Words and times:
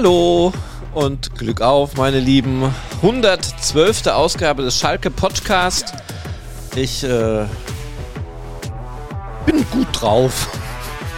Hallo 0.00 0.52
und 0.94 1.34
Glück 1.34 1.60
auf, 1.60 1.96
meine 1.96 2.20
Lieben. 2.20 2.72
112. 3.02 4.06
Ausgabe 4.06 4.62
des 4.62 4.78
Schalke 4.78 5.10
Podcast. 5.10 5.92
Ich 6.76 7.02
äh, 7.02 7.46
bin 9.44 9.68
gut 9.72 9.88
drauf. 9.90 10.50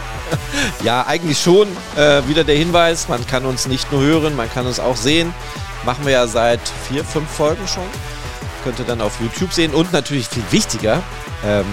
ja, 0.83 1.05
eigentlich 1.05 1.39
schon. 1.39 1.67
Äh, 1.95 2.27
wieder 2.27 2.43
der 2.43 2.55
Hinweis, 2.55 3.07
man 3.07 3.27
kann 3.27 3.45
uns 3.45 3.67
nicht 3.67 3.91
nur 3.91 4.01
hören, 4.01 4.35
man 4.35 4.51
kann 4.51 4.65
uns 4.65 4.79
auch 4.79 4.95
sehen. 4.95 5.31
Machen 5.85 6.03
wir 6.03 6.13
ja 6.13 6.25
seit 6.25 6.61
vier, 6.89 7.05
fünf 7.05 7.29
Folgen 7.29 7.67
schon. 7.67 7.85
Könnt 8.63 8.79
ihr 8.79 8.85
dann 8.85 9.01
auf 9.01 9.21
YouTube 9.21 9.53
sehen 9.53 9.75
und 9.75 9.93
natürlich 9.93 10.27
viel 10.27 10.43
wichtiger, 10.49 11.03
ähm, 11.45 11.67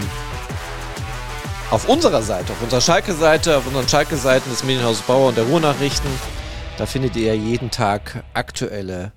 auf 1.70 1.88
unserer 1.88 2.20
Seite, 2.20 2.52
auf 2.52 2.60
unserer 2.62 2.82
Schalke-Seite, 2.82 3.56
auf 3.56 3.66
unseren 3.66 3.88
Schalke-Seiten 3.88 4.50
des 4.50 4.62
Medienhauses 4.62 5.00
Bauer 5.00 5.28
und 5.28 5.38
der 5.38 5.44
Ruhrnachrichten. 5.44 6.10
Da 6.78 6.86
findet 6.86 7.16
ihr 7.16 7.36
jeden 7.36 7.72
Tag 7.72 8.24
aktuelle 8.34 9.12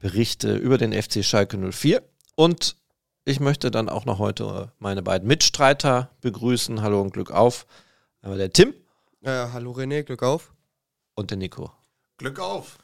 Berichte 0.00 0.56
über 0.56 0.78
den 0.78 0.92
FC 0.92 1.24
Schalke 1.24 1.56
04. 1.56 2.02
Und 2.34 2.76
ich 3.24 3.38
möchte 3.38 3.70
dann 3.70 3.88
auch 3.88 4.04
noch 4.04 4.18
heute 4.18 4.72
meine 4.80 5.00
beiden 5.00 5.28
Mitstreiter 5.28 6.10
begrüßen. 6.22 6.82
Hallo 6.82 7.00
und 7.00 7.12
Glück 7.12 7.30
auf. 7.30 7.66
Einmal 8.20 8.38
der 8.38 8.52
Tim. 8.52 8.74
Ja, 9.20 9.50
hallo 9.52 9.70
René, 9.70 10.02
Glück 10.02 10.24
auf. 10.24 10.52
Und 11.14 11.30
der 11.30 11.38
Nico. 11.38 11.70
Glück 12.18 12.40
auf. 12.40 12.78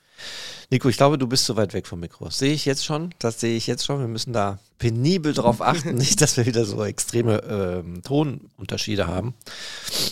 Nico, 0.70 0.88
ich 0.88 0.96
glaube, 0.96 1.18
du 1.18 1.26
bist 1.26 1.46
so 1.46 1.56
weit 1.56 1.74
weg 1.74 1.88
vom 1.88 1.98
Mikro. 1.98 2.26
Das 2.26 2.38
sehe 2.38 2.52
ich 2.52 2.66
jetzt 2.66 2.84
schon. 2.84 3.12
Das 3.18 3.40
sehe 3.40 3.56
ich 3.56 3.66
jetzt 3.66 3.84
schon. 3.84 3.98
Wir 3.98 4.06
müssen 4.06 4.32
da 4.32 4.60
penibel 4.78 5.32
drauf 5.32 5.60
achten, 5.60 5.96
nicht, 5.96 6.20
dass 6.20 6.36
wir 6.36 6.46
wieder 6.46 6.64
so 6.64 6.84
extreme 6.84 7.42
ähm, 7.42 8.04
Tonunterschiede 8.04 9.08
haben. 9.08 9.34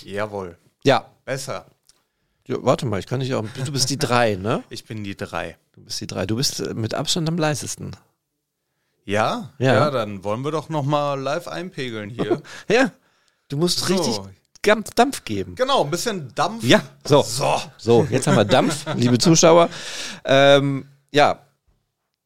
Jawohl. 0.03 0.59
Ja. 0.83 1.09
Besser. 1.25 1.67
Ja. 2.49 2.57
Warte 2.61 2.87
mal, 2.87 2.99
ich 2.99 3.07
kann 3.07 3.21
nicht 3.21 3.33
auch. 3.35 3.45
Du 3.65 3.73
bist 3.73 3.89
die 3.91 3.99
drei, 3.99 4.35
ne? 4.35 4.65
Ich 4.71 4.85
bin 4.85 5.05
die 5.05 5.17
drei. 5.17 5.57
Du 5.73 5.83
bist 5.85 6.01
die 6.01 6.07
drei. 6.07 6.27
Du 6.27 6.37
bist 6.37 6.61
äh, 6.61 6.75
mit 6.75 6.95
Abstand 6.95 7.29
am 7.29 7.39
leisesten. 7.39 7.95
Ja? 9.05 9.53
Ja. 9.59 9.75
Ja, 9.75 9.91
dann 9.91 10.23
wollen 10.25 10.43
wir 10.45 10.51
doch 10.51 10.69
nochmal 10.69 11.19
live 11.21 11.49
einpegeln 11.49 12.11
hier. 12.11 12.43
Ja. 12.69 12.91
Du 13.49 13.57
musst 13.57 13.79
So. 13.79 13.95
richtig 13.95 14.21
Dampf, 14.63 14.91
Dampf 14.95 15.25
geben. 15.25 15.55
genau, 15.55 15.85
ein 15.85 15.91
bisschen 15.91 16.35
Dampf. 16.35 16.63
Ja, 16.65 16.83
so. 17.05 17.23
So. 17.23 17.63
So, 17.79 18.07
jetzt 18.11 18.27
haben 18.27 18.37
wir 18.37 18.45
Dampf, 18.45 18.85
liebe 18.97 19.17
Zuschauer. 19.19 19.71
Ähm, 20.25 20.89
ja, 21.13 21.39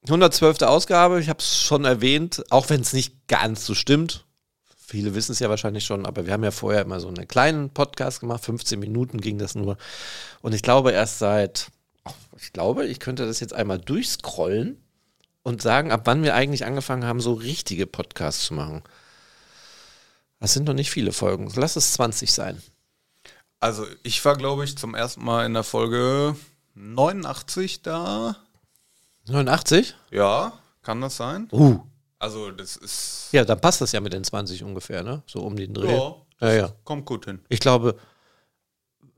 112. 0.07 0.63
Ausgabe, 0.63 1.21
ich 1.21 1.29
habe 1.29 1.39
es 1.39 1.63
schon 1.63 1.85
erwähnt, 1.85 2.43
auch 2.51 2.69
wenn 2.71 2.81
es 2.81 2.93
nicht 2.93 3.29
ganz 3.29 3.65
so 3.67 3.75
stimmt. 3.75 4.25
Viele 4.93 5.15
wissen 5.15 5.33
es 5.33 5.39
ja 5.39 5.49
wahrscheinlich 5.49 5.87
schon, 5.87 6.05
aber 6.05 6.27
wir 6.27 6.35
haben 6.35 6.45
ja 6.45 6.51
vorher 6.51 6.83
immer 6.83 7.01
so 7.01 7.09
einen 7.09 7.27
kleinen 7.27 7.71
Podcast 7.71 8.21
gemacht, 8.21 8.45
15 8.45 8.79
Minuten 8.79 9.23
ging 9.23 9.39
das 9.39 9.55
nur. 9.55 9.79
Und 10.43 10.55
ich 10.55 10.61
glaube 10.61 10.93
erst 10.93 11.19
seit, 11.19 11.71
ach, 12.05 12.13
ich 12.39 12.53
glaube, 12.53 12.85
ich 12.85 13.01
könnte 13.01 13.25
das 13.25 13.41
jetzt 13.41 13.55
einmal 13.55 13.79
durchscrollen 13.79 14.77
und 15.45 15.63
sagen, 15.63 15.93
ab 15.93 16.03
wann 16.05 16.23
wir 16.23 16.35
eigentlich 16.35 16.67
angefangen 16.67 17.07
haben, 17.07 17.23
so 17.23 17.33
richtige 17.33 17.87
Podcasts 17.87 18.45
zu 18.45 18.53
machen. 18.53 18.83
Das 20.41 20.53
sind 20.53 20.67
noch 20.67 20.75
nicht 20.75 20.91
viele 20.91 21.13
Folgen. 21.13 21.51
Lass 21.57 21.77
es 21.77 21.95
20 21.95 22.31
sein. 22.31 22.63
Also, 23.61 23.87
ich 24.03 24.23
war, 24.27 24.37
glaube 24.37 24.65
ich, 24.65 24.77
zum 24.77 24.95
ersten 24.95 25.25
Mal 25.25 25.47
in 25.47 25.55
der 25.55 25.65
Folge 25.65 26.37
89 26.75 27.81
da. 27.81 28.37
89? 29.27 29.95
Ja, 30.11 30.53
kann 30.83 31.01
das 31.01 31.17
sein? 31.17 31.49
Uh. 31.51 31.81
Also, 32.23 32.53
das 32.53 32.77
ist. 32.77 33.29
Ja, 33.33 33.45
dann 33.45 33.61
passt 33.61 33.81
das 33.81 33.91
ja 33.93 34.01
mit 34.01 34.13
den 34.13 34.23
20 34.23 34.63
ungefähr, 34.63 35.03
ne? 35.03 35.23
So 35.27 35.41
um 35.41 35.57
den 35.57 35.75
Dreh. 35.75 35.93
Ja, 35.93 36.15
ja, 36.41 36.53
ja. 36.55 36.73
kommt 36.85 37.05
gut 37.05 37.25
hin. 37.25 37.41
Ich 37.49 37.59
glaube, 37.59 37.97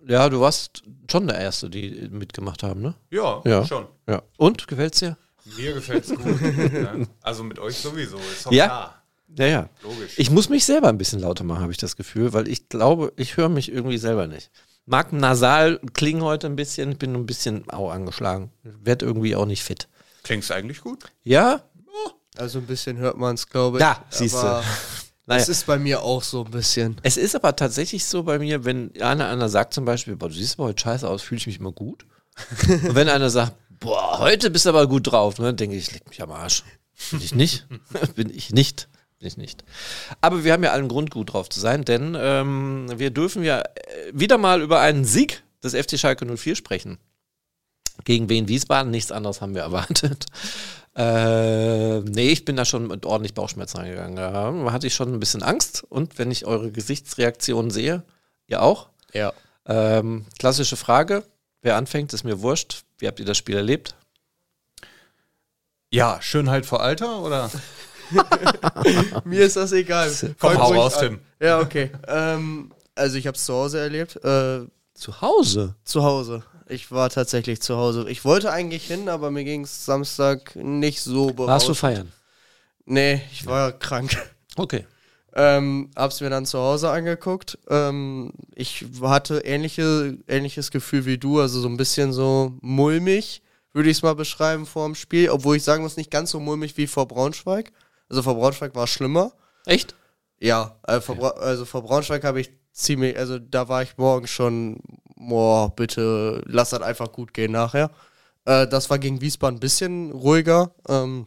ja, 0.07 0.29
du 0.31 0.41
warst 0.41 0.83
schon 1.11 1.27
der 1.27 1.39
Erste, 1.39 1.69
die 1.69 2.09
mitgemacht 2.11 2.63
haben, 2.63 2.81
ne? 2.81 2.95
Ja, 3.11 3.43
Ja. 3.45 3.67
schon. 3.67 3.87
Ja. 4.09 4.23
Und, 4.39 4.67
gefällt's 4.67 5.01
dir? 5.01 5.19
Mir 5.57 5.75
gefällt's 5.75 6.09
gut. 6.09 6.41
ja. 6.73 6.95
Also 7.23 7.45
mit 7.45 7.59
euch 7.59 7.77
sowieso. 7.77 8.17
Ist 8.17 8.47
doch 8.47 8.53
Ja. 8.53 8.65
klar. 8.67 9.03
Ja, 9.37 9.47
ja. 9.47 9.69
Logisch. 9.83 10.15
Ich 10.19 10.31
muss 10.31 10.49
mich 10.49 10.65
selber 10.65 10.89
ein 10.89 10.97
bisschen 10.99 11.21
lauter 11.21 11.45
machen, 11.45 11.61
habe 11.61 11.73
ich 11.73 11.79
das 11.79 11.97
Gefühl, 11.97 12.33
weil 12.33 12.49
ich 12.49 12.69
glaube, 12.71 13.13
ich 13.17 13.37
höre 13.37 13.49
mich 13.51 13.71
irgendwie 13.71 13.99
selber 13.99 14.27
nicht. 14.27 14.51
Mag 14.87 15.13
nasal 15.13 15.79
klingen 15.93 16.23
heute 16.23 16.47
ein 16.47 16.57
bisschen, 16.57 16.93
ich 16.93 16.99
bin 16.99 17.15
ein 17.15 17.27
bisschen 17.27 17.69
auch 17.69 17.91
angeschlagen. 17.91 18.51
Werd 18.63 19.03
irgendwie 19.03 19.35
auch 19.37 19.47
nicht 19.47 19.63
fit. 19.63 19.89
Klingt's 20.23 20.51
eigentlich 20.51 20.81
gut? 20.81 21.05
Ja? 21.23 21.63
Also 22.37 22.59
ein 22.59 22.67
bisschen 22.67 22.97
hört 22.99 23.17
man 23.17 23.35
es, 23.35 23.49
glaube 23.49 23.79
ich. 23.79 23.83
Ja, 23.83 24.05
siehst 24.11 24.35
du. 24.35 24.63
Naja. 25.27 25.41
Es 25.41 25.49
ist 25.49 25.65
bei 25.65 25.79
mir 25.79 26.03
auch 26.03 26.23
so 26.23 26.45
ein 26.45 26.51
bisschen. 26.51 27.01
Es 27.03 27.17
ist 27.17 27.35
aber 27.35 27.57
tatsächlich 27.57 28.05
so 28.05 28.25
bei 28.25 28.39
mir, 28.39 28.67
wenn 28.67 28.93
einer, 29.01 29.29
einer 29.29 29.49
sagt 29.49 29.73
zum 29.73 29.87
Beispiel, 29.87 30.17
boah, 30.17 30.29
du 30.29 30.35
siehst 30.35 30.59
aber 30.59 30.69
heute 30.69 30.83
scheiße 30.83 31.09
aus, 31.09 31.23
fühle 31.23 31.39
ich 31.39 31.47
mich 31.47 31.59
immer 31.61 31.73
gut. 31.73 32.05
Und 32.69 32.95
wenn 32.95 33.09
einer 33.09 33.31
sagt, 33.31 33.55
boah, 33.81 34.19
heute 34.19 34.51
bist 34.51 34.67
du 34.67 34.69
aber 34.69 34.87
gut 34.87 35.11
drauf, 35.11 35.39
ne, 35.39 35.55
denke 35.55 35.77
ich, 35.77 35.93
leg 35.93 36.07
mich 36.09 36.23
am 36.23 36.31
Arsch. 36.31 36.63
Bin 37.11 37.23
ich 37.23 37.35
nicht. 37.35 37.67
Bin 38.17 38.29
ich 38.29 38.51
nicht. 38.51 38.89
Bin 39.19 39.29
ich 39.29 39.39
nicht. 39.39 39.65
Aber 40.21 40.45
wir 40.45 40.53
haben 40.53 40.63
ja 40.63 40.73
allen 40.73 40.89
Grund, 40.89 41.11
gut 41.11 41.33
drauf 41.33 41.49
zu 41.49 41.59
sein, 41.59 41.87
denn 41.87 42.15
ähm, 42.19 42.89
wir 42.95 43.11
dürfen 43.11 43.45
ja 43.45 43.61
äh, 43.61 43.65
wieder 44.13 44.37
mal 44.37 44.61
über 44.61 44.81
einen 44.81 45.07
Sieg 45.07 45.43
des 45.63 45.75
FC 45.75 45.99
Schalke 45.99 46.27
04 46.27 46.55
sprechen. 46.55 46.99
Gegen 48.05 48.29
Wien 48.29 48.49
Wiesbaden, 48.49 48.91
nichts 48.91 49.11
anderes 49.11 49.41
haben 49.41 49.55
wir 49.55 49.63
erwartet. 49.63 50.27
Äh, 50.97 52.01
nee, 52.01 52.29
ich 52.31 52.45
bin 52.45 52.57
da 52.57 52.65
schon 52.65 52.87
mit 52.87 53.05
ordentlich 53.05 53.35
Bauchschmerzen 53.35 53.79
reingegangen. 53.79 54.17
Da 54.17 54.73
hatte 54.73 54.87
ich 54.87 54.95
schon 54.95 55.13
ein 55.13 55.21
bisschen 55.21 55.43
Angst. 55.43 55.85
Und 55.89 56.19
wenn 56.19 56.31
ich 56.31 56.47
eure 56.47 56.71
Gesichtsreaktionen 56.71 57.71
sehe, 57.71 58.05
ihr 58.47 58.63
auch. 58.63 58.89
Ja. 59.13 59.33
Ähm, 59.67 60.27
klassische 60.39 60.77
Frage: 60.77 61.25
Wer 61.63 61.77
anfängt, 61.77 62.13
ist 62.13 62.25
mir 62.25 62.43
wurscht. 62.43 62.85
Wie 62.99 63.09
habt 63.09 63.19
ihr 63.19 63.27
das 63.27 63.39
Spiel 63.39 63.57
erlebt? 63.57 63.97
Ja, 65.91 66.21
Schönheit 66.21 66.67
vor 66.67 66.83
Alter 66.83 67.21
oder? 67.21 67.51
Mir 69.25 69.45
ist 69.47 69.57
das 69.57 69.73
egal. 69.73 70.13
Komm, 70.39 70.59
hau 70.59 70.73
raus. 70.73 70.99
Tim. 70.99 71.21
Ja, 71.41 71.61
okay. 71.61 71.91
ähm, 72.07 72.73
also 72.95 73.17
ich 73.17 73.27
habe 73.27 73.37
es 73.37 73.45
zu 73.45 73.55
Hause 73.55 73.81
erlebt. 73.81 74.17
Äh, 74.17 74.67
Zu 74.95 75.21
Hause. 75.21 75.75
zu 75.85 76.03
Hause. 76.03 76.43
Ich 76.69 76.91
war 76.91 77.11
tatsächlich 77.11 77.61
zu 77.61 77.77
Hause. 77.77 78.09
Ich 78.09 78.25
wollte 78.25 78.51
eigentlich 78.51 78.87
hin, 78.87 79.09
aber 79.09 79.31
mir 79.31 79.45
ging 79.45 79.65
es 79.65 79.85
Samstag 79.85 80.57
nicht 80.57 81.01
so 81.01 81.37
Warst 81.37 81.69
du 81.69 81.75
feiern? 81.75 82.13
Nee, 82.87 83.23
ich 83.33 83.47
war 83.47 83.73
krank. 83.73 84.17
Okay. 84.57 84.87
Ähm, 85.37 85.91
hab's 85.97 86.21
mir 86.21 86.31
dann 86.31 86.47
zu 86.47 86.59
Hause 86.59 86.91
angeguckt. 86.91 87.59
Ähm, 87.69 88.33
ich 88.55 88.87
hatte 89.03 89.39
ähnliche, 89.41 90.17
ähnliches 90.29 90.71
Gefühl 90.71 91.07
wie 91.07 91.19
du, 91.19 91.41
also 91.41 91.61
so 91.61 91.69
ein 91.69 91.77
bisschen 91.77 92.13
so 92.13 92.57
mulmig, 92.61 93.43
würde 93.73 93.91
ich 93.91 93.97
es 93.97 94.03
mal 94.05 94.15
beschreiben 94.15 94.65
vor 94.65 94.87
dem 94.87 94.95
Spiel, 94.95 95.31
obwohl 95.31 95.57
ich 95.57 95.65
sagen 95.65 95.83
muss, 95.83 95.97
nicht 95.97 96.13
ganz 96.13 96.31
so 96.31 96.39
mulmig 96.39 96.77
wie 96.77 96.87
vor 96.87 97.09
Braunschweig. 97.09 97.73
Also 98.09 98.23
vor 98.23 98.37
Braunschweig 98.37 98.77
war 98.77 98.85
es 98.85 98.91
schlimmer. 98.91 99.33
Echt? 99.67 99.97
Ja, 100.39 100.79
äh, 100.87 101.01
vor, 101.01 101.17
Bra 101.17 101.31
also 101.31 101.65
vor 101.65 101.83
Braunschweig 101.83 102.23
habe 102.23 102.41
ich 102.41 102.51
ziemlich, 102.73 103.19
also 103.19 103.39
da 103.41 103.69
war 103.69 103.83
ich 103.83 103.97
morgen 103.97 104.29
schon, 104.29 104.79
boah, 105.29 105.75
bitte 105.75 106.43
lass 106.47 106.71
das 106.71 106.83
einfach 106.83 107.13
gut 107.13 107.35
gehen 107.35 107.53
nachher. 107.53 107.91
Äh, 108.45 108.67
das 108.67 108.91
war 108.91 108.99
gegen 108.99 109.21
Wiesbaden 109.21 109.57
ein 109.57 109.61
bisschen 109.61 110.13
ruhiger. 110.13 110.73
Ähm, 110.89 111.27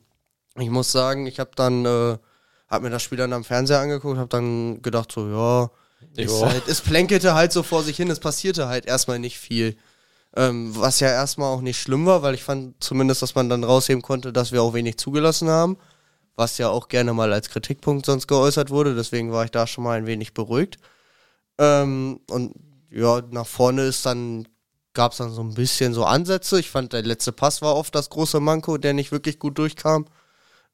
ich 0.56 0.70
muss 0.70 0.92
sagen, 0.92 1.28
ich 1.28 1.40
habe 1.40 1.52
dann, 1.56 1.86
äh, 1.86 2.18
hab 2.68 2.82
mir 2.82 2.90
das 2.90 3.04
Spiel 3.04 3.18
dann 3.18 3.34
am 3.34 3.44
Fernseher 3.44 3.80
angeguckt, 3.80 4.18
habe 4.18 4.30
dann 4.30 4.82
gedacht 4.82 5.12
so, 5.12 5.28
ja, 5.28 5.72
ist 6.16 6.42
halt, 6.44 6.68
es 6.68 6.82
plänkelte 6.82 7.34
halt 7.34 7.52
so 7.52 7.64
vor 7.64 7.84
sich 7.84 7.98
hin, 7.98 8.10
es 8.10 8.20
passierte 8.20 8.68
halt 8.68 8.86
erstmal 8.86 9.20
nicht 9.20 9.40
viel. 9.40 9.78
Ähm, 10.36 10.72
was 10.76 11.00
ja 11.00 11.08
erstmal 11.10 11.54
auch 11.54 11.62
nicht 11.62 11.80
schlimm 11.80 12.06
war, 12.06 12.22
weil 12.22 12.36
ich 12.36 12.44
fand 12.44 12.76
zumindest, 12.84 13.22
dass 13.22 13.36
man 13.36 13.50
dann 13.50 13.64
rausheben 13.64 14.02
konnte, 14.02 14.34
dass 14.34 14.52
wir 14.52 14.62
auch 14.62 14.74
wenig 14.74 14.98
zugelassen 14.98 15.50
haben 15.50 15.78
was 16.38 16.60
ja 16.60 16.70
auch 16.70 16.88
gerne 16.88 17.14
mal 17.14 17.34
als 17.34 17.50
Kritikpunkt 17.50 18.06
sonst 18.06 18.28
geäußert 18.28 18.70
wurde. 18.70 18.96
Deswegen 18.96 19.34
war 19.34 19.44
ich 19.44 19.52
da 19.52 19.68
schon 19.68 19.84
mal 19.84 19.98
ein 19.98 20.06
wenig 20.06 20.34
beruhigt. 20.34 20.78
Ähm, 21.58 22.22
und 22.30 22.54
ja, 22.90 23.22
nach 23.32 23.48
vorne 23.48 23.84
ist 23.84 24.06
dann, 24.06 24.48
gab 24.94 25.12
es 25.12 25.20
dann 25.20 25.32
so 25.32 25.42
ein 25.42 25.54
bisschen 25.54 25.94
so 25.94 26.06
Ansätze. 26.06 26.60
Ich 26.60 26.70
fand, 26.70 26.94
der 26.94 27.04
letzte 27.04 27.32
Pass 27.32 27.62
war 27.62 27.76
oft 27.76 27.94
das 27.94 28.10
große 28.10 28.40
Manko, 28.40 28.78
der 28.78 28.94
nicht 28.94 29.12
wirklich 29.12 29.40
gut 29.40 29.58
durchkam. 29.58 30.08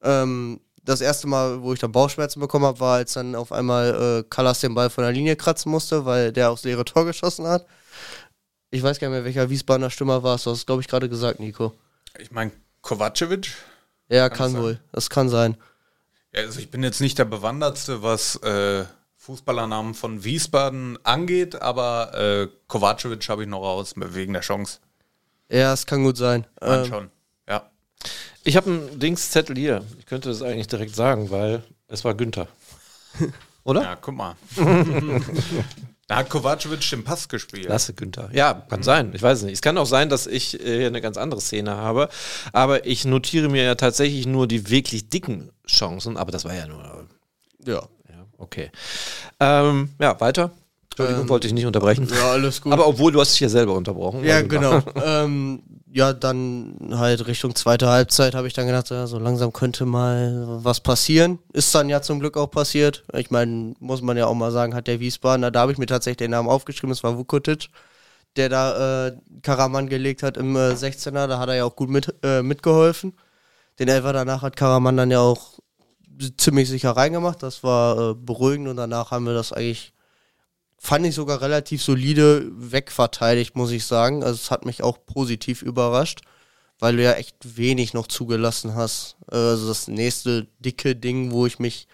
Ähm, 0.02 0.60
das 0.84 1.02
erste 1.02 1.28
Mal, 1.28 1.62
wo 1.62 1.74
ich 1.74 1.80
dann 1.80 1.92
Bauchschmerzen 1.92 2.40
bekommen 2.40 2.66
habe, 2.66 2.80
war, 2.80 2.96
als 2.98 3.14
dann 3.14 3.36
auf 3.36 3.52
einmal 3.52 4.20
äh, 4.20 4.30
Callas 4.30 4.60
den 4.60 4.76
Ball 4.76 4.90
von 4.90 5.04
der 5.04 5.14
Linie 5.14 5.36
kratzen 5.36 5.72
musste, 5.72 6.06
weil 6.06 6.32
der 6.34 6.52
aufs 6.52 6.64
leere 6.64 6.86
Tor 6.86 7.06
geschossen 7.06 7.48
hat. 7.48 7.66
Ich 8.70 8.84
weiß 8.84 9.00
gar 9.00 9.08
nicht 9.08 9.16
mehr, 9.16 9.24
welcher 9.24 9.50
Wiesbadener 9.50 9.90
Stürmer 9.90 10.24
war 10.24 10.36
es. 10.36 10.44
Du 10.44 10.52
hast 10.52 10.60
es, 10.60 10.66
glaube 10.66 10.82
ich, 10.82 10.88
gerade 10.88 11.08
gesagt, 11.08 11.40
Nico. 11.40 11.74
Ich 12.20 12.32
meine, 12.32 12.52
Kovacevic. 12.82 13.54
Ja, 14.10 14.30
Kann 14.30 14.54
kann, 14.54 14.62
wohl. 14.62 14.80
Das 14.92 15.10
kann 15.10 15.30
sein. 15.30 15.58
Also 16.36 16.60
ich 16.60 16.72
bin 16.72 16.84
jetzt 16.84 17.00
nicht 17.00 17.18
der 17.18 17.26
Bewandertste, 17.26 18.02
was 18.02 18.36
äh, 18.38 18.86
Fußballernamen 19.24 19.94
von 19.94 20.26
Wiesbaden 20.26 21.00
angeht, 21.06 21.62
aber 21.62 22.14
äh, 22.14 22.48
Kovacevic 22.68 23.30
habe 23.30 23.44
ich 23.44 23.50
noch 23.50 23.62
raus, 23.62 23.94
wegen 23.96 24.34
der 24.34 24.42
Chance. 24.42 24.80
Ja, 25.50 25.72
es 25.72 25.86
kann 25.86 26.04
gut 26.04 26.18
sein. 26.18 26.46
Ähm, 26.62 26.86
schon. 26.86 27.10
Ja. 27.48 27.70
Ich 28.44 28.58
habe 28.58 28.70
einen 28.70 29.00
Dingszettel 29.00 29.56
hier. 29.56 29.82
Ich 29.98 30.08
könnte 30.08 30.28
das 30.28 30.42
eigentlich 30.42 30.68
direkt 30.68 30.94
sagen, 30.94 31.32
weil 31.32 31.64
es 31.88 32.04
war 32.04 32.16
Günther. 32.16 32.50
Oder? 33.64 33.84
ja, 33.84 33.96
guck 33.96 34.16
mal. 34.16 34.36
Da 36.06 36.18
hat 36.18 36.30
Kovacevic 36.30 36.88
den 36.90 37.06
Pass 37.06 37.30
gespielt. 37.30 37.70
Lasse 37.70 37.94
Günther. 37.94 38.30
Ja, 38.34 38.54
kann 38.54 38.84
sein. 38.84 39.14
Ich 39.16 39.22
weiß 39.22 39.44
nicht. 39.44 39.54
Es 39.54 39.62
kann 39.62 39.78
auch 39.78 39.86
sein, 39.86 40.10
dass 40.10 40.28
ich 40.28 40.60
äh, 40.60 40.80
hier 40.80 40.88
eine 40.88 41.00
ganz 41.00 41.16
andere 41.16 41.40
Szene 41.40 41.78
habe. 41.78 42.10
Aber 42.52 42.86
ich 42.86 43.06
notiere 43.06 43.48
mir 43.48 43.64
ja 43.64 43.76
tatsächlich 43.76 44.28
nur 44.28 44.46
die 44.46 44.70
wirklich 44.70 45.10
dicken 45.10 45.54
Chancen. 45.66 46.18
Aber 46.18 46.34
das 46.34 46.44
war 46.44 46.54
ja 46.54 46.68
nur. 46.68 47.08
Ja. 47.66 47.88
Okay. 48.44 48.72
Ähm, 49.40 49.90
ja, 50.00 50.20
weiter. 50.20 50.52
Entschuldigung, 50.92 51.24
Ähm, 51.24 51.30
wollte 51.30 51.48
ich 51.48 51.54
nicht 51.54 51.66
unterbrechen. 51.66 52.08
Ja, 52.14 52.32
alles 52.32 52.62
gut. 52.62 52.72
Aber 52.72 52.88
obwohl 52.88 53.12
du 53.12 53.20
hast 53.20 53.32
dich 53.34 53.40
ja 53.40 53.50
selber 53.50 53.74
unterbrochen. 53.74 54.24
Ja, 54.24 54.36
Also, 54.38 54.48
genau. 54.48 54.80
ähm, 55.04 55.64
ja, 55.92 56.12
dann 56.12 56.76
halt 56.92 57.26
Richtung 57.28 57.56
zweite 57.56 57.88
Halbzeit 57.88 58.34
habe 58.36 58.48
ich 58.48 58.54
dann 58.54 58.66
gedacht, 58.68 58.90
ja, 58.90 59.06
so 59.08 59.20
langsam 59.20 59.54
könnte 59.54 59.86
mal 59.86 60.46
was 60.64 60.80
passieren. 60.82 61.40
Ist 61.54 61.74
dann 61.74 61.88
ja 61.90 62.02
zum 62.02 62.20
Glück 62.20 62.36
auch 62.38 62.50
passiert. 62.50 63.04
Ich 63.14 63.32
meine, 63.32 63.76
muss 63.80 64.02
man 64.02 64.18
ja 64.18 64.26
auch 64.26 64.34
mal 64.34 64.52
sagen, 64.52 64.74
hat 64.76 64.88
der 64.88 65.00
Wiesbadener, 65.00 65.52
da 65.52 65.62
habe 65.62 65.72
ich 65.72 65.78
mir 65.78 65.86
tatsächlich 65.86 66.18
den 66.18 66.32
Namen 66.32 66.50
aufgeschrieben, 66.50 66.92
es 66.92 67.04
war 67.04 67.18
Vukotic, 67.18 67.70
der 68.36 68.50
da 68.50 69.08
äh, 69.08 69.14
Karaman 69.44 69.88
gelegt 69.88 70.24
hat 70.24 70.38
im 70.38 70.56
äh, 70.56 70.72
16er, 70.72 71.28
da 71.28 71.38
hat 71.38 71.50
er 71.50 71.56
ja 71.56 71.66
auch 71.66 71.76
gut 71.76 71.90
mit, 71.90 72.14
äh, 72.24 72.42
mitgeholfen. 72.42 73.14
Den 73.80 73.88
Elfer 73.88 74.14
danach 74.14 74.42
hat 74.42 74.56
Karaman 74.56 74.98
dann 74.98 75.12
ja 75.12 75.20
auch 75.20 75.60
ziemlich 76.38 76.70
sicher 76.70 76.92
reingemacht, 76.92 77.44
das 77.44 77.64
war 77.64 78.12
äh, 78.12 78.14
beruhigend 78.16 78.68
und 78.68 78.78
danach 78.78 79.12
haben 79.12 79.26
wir 79.26 79.34
das 79.34 79.54
eigentlich 79.54 79.94
fand 80.84 81.06
ich 81.06 81.16
sogar 81.16 81.40
relativ 81.40 81.82
solide 81.82 82.46
wegverteidigt, 82.52 83.56
muss 83.56 83.72
ich 83.72 83.86
sagen. 83.86 84.22
Also 84.22 84.36
es 84.36 84.52
hat 84.52 84.66
mich 84.66 84.84
auch 84.84 84.98
positiv 85.06 85.62
überrascht, 85.62 86.20
weil 86.78 86.98
du 86.98 87.04
ja 87.04 87.14
echt 87.14 87.38
wenig 87.56 87.94
noch 87.94 88.08
zugelassen 88.08 88.76
hast. 88.76 89.16
Äh, 89.32 89.38
Also 89.38 89.70
das 89.70 89.88
nächste 89.88 90.48
dicke 90.60 90.94
Ding, 90.98 91.32
wo 91.32 91.46
ich 91.46 91.58
mich 91.58 91.88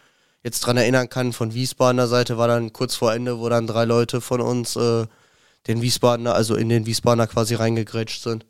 jetzt 0.44 0.62
dran 0.62 0.78
erinnern 0.78 1.08
kann 1.08 1.34
von 1.34 1.54
Wiesbadener 1.54 2.08
Seite, 2.08 2.40
war 2.40 2.48
dann 2.48 2.74
kurz 2.74 2.96
vor 2.96 3.14
Ende, 3.14 3.40
wo 3.40 3.48
dann 3.48 3.68
drei 3.68 3.86
Leute 3.86 4.22
von 4.22 4.42
uns 4.42 4.76
äh, 4.76 5.06
den 5.68 5.84
Wiesbadener, 5.84 6.34
also 6.34 6.56
in 6.56 6.70
den 6.70 6.88
Wiesbadener 6.88 7.28
quasi 7.28 7.54
reingegrätscht 7.54 8.24
sind. 8.24 8.48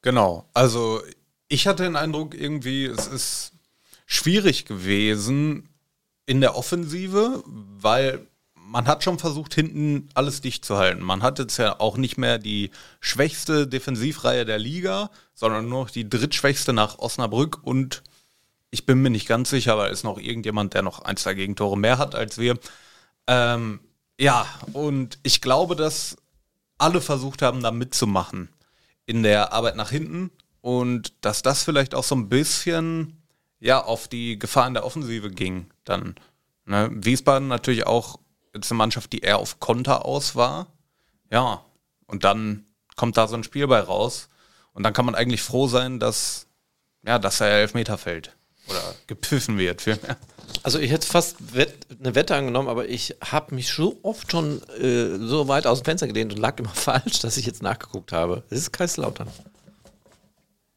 Genau. 0.00 0.48
Also 0.52 1.00
ich 1.46 1.68
hatte 1.68 1.84
den 1.84 1.94
Eindruck, 1.94 2.34
irgendwie, 2.34 2.86
es 2.86 3.06
ist 3.06 3.51
schwierig 4.12 4.66
gewesen 4.66 5.70
in 6.26 6.42
der 6.42 6.54
Offensive, 6.54 7.42
weil 7.46 8.26
man 8.54 8.86
hat 8.86 9.02
schon 9.02 9.18
versucht, 9.18 9.54
hinten 9.54 10.08
alles 10.14 10.42
dicht 10.42 10.64
zu 10.64 10.76
halten. 10.76 11.02
Man 11.02 11.22
hat 11.22 11.38
jetzt 11.38 11.56
ja 11.56 11.80
auch 11.80 11.96
nicht 11.96 12.18
mehr 12.18 12.38
die 12.38 12.70
schwächste 13.00 13.66
Defensivreihe 13.66 14.44
der 14.44 14.58
Liga, 14.58 15.10
sondern 15.34 15.68
nur 15.68 15.84
noch 15.84 15.90
die 15.90 16.08
drittschwächste 16.08 16.74
nach 16.74 16.98
Osnabrück 16.98 17.60
und 17.62 18.02
ich 18.70 18.84
bin 18.84 19.00
mir 19.00 19.10
nicht 19.10 19.28
ganz 19.28 19.50
sicher, 19.50 19.72
aber 19.72 19.90
ist 19.90 20.04
noch 20.04 20.18
irgendjemand, 20.18 20.74
der 20.74 20.82
noch 20.82 21.00
ein, 21.00 21.16
zwei 21.16 21.34
Gegentore 21.34 21.78
mehr 21.78 21.98
hat 21.98 22.14
als 22.14 22.38
wir. 22.38 22.58
Ähm, 23.26 23.80
ja, 24.18 24.46
und 24.74 25.18
ich 25.22 25.40
glaube, 25.40 25.74
dass 25.74 26.16
alle 26.76 27.00
versucht 27.00 27.40
haben, 27.40 27.62
da 27.62 27.70
mitzumachen 27.70 28.50
in 29.06 29.22
der 29.22 29.52
Arbeit 29.52 29.76
nach 29.76 29.90
hinten 29.90 30.30
und 30.60 31.12
dass 31.22 31.42
das 31.42 31.64
vielleicht 31.64 31.94
auch 31.94 32.04
so 32.04 32.14
ein 32.14 32.28
bisschen 32.28 33.21
ja 33.62 33.82
auf 33.82 34.08
die 34.08 34.38
Gefahr 34.38 34.66
in 34.66 34.74
der 34.74 34.84
Offensive 34.84 35.30
ging 35.30 35.66
dann. 35.84 36.16
Ne? 36.66 36.90
Wiesbaden 36.92 37.48
natürlich 37.48 37.86
auch 37.86 38.18
jetzt 38.54 38.70
eine 38.70 38.78
Mannschaft, 38.78 39.12
die 39.12 39.20
eher 39.20 39.38
auf 39.38 39.60
Konter 39.60 40.04
aus 40.04 40.34
war. 40.36 40.66
Ja, 41.30 41.64
und 42.06 42.24
dann 42.24 42.66
kommt 42.96 43.16
da 43.16 43.26
so 43.26 43.36
ein 43.36 43.44
Spiel 43.44 43.66
bei 43.66 43.80
raus 43.80 44.28
und 44.72 44.82
dann 44.82 44.92
kann 44.92 45.06
man 45.06 45.14
eigentlich 45.14 45.42
froh 45.42 45.66
sein, 45.66 45.98
dass 45.98 46.46
ja, 47.04 47.18
dass 47.18 47.40
er 47.40 47.48
Elfmeter 47.48 47.98
fällt 47.98 48.36
oder 48.68 48.94
gepfiffen 49.06 49.58
wird. 49.58 49.82
vielmehr. 49.82 50.16
Also 50.62 50.78
ich 50.78 50.90
hätte 50.90 51.06
fast 51.06 51.54
wett, 51.54 51.74
eine 51.98 52.14
Wette 52.14 52.36
angenommen, 52.36 52.68
aber 52.68 52.88
ich 52.88 53.16
habe 53.20 53.54
mich 53.54 53.68
so 53.68 53.98
oft 54.02 54.30
schon 54.30 54.62
äh, 54.78 55.18
so 55.18 55.48
weit 55.48 55.66
aus 55.66 55.80
dem 55.80 55.86
Fenster 55.86 56.06
gelehnt 56.06 56.32
und 56.32 56.38
lag 56.38 56.58
immer 56.58 56.68
falsch, 56.74 57.20
dass 57.20 57.36
ich 57.36 57.46
jetzt 57.46 57.62
nachgeguckt 57.62 58.12
habe. 58.12 58.44
Es 58.50 58.58
ist 58.58 58.72
Kaiserslautern. 58.72 59.28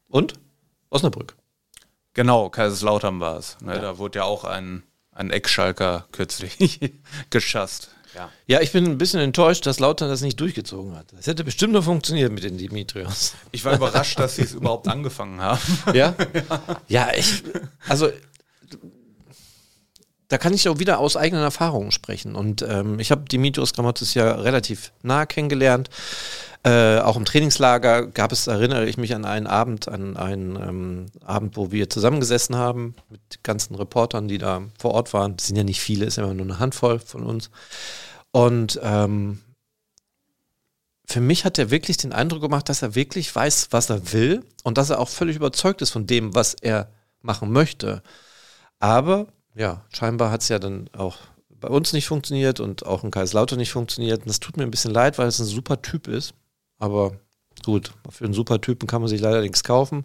Und? 0.08 0.34
Osnabrück. 0.90 1.36
Genau, 2.16 2.48
Kaiserslautern 2.48 3.20
war 3.20 3.36
es. 3.36 3.58
Ne? 3.60 3.78
Da 3.78 3.98
wurde 3.98 4.20
ja 4.20 4.24
auch 4.24 4.44
ein, 4.44 4.82
ein 5.12 5.30
Eckschalker 5.30 6.06
kürzlich 6.12 6.80
geschasst. 7.30 7.90
Ja. 8.14 8.30
Ja, 8.46 8.60
ich 8.62 8.72
bin 8.72 8.86
ein 8.86 8.96
bisschen 8.96 9.20
enttäuscht, 9.20 9.66
dass 9.66 9.80
Lautern 9.80 10.08
das 10.08 10.22
nicht 10.22 10.40
durchgezogen 10.40 10.96
hat. 10.96 11.12
Das 11.12 11.26
hätte 11.26 11.44
bestimmt 11.44 11.74
noch 11.74 11.84
funktioniert 11.84 12.32
mit 12.32 12.42
den 12.42 12.56
Dimitrios. 12.56 13.34
Ich 13.52 13.66
war 13.66 13.74
überrascht, 13.74 14.18
dass 14.18 14.36
sie 14.36 14.42
es 14.42 14.54
überhaupt 14.54 14.88
angefangen 14.88 15.42
haben. 15.42 15.60
Ja? 15.92 16.14
ja, 16.88 17.10
ich, 17.14 17.42
also 17.86 18.08
da 20.28 20.38
kann 20.38 20.54
ich 20.54 20.68
auch 20.68 20.78
wieder 20.78 20.98
aus 20.98 21.16
eigenen 21.16 21.42
Erfahrungen 21.42 21.92
sprechen. 21.92 22.34
Und 22.34 22.62
ähm, 22.62 22.98
ich 22.98 23.10
habe 23.10 23.24
Dimitrios 23.24 23.72
Grammatis 23.72 24.14
ja 24.14 24.32
relativ 24.32 24.92
nah 25.02 25.24
kennengelernt. 25.26 25.88
Äh, 26.64 26.98
auch 26.98 27.16
im 27.16 27.24
Trainingslager 27.24 28.08
gab 28.08 28.32
es, 28.32 28.48
erinnere 28.48 28.86
ich 28.86 28.96
mich 28.96 29.14
an 29.14 29.24
einen 29.24 29.46
Abend, 29.46 29.86
an 29.86 30.16
einen 30.16 30.56
ähm, 30.56 31.06
Abend, 31.24 31.56
wo 31.56 31.70
wir 31.70 31.88
zusammengesessen 31.88 32.56
haben 32.56 32.96
mit 33.08 33.44
ganzen 33.44 33.76
Reportern, 33.76 34.26
die 34.26 34.38
da 34.38 34.62
vor 34.76 34.92
Ort 34.92 35.12
waren. 35.12 35.36
Das 35.36 35.46
sind 35.46 35.56
ja 35.56 35.62
nicht 35.62 35.80
viele, 35.80 36.06
ist 36.06 36.18
immer 36.18 36.34
nur 36.34 36.44
eine 36.44 36.58
Handvoll 36.58 36.98
von 36.98 37.22
uns. 37.22 37.50
Und 38.32 38.80
ähm, 38.82 39.42
für 41.04 41.20
mich 41.20 41.44
hat 41.44 41.56
er 41.56 41.70
wirklich 41.70 41.98
den 41.98 42.12
Eindruck 42.12 42.42
gemacht, 42.42 42.68
dass 42.68 42.82
er 42.82 42.96
wirklich 42.96 43.32
weiß, 43.32 43.68
was 43.70 43.88
er 43.90 44.12
will 44.12 44.44
und 44.64 44.76
dass 44.76 44.90
er 44.90 44.98
auch 44.98 45.08
völlig 45.08 45.36
überzeugt 45.36 45.82
ist 45.82 45.90
von 45.90 46.08
dem, 46.08 46.34
was 46.34 46.54
er 46.54 46.90
machen 47.22 47.52
möchte. 47.52 48.02
Aber 48.80 49.28
ja, 49.56 49.84
scheinbar 49.92 50.30
hat 50.30 50.42
es 50.42 50.48
ja 50.48 50.58
dann 50.58 50.88
auch 50.96 51.16
bei 51.60 51.68
uns 51.68 51.92
nicht 51.92 52.06
funktioniert 52.06 52.60
und 52.60 52.84
auch 52.86 53.02
in 53.02 53.10
Kaiserslautern 53.10 53.58
nicht 53.58 53.72
funktioniert. 53.72 54.20
Und 54.20 54.28
das 54.28 54.40
tut 54.40 54.56
mir 54.56 54.62
ein 54.64 54.70
bisschen 54.70 54.92
leid, 54.92 55.18
weil 55.18 55.26
es 55.26 55.38
ein 55.38 55.46
super 55.46 55.80
Typ 55.82 56.06
ist. 56.06 56.34
Aber 56.78 57.12
gut, 57.64 57.92
für 58.10 58.24
einen 58.24 58.34
super 58.34 58.60
Typen 58.60 58.86
kann 58.86 59.00
man 59.00 59.08
sich 59.08 59.20
leider 59.20 59.40
nichts 59.40 59.64
kaufen. 59.64 60.04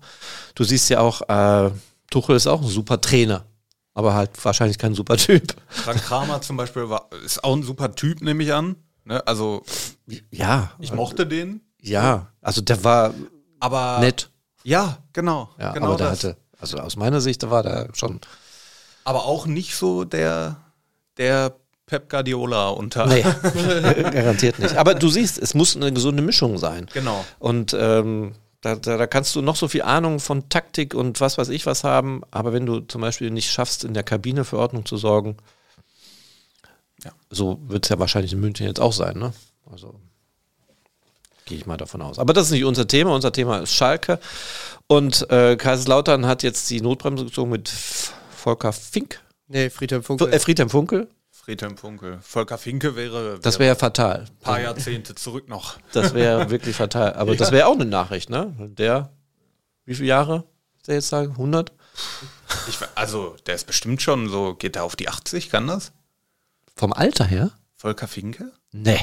Du 0.55 0.63
siehst 0.63 0.89
ja 0.89 0.99
auch, 1.01 1.21
äh, 1.27 1.71
Tuchel 2.09 2.35
ist 2.37 2.47
auch 2.47 2.61
ein 2.61 2.67
super 2.67 3.01
Trainer, 3.01 3.45
aber 3.93 4.13
halt 4.13 4.31
wahrscheinlich 4.43 4.77
kein 4.77 4.95
super 4.95 5.17
Typ. 5.17 5.53
Frank 5.67 6.01
Kramer 6.03 6.41
zum 6.41 6.55
Beispiel 6.57 6.89
war, 6.89 7.09
ist 7.25 7.43
auch 7.43 7.55
ein 7.55 7.63
super 7.63 7.93
Typ, 7.93 8.21
nehme 8.21 8.43
ich 8.43 8.53
an. 8.53 8.77
Ne? 9.03 9.25
Also 9.27 9.63
Ja, 10.31 10.71
ich 10.79 10.93
mochte 10.93 11.27
den, 11.27 11.61
ja, 11.81 12.27
also 12.41 12.61
der 12.61 12.83
war 12.83 13.13
aber 13.59 13.99
nett. 13.99 14.29
ja, 14.63 14.97
genau, 15.13 15.49
Ja, 15.59 15.73
genau 15.73 15.87
aber 15.87 15.97
der 15.97 16.09
das. 16.11 16.23
hatte, 16.23 16.37
also 16.59 16.77
aus 16.77 16.95
meiner 16.95 17.19
Sicht, 17.19 17.49
war 17.49 17.63
der 17.63 17.89
schon 17.93 18.19
aber 19.03 19.25
auch 19.25 19.45
nicht 19.45 19.75
so 19.75 20.03
der 20.03 20.57
der 21.17 21.55
Pep 21.85 22.09
Guardiola 22.09 22.69
unter. 22.69 23.05
Nee, 23.07 23.21
garantiert 24.11 24.59
nicht. 24.59 24.77
Aber 24.77 24.95
du 24.95 25.09
siehst, 25.09 25.37
es 25.37 25.53
muss 25.53 25.75
eine 25.75 25.91
gesunde 25.91 26.21
Mischung 26.23 26.57
sein. 26.57 26.87
Genau. 26.93 27.25
Und 27.39 27.75
ähm, 27.77 28.33
da, 28.61 28.75
da, 28.75 28.97
da 28.97 29.07
kannst 29.07 29.35
du 29.35 29.41
noch 29.41 29.55
so 29.57 29.67
viel 29.67 29.81
Ahnung 29.81 30.19
von 30.19 30.47
Taktik 30.47 30.93
und 30.93 31.19
was 31.19 31.37
weiß 31.37 31.49
ich 31.49 31.65
was 31.65 31.83
haben, 31.83 32.21
aber 32.31 32.53
wenn 32.53 32.65
du 32.65 32.79
zum 32.81 33.01
Beispiel 33.01 33.29
nicht 33.31 33.51
schaffst, 33.51 33.83
in 33.83 33.93
der 33.93 34.03
Kabine 34.03 34.45
für 34.45 34.57
Ordnung 34.59 34.85
zu 34.85 34.95
sorgen, 34.97 35.35
Ja. 37.03 37.11
so 37.29 37.59
wird 37.67 37.85
es 37.85 37.89
ja 37.89 37.99
wahrscheinlich 37.99 38.31
in 38.33 38.39
München 38.39 38.65
jetzt 38.67 38.79
auch 38.79 38.93
sein, 38.93 39.17
ne? 39.17 39.33
Also 39.71 39.95
gehe 41.45 41.57
ich 41.57 41.65
mal 41.65 41.77
davon 41.77 42.01
aus. 42.01 42.19
Aber 42.19 42.33
das 42.33 42.45
ist 42.45 42.51
nicht 42.51 42.63
unser 42.65 42.87
Thema. 42.87 43.13
Unser 43.13 43.33
Thema 43.33 43.59
ist 43.59 43.73
Schalke. 43.73 44.19
Und 44.87 45.29
äh, 45.29 45.57
Kaiserslautern 45.57 46.25
hat 46.25 46.43
jetzt 46.43 46.69
die 46.69 46.79
Notbremse 46.81 47.25
gezogen 47.25 47.51
mit 47.51 47.71
Volker 48.41 48.73
Fink, 48.73 49.21
Nee, 49.47 49.69
Friedhelm 49.69 50.01
Funkel. 50.03 50.33
äh, 50.33 50.39
Friedhelm 50.39 50.69
Funkel. 50.69 51.07
Friedhelm 51.29 51.77
Funkel. 51.77 52.19
Volker 52.23 52.57
Finke 52.57 52.95
wäre, 52.95 53.39
Das 53.39 53.59
wäre 53.59 53.69
ja 53.69 53.75
fatal. 53.75 54.25
ein 54.29 54.39
paar 54.39 54.59
Jahrzehnte 54.61 55.13
zurück 55.15 55.47
noch. 55.47 55.77
Das 55.93 56.13
wäre 56.15 56.49
wirklich 56.49 56.75
fatal. 56.75 57.13
Aber 57.13 57.35
das 57.35 57.51
wäre 57.51 57.67
auch 57.67 57.75
eine 57.75 57.85
Nachricht, 57.85 58.29
ne? 58.31 58.53
Der, 58.77 59.11
wie 59.85 59.93
viele 59.95 60.07
Jahre? 60.07 60.45
Ist 60.77 60.87
der 60.87 60.95
jetzt 60.95 61.09
sagen? 61.09 61.31
100? 61.33 61.71
Ich, 62.67 62.79
also, 62.95 63.35
der 63.45 63.53
ist 63.55 63.67
bestimmt 63.67 64.01
schon 64.01 64.27
so, 64.29 64.55
geht 64.55 64.75
er 64.75 64.85
auf 64.85 64.95
die 64.95 65.07
80, 65.09 65.49
kann 65.51 65.67
das? 65.67 65.91
Vom 66.75 66.93
Alter 66.93 67.25
her? 67.25 67.51
Volker 67.75 68.07
Finke? 68.07 68.51
Nee. 68.71 68.99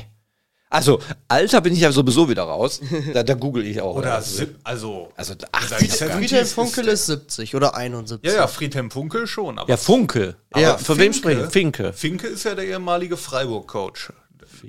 Also, 0.71 1.01
Alter 1.29 1.61
bin 1.63 1.73
ich 1.73 1.81
ja 1.81 1.91
sowieso 1.93 2.29
wieder 2.29 2.43
raus. 2.43 2.81
Da, 3.15 3.23
da 3.23 3.35
google 3.35 3.67
ich 3.67 3.81
auch. 3.81 3.97
Oder 3.97 4.15
also, 4.17 4.37
sieb, 4.37 4.57
also, 4.65 5.11
also 5.17 5.33
Fried- 5.35 5.49
80. 5.55 5.93
Fried- 5.93 6.11
Friedhelm 6.13 6.43
ist 6.43 6.53
Funkel 6.53 6.85
der- 6.85 6.93
ist 6.95 7.07
70 7.07 7.55
oder 7.55 7.75
71. 7.75 8.31
ja, 8.31 8.37
ja, 8.41 8.47
Friedhelm 8.47 8.91
Funkel 8.91 9.27
schon. 9.27 9.59
Aber 9.59 9.69
Ja, 9.71 9.77
Funke. 9.79 10.37
Aber 10.51 10.61
Ja, 10.63 10.77
von 10.79 10.99
wem 10.99 11.13
sprechen 11.15 11.41
wir? 11.41 11.51
Finke. 11.51 11.93
Finke 11.95 12.27
ist 12.27 12.45
ja 12.45 12.55
der 12.55 12.67
ehemalige 12.67 13.17
Freiburg-Coach. 13.17 14.13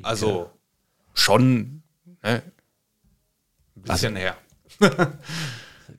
Also, 0.04 0.50
schon, 1.14 1.84
ne? 2.24 2.44
Ein 3.76 3.82
bisschen 3.82 4.16
her. 4.16 4.38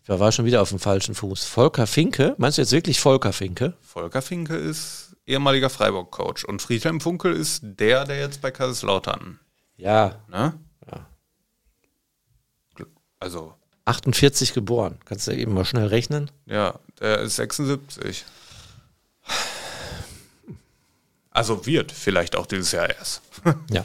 Da 0.07 0.19
war 0.19 0.33
schon 0.33 0.45
wieder 0.45 0.63
auf 0.63 0.71
dem 0.71 0.79
falschen 0.79 1.15
Fuß. 1.15 1.45
Volker 1.45 1.87
Finke? 1.87 2.35
Meinst 2.39 2.59
du 2.59 2.63
jetzt 2.63 2.73
wirklich 2.73 3.01
Volker 3.01 3.33
Finke? 3.33 3.75
Volker 3.81 4.23
Finke 4.23 4.57
ist 4.57 5.15
ehemaliger 5.27 5.71
Freiburg-Coach 5.71 6.45
und 6.45 6.63
Friedhelm 6.63 7.01
Funkel 7.01 7.33
ist 7.35 7.61
der, 7.63 8.05
der 8.05 8.19
jetzt 8.19 8.41
bei 8.41 8.51
Kaiserslautern, 8.51 9.39
Ja, 9.81 10.21
ne? 10.29 10.55
Ja. 10.91 11.07
Also, 13.19 13.55
48 13.87 14.55
geboren. 14.55 14.99
Kannst 15.05 15.27
du 15.27 15.33
eben 15.33 15.55
mal 15.55 15.65
schnell 15.65 15.87
rechnen? 15.87 16.31
ja, 16.47 16.79
der 17.01 17.21
ist 17.21 17.37
76. 17.37 18.25
Also 21.31 21.65
wird 21.65 21.93
vielleicht 21.93 22.37
auch 22.37 22.47
dieses 22.47 22.73
Jahr 22.73 22.91
erst. 22.91 23.23
Ja. 23.71 23.85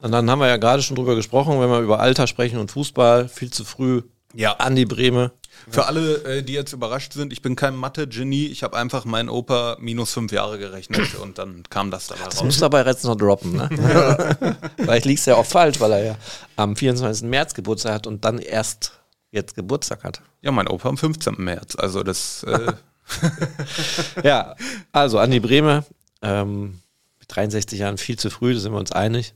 Und 0.00 0.12
dann 0.12 0.28
haben 0.28 0.40
wir 0.40 0.48
ja 0.48 0.56
gerade 0.58 0.82
schon 0.82 0.96
drüber 0.96 1.14
gesprochen, 1.14 1.60
wenn 1.60 1.70
wir 1.70 1.80
über 1.80 2.00
Alter 2.00 2.26
sprechen 2.26 2.58
und 2.58 2.70
Fußball, 2.70 3.28
viel 3.28 3.50
zu 3.50 3.64
früh. 3.64 4.02
Ja. 4.34 4.52
Andi 4.54 4.84
Breme. 4.84 5.32
Für 5.70 5.86
alle, 5.86 6.16
äh, 6.24 6.42
die 6.42 6.52
jetzt 6.52 6.72
überrascht 6.72 7.12
sind, 7.14 7.32
ich 7.32 7.40
bin 7.42 7.56
kein 7.56 7.74
Mathe-Genie. 7.74 8.46
Ich 8.48 8.62
habe 8.62 8.76
einfach 8.76 9.04
meinen 9.04 9.28
Opa 9.28 9.76
minus 9.80 10.12
fünf 10.12 10.30
Jahre 10.32 10.58
gerechnet 10.58 11.14
und 11.22 11.38
dann 11.38 11.62
kam 11.70 11.90
das 11.90 12.08
dabei 12.08 12.24
Das 12.26 12.36
raus. 12.36 12.44
musst 12.44 12.60
du 12.60 12.66
aber 12.66 12.86
jetzt 12.86 13.04
noch 13.04 13.16
droppen, 13.16 13.52
ne? 13.56 13.68
Vielleicht 14.76 15.06
liegst 15.06 15.26
du 15.26 15.30
ja 15.32 15.36
auch 15.36 15.46
falsch, 15.46 15.80
weil 15.80 15.92
er 15.92 16.04
ja 16.04 16.16
am 16.56 16.76
24. 16.76 17.26
März 17.28 17.54
Geburtstag 17.54 17.94
hat 17.94 18.06
und 18.06 18.24
dann 18.24 18.38
erst 18.38 18.92
jetzt 19.30 19.54
Geburtstag 19.54 20.04
hat. 20.04 20.20
Ja, 20.42 20.52
mein 20.52 20.68
Opa 20.68 20.88
am 20.88 20.96
15. 20.98 21.34
März. 21.38 21.76
Also 21.76 22.02
das, 22.02 22.42
äh, 22.44 22.72
Ja, 24.22 24.54
also 24.92 25.18
Andi 25.18 25.40
Breme, 25.40 25.84
ähm, 26.22 26.80
mit 27.20 27.34
63 27.34 27.78
Jahren 27.78 27.98
viel 27.98 28.18
zu 28.18 28.30
früh, 28.30 28.54
da 28.54 28.60
sind 28.60 28.72
wir 28.72 28.78
uns 28.78 28.92
einig, 28.92 29.34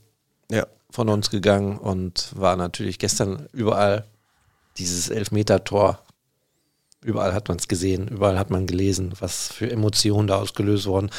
Ja. 0.49 0.65
von 0.91 1.09
uns 1.09 1.29
gegangen 1.29 1.77
und 1.77 2.29
war 2.35 2.55
natürlich 2.55 2.99
gestern 2.99 3.47
überall 3.51 4.05
dieses 4.77 5.09
Elfmeter-Tor. 5.09 5.99
Überall 7.01 7.33
hat 7.33 7.47
man 7.47 7.57
es 7.57 7.67
gesehen, 7.67 8.07
überall 8.09 8.37
hat 8.37 8.49
man 8.49 8.67
gelesen, 8.67 9.13
was 9.19 9.47
für 9.47 9.69
Emotionen 9.71 10.27
da 10.27 10.37
ausgelöst 10.37 10.85
wurden. 10.85 11.09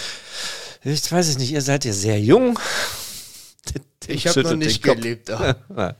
Ich 0.84 1.10
weiß 1.10 1.28
es 1.28 1.38
nicht, 1.38 1.52
ihr 1.52 1.62
seid 1.62 1.84
ja 1.84 1.92
sehr 1.92 2.20
jung. 2.20 2.58
Ich 4.06 4.26
habe 4.26 4.42
noch 4.42 4.56
nicht 4.56 4.82
gelebt. 4.82 5.30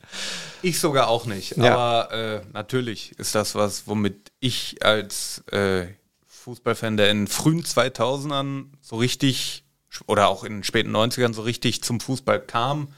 ich 0.62 0.80
sogar 0.80 1.08
auch 1.08 1.26
nicht. 1.26 1.56
Ja. 1.58 1.74
Aber 1.74 2.12
äh, 2.12 2.40
natürlich 2.52 3.12
ist 3.18 3.34
das 3.34 3.54
was, 3.54 3.86
womit 3.86 4.32
ich 4.40 4.84
als 4.84 5.44
äh, 5.52 5.86
Fußballfan, 6.26 6.96
der 6.96 7.10
in 7.10 7.28
frühen 7.28 7.62
2000ern 7.62 8.64
so 8.80 8.96
richtig 8.96 9.64
oder 10.06 10.28
auch 10.28 10.42
in 10.42 10.54
den 10.54 10.64
späten 10.64 10.96
90ern 10.96 11.34
so 11.34 11.42
richtig 11.42 11.84
zum 11.84 12.00
Fußball 12.00 12.40
kam, 12.40 12.92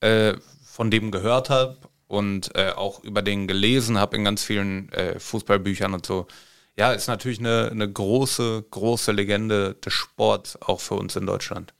äh, 0.00 0.34
von 0.64 0.90
dem 0.90 1.12
gehört 1.12 1.48
habe 1.48 1.78
und 2.08 2.50
äh, 2.56 2.70
auch 2.70 3.04
über 3.04 3.22
den 3.22 3.46
gelesen 3.46 3.98
habe 3.98 4.16
in 4.16 4.24
ganz 4.24 4.42
vielen 4.42 4.90
äh, 4.92 5.20
Fußballbüchern 5.20 5.94
und 5.94 6.04
so. 6.04 6.26
Ja, 6.76 6.92
ist 6.92 7.08
natürlich 7.08 7.38
eine, 7.38 7.68
eine 7.70 7.90
große, 7.90 8.64
große 8.70 9.12
Legende 9.12 9.74
des 9.74 9.92
Sports 9.92 10.60
auch 10.62 10.80
für 10.80 10.94
uns 10.94 11.16
in 11.16 11.26
Deutschland. 11.26 11.74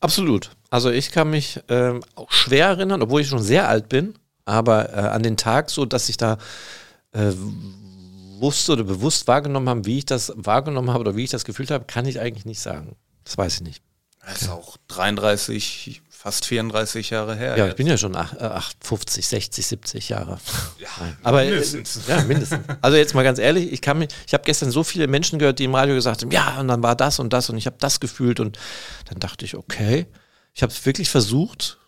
Absolut. 0.00 0.50
Also 0.70 0.90
ich 0.90 1.12
kann 1.12 1.30
mich 1.30 1.60
ähm, 1.68 2.02
auch 2.14 2.30
schwer 2.30 2.66
erinnern, 2.66 3.02
obwohl 3.02 3.20
ich 3.20 3.28
schon 3.28 3.42
sehr 3.42 3.68
alt 3.68 3.88
bin, 3.88 4.14
aber 4.44 4.92
äh, 4.92 5.00
an 5.08 5.22
den 5.22 5.36
Tag 5.36 5.70
so, 5.70 5.84
dass 5.84 6.08
ich 6.08 6.16
da 6.16 6.38
äh, 7.12 7.32
wusste 8.40 8.72
oder 8.72 8.84
bewusst 8.84 9.26
wahrgenommen 9.28 9.68
habe, 9.68 9.86
wie 9.86 9.98
ich 9.98 10.06
das 10.06 10.32
wahrgenommen 10.36 10.90
habe 10.90 11.00
oder 11.00 11.16
wie 11.16 11.24
ich 11.24 11.30
das 11.30 11.44
gefühlt 11.44 11.70
habe, 11.70 11.84
kann 11.84 12.06
ich 12.06 12.20
eigentlich 12.20 12.44
nicht 12.44 12.60
sagen. 12.60 12.96
Das 13.24 13.38
weiß 13.38 13.56
ich 13.56 13.62
nicht. 13.62 13.82
Das 14.24 14.42
ist 14.42 14.48
auch 14.50 14.76
33, 14.88 16.02
fast 16.20 16.46
34 16.46 17.10
Jahre 17.10 17.36
her. 17.36 17.56
Ja, 17.56 17.64
ich 17.64 17.68
jetzt. 17.68 17.76
bin 17.76 17.86
ja 17.86 17.96
schon 17.96 18.16
ach- 18.16 18.34
äh, 18.34 18.42
8, 18.44 18.84
50, 18.84 19.24
60, 19.26 19.66
70 19.66 20.08
Jahre. 20.08 20.38
Ja, 20.80 20.88
Aber 21.22 21.44
äh, 21.44 21.50
mindestens. 21.50 22.00
ja, 22.08 22.22
mindestens. 22.24 22.58
Also 22.82 22.96
jetzt 22.96 23.14
mal 23.14 23.22
ganz 23.22 23.38
ehrlich, 23.38 23.72
ich 23.72 23.80
kann 23.80 23.98
mich, 24.00 24.08
ich 24.26 24.34
habe 24.34 24.42
gestern 24.44 24.72
so 24.72 24.82
viele 24.82 25.06
Menschen 25.06 25.38
gehört, 25.38 25.60
die 25.60 25.64
im 25.64 25.74
Radio 25.76 25.94
gesagt 25.94 26.22
haben, 26.22 26.32
ja, 26.32 26.58
und 26.58 26.66
dann 26.68 26.82
war 26.82 26.96
das 26.96 27.20
und 27.20 27.32
das 27.32 27.48
und 27.50 27.56
ich 27.56 27.66
habe 27.66 27.76
das 27.78 28.00
gefühlt 28.00 28.40
und 28.40 28.58
dann 29.06 29.20
dachte 29.20 29.44
ich, 29.44 29.56
okay, 29.56 30.06
ich 30.54 30.62
habe 30.64 30.72
wirklich 30.84 31.08
versucht, 31.08 31.78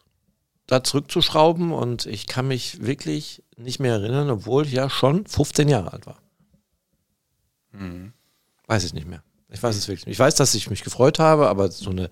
da 0.68 0.84
zurückzuschrauben 0.84 1.72
und 1.72 2.06
ich 2.06 2.28
kann 2.28 2.46
mich 2.46 2.80
wirklich 2.86 3.42
nicht 3.56 3.80
mehr 3.80 3.94
erinnern, 3.94 4.30
obwohl 4.30 4.64
ich 4.64 4.72
ja 4.72 4.88
schon 4.88 5.26
15 5.26 5.68
Jahre 5.68 5.92
alt 5.92 6.06
war. 6.06 6.22
Weiß 8.68 8.84
ich 8.84 8.94
nicht 8.94 9.08
mehr. 9.08 9.22
Ich 9.52 9.62
weiß 9.62 9.76
es 9.76 9.88
wirklich 9.88 10.06
nicht. 10.06 10.14
Ich 10.14 10.18
weiß, 10.18 10.34
dass 10.36 10.54
ich 10.54 10.70
mich 10.70 10.82
gefreut 10.82 11.18
habe, 11.18 11.48
aber 11.48 11.70
so 11.70 11.90
eine 11.90 12.10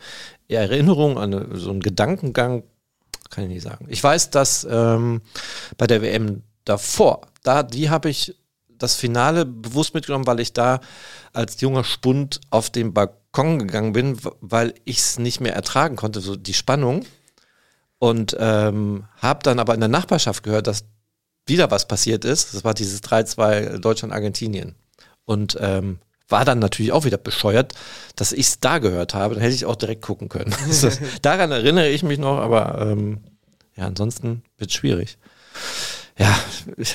Erinnerung, 0.49 1.19
eine, 1.19 1.57
so 1.57 1.71
ein 1.71 1.81
Gedankengang 1.81 2.65
kann 3.31 3.45
ich 3.45 3.51
nicht 3.51 3.63
sagen. 3.63 3.87
Ich 3.89 4.03
weiß, 4.03 4.31
dass 4.31 4.67
ähm, 4.69 5.21
bei 5.77 5.87
der 5.87 6.03
WM 6.03 6.43
davor, 6.65 7.23
da, 7.43 7.63
die 7.63 7.91
habe 7.91 8.09
ich 8.09 8.35
das 8.69 8.95
Finale 8.95 9.45
bewusst 9.45 9.95
mitgenommen, 9.95 10.27
weil 10.27 10.41
ich 10.41 10.53
da 10.53 10.81
als 11.33 11.61
junger 11.61 11.85
Spund 11.85 12.41
auf 12.51 12.71
den 12.71 12.95
Balkon 12.95 13.59
gegangen 13.59 13.93
bin, 13.93 14.19
weil 14.41 14.75
ich 14.85 14.99
es 14.99 15.19
nicht 15.19 15.41
mehr 15.41 15.55
ertragen 15.55 15.97
konnte, 15.97 16.21
so 16.21 16.37
die 16.37 16.55
Spannung. 16.55 17.05
Und 18.01 18.37
ähm, 18.39 19.07
habe 19.17 19.41
dann 19.43 19.59
aber 19.59 19.75
in 19.75 19.81
der 19.81 19.89
Nachbarschaft 19.89 20.45
gehört, 20.45 20.69
dass 20.69 20.85
wieder 21.47 21.71
was 21.71 21.89
passiert 21.89 22.25
ist. 22.25 22.55
Das 22.55 22.63
war 22.63 22.75
dieses 22.75 23.03
3-2 23.03 23.79
Deutschland-Argentinien. 23.79 24.77
Und 25.25 25.59
ähm, 25.61 25.99
war 26.29 26.45
dann 26.45 26.59
natürlich 26.59 26.93
auch 26.93 27.05
wieder 27.05 27.17
bescheuert, 27.19 27.75
dass 28.17 28.33
ich 28.33 28.47
es 28.47 28.61
da 28.61 28.79
gehört 28.79 29.15
habe. 29.15 29.35
Dann 29.35 29.43
hätte 29.43 29.55
ich 29.55 29.65
auch 29.67 29.77
direkt 29.77 30.03
gucken 30.03 30.29
können. 30.29 30.55
das, 30.69 31.01
daran 31.23 31.51
erinnere 31.53 31.89
ich 31.89 32.03
mich 32.03 32.19
noch, 32.19 32.39
aber 32.39 32.81
ähm, 32.83 33.21
ja, 33.77 33.87
ansonsten 33.87 34.43
wird 34.59 34.71
es 34.71 34.77
schwierig. 34.77 35.19
Ja, 36.19 36.37
ich, 36.77 36.95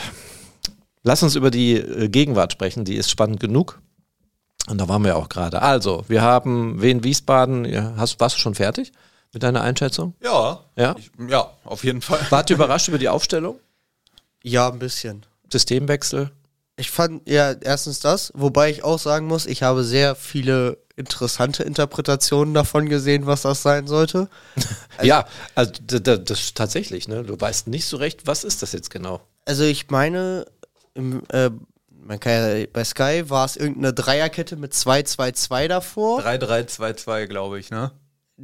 lass 1.04 1.24
uns 1.24 1.36
über 1.36 1.50
die 1.52 1.76
äh, 1.76 2.10
Gegenwart 2.10 2.52
sprechen. 2.52 2.86
Die 2.86 2.96
ist 2.96 3.10
spannend 3.10 3.40
genug. 3.40 3.80
Und 4.68 4.80
da 4.80 4.88
waren 4.88 5.04
wir 5.04 5.18
auch 5.18 5.30
gerade. 5.30 5.62
Also, 5.62 6.06
wir 6.08 6.22
haben 6.22 6.82
Wien 6.82 7.04
Wiesbaden. 7.04 7.66
Ja, 7.66 7.94
hast, 7.98 8.20
warst 8.20 8.36
du 8.38 8.40
schon 8.40 8.56
fertig 8.56 8.92
mit 9.34 9.44
deiner 9.44 9.62
Einschätzung? 9.62 10.14
Ja, 10.24 10.60
Ja? 10.76 10.96
ich, 10.98 11.12
ja, 11.28 11.50
auf 11.66 11.84
jeden 11.84 12.02
Fall. 12.02 12.20
Wart 12.30 12.50
ihr 12.50 12.56
überrascht 12.56 12.88
über 12.88 12.98
die 12.98 13.10
Aufstellung? 13.10 13.60
Ja, 14.44 14.70
ein 14.70 14.80
bisschen. 14.80 15.26
Systemwechsel? 15.52 16.32
Ich 16.84 16.92
fand, 16.92 17.30
ja, 17.30 17.54
erstens 17.62 18.02
das, 18.02 18.34
wobei 18.36 18.70
ich 18.70 18.84
auch 18.84 19.00
sagen 19.00 19.26
muss, 19.26 19.46
ich 19.46 19.64
habe 19.64 19.86
sehr 19.86 20.16
viele 20.16 20.80
interessante 20.98 21.64
Interpretationen 21.64 22.54
davon 22.54 22.90
gesehen, 22.90 23.26
was 23.26 23.44
das 23.44 23.62
sein 23.62 23.88
sollte. 23.88 24.28
ja, 25.02 25.26
also 25.56 25.72
d- 25.80 26.02
d- 26.02 26.18
das 26.18 26.42
ist 26.42 26.58
tatsächlich, 26.58 27.08
ne? 27.08 27.24
Du 27.24 27.40
weißt 27.40 27.68
nicht 27.68 27.86
so 27.86 27.96
recht, 27.96 28.28
was 28.28 28.44
ist 28.44 28.62
das 28.64 28.74
jetzt 28.74 28.90
genau? 28.90 29.22
Also 29.46 29.64
ich 29.64 29.90
meine, 29.92 30.46
im, 30.94 31.24
äh, 31.30 31.52
man 31.90 32.20
kann 32.20 32.60
ja, 32.60 32.66
bei 32.74 32.84
Sky 32.84 33.24
war 33.30 33.46
es 33.46 33.56
irgendeine 33.56 33.94
Dreierkette 33.94 34.58
mit 34.58 34.74
2-2-2 34.74 35.70
davor. 35.70 36.20
3-3-2-2, 36.22 37.28
glaube 37.28 37.60
ich, 37.62 37.70
ne? 37.72 37.92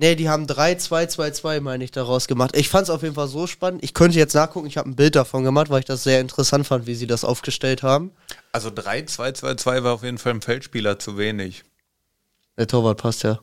Nee, 0.02 0.16
die 0.16 0.30
haben 0.30 0.46
3-2-2-2, 0.46 1.60
meine 1.60 1.84
ich, 1.84 1.92
daraus 1.92 2.28
gemacht. 2.28 2.56
Ich 2.56 2.70
fand 2.70 2.84
es 2.84 2.90
auf 2.90 3.04
jeden 3.04 3.16
Fall 3.16 3.28
so 3.28 3.48
spannend. 3.48 3.84
Ich 3.84 3.94
könnte 3.94 4.18
jetzt 4.18 4.34
nachgucken, 4.34 4.66
ich 4.68 4.78
habe 4.78 4.90
ein 4.90 4.96
Bild 4.96 5.14
davon 5.16 5.44
gemacht, 5.44 5.70
weil 5.70 5.80
ich 5.80 5.86
das 5.86 6.04
sehr 6.04 6.22
interessant 6.22 6.66
fand, 6.66 6.86
wie 6.88 6.96
sie 6.96 7.06
das 7.06 7.26
aufgestellt 7.26 7.84
haben. 7.84 8.12
Also 8.54 8.70
3-2-2-2 8.70 9.84
war 9.84 9.94
auf 9.96 10.04
jeden 10.04 10.18
Fall 10.18 10.36
ein 10.36 10.42
Feldspieler 10.42 11.00
zu 11.00 11.18
wenig. 11.18 11.66
Der 12.58 12.66
Torwart 12.68 12.98
passt 13.02 13.24
ja. 13.24 13.40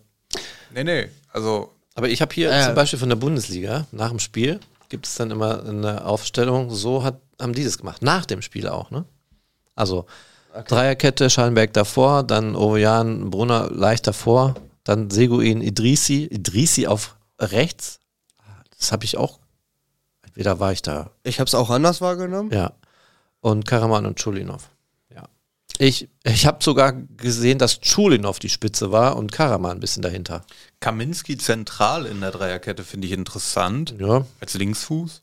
Nee, 0.73 0.85
nee, 0.85 1.09
also 1.31 1.73
Aber 1.95 2.09
ich 2.09 2.23
habe 2.23 2.35
hier 2.35 2.51
Ja. 2.51 2.65
zum 2.65 2.75
Beispiel 2.75 2.99
von 2.99 3.11
der 3.11 3.17
Bundesliga, 3.17 3.87
nach 3.93 4.09
dem 4.09 4.19
Spiel, 4.19 4.59
gibt 4.89 5.07
es 5.07 5.15
dann 5.17 5.31
immer 5.31 5.63
eine 5.63 6.07
Aufstellung, 6.07 6.71
so 6.71 7.03
hat, 7.03 7.21
haben 7.39 7.53
die 7.53 7.65
das 7.65 7.77
gemacht. 7.77 8.01
Nach 8.01 8.25
dem 8.25 8.41
Spiel 8.41 8.67
auch, 8.67 8.91
ne? 8.91 9.05
Also 9.75 10.07
Dreierkette, 10.69 11.29
Schallenberg 11.29 11.75
davor, 11.75 12.23
dann 12.23 12.57
Ovejan, 12.57 13.29
Brunner 13.29 13.69
leicht 13.71 14.07
davor, 14.07 14.55
dann 14.87 15.11
Seguin, 15.11 15.61
Idrisi, 15.61 16.25
Idrisi 16.25 16.87
auf 16.87 17.17
rechts. 17.41 17.99
Das 18.79 18.93
habe 18.93 19.05
ich 19.05 19.17
auch, 19.17 19.41
entweder 20.23 20.61
war 20.61 20.73
ich 20.73 20.81
da 20.81 21.11
Ich 21.25 21.41
habe 21.41 21.49
es 21.49 21.55
auch 21.55 21.71
anders 21.71 22.01
wahrgenommen. 22.01 22.53
Ja. 22.53 22.73
Und 23.41 23.67
Karaman 23.67 24.07
und 24.07 24.19
Chulinov. 24.19 24.71
Ja. 25.13 25.25
Ich, 25.79 26.09
ich 26.23 26.47
habe 26.47 26.63
sogar 26.63 26.93
gesehen, 26.93 27.59
dass 27.59 27.81
Chulinov 27.81 28.39
die 28.39 28.49
Spitze 28.49 28.93
war 28.93 29.17
und 29.17 29.33
Karaman 29.33 29.79
ein 29.79 29.81
bisschen 29.81 30.03
dahinter. 30.03 30.45
Kaminski 30.79 31.37
zentral 31.37 32.07
in 32.07 32.21
der 32.21 32.31
Dreierkette 32.31 32.85
finde 32.85 33.09
ich 33.09 33.13
interessant. 33.13 33.95
Ja. 33.99 34.25
Als 34.41 34.55
Linksfuß. 34.55 35.21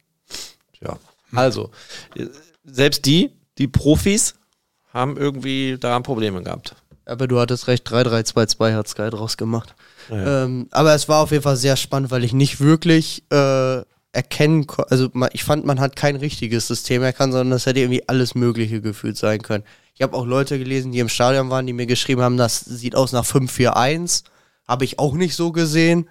Ja. 0.81 0.97
Also, 1.31 1.71
selbst 2.65 3.05
die, 3.05 3.31
die 3.57 3.67
Profis, 3.67 4.35
haben 4.93 5.17
irgendwie 5.17 5.77
da 5.79 5.99
Probleme 5.99 6.43
gehabt. 6.43 6.75
Aber 7.05 7.27
du 7.27 7.39
hattest 7.39 7.67
recht, 7.67 7.87
3-3-2-2 7.87 8.73
hat 8.73 8.87
Sky 8.87 9.09
draus 9.09 9.37
gemacht. 9.37 9.75
Ja. 10.09 10.45
Ähm, 10.45 10.67
aber 10.71 10.95
es 10.95 11.09
war 11.09 11.21
auf 11.21 11.31
jeden 11.31 11.43
Fall 11.43 11.57
sehr 11.57 11.75
spannend, 11.75 12.11
weil 12.11 12.23
ich 12.23 12.33
nicht 12.33 12.61
wirklich 12.61 13.23
äh, 13.31 13.81
erkennen 14.13 14.67
konnte, 14.67 14.91
also 14.91 15.09
ich 15.33 15.43
fand, 15.43 15.65
man 15.65 15.79
hat 15.79 15.95
kein 15.95 16.15
richtiges 16.15 16.67
System 16.67 17.01
erkannt, 17.01 17.33
sondern 17.33 17.51
das 17.51 17.65
hätte 17.65 17.79
irgendwie 17.79 18.07
alles 18.07 18.35
Mögliche 18.35 18.79
gefühlt 18.79 19.17
sein 19.17 19.41
können. 19.41 19.63
Ich 19.95 20.01
habe 20.01 20.15
auch 20.15 20.25
Leute 20.25 20.57
gelesen, 20.57 20.91
die 20.91 20.99
im 20.99 21.09
Stadion 21.09 21.49
waren, 21.49 21.67
die 21.67 21.73
mir 21.73 21.85
geschrieben 21.87 22.21
haben, 22.21 22.37
das 22.37 22.59
sieht 22.61 22.95
aus 22.95 23.11
nach 23.11 23.25
5-4-1. 23.25 24.23
Habe 24.67 24.85
ich 24.85 24.97
auch 24.97 25.13
nicht 25.13 25.35
so 25.35 25.51
gesehen. 25.51 26.07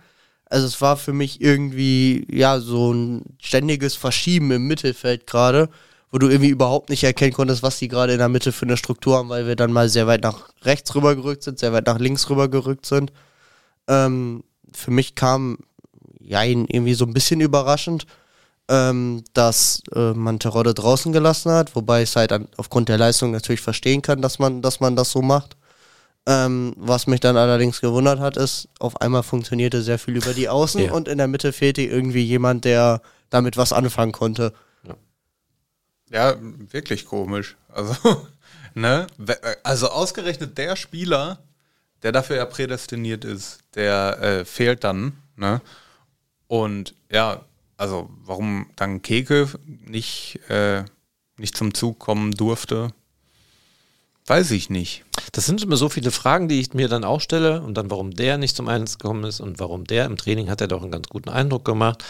Also 0.47 0.67
es 0.67 0.81
war 0.81 0.97
für 0.97 1.13
mich 1.13 1.41
irgendwie, 1.41 2.27
ja, 2.31 2.61
so 2.61 2.93
ein 2.93 3.37
ständiges 3.41 3.97
Verschieben 3.97 4.51
im 4.51 4.67
Mittelfeld 4.67 5.27
gerade, 5.27 5.71
wo 6.13 6.19
du 6.19 6.29
irgendwie 6.29 6.51
überhaupt 6.51 6.91
nicht 6.91 7.03
erkennen 7.05 7.33
konntest, 7.33 7.63
was 7.63 7.79
die 7.79 7.89
gerade 7.89 8.13
in 8.13 8.19
der 8.19 8.29
Mitte 8.29 8.53
für 8.53 8.67
eine 8.67 8.77
Struktur 8.77 9.17
haben, 9.17 9.31
weil 9.31 9.47
wir 9.47 9.57
dann 9.57 9.73
mal 9.73 9.89
sehr 9.89 10.07
weit 10.07 10.23
nach 10.23 10.51
rechts 10.63 10.95
rüber 10.95 11.17
gerückt 11.17 11.43
sind, 11.43 11.59
sehr 11.59 11.73
weit 11.73 11.87
nach 11.87 11.99
links 11.99 12.29
rüber 12.29 12.49
gerückt 12.49 12.85
sind. 12.85 13.13
Ähm, 13.89 14.45
für 14.75 14.91
mich 14.91 15.15
kam 15.15 15.59
ja 16.21 16.43
irgendwie 16.43 16.95
so 16.95 17.07
ein 17.07 17.15
bisschen 17.15 17.41
überraschend, 17.41 18.07
ähm, 18.69 19.25
dass 19.33 19.83
äh, 19.95 20.13
man 20.13 20.39
Terodde 20.39 20.75
draußen 20.75 21.13
gelassen 21.13 21.51
hat, 21.51 21.75
wobei 21.75 22.03
ich 22.03 22.11
es 22.11 22.17
halt 22.17 22.31
an, 22.33 22.47
aufgrund 22.59 22.91
der 22.91 22.99
Leistung 22.99 23.31
natürlich 23.33 23.61
verstehen 23.63 24.03
kann, 24.03 24.21
dass 24.23 24.39
man, 24.39 24.61
dass 24.63 24.81
man 24.81 24.95
das 24.97 25.11
so 25.11 25.23
macht. 25.23 25.57
Ähm, 26.27 26.75
was 26.77 27.09
mich 27.09 27.21
dann 27.21 27.37
allerdings 27.37 27.81
gewundert 27.81 28.21
hat, 28.21 28.37
ist, 28.37 28.69
auf 28.79 29.01
einmal 29.01 29.25
funktionierte 29.25 29.83
sehr 29.83 29.99
viel 29.99 30.17
über 30.17 30.35
die 30.35 30.49
Außen 30.49 30.83
Ja. 30.85 30.93
und 30.93 31.09
in 31.09 31.19
der 31.19 31.27
Mitte 31.27 31.53
fehlte 31.53 31.83
irgendwie 31.83 32.23
jemand, 32.23 32.65
der 32.65 33.01
damit 33.31 33.57
was 33.57 33.73
anfangen 33.73 34.13
konnte. 34.13 34.53
Ja, 36.13 36.37
wirklich 36.41 37.07
komisch. 37.07 37.57
Also, 37.69 37.95
ne? 38.75 39.07
We- 39.17 39.41
Also 39.65 39.89
ausgerechnet 39.89 40.59
der 40.59 40.77
Spieler, 40.77 41.39
der 42.03 42.13
dafür 42.13 42.37
ja 42.37 42.45
prädestiniert 42.45 43.25
ist, 43.25 43.61
der 43.75 44.19
äh, 44.21 44.45
fehlt 44.45 44.85
dann, 44.85 45.15
ne? 45.37 45.61
Und 46.49 46.95
ja, 47.11 47.41
also 47.79 48.11
warum 48.25 48.67
dann 48.77 49.01
Keke 49.03 49.49
nicht, 49.67 50.39
äh, 50.51 50.85
nicht 51.39 51.57
zum 51.57 51.73
Zug 51.73 51.99
kommen 51.99 52.33
durfte, 52.33 52.93
weiß 54.27 54.51
ich 54.53 54.71
nicht. 54.71 55.05
Das 55.33 55.47
sind 55.47 55.63
immer 55.63 55.77
so 55.77 55.89
viele 55.89 56.11
Fragen, 56.11 56.49
die 56.49 56.61
ich 56.61 56.75
mir 56.75 56.89
dann 56.89 57.05
auch 57.05 57.21
stelle 57.21 57.63
und 57.63 57.75
dann, 57.75 57.91
warum 57.91 58.11
der 58.13 58.39
nicht 58.39 58.55
zum 58.55 58.69
Einsatz 58.69 58.99
gekommen 58.99 59.25
ist 59.25 59.41
und 59.41 59.59
warum 59.59 59.85
der 59.85 60.05
im 60.05 60.17
Training 60.17 60.51
hat 60.51 60.61
er 60.61 60.69
doch 60.69 60.83
einen 60.83 60.93
ganz 60.93 61.09
guten 61.09 61.31
Eindruck 61.31 61.65
gemacht. 61.65 62.05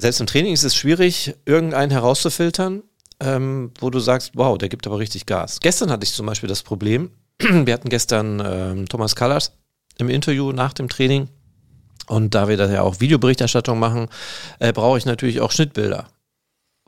Selbst 0.00 0.18
im 0.18 0.26
Training 0.26 0.54
ist 0.54 0.64
es 0.64 0.74
schwierig, 0.74 1.34
irgendeinen 1.44 1.90
herauszufiltern, 1.90 2.82
ähm, 3.20 3.70
wo 3.80 3.90
du 3.90 4.00
sagst, 4.00 4.30
wow, 4.34 4.56
der 4.56 4.70
gibt 4.70 4.86
aber 4.86 4.98
richtig 4.98 5.26
Gas. 5.26 5.60
Gestern 5.60 5.90
hatte 5.90 6.04
ich 6.04 6.14
zum 6.14 6.24
Beispiel 6.24 6.48
das 6.48 6.62
Problem, 6.62 7.10
wir 7.38 7.74
hatten 7.74 7.90
gestern 7.90 8.42
ähm, 8.42 8.88
Thomas 8.88 9.14
Kallas 9.14 9.52
im 9.98 10.08
Interview 10.08 10.52
nach 10.52 10.72
dem 10.72 10.88
Training 10.88 11.28
und 12.06 12.34
da 12.34 12.48
wir 12.48 12.56
da 12.56 12.70
ja 12.70 12.80
auch 12.80 13.00
Videoberichterstattung 13.00 13.78
machen, 13.78 14.08
äh, 14.58 14.72
brauche 14.72 14.96
ich 14.96 15.04
natürlich 15.04 15.42
auch 15.42 15.52
Schnittbilder 15.52 16.08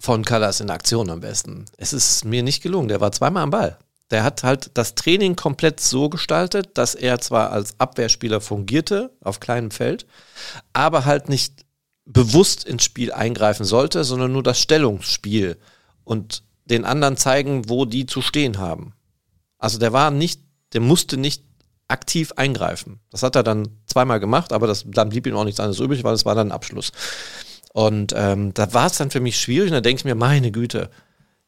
von 0.01 0.25
Callas 0.25 0.61
in 0.61 0.71
Aktion 0.71 1.11
am 1.11 1.21
besten. 1.21 1.67
Es 1.77 1.93
ist 1.93 2.25
mir 2.25 2.43
nicht 2.43 2.63
gelungen. 2.63 2.89
Der 2.89 3.03
war 3.03 3.13
zweimal 3.13 3.43
am 3.43 3.51
Ball. 3.51 3.79
Der 4.11 4.25
hat 4.25 4.43
halt 4.43 4.71
das 4.75 4.95
Training 4.95 5.37
komplett 5.37 5.81
so 5.81 6.09
gestaltet, 6.09 6.71
dass 6.79 6.95
er 6.95 7.21
zwar 7.21 7.53
als 7.53 7.79
Abwehrspieler 7.79 8.41
fungierte 8.41 9.11
auf 9.21 9.39
kleinem 9.39 9.71
Feld, 9.71 10.07
aber 10.73 11.05
halt 11.05 11.29
nicht 11.29 11.62
bewusst 12.05 12.65
ins 12.65 12.85
Spiel 12.85 13.13
eingreifen 13.13 13.65
sollte, 13.65 14.05
sondern 14.05 14.33
nur 14.33 14.43
das 14.43 14.61
Stellungsspiel 14.61 15.57
und 16.05 16.43
den 16.65 16.85
anderen 16.85 17.17
zeigen, 17.17 17.69
wo 17.69 17.85
die 17.85 18.07
zu 18.07 18.23
stehen 18.23 18.59
haben. 18.59 18.95
Also 19.59 19.79
der 19.79 19.93
war 19.93 20.11
nicht, 20.11 20.41
der 20.73 20.81
musste 20.81 21.17
nicht 21.17 21.45
aktiv 21.89 22.33
eingreifen. 22.37 23.01
Das 23.11 23.23
hat 23.23 23.37
er 23.37 23.43
dann 23.43 23.69
zweimal 23.87 24.19
gemacht, 24.19 24.53
aber 24.53 24.67
das, 24.67 24.85
dann 24.87 25.11
blieb 25.11 25.27
ihm 25.27 25.37
auch 25.37 25.45
nichts 25.45 25.61
anderes 25.61 25.79
übrig, 25.79 26.03
weil 26.05 26.15
es 26.15 26.25
war 26.25 26.35
dann 26.35 26.49
ein 26.49 26.53
Abschluss. 26.53 26.93
Und 27.73 28.13
ähm, 28.17 28.53
da 28.55 28.73
war 28.75 28.87
es 28.87 28.99
dann 28.99 29.11
für 29.11 29.21
mich 29.21 29.41
schwierig 29.41 29.71
und 29.71 29.75
da 29.75 29.81
denke 29.81 30.01
ich 30.01 30.05
mir, 30.05 30.15
meine 30.15 30.51
Güte. 30.51 30.91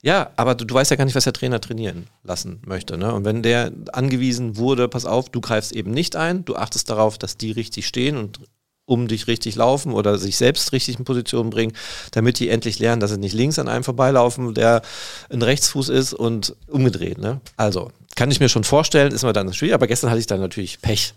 Ja, 0.03 0.31
aber 0.37 0.55
du, 0.55 0.67
du 0.67 0.75
weißt 0.75 0.91
ja 0.91 0.97
gar 0.97 1.07
nicht, 1.07 1.15
was 1.15 1.25
der 1.25 1.33
Trainer 1.33 1.61
trainieren 1.61 2.07
lassen 2.23 2.61
möchte. 2.67 2.99
Ne? 2.99 3.13
Und 3.13 3.25
wenn 3.25 3.43
der 3.43 3.73
angewiesen 3.93 4.57
wurde, 4.57 4.87
pass 4.89 5.07
auf, 5.07 5.31
du 5.31 5.41
greifst 5.41 5.73
eben 5.73 5.91
nicht 5.91 6.15
ein, 6.15 6.45
du 6.45 6.57
achtest 6.57 6.91
darauf, 6.91 7.17
dass 7.17 7.39
die 7.39 7.53
richtig 7.53 7.87
stehen 7.87 8.17
und 8.17 8.41
um 8.87 9.09
dich 9.09 9.27
richtig 9.27 9.57
laufen 9.57 9.93
oder 9.93 10.19
sich 10.19 10.37
selbst 10.37 10.73
richtig 10.73 10.99
in 10.99 11.05
Position 11.05 11.51
bringen, 11.51 11.73
damit 12.11 12.39
die 12.39 12.49
endlich 12.49 12.79
lernen, 12.79 13.01
dass 13.01 13.11
sie 13.11 13.19
nicht 13.19 13.35
links 13.35 13.59
an 13.59 13.69
einem 13.69 13.85
vorbeilaufen, 13.85 14.55
der 14.55 14.83
ein 15.31 15.43
Rechtsfuß 15.43 15.89
ist 15.89 16.13
und 16.13 16.55
umgedreht. 16.69 17.19
Ne? 17.19 17.41
Also, 17.57 17.91
kann 18.15 18.31
ich 18.31 18.41
mir 18.41 18.49
schon 18.49 18.65
vorstellen, 18.65 19.13
ist 19.13 19.23
mir 19.23 19.33
dann 19.33 19.53
schwierig, 19.53 19.75
aber 19.75 19.87
gestern 19.87 20.11
hatte 20.11 20.21
ich 20.21 20.27
dann 20.27 20.41
natürlich 20.41 20.81
Pech. 20.81 21.15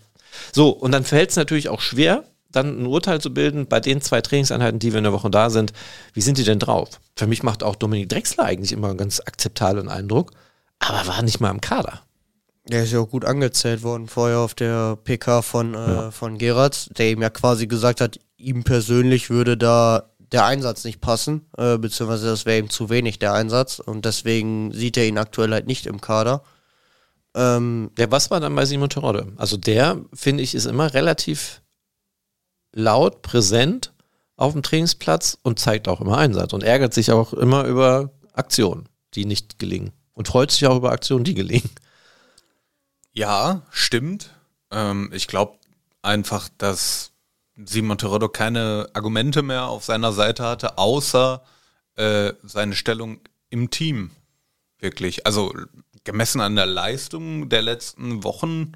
So, 0.52 0.70
und 0.70 0.92
dann 0.92 1.04
fällt 1.04 1.30
es 1.30 1.36
natürlich 1.36 1.68
auch 1.68 1.80
schwer, 1.80 2.24
dann 2.50 2.82
ein 2.82 2.86
Urteil 2.86 3.20
zu 3.20 3.32
bilden 3.32 3.66
bei 3.66 3.80
den 3.80 4.00
zwei 4.00 4.20
Trainingseinheiten, 4.20 4.78
die 4.78 4.92
wir 4.92 4.98
in 4.98 5.04
der 5.04 5.12
Woche 5.12 5.30
da 5.30 5.50
sind. 5.50 5.72
Wie 6.14 6.22
sind 6.22 6.38
die 6.38 6.44
denn 6.44 6.58
drauf? 6.58 7.00
Für 7.16 7.26
mich 7.26 7.42
macht 7.42 7.62
auch 7.62 7.76
Dominik 7.76 8.08
Drexler 8.08 8.44
eigentlich 8.44 8.72
immer 8.72 8.88
einen 8.88 8.98
ganz 8.98 9.20
akzeptablen 9.20 9.88
Eindruck, 9.88 10.32
aber 10.78 11.06
war 11.06 11.22
nicht 11.22 11.40
mal 11.40 11.50
im 11.50 11.60
Kader. 11.60 12.00
Der 12.68 12.84
ist 12.84 12.92
ja 12.92 13.00
auch 13.00 13.08
gut 13.08 13.24
angezählt 13.24 13.82
worden 13.82 14.08
vorher 14.08 14.40
auf 14.40 14.54
der 14.54 14.96
PK 14.96 15.42
von, 15.42 15.74
äh, 15.74 16.10
von 16.12 16.36
Gerard, 16.36 16.98
der 16.98 17.10
ihm 17.10 17.22
ja 17.22 17.30
quasi 17.30 17.66
gesagt 17.66 18.00
hat, 18.00 18.20
ihm 18.36 18.62
persönlich 18.62 19.30
würde 19.30 19.56
da 19.56 20.10
der 20.32 20.44
Einsatz 20.44 20.84
nicht 20.84 21.00
passen, 21.00 21.46
äh, 21.56 21.78
beziehungsweise 21.78 22.26
das 22.26 22.44
wäre 22.44 22.58
ihm 22.58 22.68
zu 22.68 22.90
wenig 22.90 23.18
der 23.18 23.32
Einsatz 23.32 23.78
und 23.78 24.04
deswegen 24.04 24.72
sieht 24.72 24.96
er 24.98 25.06
ihn 25.06 25.16
aktuell 25.16 25.52
halt 25.52 25.66
nicht 25.66 25.86
im 25.86 26.00
Kader. 26.00 26.42
Ähm, 27.34 27.90
Ja, 27.98 28.10
was 28.10 28.30
war 28.30 28.40
dann 28.40 28.54
bei 28.54 28.66
Simon 28.66 28.90
Terodde? 28.90 29.32
Also 29.36 29.56
der, 29.56 30.02
finde 30.12 30.42
ich, 30.42 30.54
ist 30.54 30.66
immer 30.66 30.92
relativ 30.92 31.62
laut, 32.72 33.22
präsent 33.22 33.94
auf 34.36 34.52
dem 34.52 34.62
Trainingsplatz 34.62 35.38
und 35.42 35.58
zeigt 35.58 35.88
auch 35.88 36.00
immer 36.00 36.18
Einsatz 36.18 36.52
und 36.52 36.62
ärgert 36.62 36.92
sich 36.92 37.10
auch 37.12 37.32
immer 37.32 37.64
über 37.64 38.10
Aktionen, 38.34 38.88
die 39.14 39.24
nicht 39.24 39.58
gelingen. 39.58 39.92
Und 40.12 40.28
freut 40.28 40.50
sich 40.50 40.66
auch 40.66 40.76
über 40.76 40.92
Aktionen, 40.92 41.24
die 41.24 41.34
gelingen. 41.34 41.70
Ja, 43.18 43.62
stimmt. 43.72 44.30
Ähm, 44.70 45.10
ich 45.12 45.26
glaube 45.26 45.58
einfach, 46.02 46.48
dass 46.56 47.10
Simon 47.56 47.98
Teroddo 47.98 48.28
keine 48.28 48.88
Argumente 48.92 49.42
mehr 49.42 49.64
auf 49.64 49.82
seiner 49.84 50.12
Seite 50.12 50.44
hatte, 50.44 50.78
außer 50.78 51.42
äh, 51.96 52.32
seine 52.44 52.76
Stellung 52.76 53.18
im 53.50 53.70
Team. 53.70 54.12
Wirklich. 54.78 55.26
Also 55.26 55.52
gemessen 56.04 56.40
an 56.40 56.54
der 56.54 56.66
Leistung 56.66 57.48
der 57.48 57.62
letzten 57.62 58.22
Wochen 58.22 58.74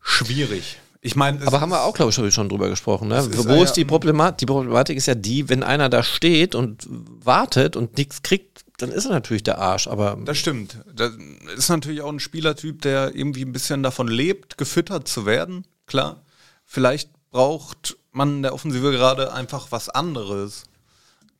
schwierig. 0.00 0.78
Ich 1.00 1.16
meine, 1.16 1.44
Aber 1.44 1.60
haben 1.60 1.70
wir 1.70 1.82
auch, 1.82 1.94
glaube 1.94 2.10
ich, 2.10 2.34
schon 2.34 2.48
drüber 2.48 2.68
gesprochen. 2.68 3.08
Ne? 3.08 3.18
ist 3.18 3.48
Wo 3.48 3.54
ja- 3.54 3.64
ist 3.64 3.72
die 3.72 3.84
Problematik? 3.84 4.38
Die 4.38 4.46
Problematik 4.46 4.96
ist 4.96 5.06
ja 5.06 5.16
die, 5.16 5.48
wenn 5.48 5.64
einer 5.64 5.88
da 5.88 6.04
steht 6.04 6.54
und 6.54 6.86
wartet 6.88 7.74
und 7.74 7.96
nichts 7.96 8.22
kriegt, 8.22 8.64
dann 8.78 8.90
ist 8.90 9.04
er 9.04 9.10
natürlich 9.10 9.42
der 9.42 9.58
Arsch. 9.58 9.86
Aber 9.86 10.16
Das 10.24 10.38
stimmt. 10.38 10.78
Das 10.92 11.12
ist 11.56 11.68
natürlich 11.68 12.00
auch 12.00 12.12
ein 12.12 12.20
Spielertyp, 12.20 12.80
der 12.82 13.14
irgendwie 13.14 13.44
ein 13.44 13.52
bisschen 13.52 13.82
davon 13.82 14.08
lebt, 14.08 14.56
gefüttert 14.56 15.06
zu 15.06 15.26
werden. 15.26 15.66
Klar. 15.86 16.22
Vielleicht 16.64 17.10
braucht 17.30 17.96
man 18.12 18.36
in 18.36 18.42
der 18.42 18.54
Offensive 18.54 18.90
gerade 18.92 19.32
einfach 19.32 19.70
was 19.70 19.88
anderes. 19.88 20.64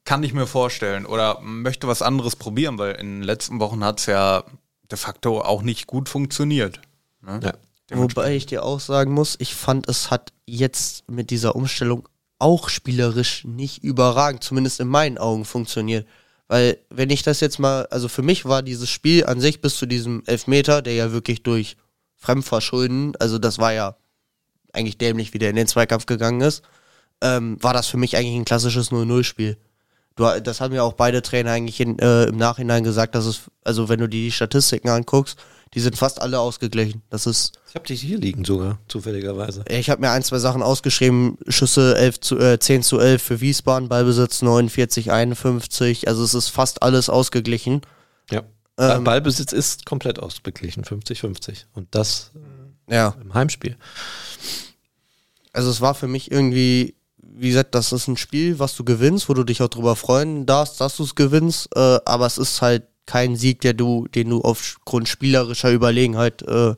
Kann 0.04 0.22
ich 0.22 0.34
mir 0.34 0.46
vorstellen. 0.46 1.06
Oder 1.06 1.40
möchte 1.40 1.86
was 1.86 2.02
anderes 2.02 2.36
probieren, 2.36 2.78
weil 2.78 2.96
in 2.96 3.20
den 3.20 3.22
letzten 3.22 3.60
Wochen 3.60 3.84
hat 3.84 4.00
es 4.00 4.06
ja 4.06 4.44
de 4.90 4.98
facto 4.98 5.40
auch 5.40 5.62
nicht 5.62 5.86
gut 5.86 6.08
funktioniert. 6.08 6.80
Ne? 7.22 7.40
ja. 7.42 7.52
Wobei 7.90 8.34
ich 8.34 8.46
dir 8.46 8.64
auch 8.64 8.80
sagen 8.80 9.12
muss, 9.12 9.36
ich 9.38 9.54
fand, 9.54 9.88
es 9.88 10.10
hat 10.10 10.32
jetzt 10.44 11.08
mit 11.08 11.30
dieser 11.30 11.56
Umstellung 11.56 12.08
auch 12.38 12.68
spielerisch 12.68 13.44
nicht 13.44 13.82
überragend, 13.82 14.44
zumindest 14.44 14.80
in 14.80 14.88
meinen 14.88 15.18
Augen 15.18 15.44
funktioniert. 15.44 16.06
Weil, 16.48 16.78
wenn 16.88 17.10
ich 17.10 17.22
das 17.22 17.40
jetzt 17.40 17.58
mal, 17.58 17.86
also 17.90 18.08
für 18.08 18.22
mich 18.22 18.46
war 18.46 18.62
dieses 18.62 18.88
Spiel 18.88 19.26
an 19.26 19.40
sich 19.40 19.60
bis 19.60 19.76
zu 19.76 19.86
diesem 19.86 20.22
Elfmeter, 20.26 20.80
der 20.80 20.94
ja 20.94 21.12
wirklich 21.12 21.42
durch 21.42 21.76
Fremdverschulden, 22.16 23.14
also 23.20 23.38
das 23.38 23.58
war 23.58 23.72
ja 23.72 23.96
eigentlich 24.72 24.98
dämlich, 24.98 25.34
wie 25.34 25.38
der 25.38 25.50
in 25.50 25.56
den 25.56 25.66
Zweikampf 25.66 26.06
gegangen 26.06 26.40
ist, 26.40 26.62
ähm, 27.22 27.62
war 27.62 27.74
das 27.74 27.86
für 27.86 27.98
mich 27.98 28.16
eigentlich 28.16 28.36
ein 28.36 28.44
klassisches 28.44 28.90
0-0-Spiel. 28.90 29.58
Du, 30.16 30.24
das 30.40 30.60
haben 30.60 30.74
ja 30.74 30.82
auch 30.82 30.94
beide 30.94 31.22
Trainer 31.22 31.52
eigentlich 31.52 31.80
in, 31.80 31.98
äh, 31.98 32.24
im 32.24 32.36
Nachhinein 32.36 32.82
gesagt, 32.82 33.14
dass 33.14 33.26
es, 33.26 33.42
also 33.62 33.88
wenn 33.88 34.00
du 34.00 34.08
dir 34.08 34.22
die 34.22 34.32
Statistiken 34.32 34.88
anguckst, 34.88 35.38
die 35.74 35.80
sind 35.80 35.96
fast 35.96 36.20
alle 36.22 36.40
ausgeglichen. 36.40 37.02
Das 37.10 37.26
ist, 37.26 37.58
Ich 37.68 37.74
habe 37.74 37.86
dich 37.86 38.00
hier 38.00 38.18
liegen 38.18 38.44
sogar, 38.44 38.78
zufälligerweise. 38.88 39.64
ich 39.68 39.90
habe 39.90 40.00
mir 40.00 40.10
ein, 40.10 40.22
zwei 40.22 40.38
Sachen 40.38 40.62
ausgeschrieben. 40.62 41.36
Schüsse 41.48 41.96
11 41.96 42.20
zu, 42.20 42.38
äh, 42.38 42.58
10 42.58 42.82
zu 42.82 42.98
11 42.98 43.22
für 43.22 43.40
Wiesbaden, 43.40 43.88
Ballbesitz 43.88 44.42
49, 44.42 45.12
51. 45.12 46.08
Also 46.08 46.24
es 46.24 46.34
ist 46.34 46.48
fast 46.48 46.82
alles 46.82 47.08
ausgeglichen. 47.10 47.82
Ja. 48.30 48.42
Ähm, 48.78 49.04
Ballbesitz 49.04 49.52
ist 49.52 49.84
komplett 49.86 50.18
ausgeglichen, 50.20 50.84
50-50. 50.84 51.66
Und 51.74 51.88
das 51.90 52.30
Ja. 52.88 53.14
im 53.20 53.34
Heimspiel. 53.34 53.76
Also 55.52 55.70
es 55.70 55.80
war 55.80 55.94
für 55.94 56.06
mich 56.08 56.30
irgendwie, 56.30 56.94
wie 57.20 57.48
gesagt, 57.48 57.74
das 57.74 57.92
ist 57.92 58.08
ein 58.08 58.16
Spiel, 58.16 58.58
was 58.58 58.76
du 58.76 58.84
gewinnst, 58.84 59.28
wo 59.28 59.34
du 59.34 59.44
dich 59.44 59.62
auch 59.62 59.68
drüber 59.68 59.96
freuen 59.96 60.46
darfst, 60.46 60.80
dass 60.80 60.96
du 60.96 61.04
es 61.04 61.14
gewinnst. 61.14 61.68
Äh, 61.74 61.98
aber 62.04 62.26
es 62.26 62.38
ist 62.38 62.62
halt 62.62 62.84
kein 63.08 63.36
Sieg, 63.36 63.62
der 63.62 63.72
du, 63.72 64.06
den 64.06 64.28
du 64.28 64.42
aufgrund 64.42 65.08
spielerischer 65.08 65.72
Überlegenheit 65.72 66.42
äh, 66.42 66.74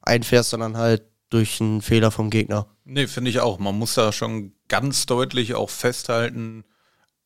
einfährst, 0.00 0.50
sondern 0.50 0.78
halt 0.78 1.02
durch 1.28 1.60
einen 1.60 1.82
Fehler 1.82 2.10
vom 2.10 2.30
Gegner. 2.30 2.66
Nee, 2.84 3.06
finde 3.06 3.30
ich 3.30 3.40
auch. 3.40 3.58
Man 3.58 3.78
muss 3.78 3.94
da 3.94 4.10
schon 4.10 4.54
ganz 4.68 5.04
deutlich 5.04 5.54
auch 5.54 5.68
festhalten, 5.68 6.64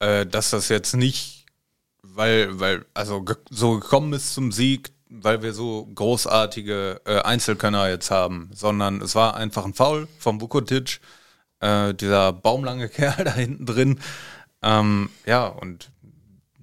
äh, 0.00 0.26
dass 0.26 0.50
das 0.50 0.68
jetzt 0.68 0.96
nicht, 0.96 1.46
weil, 2.02 2.58
weil, 2.58 2.84
also 2.92 3.22
ge 3.22 3.36
so 3.50 3.78
gekommen 3.78 4.12
ist 4.12 4.34
zum 4.34 4.50
Sieg, 4.50 4.90
weil 5.08 5.42
wir 5.42 5.52
so 5.52 5.86
großartige 5.94 7.02
äh, 7.04 7.20
Einzelkönner 7.20 7.88
jetzt 7.88 8.10
haben, 8.10 8.50
sondern 8.52 9.00
es 9.00 9.14
war 9.14 9.36
einfach 9.36 9.64
ein 9.64 9.74
Foul 9.74 10.08
vom 10.18 10.40
Vukotic, 10.40 11.00
äh, 11.60 11.94
dieser 11.94 12.32
baumlange 12.32 12.88
Kerl 12.90 13.22
da 13.22 13.34
hinten 13.34 13.64
drin. 13.64 14.00
Ähm, 14.60 15.10
ja, 15.24 15.46
und 15.46 15.92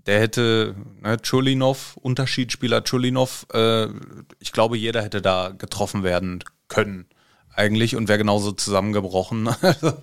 der 0.06 0.20
hätte, 0.20 0.76
ne, 1.02 1.18
Chulinov, 1.22 1.98
Unterschiedsspieler 1.98 2.84
Chulinov, 2.84 3.46
äh, 3.54 3.88
ich 4.40 4.52
glaube, 4.52 4.78
jeder 4.78 5.02
hätte 5.02 5.22
da 5.22 5.50
getroffen 5.50 6.04
werden 6.04 6.44
können, 6.68 7.06
eigentlich, 7.54 7.96
und 7.96 8.08
wäre 8.08 8.18
genauso 8.18 8.52
zusammengebrochen. 8.52 9.50
Also, 9.62 9.94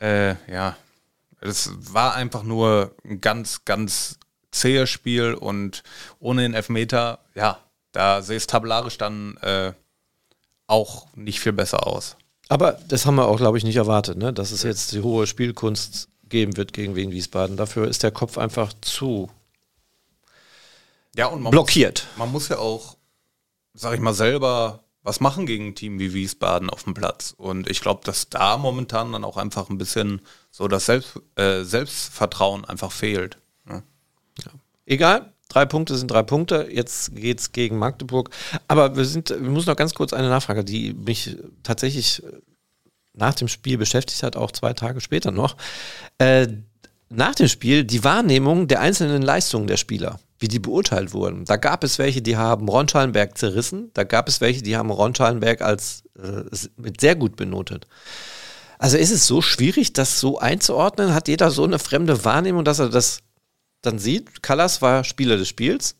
äh, 0.00 0.34
ja, 0.50 0.76
es 1.40 1.72
war 1.78 2.14
einfach 2.14 2.42
nur 2.42 2.94
ein 3.04 3.20
ganz, 3.20 3.64
ganz 3.64 4.18
zähes 4.50 4.88
Spiel 4.90 5.34
und 5.34 5.82
ohne 6.18 6.42
den 6.42 6.54
Elfmeter, 6.54 7.20
ja, 7.34 7.58
da 7.92 8.22
sehe 8.22 8.36
es 8.36 8.46
tabellarisch 8.46 8.98
dann 8.98 9.36
äh, 9.38 9.72
auch 10.66 11.06
nicht 11.14 11.40
viel 11.40 11.52
besser 11.52 11.86
aus. 11.86 12.16
Aber 12.48 12.72
das 12.88 13.06
haben 13.06 13.16
wir 13.16 13.28
auch, 13.28 13.36
glaube 13.36 13.58
ich, 13.58 13.64
nicht 13.64 13.76
erwartet, 13.76 14.18
ne? 14.18 14.32
dass 14.32 14.50
es 14.50 14.62
jetzt 14.62 14.92
die 14.92 15.02
hohe 15.02 15.26
Spielkunst 15.26 16.08
geben 16.30 16.56
wird 16.56 16.72
gegen 16.72 16.96
Wien 16.96 17.10
Wiesbaden. 17.10 17.56
Dafür 17.56 17.88
ist 17.88 18.02
der 18.02 18.10
Kopf 18.10 18.38
einfach 18.38 18.72
zu 18.80 19.30
ja, 21.16 21.26
und 21.26 21.42
man 21.42 21.50
blockiert. 21.50 22.06
Muss, 22.10 22.18
man 22.18 22.32
muss 22.32 22.48
ja 22.48 22.58
auch, 22.58 22.96
sag 23.74 23.94
ich 23.94 24.00
mal, 24.00 24.14
selber 24.14 24.84
was 25.02 25.20
machen 25.20 25.46
gegen 25.46 25.68
ein 25.68 25.74
Team 25.74 25.98
wie 25.98 26.12
Wiesbaden 26.12 26.68
auf 26.68 26.84
dem 26.84 26.94
Platz. 26.94 27.34
Und 27.36 27.70
ich 27.70 27.80
glaube, 27.80 28.02
dass 28.04 28.28
da 28.28 28.58
momentan 28.58 29.12
dann 29.12 29.24
auch 29.24 29.36
einfach 29.36 29.70
ein 29.70 29.78
bisschen 29.78 30.20
so 30.50 30.68
das 30.68 30.86
Selbst, 30.86 31.18
äh, 31.36 31.62
Selbstvertrauen 31.62 32.64
einfach 32.64 32.92
fehlt. 32.92 33.38
Ne? 33.64 33.82
Ja. 34.44 34.52
Egal, 34.84 35.32
drei 35.48 35.64
Punkte 35.64 35.96
sind 35.96 36.10
drei 36.10 36.22
Punkte. 36.22 36.68
Jetzt 36.70 37.16
geht 37.16 37.40
es 37.40 37.52
gegen 37.52 37.78
Magdeburg. 37.78 38.30
Aber 38.68 38.96
wir 38.96 39.06
sind, 39.06 39.30
wir 39.30 39.38
müssen 39.38 39.70
noch 39.70 39.76
ganz 39.76 39.94
kurz 39.94 40.12
eine 40.12 40.28
Nachfrage, 40.28 40.64
die 40.64 40.92
mich 40.92 41.36
tatsächlich 41.62 42.22
nach 43.20 43.34
dem 43.34 43.48
Spiel 43.48 43.78
beschäftigt 43.78 44.22
hat, 44.22 44.36
auch 44.36 44.50
zwei 44.50 44.72
Tage 44.72 45.00
später 45.00 45.30
noch. 45.30 45.56
Äh, 46.18 46.48
nach 47.08 47.34
dem 47.34 47.48
Spiel 47.48 47.84
die 47.84 48.02
Wahrnehmung 48.02 48.68
der 48.68 48.80
einzelnen 48.80 49.22
Leistungen 49.22 49.66
der 49.66 49.76
Spieler 49.76 50.18
wie 50.40 50.48
die 50.48 50.58
beurteilt 50.58 51.12
wurden. 51.12 51.44
Da 51.44 51.56
gab 51.56 51.84
es 51.84 51.98
welche, 51.98 52.22
die 52.22 52.36
haben 52.36 52.68
Ron 52.68 52.88
Schallenberg 52.88 53.36
zerrissen, 53.36 53.90
da 53.92 54.04
gab 54.04 54.26
es 54.26 54.40
welche, 54.40 54.62
die 54.62 54.76
haben 54.76 54.90
Ron 54.90 55.14
Schallenberg 55.14 55.60
als 55.60 56.02
äh, 56.18 56.44
mit 56.76 57.00
sehr 57.00 57.14
gut 57.14 57.36
benotet. 57.36 57.86
Also 58.78 58.96
ist 58.96 59.10
es 59.10 59.26
so 59.26 59.42
schwierig, 59.42 59.92
das 59.92 60.18
so 60.18 60.38
einzuordnen? 60.38 61.12
Hat 61.12 61.28
jeder 61.28 61.50
so 61.50 61.64
eine 61.64 61.78
fremde 61.78 62.24
Wahrnehmung, 62.24 62.64
dass 62.64 62.78
er 62.78 62.88
das 62.88 63.20
dann 63.82 63.98
sieht? 63.98 64.42
Callas 64.42 64.80
war 64.80 65.04
Spieler 65.04 65.36
des 65.36 65.48
Spiels. 65.48 65.96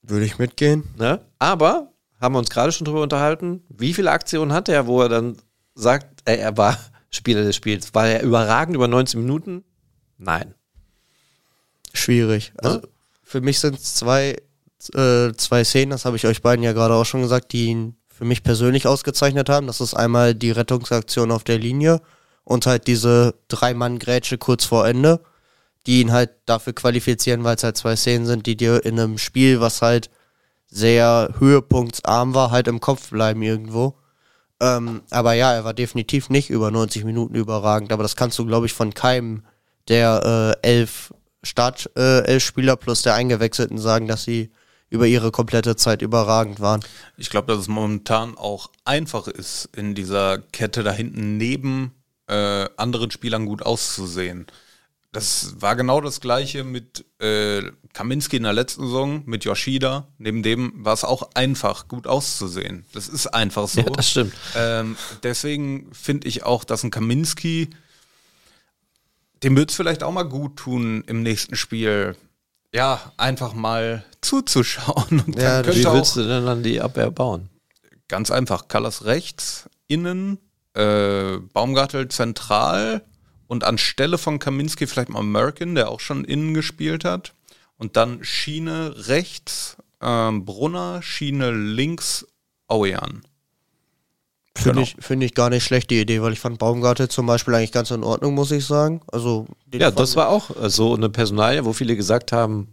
Würde 0.00 0.24
ich 0.24 0.38
mitgehen. 0.38 0.84
Ne? 0.96 1.20
Aber, 1.38 1.92
haben 2.18 2.34
wir 2.34 2.38
uns 2.38 2.48
gerade 2.48 2.72
schon 2.72 2.86
drüber 2.86 3.02
unterhalten, 3.02 3.62
wie 3.68 3.92
viele 3.92 4.10
Aktionen 4.10 4.54
hatte 4.54 4.72
er, 4.72 4.86
wo 4.86 5.02
er 5.02 5.10
dann 5.10 5.36
sagt, 5.80 6.28
äh, 6.28 6.36
er 6.36 6.56
war 6.56 6.78
Spieler 7.10 7.42
des 7.42 7.56
Spiels? 7.56 7.94
War 7.94 8.08
er 8.08 8.22
überragend 8.22 8.76
über 8.76 8.88
19 8.88 9.20
Minuten? 9.20 9.64
Nein. 10.18 10.54
Schwierig. 11.92 12.52
Also, 12.58 12.76
ne? 12.76 12.82
Für 13.22 13.40
mich 13.40 13.60
sind 13.60 13.76
es 13.76 13.94
zwei, 13.94 14.36
äh, 14.94 15.32
zwei 15.36 15.64
Szenen, 15.64 15.90
das 15.90 16.04
habe 16.04 16.16
ich 16.16 16.26
euch 16.26 16.42
beiden 16.42 16.64
ja 16.64 16.72
gerade 16.72 16.94
auch 16.94 17.04
schon 17.04 17.22
gesagt, 17.22 17.52
die 17.52 17.66
ihn 17.66 17.96
für 18.08 18.24
mich 18.24 18.42
persönlich 18.42 18.86
ausgezeichnet 18.86 19.48
haben. 19.48 19.66
Das 19.66 19.80
ist 19.80 19.94
einmal 19.94 20.34
die 20.34 20.50
Rettungsaktion 20.50 21.30
auf 21.30 21.44
der 21.44 21.58
Linie 21.58 22.00
und 22.44 22.66
halt 22.66 22.86
diese 22.86 23.34
Drei-Mann-Grätsche 23.48 24.36
kurz 24.36 24.64
vor 24.64 24.86
Ende, 24.86 25.20
die 25.86 26.00
ihn 26.00 26.12
halt 26.12 26.30
dafür 26.46 26.72
qualifizieren, 26.72 27.44
weil 27.44 27.56
es 27.56 27.62
halt 27.62 27.76
zwei 27.76 27.96
Szenen 27.96 28.26
sind, 28.26 28.46
die 28.46 28.56
dir 28.56 28.84
in 28.84 28.98
einem 28.98 29.18
Spiel, 29.18 29.60
was 29.60 29.80
halt 29.80 30.10
sehr 30.66 31.34
höhepunktsarm 31.38 32.34
war, 32.34 32.50
halt 32.50 32.68
im 32.68 32.80
Kopf 32.80 33.10
bleiben 33.10 33.42
irgendwo. 33.42 33.96
Ähm, 34.60 35.02
aber 35.10 35.32
ja, 35.32 35.52
er 35.54 35.64
war 35.64 35.74
definitiv 35.74 36.28
nicht 36.28 36.50
über 36.50 36.70
90 36.70 37.04
Minuten 37.04 37.34
überragend, 37.34 37.92
aber 37.92 38.02
das 38.02 38.16
kannst 38.16 38.38
du, 38.38 38.46
glaube 38.46 38.66
ich, 38.66 38.74
von 38.74 38.92
keinem 38.92 39.44
der 39.88 40.56
äh, 40.62 40.66
elf 40.68 41.12
Startelf-Spieler 41.42 42.76
plus 42.76 43.02
der 43.02 43.14
Eingewechselten 43.14 43.78
sagen, 43.78 44.06
dass 44.06 44.24
sie 44.24 44.50
über 44.90 45.06
ihre 45.06 45.30
komplette 45.30 45.76
Zeit 45.76 46.02
überragend 46.02 46.60
waren. 46.60 46.80
Ich 47.16 47.30
glaube, 47.30 47.46
dass 47.52 47.62
es 47.62 47.68
momentan 47.68 48.36
auch 48.36 48.70
einfach 48.84 49.28
ist, 49.28 49.68
in 49.74 49.94
dieser 49.94 50.38
Kette 50.38 50.82
da 50.82 50.92
hinten 50.92 51.36
neben 51.36 51.92
äh, 52.26 52.68
anderen 52.76 53.10
Spielern 53.10 53.46
gut 53.46 53.62
auszusehen. 53.62 54.46
Das 55.12 55.60
war 55.60 55.74
genau 55.74 56.00
das 56.00 56.20
gleiche 56.20 56.62
mit 56.62 57.04
äh, 57.20 57.62
Kaminski 57.92 58.36
in 58.36 58.44
der 58.44 58.52
letzten 58.52 58.86
Saison, 58.86 59.22
mit 59.26 59.44
Yoshida. 59.44 60.06
Neben 60.18 60.42
dem 60.42 60.72
war 60.84 60.94
es 60.94 61.02
auch 61.02 61.30
einfach, 61.34 61.88
gut 61.88 62.06
auszusehen. 62.06 62.84
Das 62.92 63.08
ist 63.08 63.26
einfach 63.26 63.66
so. 63.66 63.80
Ja, 63.80 63.90
das 63.90 64.10
stimmt. 64.10 64.34
Ähm, 64.54 64.96
deswegen 65.24 65.92
finde 65.92 66.28
ich 66.28 66.44
auch, 66.44 66.62
dass 66.62 66.84
ein 66.84 66.90
Kaminski 66.90 67.70
dem 69.42 69.56
wird 69.56 69.70
es 69.70 69.76
vielleicht 69.76 70.02
auch 70.02 70.12
mal 70.12 70.24
gut 70.24 70.56
tun 70.56 71.02
im 71.06 71.22
nächsten 71.22 71.56
Spiel. 71.56 72.16
Ja, 72.74 73.12
einfach 73.16 73.54
mal 73.54 74.04
zuzuschauen. 74.20 75.22
Und 75.26 75.40
ja, 75.40 75.66
wie 75.66 75.84
willst 75.84 76.16
du 76.16 76.26
denn 76.26 76.46
dann 76.46 76.62
die 76.62 76.80
Abwehr 76.80 77.10
bauen? 77.10 77.48
Ganz 78.08 78.30
einfach. 78.30 78.68
Callas 78.68 79.04
rechts, 79.04 79.68
innen, 79.88 80.38
äh, 80.74 81.38
Baumgartel 81.52 82.08
zentral 82.08 83.02
und 83.50 83.64
anstelle 83.64 84.16
von 84.16 84.38
Kaminski 84.38 84.86
vielleicht 84.86 85.08
mal 85.08 85.24
Merkin, 85.24 85.74
der 85.74 85.90
auch 85.90 85.98
schon 85.98 86.24
innen 86.24 86.54
gespielt 86.54 87.04
hat. 87.04 87.34
Und 87.78 87.96
dann 87.96 88.22
Schiene 88.22 88.94
rechts, 89.08 89.76
äh, 89.98 90.30
Brunner, 90.30 91.02
Schiene 91.02 91.50
links, 91.50 92.24
Auean. 92.68 93.22
Finde 94.54 94.70
genau. 94.70 94.82
ich, 94.82 94.94
find 95.00 95.24
ich 95.24 95.34
gar 95.34 95.50
nicht 95.50 95.64
schlecht, 95.64 95.90
die 95.90 96.00
Idee, 96.00 96.22
weil 96.22 96.32
ich 96.32 96.38
fand 96.38 96.60
Baumgartel 96.60 97.08
zum 97.08 97.26
Beispiel 97.26 97.52
eigentlich 97.56 97.72
ganz 97.72 97.90
in 97.90 98.04
Ordnung, 98.04 98.36
muss 98.36 98.52
ich 98.52 98.64
sagen. 98.64 99.00
Also, 99.10 99.48
ja, 99.74 99.90
das 99.90 100.14
war 100.14 100.28
auch 100.28 100.50
so 100.68 100.94
eine 100.94 101.10
Personalie, 101.10 101.64
wo 101.64 101.72
viele 101.72 101.96
gesagt 101.96 102.30
haben, 102.30 102.68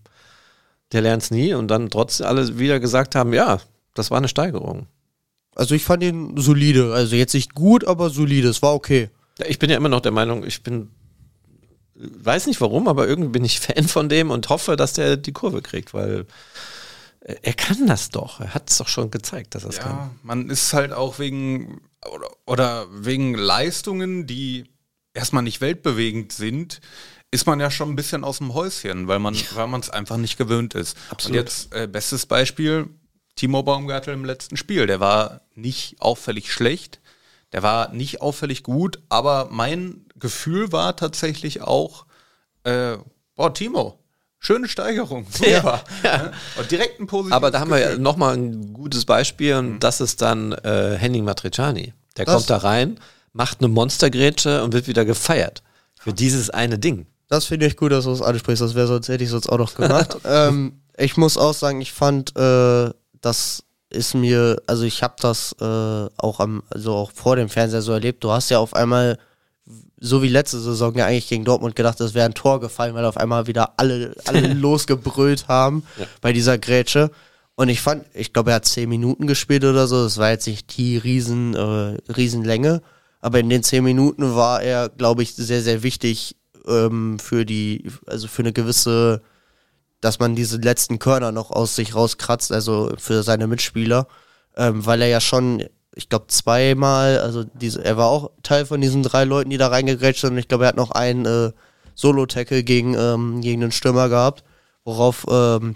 der 0.91 1.01
lernt 1.01 1.23
es 1.23 1.31
nie 1.31 1.55
und 1.55 1.69
dann 1.69 1.89
trotzdem 1.89 2.27
alle 2.27 2.59
wieder 2.59 2.79
gesagt 2.79 3.15
haben, 3.15 3.33
ja, 3.33 3.59
das 3.95 4.11
war 4.11 4.19
eine 4.19 4.27
Steigerung. 4.27 4.85
Also 5.55 5.73
ich 5.73 5.83
fand 5.83 6.03
ihn 6.03 6.37
solide, 6.37 6.93
also 6.93 7.15
jetzt 7.15 7.33
nicht 7.33 7.55
gut, 7.55 7.87
aber 7.87 8.11
solide, 8.11 8.49
es 8.49 8.61
war 8.61 8.75
okay. 8.75 9.09
Ich 9.45 9.59
bin 9.59 9.69
ja 9.69 9.77
immer 9.77 9.89
noch 9.89 10.01
der 10.01 10.11
Meinung, 10.11 10.45
ich 10.45 10.63
bin, 10.63 10.89
weiß 11.95 12.47
nicht 12.47 12.61
warum, 12.61 12.87
aber 12.87 13.07
irgendwie 13.07 13.31
bin 13.31 13.45
ich 13.45 13.59
Fan 13.59 13.87
von 13.87 14.09
dem 14.09 14.31
und 14.31 14.49
hoffe, 14.49 14.75
dass 14.75 14.93
der 14.93 15.17
die 15.17 15.33
Kurve 15.33 15.61
kriegt, 15.61 15.93
weil 15.93 16.25
er 17.21 17.53
kann 17.53 17.87
das 17.87 18.09
doch. 18.09 18.39
Er 18.39 18.53
hat 18.53 18.69
es 18.69 18.77
doch 18.77 18.87
schon 18.87 19.11
gezeigt, 19.11 19.53
dass 19.53 19.63
er 19.63 19.69
es 19.69 19.77
ja, 19.77 19.83
kann. 19.83 20.19
Man 20.23 20.49
ist 20.49 20.73
halt 20.73 20.93
auch 20.93 21.19
wegen 21.19 21.81
oder, 22.09 22.29
oder 22.45 22.87
wegen 22.91 23.33
Leistungen, 23.33 24.27
die 24.27 24.65
erstmal 25.13 25.43
nicht 25.43 25.59
weltbewegend 25.59 26.31
sind, 26.31 26.79
ist 27.31 27.45
man 27.45 27.59
ja 27.59 27.69
schon 27.69 27.89
ein 27.89 27.95
bisschen 27.95 28.23
aus 28.23 28.37
dem 28.37 28.53
Häuschen, 28.53 29.07
weil 29.07 29.19
man 29.19 29.33
ja. 29.33 29.43
weil 29.55 29.67
man 29.67 29.81
es 29.81 29.89
einfach 29.89 30.17
nicht 30.17 30.37
gewöhnt 30.37 30.73
ist. 30.73 30.97
Absolut. 31.09 31.37
Und 31.37 31.43
jetzt 31.43 31.73
äh, 31.73 31.87
bestes 31.87 32.25
Beispiel 32.25 32.87
Timo 33.35 33.61
Baumgartel 33.61 34.13
im 34.13 34.23
letzten 34.23 34.55
Spiel, 34.55 34.87
der 34.87 34.99
war 34.99 35.41
nicht 35.53 35.97
auffällig 35.99 36.53
schlecht, 36.53 37.01
der 37.53 37.63
war 37.63 37.93
nicht 37.93 38.21
auffällig 38.21 38.63
gut, 38.63 38.99
aber 39.09 39.47
mein 39.51 40.05
Gefühl 40.15 40.71
war 40.71 40.95
tatsächlich 40.95 41.61
auch 41.61 42.05
äh, 42.63 42.97
boah 43.35 43.53
Timo, 43.53 43.99
Schöne 44.39 44.67
Steigerung, 44.67 45.25
super. 45.31 45.49
Ja, 45.49 45.81
ja. 46.03 46.31
Und 46.59 46.71
direkt 46.71 46.99
ein 46.99 47.07
positives 47.07 47.35
Aber 47.35 47.51
da 47.51 47.59
haben 47.59 47.69
Gefühl. 47.69 47.85
wir 47.85 47.93
ja 47.93 47.97
nochmal 47.97 48.37
ein 48.37 48.73
gutes 48.73 49.05
Beispiel 49.05 49.55
und 49.55 49.69
mhm. 49.73 49.79
das 49.79 49.99
ist 49.99 50.21
dann 50.21 50.51
äh, 50.51 50.95
Henning 50.97 51.23
Matriciani. 51.23 51.93
Der 52.17 52.25
das 52.25 52.35
kommt 52.35 52.49
da 52.49 52.57
rein, 52.57 52.99
macht 53.33 53.59
eine 53.59 53.67
Monstergrätsche 53.67 54.63
und 54.63 54.73
wird 54.73 54.87
wieder 54.87 55.05
gefeiert. 55.05 55.63
Für 55.99 56.13
dieses 56.13 56.49
eine 56.49 56.79
Ding. 56.79 57.07
Das 57.27 57.45
finde 57.45 57.65
ich 57.65 57.75
gut, 57.75 57.91
dass 57.91 58.05
du 58.05 58.11
es 58.11 58.21
ansprichst. 58.21 58.61
Das 58.61 58.75
wäre 58.75 58.87
sonst, 58.87 59.09
hätte 59.09 59.23
ich 59.23 59.29
sonst 59.29 59.49
auch 59.49 59.57
noch 59.57 59.75
gemacht. 59.75 60.17
ähm, 60.25 60.81
ich 60.97 61.17
muss 61.17 61.37
auch 61.37 61.53
sagen, 61.53 61.81
ich 61.81 61.91
fand, 61.91 62.35
äh, 62.37 62.91
das 63.21 63.63
ist 63.89 64.13
mir, 64.13 64.61
also 64.67 64.83
ich 64.83 65.03
habe 65.03 65.15
das 65.19 65.55
äh, 65.61 65.65
auch 66.17 66.39
am, 66.39 66.63
also 66.69 66.93
auch 66.93 67.11
vor 67.11 67.35
dem 67.35 67.49
Fernseher 67.49 67.81
so 67.81 67.93
erlebt. 67.93 68.23
Du 68.23 68.31
hast 68.31 68.49
ja 68.49 68.59
auf 68.59 68.73
einmal 68.73 69.17
so 69.99 70.21
wie 70.21 70.29
letzte 70.29 70.59
Saison 70.59 70.93
ja 70.95 71.05
eigentlich 71.05 71.27
gegen 71.27 71.43
Dortmund 71.45 71.75
gedacht, 71.75 71.99
es 71.99 72.13
wäre 72.13 72.25
ein 72.25 72.33
Tor 72.33 72.59
gefallen, 72.59 72.93
weil 72.93 73.05
auf 73.05 73.17
einmal 73.17 73.47
wieder 73.47 73.73
alle, 73.77 74.15
alle 74.25 74.53
losgebrüllt 74.53 75.47
haben 75.47 75.83
ja. 75.97 76.05
bei 76.21 76.33
dieser 76.33 76.57
Grätsche. 76.57 77.11
Und 77.55 77.69
ich 77.69 77.81
fand, 77.81 78.05
ich 78.13 78.33
glaube, 78.33 78.51
er 78.51 78.57
hat 78.57 78.65
zehn 78.65 78.87
Minuten 78.87 79.25
gespielt 79.25 79.63
oder 79.63 79.87
so. 79.87 80.03
Das 80.03 80.17
war 80.17 80.29
jetzt 80.29 80.45
nicht 80.45 80.77
die 80.77 80.97
riesen, 80.97 81.55
äh, 81.55 81.97
Riesenlänge. 82.11 82.83
Aber 83.19 83.39
in 83.39 83.49
den 83.49 83.63
zehn 83.63 83.83
Minuten 83.83 84.35
war 84.35 84.61
er, 84.61 84.89
glaube 84.89 85.23
ich, 85.23 85.33
sehr, 85.33 85.63
sehr 85.63 85.81
wichtig 85.81 86.35
ähm, 86.67 87.17
für 87.17 87.45
die, 87.45 87.89
also 88.05 88.27
für 88.27 88.43
eine 88.43 88.53
gewisse, 88.53 89.23
dass 90.07 90.19
man 90.19 90.35
diese 90.35 90.57
letzten 90.57 90.99
Körner 90.99 91.31
noch 91.31 91.51
aus 91.51 91.75
sich 91.75 91.95
rauskratzt, 91.95 92.51
also 92.51 92.91
für 92.97 93.23
seine 93.23 93.47
Mitspieler. 93.47 94.07
Ähm, 94.55 94.85
weil 94.85 95.01
er 95.01 95.07
ja 95.07 95.21
schon 95.21 95.63
ich 95.97 96.09
glaube, 96.09 96.27
zweimal, 96.27 97.19
also 97.19 97.43
diese, 97.43 97.83
er 97.83 97.97
war 97.97 98.07
auch 98.07 98.29
Teil 98.43 98.67
von 98.67 98.79
diesen 98.79 99.01
drei 99.01 99.23
Leuten, 99.23 99.49
die 99.49 99.57
da 99.57 99.67
reingegrätscht 99.67 100.21
sind. 100.21 100.33
Und 100.33 100.37
ich 100.37 100.47
glaube, 100.47 100.65
er 100.65 100.67
hat 100.69 100.75
noch 100.77 100.91
einen 100.91 101.25
äh, 101.25 101.51
Solo-Tackle 101.95 102.63
gegen, 102.63 102.93
ähm, 102.93 103.41
gegen 103.41 103.61
den 103.61 103.71
Stürmer 103.71 104.07
gehabt, 104.07 104.43
worauf, 104.85 105.25
ähm, 105.27 105.75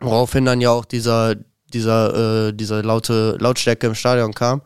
woraufhin 0.00 0.46
dann 0.46 0.62
ja 0.62 0.70
auch 0.70 0.86
dieser, 0.86 1.36
dieser, 1.74 2.48
äh, 2.48 2.52
dieser 2.54 2.82
laute 2.82 3.36
Lautstärke 3.38 3.86
im 3.86 3.94
Stadion 3.94 4.32
kam. 4.32 4.62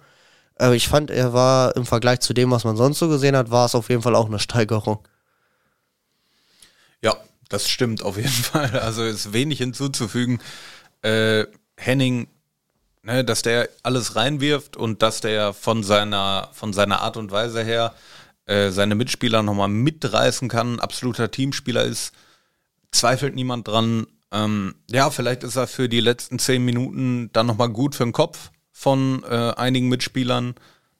Aber 0.56 0.76
ich 0.76 0.86
fand, 0.86 1.10
er 1.10 1.32
war 1.32 1.74
im 1.74 1.84
Vergleich 1.84 2.20
zu 2.20 2.32
dem, 2.32 2.52
was 2.52 2.62
man 2.62 2.76
sonst 2.76 3.00
so 3.00 3.08
gesehen 3.08 3.36
hat, 3.36 3.50
war 3.50 3.66
es 3.66 3.74
auf 3.74 3.88
jeden 3.88 4.02
Fall 4.02 4.14
auch 4.14 4.26
eine 4.26 4.38
Steigerung. 4.38 5.00
Das 7.52 7.68
stimmt 7.68 8.02
auf 8.02 8.16
jeden 8.16 8.28
Fall. 8.30 8.78
Also 8.78 9.04
ist 9.04 9.32
wenig 9.32 9.58
hinzuzufügen. 9.58 10.40
Äh, 11.02 11.46
Henning 11.76 12.28
ne, 13.02 13.24
dass 13.24 13.42
der 13.42 13.68
alles 13.82 14.16
reinwirft 14.16 14.76
und 14.76 15.02
dass 15.02 15.20
der 15.20 15.52
von 15.52 15.82
seiner, 15.82 16.48
von 16.52 16.72
seiner 16.72 17.00
Art 17.02 17.16
und 17.16 17.30
Weise 17.30 17.62
her 17.62 17.94
äh, 18.46 18.70
seine 18.70 18.94
Mitspieler 18.94 19.42
nochmal 19.42 19.68
mitreißen 19.68 20.48
kann, 20.48 20.80
absoluter 20.80 21.30
Teamspieler 21.30 21.84
ist, 21.84 22.12
zweifelt 22.90 23.34
niemand 23.34 23.68
dran. 23.68 24.06
Ähm, 24.30 24.74
ja, 24.90 25.10
vielleicht 25.10 25.44
ist 25.44 25.56
er 25.56 25.66
für 25.66 25.88
die 25.88 26.00
letzten 26.00 26.38
zehn 26.38 26.64
Minuten 26.64 27.30
dann 27.32 27.46
nochmal 27.46 27.68
gut 27.68 27.94
für 27.94 28.04
den 28.04 28.12
Kopf, 28.12 28.50
von 28.70 29.22
äh, 29.24 29.52
einigen 29.56 29.88
Mitspielern. 29.88 30.54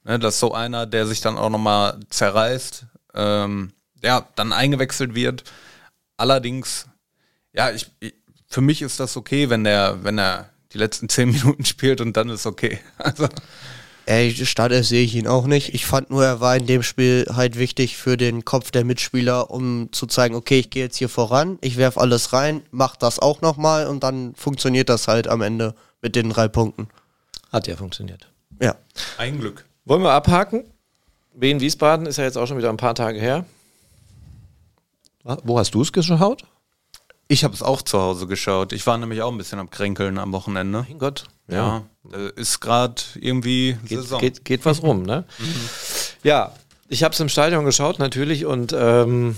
Ne, 0.05 0.19
dass 0.19 0.39
so 0.39 0.53
einer, 0.53 0.85
der 0.85 1.07
sich 1.07 1.21
dann 1.21 1.37
auch 1.37 1.49
nochmal 1.49 1.97
zerreißt, 2.09 2.85
ähm, 3.15 3.71
ja, 4.03 4.27
dann 4.35 4.51
eingewechselt 4.51 5.15
wird. 5.15 5.45
Allerdings, 6.17 6.87
ja, 7.53 7.71
ich, 7.71 7.89
ich, 7.99 8.13
für 8.47 8.61
mich 8.61 8.81
ist 8.81 8.99
das 8.99 9.17
okay, 9.17 9.49
wenn 9.49 9.63
der, 9.63 10.03
wenn 10.03 10.17
er 10.17 10.49
die 10.73 10.77
letzten 10.77 11.09
zehn 11.09 11.31
Minuten 11.31 11.65
spielt 11.65 12.01
und 12.01 12.17
dann 12.17 12.29
ist 12.29 12.45
okay. 12.45 12.79
Also. 12.97 13.27
Ey, 14.05 14.33
Startelf 14.45 14.85
sehe 14.85 15.03
ich 15.03 15.15
ihn 15.15 15.27
auch 15.27 15.45
nicht. 15.45 15.73
Ich 15.73 15.85
fand 15.85 16.09
nur, 16.09 16.25
er 16.25 16.41
war 16.41 16.57
in 16.57 16.65
dem 16.65 16.83
Spiel 16.83 17.25
halt 17.33 17.57
wichtig 17.57 17.95
für 17.95 18.17
den 18.17 18.43
Kopf 18.43 18.69
der 18.69 18.83
Mitspieler, 18.83 19.49
um 19.49 19.93
zu 19.93 20.07
zeigen, 20.07 20.35
okay, 20.35 20.59
ich 20.59 20.69
gehe 20.69 20.83
jetzt 20.83 20.97
hier 20.97 21.07
voran, 21.07 21.57
ich 21.61 21.77
werf 21.77 21.97
alles 21.97 22.33
rein, 22.33 22.63
mach 22.71 22.97
das 22.97 23.19
auch 23.19 23.39
nochmal 23.39 23.87
und 23.87 24.03
dann 24.03 24.35
funktioniert 24.35 24.89
das 24.89 25.07
halt 25.07 25.29
am 25.29 25.41
Ende 25.41 25.73
mit 26.01 26.17
den 26.17 26.29
drei 26.29 26.49
Punkten. 26.49 26.89
Hat 27.49 27.67
ja 27.67 27.77
funktioniert. 27.77 28.27
Ja. 28.61 28.75
Ein 29.17 29.39
Glück. 29.39 29.63
Wollen 29.85 30.01
wir 30.01 30.11
abhaken? 30.11 30.65
Wien 31.33 31.61
Wiesbaden 31.61 32.05
ist 32.05 32.17
ja 32.17 32.25
jetzt 32.25 32.37
auch 32.37 32.45
schon 32.45 32.57
wieder 32.57 32.69
ein 32.69 32.77
paar 32.77 32.95
Tage 32.95 33.19
her. 33.19 33.45
Wo 35.23 35.57
hast 35.57 35.73
du 35.73 35.81
es 35.81 35.93
geschaut? 35.93 36.43
Ich 37.27 37.43
habe 37.43 37.53
es 37.53 37.63
auch 37.63 37.81
zu 37.81 37.99
Hause 37.99 38.27
geschaut. 38.27 38.73
Ich 38.73 38.85
war 38.85 38.97
nämlich 38.97 39.21
auch 39.21 39.31
ein 39.31 39.37
bisschen 39.37 39.59
am 39.59 39.69
Kränkeln 39.69 40.17
am 40.17 40.33
Wochenende. 40.33 40.85
Mein 40.87 40.99
Gott. 40.99 41.25
Ja, 41.47 41.83
ja. 42.11 42.27
ist 42.35 42.59
gerade 42.59 43.01
irgendwie 43.15 43.77
geht, 43.85 43.99
Saison. 43.99 44.19
Geht, 44.19 44.45
geht 44.45 44.65
was 44.65 44.83
rum, 44.83 45.03
ne? 45.03 45.25
Mhm. 45.39 45.69
Ja, 46.23 46.53
ich 46.89 47.03
habe 47.03 47.13
es 47.13 47.19
im 47.19 47.29
Stadion 47.29 47.65
geschaut 47.65 47.99
natürlich 47.99 48.45
und 48.45 48.73
ähm, 48.77 49.35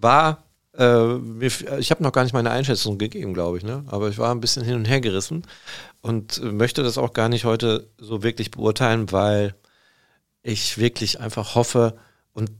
war, 0.00 0.44
äh, 0.78 1.16
ich 1.46 1.90
habe 1.90 2.02
noch 2.02 2.12
gar 2.12 2.22
nicht 2.24 2.32
meine 2.32 2.50
Einschätzung 2.50 2.98
gegeben, 2.98 3.34
glaube 3.34 3.58
ich, 3.58 3.64
ne? 3.64 3.84
aber 3.88 4.08
ich 4.08 4.18
war 4.18 4.32
ein 4.32 4.40
bisschen 4.40 4.64
hin 4.64 4.76
und 4.76 4.86
her 4.86 5.00
gerissen 5.00 5.42
und 6.00 6.42
möchte 6.42 6.82
das 6.82 6.98
auch 6.98 7.12
gar 7.12 7.28
nicht 7.28 7.44
heute 7.44 7.90
so 7.98 8.22
wirklich 8.22 8.50
beurteilen, 8.50 9.12
weil 9.12 9.54
ich 10.42 10.78
wirklich 10.78 11.20
einfach 11.20 11.54
hoffe 11.54 11.98
und 12.32 12.50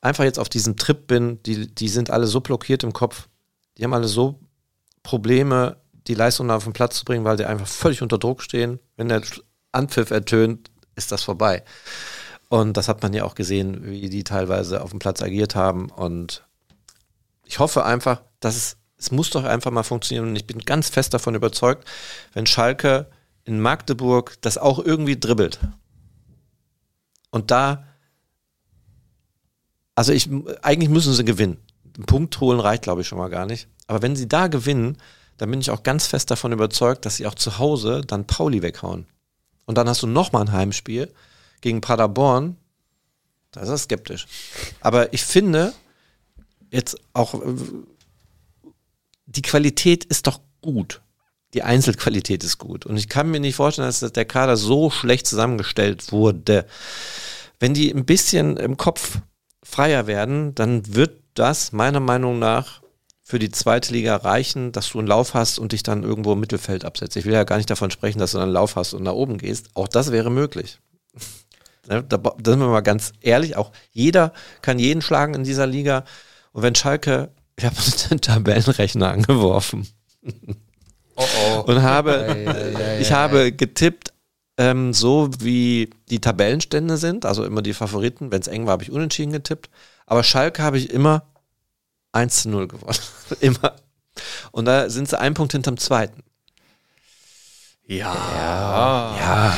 einfach 0.00 0.24
jetzt 0.24 0.38
auf 0.38 0.48
diesem 0.48 0.76
Trip 0.76 1.06
bin, 1.06 1.42
die, 1.42 1.72
die 1.74 1.88
sind 1.88 2.10
alle 2.10 2.26
so 2.26 2.40
blockiert 2.40 2.84
im 2.84 2.92
Kopf, 2.92 3.28
die 3.76 3.84
haben 3.84 3.94
alle 3.94 4.08
so 4.08 4.40
Probleme, 5.02 5.76
die 6.06 6.14
Leistung 6.14 6.50
auf 6.50 6.64
den 6.64 6.72
Platz 6.72 6.98
zu 6.98 7.04
bringen, 7.04 7.24
weil 7.24 7.36
die 7.36 7.44
einfach 7.44 7.66
völlig 7.66 8.02
unter 8.02 8.18
Druck 8.18 8.42
stehen. 8.42 8.78
Wenn 8.96 9.08
der 9.08 9.22
Anpfiff 9.72 10.10
ertönt, 10.10 10.70
ist 10.96 11.12
das 11.12 11.22
vorbei. 11.22 11.62
Und 12.48 12.76
das 12.76 12.88
hat 12.88 13.02
man 13.02 13.12
ja 13.12 13.24
auch 13.24 13.34
gesehen, 13.34 13.84
wie 13.84 14.08
die 14.08 14.24
teilweise 14.24 14.82
auf 14.82 14.90
dem 14.90 14.98
Platz 14.98 15.22
agiert 15.22 15.54
haben. 15.54 15.90
Und 15.90 16.44
ich 17.44 17.58
hoffe 17.58 17.84
einfach, 17.84 18.22
dass 18.40 18.56
es, 18.56 18.76
es 18.96 19.10
muss 19.10 19.30
doch 19.30 19.44
einfach 19.44 19.70
mal 19.70 19.82
funktionieren. 19.82 20.28
Und 20.28 20.36
ich 20.36 20.46
bin 20.46 20.60
ganz 20.60 20.88
fest 20.88 21.12
davon 21.12 21.34
überzeugt, 21.34 21.86
wenn 22.32 22.46
Schalke 22.46 23.10
in 23.44 23.60
Magdeburg 23.60 24.36
das 24.40 24.58
auch 24.58 24.78
irgendwie 24.78 25.20
dribbelt. 25.20 25.60
Und 27.30 27.50
da, 27.50 27.84
also 29.98 30.12
ich, 30.12 30.30
eigentlich 30.62 30.90
müssen 30.90 31.12
sie 31.12 31.24
gewinnen. 31.24 31.58
Einen 31.96 32.06
Punkt 32.06 32.38
holen 32.38 32.60
reicht, 32.60 32.84
glaube 32.84 33.00
ich, 33.00 33.08
schon 33.08 33.18
mal 33.18 33.30
gar 33.30 33.46
nicht. 33.46 33.66
Aber 33.88 34.00
wenn 34.00 34.14
sie 34.14 34.28
da 34.28 34.46
gewinnen, 34.46 34.96
dann 35.38 35.50
bin 35.50 35.60
ich 35.60 35.72
auch 35.72 35.82
ganz 35.82 36.06
fest 36.06 36.30
davon 36.30 36.52
überzeugt, 36.52 37.04
dass 37.04 37.16
sie 37.16 37.26
auch 37.26 37.34
zu 37.34 37.58
Hause 37.58 38.02
dann 38.06 38.24
Pauli 38.24 38.62
weghauen. 38.62 39.06
Und 39.66 39.76
dann 39.76 39.88
hast 39.88 40.00
du 40.00 40.06
nochmal 40.06 40.42
ein 40.42 40.52
Heimspiel 40.52 41.12
gegen 41.62 41.80
Paderborn. 41.80 42.56
Da 43.50 43.62
ist 43.62 43.70
er 43.70 43.78
skeptisch. 43.78 44.28
Aber 44.80 45.12
ich 45.12 45.24
finde, 45.24 45.72
jetzt 46.70 46.96
auch, 47.12 47.34
die 49.26 49.42
Qualität 49.42 50.04
ist 50.04 50.28
doch 50.28 50.40
gut. 50.62 51.02
Die 51.54 51.64
Einzelqualität 51.64 52.44
ist 52.44 52.58
gut. 52.58 52.86
Und 52.86 52.98
ich 52.98 53.08
kann 53.08 53.32
mir 53.32 53.40
nicht 53.40 53.56
vorstellen, 53.56 53.88
dass 53.88 54.12
der 54.12 54.24
Kader 54.26 54.56
so 54.56 54.90
schlecht 54.90 55.26
zusammengestellt 55.26 56.12
wurde. 56.12 56.66
Wenn 57.58 57.74
die 57.74 57.92
ein 57.92 58.04
bisschen 58.04 58.56
im 58.58 58.76
Kopf 58.76 59.18
freier 59.68 60.06
werden, 60.06 60.54
dann 60.54 60.94
wird 60.94 61.20
das 61.34 61.72
meiner 61.72 62.00
Meinung 62.00 62.38
nach 62.38 62.80
für 63.22 63.38
die 63.38 63.50
zweite 63.50 63.92
Liga 63.92 64.16
reichen, 64.16 64.72
dass 64.72 64.90
du 64.90 64.98
einen 64.98 65.06
Lauf 65.06 65.34
hast 65.34 65.58
und 65.58 65.72
dich 65.72 65.82
dann 65.82 66.02
irgendwo 66.02 66.32
im 66.32 66.40
Mittelfeld 66.40 66.86
absetzt. 66.86 67.16
Ich 67.16 67.26
will 67.26 67.34
ja 67.34 67.44
gar 67.44 67.58
nicht 67.58 67.68
davon 67.68 67.90
sprechen, 67.90 68.18
dass 68.18 68.32
du 68.32 68.38
einen 68.38 68.52
Lauf 68.52 68.76
hast 68.76 68.94
und 68.94 69.02
nach 69.02 69.12
oben 69.12 69.36
gehst. 69.36 69.68
Auch 69.74 69.86
das 69.86 70.10
wäre 70.10 70.30
möglich. 70.30 70.78
da, 71.86 72.00
da 72.00 72.32
sind 72.44 72.60
wir 72.60 72.68
mal 72.68 72.80
ganz 72.80 73.12
ehrlich, 73.20 73.56
auch 73.56 73.72
jeder 73.92 74.32
kann 74.62 74.78
jeden 74.78 75.02
schlagen 75.02 75.34
in 75.34 75.44
dieser 75.44 75.66
Liga. 75.66 76.04
Und 76.52 76.62
wenn 76.62 76.74
Schalke, 76.74 77.28
ich 77.56 77.66
habe 77.66 77.76
den 78.10 78.22
Tabellenrechner 78.22 79.10
angeworfen 79.10 79.86
oh 81.16 81.24
oh. 81.56 81.60
und 81.66 81.82
habe, 81.82 82.98
ich 83.00 83.12
habe 83.12 83.52
getippt, 83.52 84.14
ähm, 84.58 84.92
so 84.92 85.30
wie 85.38 85.90
die 86.10 86.20
Tabellenstände 86.20 86.96
sind, 86.98 87.24
also 87.24 87.44
immer 87.44 87.62
die 87.62 87.72
Favoriten. 87.72 88.30
Wenn 88.32 88.42
es 88.42 88.48
eng 88.48 88.66
war, 88.66 88.72
habe 88.72 88.82
ich 88.82 88.90
unentschieden 88.90 89.32
getippt. 89.32 89.70
Aber 90.04 90.24
Schalke 90.24 90.62
habe 90.62 90.78
ich 90.78 90.90
immer 90.90 91.22
1 92.12 92.42
zu 92.42 92.48
0 92.50 92.68
gewonnen. 92.68 92.98
Immer. 93.40 93.76
Und 94.50 94.64
da 94.64 94.90
sind 94.90 95.08
sie 95.08 95.18
einen 95.18 95.34
Punkt 95.34 95.52
hinterm 95.52 95.76
zweiten. 95.76 96.24
Ja. 97.86 98.14
Ja. 98.14 99.16
ja. 99.18 99.56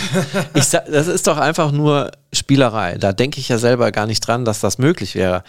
Ich 0.54 0.64
sag, 0.64 0.86
das 0.86 1.06
ist 1.06 1.26
doch 1.26 1.38
einfach 1.38 1.72
nur 1.72 2.12
Spielerei. 2.32 2.98
Da 2.98 3.12
denke 3.12 3.40
ich 3.40 3.48
ja 3.48 3.58
selber 3.58 3.90
gar 3.92 4.06
nicht 4.06 4.20
dran, 4.20 4.44
dass 4.44 4.60
das 4.60 4.78
möglich 4.78 5.14
wäre. 5.14 5.42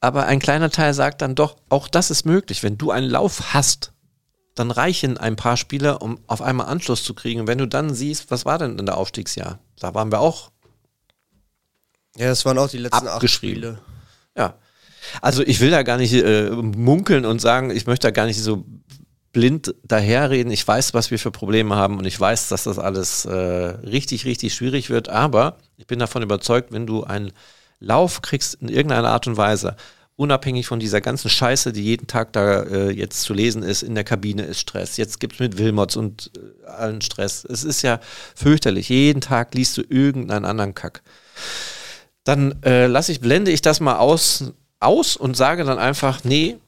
Aber 0.00 0.26
ein 0.26 0.38
kleiner 0.38 0.70
Teil 0.70 0.94
sagt 0.94 1.22
dann 1.22 1.34
doch, 1.34 1.56
auch 1.68 1.88
das 1.88 2.10
ist 2.10 2.24
möglich. 2.24 2.62
Wenn 2.62 2.78
du 2.78 2.90
einen 2.90 3.10
Lauf 3.10 3.52
hast, 3.52 3.92
dann 4.56 4.70
reichen 4.70 5.18
ein 5.18 5.36
paar 5.36 5.56
Spieler, 5.56 6.02
um 6.02 6.18
auf 6.26 6.42
einmal 6.42 6.66
Anschluss 6.66 7.04
zu 7.04 7.14
kriegen. 7.14 7.40
Und 7.40 7.46
wenn 7.46 7.58
du 7.58 7.68
dann 7.68 7.94
siehst, 7.94 8.30
was 8.30 8.44
war 8.44 8.58
denn 8.58 8.78
in 8.78 8.86
der 8.86 8.96
Aufstiegsjahr? 8.96 9.60
Da 9.78 9.94
waren 9.94 10.10
wir 10.10 10.18
auch. 10.18 10.50
Ja, 12.16 12.28
das 12.28 12.44
waren 12.46 12.58
auch 12.58 12.68
die 12.68 12.78
letzten 12.78 13.06
acht 13.06 13.28
Spiele. 13.28 13.78
Ja. 14.36 14.54
Also 15.20 15.42
ich 15.42 15.60
will 15.60 15.70
da 15.70 15.82
gar 15.82 15.98
nicht 15.98 16.14
äh, 16.14 16.50
munkeln 16.50 17.26
und 17.26 17.40
sagen, 17.40 17.70
ich 17.70 17.86
möchte 17.86 18.06
da 18.06 18.10
gar 18.10 18.26
nicht 18.26 18.42
so 18.42 18.64
blind 19.32 19.74
daherreden. 19.84 20.50
Ich 20.50 20.66
weiß, 20.66 20.94
was 20.94 21.10
wir 21.10 21.18
für 21.18 21.30
Probleme 21.30 21.76
haben 21.76 21.98
und 21.98 22.06
ich 22.06 22.18
weiß, 22.18 22.48
dass 22.48 22.64
das 22.64 22.78
alles 22.78 23.26
äh, 23.26 23.34
richtig, 23.34 24.24
richtig 24.24 24.54
schwierig 24.54 24.88
wird. 24.88 25.10
Aber 25.10 25.58
ich 25.76 25.86
bin 25.86 25.98
davon 25.98 26.22
überzeugt, 26.22 26.72
wenn 26.72 26.86
du 26.86 27.04
einen 27.04 27.32
Lauf 27.78 28.22
kriegst 28.22 28.54
in 28.54 28.68
irgendeiner 28.68 29.10
Art 29.10 29.26
und 29.26 29.36
Weise, 29.36 29.76
unabhängig 30.16 30.66
von 30.66 30.80
dieser 30.80 31.00
ganzen 31.00 31.28
Scheiße, 31.28 31.72
die 31.72 31.82
jeden 31.82 32.06
Tag 32.06 32.32
da 32.32 32.62
äh, 32.62 32.90
jetzt 32.90 33.22
zu 33.22 33.34
lesen 33.34 33.62
ist, 33.62 33.82
in 33.82 33.94
der 33.94 34.04
Kabine 34.04 34.42
ist 34.42 34.60
Stress. 34.60 34.96
Jetzt 34.96 35.20
gibt 35.20 35.34
es 35.34 35.40
mit 35.40 35.58
Wilmots 35.58 35.96
und 35.96 36.30
äh, 36.36 36.66
allen 36.66 37.02
Stress. 37.02 37.44
Es 37.44 37.64
ist 37.64 37.82
ja 37.82 38.00
fürchterlich. 38.34 38.88
Jeden 38.88 39.20
Tag 39.20 39.54
liest 39.54 39.76
du 39.76 39.82
irgendeinen 39.82 40.44
anderen 40.44 40.74
Kack. 40.74 41.02
Dann 42.24 42.60
äh, 42.62 42.86
lasse 42.86 43.12
ich, 43.12 43.20
blende 43.20 43.50
ich 43.50 43.62
das 43.62 43.80
mal 43.80 43.98
aus 43.98 44.52
aus 44.80 45.16
und 45.16 45.36
sage 45.36 45.64
dann 45.64 45.78
einfach, 45.78 46.24
nee, 46.24 46.58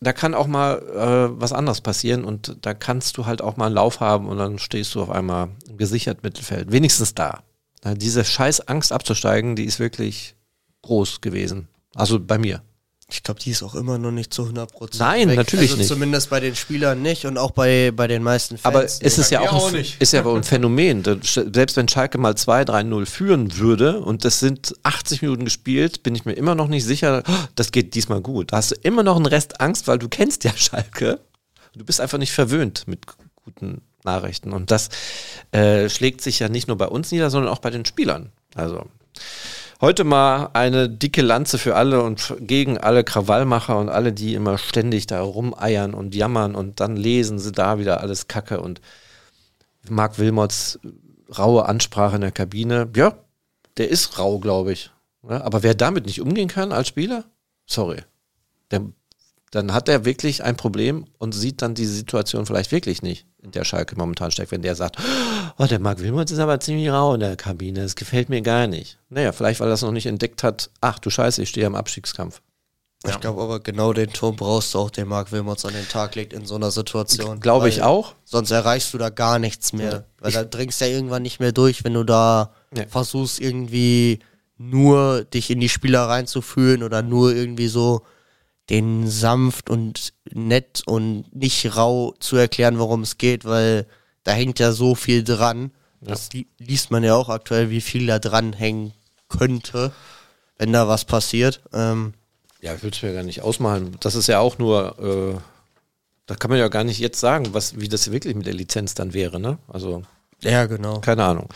da 0.00 0.12
kann 0.12 0.34
auch 0.34 0.46
mal 0.46 0.78
äh, 0.78 1.40
was 1.40 1.52
anderes 1.52 1.80
passieren 1.80 2.24
und 2.24 2.58
da 2.62 2.74
kannst 2.74 3.16
du 3.16 3.26
halt 3.26 3.40
auch 3.40 3.56
mal 3.56 3.66
einen 3.66 3.74
Lauf 3.74 4.00
haben 4.00 4.28
und 4.28 4.38
dann 4.38 4.58
stehst 4.58 4.94
du 4.94 5.02
auf 5.02 5.10
einmal 5.10 5.48
im 5.68 5.76
gesichert 5.76 6.22
Mittelfeld. 6.22 6.72
Wenigstens 6.72 7.14
da. 7.14 7.42
diese 7.84 8.24
scheiß 8.24 8.68
Angst 8.68 8.92
abzusteigen, 8.92 9.56
die 9.56 9.64
ist 9.64 9.78
wirklich 9.78 10.36
groß 10.82 11.20
gewesen. 11.20 11.68
Also 11.94 12.20
bei 12.20 12.38
mir. 12.38 12.62
Ich 13.10 13.22
glaube, 13.22 13.38
die 13.38 13.50
ist 13.50 13.62
auch 13.62 13.74
immer 13.74 13.98
noch 13.98 14.10
nicht 14.10 14.32
zu 14.32 14.44
100% 14.44 14.98
Nein, 14.98 15.28
weg. 15.28 15.36
natürlich 15.36 15.70
also 15.70 15.76
nicht. 15.76 15.88
Zumindest 15.88 16.30
bei 16.30 16.40
den 16.40 16.56
Spielern 16.56 17.02
nicht 17.02 17.26
und 17.26 17.36
auch 17.36 17.50
bei, 17.50 17.92
bei 17.94 18.06
den 18.06 18.22
meisten 18.22 18.56
Fans. 18.56 18.64
Aber 18.64 18.84
es 18.84 19.00
ist 19.00 19.30
ja 19.30 19.40
auch, 19.40 19.72
ein, 19.72 19.84
ist 19.98 20.12
ja 20.12 20.24
ein 20.26 20.42
Phänomen. 20.42 21.04
Selbst 21.22 21.76
wenn 21.76 21.86
Schalke 21.86 22.16
mal 22.16 22.32
2-3-0 22.32 23.06
führen 23.06 23.58
würde 23.58 24.00
und 24.00 24.24
das 24.24 24.40
sind 24.40 24.74
80 24.84 25.20
Minuten 25.20 25.44
gespielt, 25.44 26.02
bin 26.02 26.14
ich 26.14 26.24
mir 26.24 26.32
immer 26.32 26.54
noch 26.54 26.68
nicht 26.68 26.84
sicher, 26.84 27.22
oh, 27.28 27.32
das 27.56 27.72
geht 27.72 27.94
diesmal 27.94 28.22
gut. 28.22 28.52
Da 28.52 28.56
hast 28.56 28.70
du 28.70 28.76
immer 28.82 29.02
noch 29.02 29.16
einen 29.16 29.26
Rest 29.26 29.60
Angst, 29.60 29.86
weil 29.86 29.98
du 29.98 30.08
kennst 30.08 30.44
ja 30.44 30.52
Schalke. 30.56 31.20
Du 31.76 31.84
bist 31.84 32.00
einfach 32.00 32.18
nicht 32.18 32.32
verwöhnt 32.32 32.84
mit 32.86 33.00
guten 33.44 33.82
Nachrichten. 34.04 34.52
Und 34.52 34.70
das 34.70 34.88
äh, 35.52 35.88
schlägt 35.88 36.20
sich 36.22 36.38
ja 36.38 36.48
nicht 36.48 36.68
nur 36.68 36.78
bei 36.78 36.86
uns 36.86 37.10
nieder, 37.10 37.30
sondern 37.30 37.52
auch 37.52 37.58
bei 37.58 37.70
den 37.70 37.84
Spielern. 37.84 38.32
Also 38.54 38.86
Heute 39.84 40.04
mal 40.04 40.48
eine 40.54 40.88
dicke 40.88 41.20
Lanze 41.20 41.58
für 41.58 41.76
alle 41.76 42.02
und 42.02 42.34
gegen 42.40 42.78
alle 42.78 43.04
Krawallmacher 43.04 43.78
und 43.78 43.90
alle, 43.90 44.14
die 44.14 44.32
immer 44.32 44.56
ständig 44.56 45.06
da 45.06 45.20
rumeiern 45.20 45.92
und 45.92 46.14
jammern 46.14 46.54
und 46.54 46.80
dann 46.80 46.96
lesen 46.96 47.38
sie 47.38 47.52
da 47.52 47.78
wieder 47.78 48.00
alles 48.00 48.26
Kacke 48.26 48.62
und 48.62 48.80
Marc 49.86 50.18
Wilmots 50.18 50.78
raue 51.36 51.66
Ansprache 51.66 52.14
in 52.14 52.22
der 52.22 52.32
Kabine. 52.32 52.88
Ja, 52.96 53.18
der 53.76 53.90
ist 53.90 54.18
rau, 54.18 54.38
glaube 54.38 54.72
ich. 54.72 54.90
aber 55.22 55.62
wer 55.62 55.74
damit 55.74 56.06
nicht 56.06 56.22
umgehen 56.22 56.48
kann 56.48 56.72
als 56.72 56.88
Spieler, 56.88 57.26
sorry. 57.66 57.98
Der 58.70 58.86
dann 59.54 59.72
hat 59.72 59.88
er 59.88 60.04
wirklich 60.04 60.42
ein 60.42 60.56
Problem 60.56 61.04
und 61.18 61.32
sieht 61.32 61.62
dann 61.62 61.74
diese 61.74 61.94
Situation 61.94 62.44
vielleicht 62.44 62.72
wirklich 62.72 63.02
nicht, 63.02 63.26
in 63.42 63.52
der 63.52 63.64
Schalke 63.64 63.94
momentan 63.96 64.30
steckt, 64.30 64.50
wenn 64.50 64.62
der 64.62 64.74
sagt, 64.74 64.96
oh, 65.58 65.64
der 65.66 65.78
Marc 65.78 66.00
Wilmots 66.00 66.32
ist 66.32 66.38
aber 66.40 66.58
ziemlich 66.60 66.88
rau 66.90 67.14
in 67.14 67.20
der 67.20 67.36
Kabine, 67.36 67.82
das 67.82 67.94
gefällt 67.94 68.28
mir 68.28 68.42
gar 68.42 68.66
nicht. 68.66 68.98
Naja, 69.10 69.32
vielleicht, 69.32 69.60
weil 69.60 69.68
er 69.68 69.70
das 69.70 69.82
noch 69.82 69.92
nicht 69.92 70.06
entdeckt 70.06 70.42
hat, 70.42 70.70
ach 70.80 70.98
du 70.98 71.08
Scheiße, 71.10 71.42
ich 71.42 71.50
stehe 71.50 71.66
am 71.66 71.74
Abstiegskampf. 71.76 72.40
Ich 73.06 73.20
glaube 73.20 73.42
aber 73.42 73.60
genau 73.60 73.92
den 73.92 74.10
Ton 74.10 74.34
brauchst 74.34 74.72
du 74.72 74.78
auch, 74.78 74.90
den 74.90 75.06
Marc 75.08 75.30
Wilmots 75.30 75.66
an 75.66 75.74
den 75.74 75.86
Tag 75.86 76.14
legt 76.14 76.32
in 76.32 76.46
so 76.46 76.54
einer 76.54 76.70
Situation. 76.70 77.38
Glaube 77.38 77.68
ich 77.68 77.82
auch. 77.82 78.14
Sonst 78.24 78.50
erreichst 78.50 78.94
du 78.94 78.98
da 78.98 79.10
gar 79.10 79.38
nichts 79.38 79.74
mehr. 79.74 80.06
Weil 80.20 80.32
da 80.32 80.42
dringst 80.44 80.80
du 80.80 80.86
ja 80.86 80.92
irgendwann 80.92 81.20
nicht 81.22 81.38
mehr 81.38 81.52
durch, 81.52 81.84
wenn 81.84 81.92
du 81.92 82.02
da 82.04 82.52
Ja. 82.74 82.86
versuchst 82.88 83.40
irgendwie 83.40 84.20
nur 84.56 85.24
dich 85.24 85.50
in 85.50 85.60
die 85.60 85.68
Spieler 85.68 86.08
reinzufühlen 86.08 86.82
oder 86.82 87.02
nur 87.02 87.34
irgendwie 87.34 87.68
so 87.68 88.02
den 88.70 89.08
sanft 89.08 89.68
und 89.68 90.14
nett 90.32 90.82
und 90.86 91.34
nicht 91.34 91.76
rau 91.76 92.14
zu 92.18 92.36
erklären, 92.36 92.78
worum 92.78 93.02
es 93.02 93.18
geht, 93.18 93.44
weil 93.44 93.86
da 94.22 94.32
hängt 94.32 94.58
ja 94.58 94.72
so 94.72 94.94
viel 94.94 95.22
dran. 95.22 95.70
Das 96.00 96.32
li 96.32 96.46
liest 96.58 96.90
man 96.90 97.04
ja 97.04 97.14
auch 97.14 97.28
aktuell, 97.28 97.70
wie 97.70 97.80
viel 97.80 98.06
da 98.06 98.18
dran 98.18 98.52
hängen 98.52 98.92
könnte, 99.28 99.92
wenn 100.58 100.72
da 100.72 100.88
was 100.88 101.04
passiert. 101.04 101.62
Ähm, 101.72 102.14
Ja, 102.60 102.74
ich 102.74 102.82
will 102.82 102.90
es 102.90 103.02
mir 103.02 103.14
gar 103.14 103.22
nicht 103.22 103.42
ausmalen. 103.42 103.96
Das 104.00 104.14
ist 104.14 104.26
ja 104.26 104.38
auch 104.38 104.58
nur, 104.58 104.98
äh, 104.98 105.40
da 106.26 106.34
kann 106.34 106.50
man 106.50 106.58
ja 106.58 106.68
gar 106.68 106.84
nicht 106.84 106.98
jetzt 106.98 107.20
sagen, 107.20 107.52
was, 107.52 107.78
wie 107.80 107.88
das 107.88 108.10
wirklich 108.10 108.34
mit 108.34 108.46
der 108.46 108.54
Lizenz 108.54 108.94
dann 108.94 109.12
wäre, 109.14 109.40
ne? 109.40 109.58
Also, 109.68 110.02
ja, 110.42 110.66
genau. 110.66 111.00
keine 111.00 111.24
Ahnung. 111.24 111.48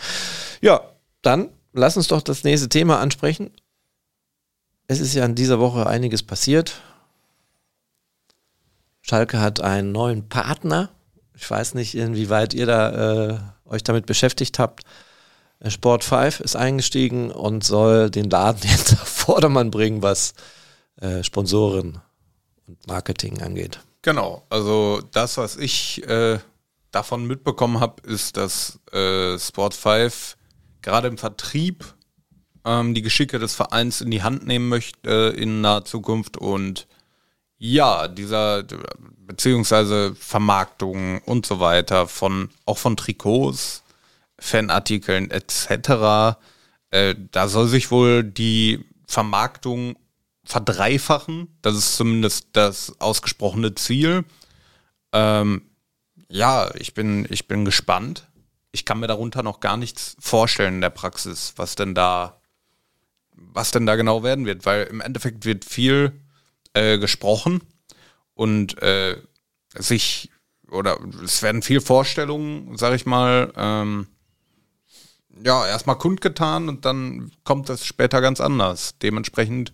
Ja, 0.61 0.83
dann 1.23 1.51
lass 1.73 1.97
uns 1.97 2.09
doch 2.09 2.23
das 2.23 2.45
nächste 2.45 2.69
Thema 2.69 3.01
ansprechen. 3.01 3.51
Es 4.87 5.01
ist 5.01 5.15
ja 5.15 5.25
in 5.25 5.35
dieser 5.35 5.59
Woche 5.59 5.87
einiges 5.87 6.23
passiert. 6.23 6.81
Schalke 9.09 9.41
hat 9.41 9.61
einen 9.61 9.93
neuen 9.93 10.29
Partner. 10.29 10.91
Ich 11.35 11.51
weiß 11.51 11.75
nicht, 11.75 11.95
inwieweit 11.95 12.53
ihr 12.53 12.67
da 12.67 13.31
äh, 13.31 13.39
euch 13.65 13.83
damit 13.83 14.05
beschäftigt 14.05 14.59
habt. 14.59 14.83
Äh, 15.61 15.71
Sport 15.71 16.05
5 16.05 16.41
ist 16.41 16.57
eingestiegen 16.57 17.31
und 17.31 17.65
soll 17.65 18.11
den 18.11 18.29
Laden 18.29 18.61
jetzt 18.69 18.93
auf 18.93 19.09
Vordermann 19.09 19.71
bringen, 19.71 20.03
was 20.03 20.35
äh, 21.01 21.23
Sponsoren 21.23 22.03
und 22.67 22.87
Marketing 22.87 23.41
angeht. 23.41 23.81
Genau, 24.03 24.45
also 24.51 25.01
das, 25.13 25.39
was 25.39 25.57
ich 25.57 26.07
äh, 26.07 26.39
davon 26.91 27.27
mitbekommen 27.27 27.81
habe, 27.81 28.03
ist, 28.07 28.37
dass 28.37 28.79
äh, 28.93 29.39
Sport 29.39 29.73
5 29.73 30.37
gerade 30.83 31.09
im 31.09 31.17
Vertrieb 31.17 31.95
ähm, 32.67 32.93
die 32.93 33.03
Geschicke 33.03 33.39
des 33.39 33.55
Vereins 33.55 34.03
in 34.03 34.11
die 34.11 34.23
Hand 34.23 34.47
nehmen 34.47 34.69
möchte 34.69 35.33
äh, 35.35 35.43
in 35.43 35.63
naher 35.63 35.87
Zukunft 35.87 36.37
und 36.37 36.87
ja, 37.59 38.09
dieser 38.09 38.65
beziehungsweise 39.27 40.15
Vermarktung 40.15 41.21
und 41.23 41.45
so 41.45 41.61
weiter 41.61 42.09
von 42.09 42.51
auch 42.65 42.79
von 42.79 42.97
Trikots, 42.97 43.83
Fanartikeln 44.39 45.31
etc. 45.31 46.39
Äh, 46.91 47.15
da 47.33 47.49
soll 47.49 47.69
sich 47.69 47.91
wohl 47.91 48.23
die 48.23 48.85
Vermarktung 49.07 49.97
verdreifachen. 50.45 51.49
Das 51.61 51.77
ist 51.77 51.97
zumindest 51.97 52.49
das 52.53 52.99
ausgesprochene 53.01 53.75
Ziel. 53.75 54.25
Ähm, 55.13 55.63
ja, 56.31 56.75
ich 56.77 56.95
bin, 56.95 57.27
ich 57.31 57.49
bin 57.49 57.65
gespannt. 57.65 58.29
Ich 58.71 58.85
kann 58.85 59.01
mir 59.01 59.09
darunter 59.09 59.43
noch 59.43 59.61
gar 59.61 59.77
nichts 59.77 60.17
vorstellen 60.21 60.77
in 60.77 60.81
der 60.81 60.91
Praxis, 60.91 61.55
was 61.57 61.75
denn 61.75 61.95
da, 61.95 62.41
was 63.33 63.73
denn 63.73 63.87
da 63.87 63.97
genau 63.97 64.23
werden 64.23 64.47
wird, 64.47 64.65
weil 64.65 64.85
im 64.85 65.01
Endeffekt 65.01 65.45
wird 65.45 65.65
viel 65.65 66.13
äh, 66.79 66.99
gesprochen 66.99 67.63
und 68.35 68.81
äh, 68.83 69.17
sich 69.77 70.31
oder 70.71 70.99
es 71.25 71.43
werden 71.43 71.63
viel 71.63 71.81
Vorstellungen, 71.81 72.77
sag 72.77 72.95
ich 72.95 73.07
mal, 73.07 73.53
ähm, 73.57 74.07
ja, 75.43 75.67
erstmal 75.67 75.99
kundgetan 75.99 76.69
und 76.69 76.85
dann 76.85 77.31
kommt 77.45 77.71
es 77.71 77.85
später 77.85 78.21
ganz 78.21 78.41
anders. 78.41 78.97
Dementsprechend, 79.01 79.73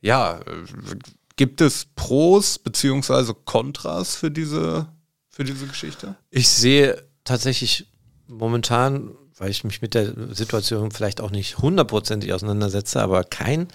ja, 0.00 0.38
äh, 0.40 0.96
gibt 1.36 1.60
es 1.60 1.86
Pros 1.94 2.58
beziehungsweise 2.58 3.34
Kontras 3.34 4.16
für 4.16 4.30
diese, 4.30 4.88
für 5.30 5.44
diese 5.44 5.66
Geschichte? 5.66 6.16
Ich 6.30 6.48
sehe 6.48 7.02
tatsächlich 7.24 7.86
momentan, 8.26 9.10
weil 9.36 9.50
ich 9.50 9.64
mich 9.64 9.82
mit 9.82 9.94
der 9.94 10.34
Situation 10.34 10.90
vielleicht 10.90 11.20
auch 11.20 11.30
nicht 11.30 11.58
hundertprozentig 11.58 12.32
auseinandersetze, 12.32 13.02
aber 13.02 13.24
kein 13.24 13.68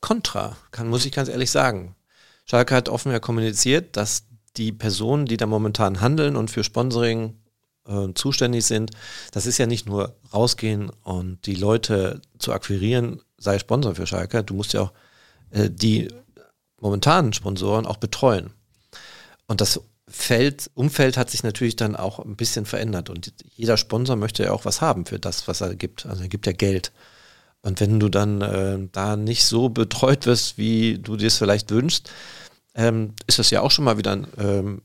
Kontra, 0.00 0.56
kann, 0.70 0.88
muss 0.88 1.06
ich 1.06 1.12
ganz 1.12 1.28
ehrlich 1.28 1.50
sagen. 1.50 1.94
Schalke 2.44 2.74
hat 2.74 2.88
offen 2.88 3.12
ja 3.12 3.20
kommuniziert, 3.20 3.96
dass 3.96 4.24
die 4.56 4.72
Personen, 4.72 5.26
die 5.26 5.36
da 5.36 5.46
momentan 5.46 6.00
handeln 6.00 6.36
und 6.36 6.50
für 6.50 6.64
Sponsoring 6.64 7.36
äh, 7.86 8.08
zuständig 8.14 8.64
sind, 8.66 8.90
das 9.32 9.46
ist 9.46 9.58
ja 9.58 9.66
nicht 9.66 9.86
nur 9.86 10.16
rausgehen 10.32 10.90
und 11.02 11.46
die 11.46 11.54
Leute 11.54 12.20
zu 12.38 12.52
akquirieren, 12.52 13.22
sei 13.38 13.58
Sponsor 13.58 13.94
für 13.94 14.06
Schalke, 14.06 14.42
du 14.42 14.54
musst 14.54 14.72
ja 14.72 14.82
auch 14.82 14.92
äh, 15.50 15.70
die 15.70 16.08
momentanen 16.80 17.32
Sponsoren 17.32 17.86
auch 17.86 17.96
betreuen. 17.96 18.50
Und 19.46 19.60
das 19.60 19.80
Feld, 20.06 20.70
Umfeld 20.74 21.16
hat 21.16 21.30
sich 21.30 21.42
natürlich 21.42 21.76
dann 21.76 21.94
auch 21.94 22.18
ein 22.18 22.36
bisschen 22.36 22.64
verändert 22.64 23.10
und 23.10 23.32
jeder 23.54 23.76
Sponsor 23.76 24.16
möchte 24.16 24.44
ja 24.44 24.52
auch 24.52 24.64
was 24.64 24.80
haben 24.80 25.04
für 25.04 25.18
das, 25.18 25.48
was 25.48 25.60
er 25.60 25.74
gibt. 25.74 26.06
Also 26.06 26.22
er 26.22 26.28
gibt 26.28 26.46
ja 26.46 26.52
Geld. 26.52 26.92
Und 27.62 27.80
wenn 27.80 27.98
du 27.98 28.08
dann 28.08 28.40
äh, 28.40 28.78
da 28.92 29.16
nicht 29.16 29.44
so 29.44 29.68
betreut 29.68 30.26
wirst, 30.26 30.58
wie 30.58 30.98
du 30.98 31.16
dir 31.16 31.26
es 31.26 31.38
vielleicht 31.38 31.70
wünschst, 31.70 32.10
ähm, 32.74 33.14
ist 33.26 33.38
das 33.38 33.50
ja 33.50 33.60
auch 33.60 33.70
schon 33.70 33.84
mal 33.84 33.98
wieder 33.98 34.22
ähm, 34.38 34.82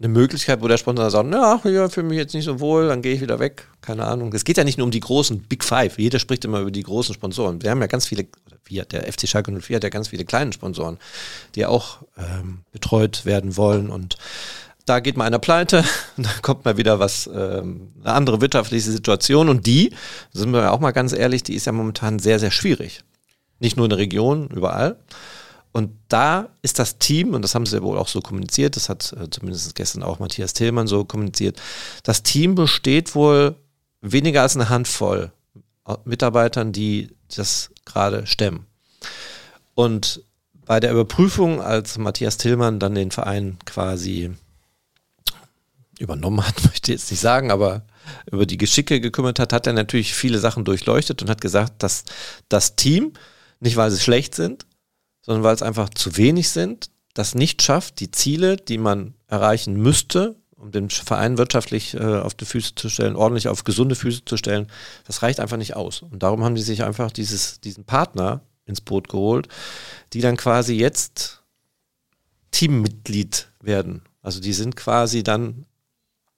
eine 0.00 0.08
Möglichkeit, 0.08 0.62
wo 0.62 0.68
der 0.68 0.78
Sponsor 0.78 1.10
sagt, 1.10 1.32
ja, 1.32 1.60
ja, 1.64 1.88
fühle 1.88 2.08
mich 2.08 2.16
jetzt 2.16 2.34
nicht 2.34 2.46
so 2.46 2.58
wohl, 2.58 2.88
dann 2.88 3.02
gehe 3.02 3.14
ich 3.14 3.20
wieder 3.20 3.38
weg. 3.38 3.68
Keine 3.82 4.06
Ahnung. 4.06 4.32
Es 4.32 4.44
geht 4.44 4.56
ja 4.56 4.64
nicht 4.64 4.78
nur 4.78 4.86
um 4.86 4.90
die 4.90 5.00
großen 5.00 5.42
Big 5.42 5.62
Five. 5.62 5.98
Jeder 5.98 6.18
spricht 6.18 6.44
immer 6.44 6.60
über 6.60 6.70
die 6.70 6.82
großen 6.82 7.14
Sponsoren. 7.14 7.62
Wir 7.62 7.70
haben 7.70 7.80
ja 7.82 7.86
ganz 7.86 8.06
viele, 8.06 8.26
wir, 8.64 8.86
der 8.86 9.12
FC 9.12 9.28
Schalke 9.28 9.52
04 9.52 9.76
hat 9.76 9.84
ja 9.84 9.90
ganz 9.90 10.08
viele 10.08 10.24
kleine 10.24 10.52
Sponsoren, 10.52 10.98
die 11.54 11.66
auch 11.66 11.98
ähm, 12.16 12.60
betreut 12.72 13.26
werden 13.26 13.58
wollen 13.58 13.90
und 13.90 14.16
da 14.86 15.00
geht 15.00 15.16
mal 15.16 15.24
einer 15.24 15.38
pleite, 15.38 15.84
dann 16.16 16.42
kommt 16.42 16.64
mal 16.64 16.76
wieder 16.76 16.98
was, 16.98 17.28
ähm, 17.32 17.92
eine 18.02 18.14
andere 18.14 18.40
wirtschaftliche 18.40 18.90
Situation 18.90 19.48
und 19.48 19.66
die, 19.66 19.92
sind 20.32 20.52
wir 20.52 20.72
auch 20.72 20.80
mal 20.80 20.92
ganz 20.92 21.12
ehrlich, 21.12 21.42
die 21.42 21.54
ist 21.54 21.66
ja 21.66 21.72
momentan 21.72 22.18
sehr, 22.18 22.38
sehr 22.38 22.50
schwierig. 22.50 23.02
Nicht 23.58 23.76
nur 23.76 23.86
in 23.86 23.90
der 23.90 23.98
Region, 23.98 24.48
überall. 24.48 24.96
Und 25.72 25.92
da 26.08 26.48
ist 26.62 26.78
das 26.78 26.98
Team, 26.98 27.34
und 27.34 27.42
das 27.42 27.54
haben 27.54 27.66
sie 27.66 27.76
ja 27.76 27.82
wohl 27.82 27.98
auch 27.98 28.08
so 28.08 28.20
kommuniziert, 28.20 28.74
das 28.74 28.88
hat 28.88 29.12
äh, 29.12 29.30
zumindest 29.30 29.74
gestern 29.74 30.02
auch 30.02 30.18
Matthias 30.18 30.52
Tillmann 30.52 30.88
so 30.88 31.04
kommuniziert, 31.04 31.60
das 32.02 32.22
Team 32.22 32.54
besteht 32.56 33.14
wohl 33.14 33.54
weniger 34.00 34.42
als 34.42 34.56
eine 34.56 34.68
Handvoll 34.68 35.32
Mitarbeitern, 36.04 36.72
die 36.72 37.08
das 37.34 37.70
gerade 37.84 38.26
stemmen. 38.26 38.66
Und 39.74 40.22
bei 40.66 40.80
der 40.80 40.92
Überprüfung, 40.92 41.60
als 41.60 41.98
Matthias 41.98 42.36
Tillmann 42.36 42.78
dann 42.78 42.94
den 42.94 43.10
Verein 43.10 43.58
quasi 43.64 44.30
übernommen 46.00 46.46
hat, 46.46 46.64
möchte 46.64 46.92
ich 46.92 47.00
jetzt 47.00 47.10
nicht 47.10 47.20
sagen, 47.20 47.50
aber 47.50 47.82
über 48.30 48.46
die 48.46 48.58
Geschicke 48.58 49.00
gekümmert 49.00 49.38
hat, 49.38 49.52
hat 49.52 49.66
er 49.66 49.72
natürlich 49.72 50.14
viele 50.14 50.38
Sachen 50.38 50.64
durchleuchtet 50.64 51.22
und 51.22 51.30
hat 51.30 51.40
gesagt, 51.40 51.82
dass 51.82 52.04
das 52.48 52.76
Team, 52.76 53.12
nicht 53.60 53.76
weil 53.76 53.90
sie 53.90 54.00
schlecht 54.00 54.34
sind, 54.34 54.66
sondern 55.22 55.44
weil 55.44 55.54
es 55.54 55.62
einfach 55.62 55.90
zu 55.90 56.16
wenig 56.16 56.48
sind, 56.48 56.90
das 57.14 57.34
nicht 57.34 57.62
schafft, 57.62 58.00
die 58.00 58.10
Ziele, 58.10 58.56
die 58.56 58.78
man 58.78 59.14
erreichen 59.26 59.74
müsste, 59.74 60.36
um 60.56 60.70
den 60.70 60.90
Verein 60.90 61.38
wirtschaftlich 61.38 61.94
äh, 61.94 62.18
auf 62.18 62.34
die 62.34 62.44
Füße 62.44 62.74
zu 62.74 62.88
stellen, 62.88 63.16
ordentlich 63.16 63.48
auf 63.48 63.64
gesunde 63.64 63.94
Füße 63.94 64.24
zu 64.24 64.36
stellen, 64.36 64.66
das 65.06 65.22
reicht 65.22 65.40
einfach 65.40 65.56
nicht 65.56 65.74
aus. 65.74 66.02
Und 66.02 66.22
darum 66.22 66.44
haben 66.44 66.54
die 66.54 66.62
sich 66.62 66.82
einfach 66.82 67.10
dieses, 67.10 67.60
diesen 67.60 67.84
Partner 67.84 68.42
ins 68.66 68.80
Boot 68.80 69.08
geholt, 69.08 69.48
die 70.12 70.20
dann 70.20 70.36
quasi 70.36 70.74
jetzt 70.74 71.42
Teammitglied 72.50 73.48
werden. 73.60 74.02
Also 74.22 74.40
die 74.40 74.52
sind 74.52 74.76
quasi 74.76 75.22
dann 75.22 75.66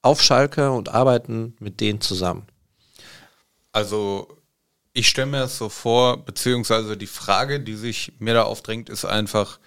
auf 0.03 0.23
Schalke 0.23 0.71
und 0.71 0.89
arbeiten 0.89 1.57
mit 1.61 1.81
denen 1.81 2.01
zusammen. 2.01 2.47
Also 3.73 4.29
ich 4.93 5.09
stelle 5.09 5.29
mir 5.29 5.41
das 5.41 5.57
so 5.57 5.69
vor, 5.69 6.25
beziehungsweise 6.25 6.97
die 6.97 7.07
Frage, 7.07 7.61
die 7.61 7.77
sich 7.77 8.13
mir 8.19 8.35
da 8.35 8.43
aufdrängt, 8.43 8.91
ist 8.91 9.05
einfach, 9.05 9.59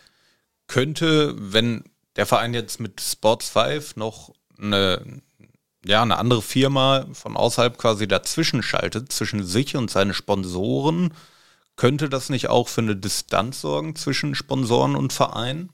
könnte, 0.68 1.34
wenn 1.38 1.84
der 2.16 2.26
Verein 2.26 2.54
jetzt 2.54 2.80
mit 2.80 3.02
Sports 3.02 3.50
5 3.50 3.96
noch 3.96 4.34
eine, 4.60 5.22
ja, 5.84 6.02
eine 6.02 6.18
andere 6.18 6.42
Firma 6.42 7.08
von 7.14 7.36
außerhalb 7.36 7.78
quasi 7.78 8.08
dazwischen 8.08 8.62
schaltet, 8.62 9.12
zwischen 9.12 9.44
sich 9.44 9.76
und 9.76 9.90
seine 9.90 10.14
Sponsoren, 10.14 11.14
könnte 11.76 12.08
das 12.08 12.30
nicht 12.30 12.48
auch 12.50 12.70
für 12.70 12.82
eine 12.82 12.96
Distanz 12.96 13.62
sorgen 13.62 13.96
zwischen 13.96 14.36
Sponsoren 14.36 14.96
und 14.96 15.12
Verein? 15.12 15.70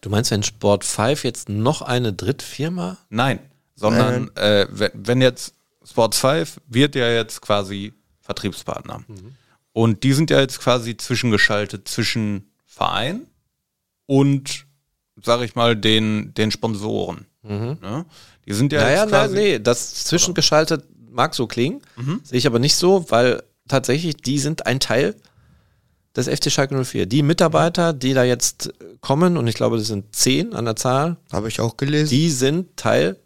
Du 0.00 0.10
meinst, 0.10 0.30
wenn 0.30 0.42
Sport 0.42 0.84
5 0.84 1.24
jetzt 1.24 1.48
noch 1.48 1.82
eine 1.82 2.12
Drittfirma? 2.12 2.98
Nein, 3.08 3.40
sondern 3.80 4.30
äh, 4.36 4.66
wenn, 4.92 5.20
jetzt 5.22 5.54
Sports 5.82 6.18
5 6.18 6.60
wird 6.68 6.94
ja 6.94 7.10
jetzt 7.10 7.40
quasi 7.40 7.94
Vertriebspartner. 8.20 9.02
Und 9.72 10.02
die 10.02 10.12
sind 10.12 10.30
ja 10.30 10.38
jetzt 10.40 10.60
quasi 10.60 10.96
zwischengeschaltet 10.96 11.88
zwischen 11.88 12.50
Verein 12.66 13.26
und, 14.06 14.66
sag 15.22 15.40
ich 15.42 15.54
mal, 15.54 15.74
den, 15.76 16.34
den 16.34 16.50
Sponsoren. 16.50 17.26
Ne? 17.42 18.04
Die 18.46 18.52
sind 18.52 18.72
ja 18.72 18.82
Naja, 18.82 19.02
jetzt 19.02 19.10
quasi, 19.10 19.34
nee, 19.34 19.58
das 19.58 20.04
zwischengeschaltet 20.04 20.84
mag 21.10 21.34
so 21.34 21.46
klingen, 21.46 21.80
sehe 22.22 22.38
ich 22.38 22.46
aber 22.46 22.58
nicht 22.58 22.76
so, 22.76 23.06
weil 23.10 23.42
tatsächlich 23.66 24.16
die 24.16 24.38
sind 24.38 24.66
ein 24.66 24.78
Teil 24.80 25.16
des 26.14 26.28
FC 26.28 26.50
Schalke 26.52 26.84
04. 26.84 27.06
Die 27.06 27.22
Mitarbeiter, 27.22 27.92
die 27.92 28.12
da 28.14 28.24
jetzt 28.24 28.72
kommen, 29.00 29.36
und 29.36 29.46
ich 29.46 29.54
glaube, 29.54 29.78
das 29.78 29.86
sind 29.86 30.14
zehn 30.14 30.54
an 30.54 30.64
der 30.66 30.76
Zahl, 30.76 31.16
Habe 31.32 31.48
ich 31.48 31.60
auch 31.60 31.76
gelesen. 31.76 32.10
die 32.10 32.30
sind 32.30 32.76
Teil 32.76 33.16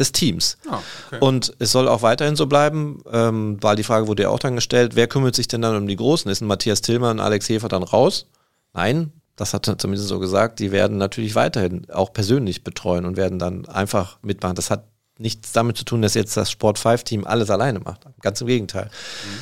des 0.00 0.10
Teams. 0.12 0.56
Ah, 0.68 0.80
okay. 1.06 1.18
Und 1.20 1.54
es 1.60 1.70
soll 1.70 1.86
auch 1.86 2.02
weiterhin 2.02 2.34
so 2.34 2.46
bleiben, 2.46 3.02
ähm, 3.12 3.58
weil 3.60 3.76
die 3.76 3.84
Frage 3.84 4.08
wurde 4.08 4.24
ja 4.24 4.30
auch 4.30 4.40
dann 4.40 4.56
gestellt, 4.56 4.96
wer 4.96 5.06
kümmert 5.06 5.36
sich 5.36 5.46
denn 5.46 5.62
dann 5.62 5.76
um 5.76 5.86
die 5.86 5.96
Großen? 5.96 6.28
Ist 6.30 6.40
ein 6.40 6.48
Matthias 6.48 6.80
Tillmann, 6.80 7.20
Alex 7.20 7.48
Hefer 7.48 7.68
dann 7.68 7.84
raus? 7.84 8.26
Nein, 8.72 9.12
das 9.36 9.54
hat 9.54 9.68
er 9.68 9.78
zumindest 9.78 10.08
so 10.08 10.18
gesagt, 10.18 10.58
die 10.58 10.72
werden 10.72 10.98
natürlich 10.98 11.34
weiterhin 11.34 11.88
auch 11.90 12.12
persönlich 12.12 12.64
betreuen 12.64 13.04
und 13.04 13.16
werden 13.16 13.38
dann 13.38 13.66
einfach 13.66 14.18
mitmachen. 14.22 14.56
Das 14.56 14.70
hat 14.70 14.84
nichts 15.20 15.52
damit 15.52 15.76
zu 15.76 15.84
tun, 15.84 16.02
dass 16.02 16.14
jetzt 16.14 16.36
das 16.36 16.50
Sport 16.50 16.78
5 16.78 17.04
Team 17.04 17.24
alles 17.24 17.50
alleine 17.50 17.80
macht. 17.80 18.06
Ganz 18.20 18.40
im 18.40 18.46
Gegenteil. 18.46 18.90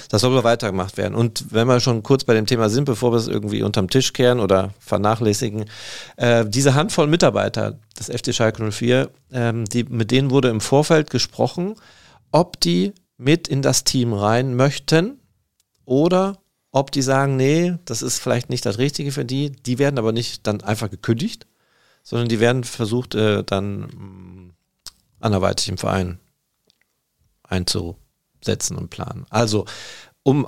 Das 0.09 0.21
soll 0.21 0.33
aber 0.33 0.45
weitergemacht 0.45 0.97
werden. 0.97 1.15
Und 1.15 1.47
wenn 1.51 1.69
wir 1.69 1.81
schon 1.81 2.03
kurz 2.03 2.25
bei 2.25 2.35
dem 2.35 2.47
Thema 2.47 2.69
sind, 2.69 2.85
bevor 2.85 3.13
wir 3.13 3.17
es 3.17 3.29
irgendwie 3.29 3.63
unterm 3.63 3.89
Tisch 3.89 4.13
kehren 4.13 4.41
oder 4.41 4.75
vernachlässigen, 4.81 5.67
äh, 6.17 6.45
diese 6.47 6.75
Handvoll 6.75 7.07
Mitarbeiter 7.07 7.79
des 7.99 8.07
FC 8.07 8.35
Schalke 8.35 8.71
04, 8.71 9.11
ähm, 9.33 9.65
die, 9.67 9.85
mit 9.85 10.11
denen 10.11 10.31
wurde 10.31 10.49
im 10.49 10.61
Vorfeld 10.61 11.11
gesprochen, 11.11 11.77
ob 12.33 12.61
die 12.61 12.93
mit 13.17 13.49
in 13.49 13.63
das 13.63 13.85
Team 13.85 14.13
rein 14.13 14.55
möchten 14.55 15.21
oder 15.85 16.39
ob 16.71 16.91
die 16.93 17.03
sagen, 17.03 17.37
nee, 17.37 17.75
das 17.85 18.03
ist 18.03 18.19
vielleicht 18.19 18.51
nicht 18.51 18.67
das 18.67 18.79
Richtige 18.79 19.13
für 19.13 19.25
die. 19.25 19.51
Die 19.51 19.79
werden 19.79 19.99
aber 19.99 20.13
nicht 20.13 20.47
dann 20.47 20.61
einfach 20.61 20.91
gekündigt, 20.91 21.47
sondern 22.03 22.29
die 22.29 22.41
werden 22.41 22.65
versucht, 22.65 23.15
äh, 23.15 23.43
dann 23.45 23.81
mh, 23.81 24.53
anderweitig 25.21 25.69
im 25.69 25.79
Verein 25.79 26.19
einzusetzen 27.43 28.77
und 28.77 28.91
planen. 28.91 29.27
Also, 29.31 29.65
um 30.23 30.47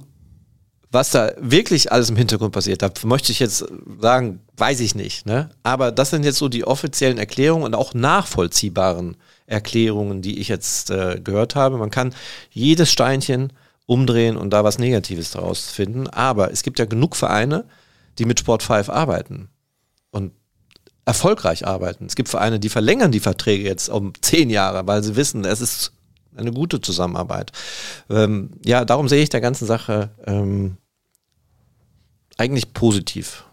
was 0.93 1.11
da 1.11 1.33
wirklich 1.39 1.93
alles 1.93 2.11
im 2.11 2.17
Hintergrund 2.17 2.53
passiert, 2.53 2.83
da 2.83 2.91
möchte 3.05 3.31
ich 3.31 3.39
jetzt 3.39 3.65
sagen, 4.01 4.41
weiß 4.57 4.81
ich 4.81 4.97
nicht. 4.97 5.25
Ne? 5.25 5.51
Aber 5.63 5.93
das 5.93 6.11
sind 6.11 6.25
jetzt 6.25 6.39
so 6.39 6.49
die 6.49 6.67
offiziellen 6.67 7.17
Erklärungen 7.17 7.65
und 7.65 7.75
auch 7.77 7.95
nachvollziehbaren 7.95 9.17
Erklärungen, 9.47 10.21
die 10.21 10.41
ich 10.41 10.49
jetzt 10.49 10.91
äh, 10.91 11.21
gehört 11.23 11.55
habe. 11.55 11.79
Man 11.79 11.91
kann 11.91 12.13
jedes 12.51 12.91
Steinchen 12.91 13.53
umdrehen 13.87 14.37
und 14.37 14.51
da 14.51 14.65
was 14.65 14.79
Negatives 14.79 15.31
draus 15.31 15.71
finden. 15.71 16.09
Aber 16.09 16.51
es 16.51 16.65
gibt 16.65 16.81
ja 16.81 16.87
genug 16.87 17.15
Vereine, 17.15 17.67
die 18.19 18.25
mit 18.25 18.41
Sport 18.41 18.65
5 18.65 18.89
arbeiten 18.89 19.49
und 20.11 20.33
erfolgreich 21.05 21.67
arbeiten. 21.67 22.07
Es 22.07 22.15
gibt 22.15 22.29
Vereine, 22.29 22.61
die 22.61 22.69
verlängern 22.69 23.13
die 23.13 23.21
Verträge 23.21 23.65
jetzt 23.65 23.89
um 23.89 24.13
zehn 24.21 24.51
Jahre, 24.51 24.87
weil 24.87 25.03
sie 25.03 25.17
wissen, 25.17 25.45
es 25.45 25.61
ist 25.61 25.93
eine 26.37 26.53
gute 26.53 26.81
Zusammenarbeit. 26.81 27.53
Ähm, 28.09 28.51
ja, 28.65 28.85
darum 28.85 29.09
sehe 29.09 29.23
ich 29.23 29.29
der 29.29 29.41
ganzen 29.41 29.67
Sache 29.67 30.11
ähm, 30.27 30.77
eigentlich 32.37 32.73
positiv 32.73 33.45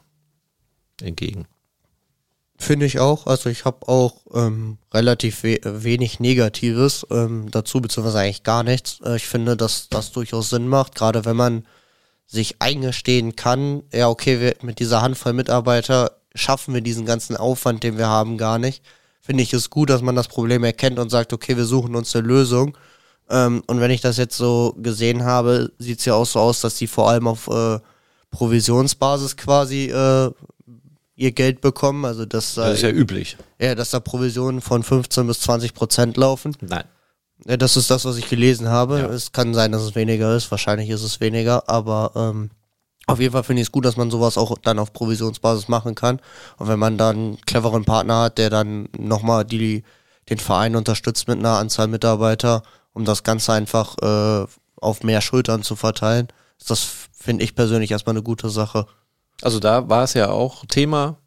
entgegen. 1.02 1.46
Finde 2.60 2.88
ich 2.88 3.00
auch. 3.00 3.28
Also 3.28 3.50
ich 3.50 3.66
habe 3.66 3.88
auch 3.88 4.22
ähm, 4.34 4.78
relativ 4.92 5.44
we 5.44 5.60
wenig 5.64 6.20
Negatives 6.20 7.06
ähm, 7.12 7.52
dazu, 7.52 7.82
beziehungsweise 7.82 8.20
eigentlich 8.20 8.44
gar 8.44 8.64
nichts. 8.64 9.00
Äh, 9.04 9.18
ich 9.18 9.28
finde, 9.28 9.56
dass 9.56 9.90
das 9.90 10.12
durchaus 10.12 10.50
Sinn 10.50 10.68
macht, 10.68 10.96
gerade 10.96 11.26
wenn 11.26 11.36
man 11.36 11.68
sich 12.26 12.60
eingestehen 12.60 13.36
kann, 13.36 13.84
ja 13.94 14.10
okay, 14.10 14.42
wir, 14.42 14.56
mit 14.62 14.80
dieser 14.80 15.02
Handvoll 15.02 15.34
Mitarbeiter 15.34 16.17
schaffen 16.38 16.74
wir 16.74 16.82
diesen 16.82 17.06
ganzen 17.06 17.36
Aufwand, 17.38 17.84
den 17.84 17.98
wir 17.98 18.08
haben, 18.08 18.38
gar 18.38 18.60
nicht. 18.60 18.84
Finde 19.22 19.44
ich 19.44 19.54
es 19.54 19.70
gut, 19.70 19.90
dass 19.90 20.02
man 20.02 20.16
das 20.16 20.28
Problem 20.30 20.64
erkennt 20.64 21.00
und 21.00 21.10
sagt, 21.10 21.34
okay, 21.34 21.58
wir 21.58 21.66
suchen 21.66 21.96
uns 21.96 22.16
eine 22.16 22.26
Lösung. 22.28 22.78
Ähm, 23.30 23.62
und 23.68 23.82
wenn 23.82 23.92
ich 23.92 24.00
das 24.02 24.16
jetzt 24.18 24.38
so 24.38 24.74
gesehen 24.78 25.24
habe, 25.26 25.72
sieht 25.80 26.00
es 26.00 26.06
ja 26.06 26.14
auch 26.14 26.26
so 26.26 26.40
aus, 26.40 26.62
dass 26.62 26.76
die 26.76 26.88
vor 26.88 27.10
allem 27.10 27.28
auf 27.28 27.48
äh, 27.50 27.80
Provisionsbasis 28.32 29.36
quasi 29.36 29.86
äh, 29.92 30.32
ihr 31.16 31.32
Geld 31.32 31.60
bekommen. 31.62 32.06
Also 32.06 32.26
dass, 32.26 32.56
da- 32.56 32.70
Das 32.70 32.76
ist 32.78 32.84
ja 32.84 32.90
üblich. 32.90 33.36
ja, 33.60 33.76
dass 33.76 33.90
da 33.90 34.00
Provisionen 34.00 34.62
von 34.62 34.84
15 34.84 35.28
bis 35.28 35.42
20 35.42 35.74
Prozent 35.74 36.16
laufen. 36.18 36.56
Nein. 36.62 36.84
Ja, 37.46 37.58
das 37.58 37.78
ist 37.78 37.90
das, 37.92 38.06
was 38.06 38.18
ich 38.18 38.30
gelesen 38.30 38.70
habe. 38.70 39.00
Ja. 39.00 39.08
Es 39.08 39.32
kann 39.32 39.54
sein, 39.54 39.72
dass 39.72 39.82
es 39.84 39.96
weniger 39.96 40.36
ist. 40.36 40.50
Wahrscheinlich 40.52 40.90
ist 40.90 41.04
es 41.04 41.20
weniger, 41.20 41.68
aber 41.70 42.12
ähm, 42.16 42.50
auf 43.08 43.20
jeden 43.20 43.32
Fall 43.32 43.44
finde 43.44 43.62
ich 43.62 43.70
es 43.70 43.72
gut, 43.72 43.86
dass 43.86 43.98
man 43.98 44.12
sowas 44.12 44.38
auch 44.38 44.58
dann 44.58 44.80
auf 44.80 44.94
Provisionsbasis 44.94 45.70
machen 45.70 45.96
kann. 45.96 46.20
Und 46.58 46.68
wenn 46.68 46.78
man 46.78 46.98
dann 46.98 47.16
einen 47.16 47.42
cleveren 47.46 47.86
Partner 47.86 48.24
hat, 48.24 48.38
der 48.38 48.50
dann 48.50 48.90
nochmal 48.98 49.46
die, 49.46 49.84
den 50.30 50.40
Verein 50.40 50.76
unterstützt 50.76 51.28
mit 51.28 51.40
einer 51.40 51.58
Anzahl 51.58 51.88
Mitarbeiter, 51.88 52.64
um 52.94 53.06
das 53.06 53.24
Ganze 53.24 53.54
einfach 53.54 53.98
äh, 54.02 54.46
auf 54.76 55.04
mehr 55.04 55.22
Schultern 55.22 55.64
zu 55.64 55.76
verteilen, 55.76 56.28
das, 56.68 56.88
finde 57.14 57.44
ich 57.44 57.56
persönlich, 57.56 57.92
erstmal 57.92 58.14
eine 58.14 58.24
gute 58.24 58.50
Sache. 58.50 58.88
Also 59.42 59.60
da 59.60 59.88
war 59.90 60.04
es 60.04 60.14
ja 60.14 60.30
auch 60.30 60.66
Thema 60.66 61.18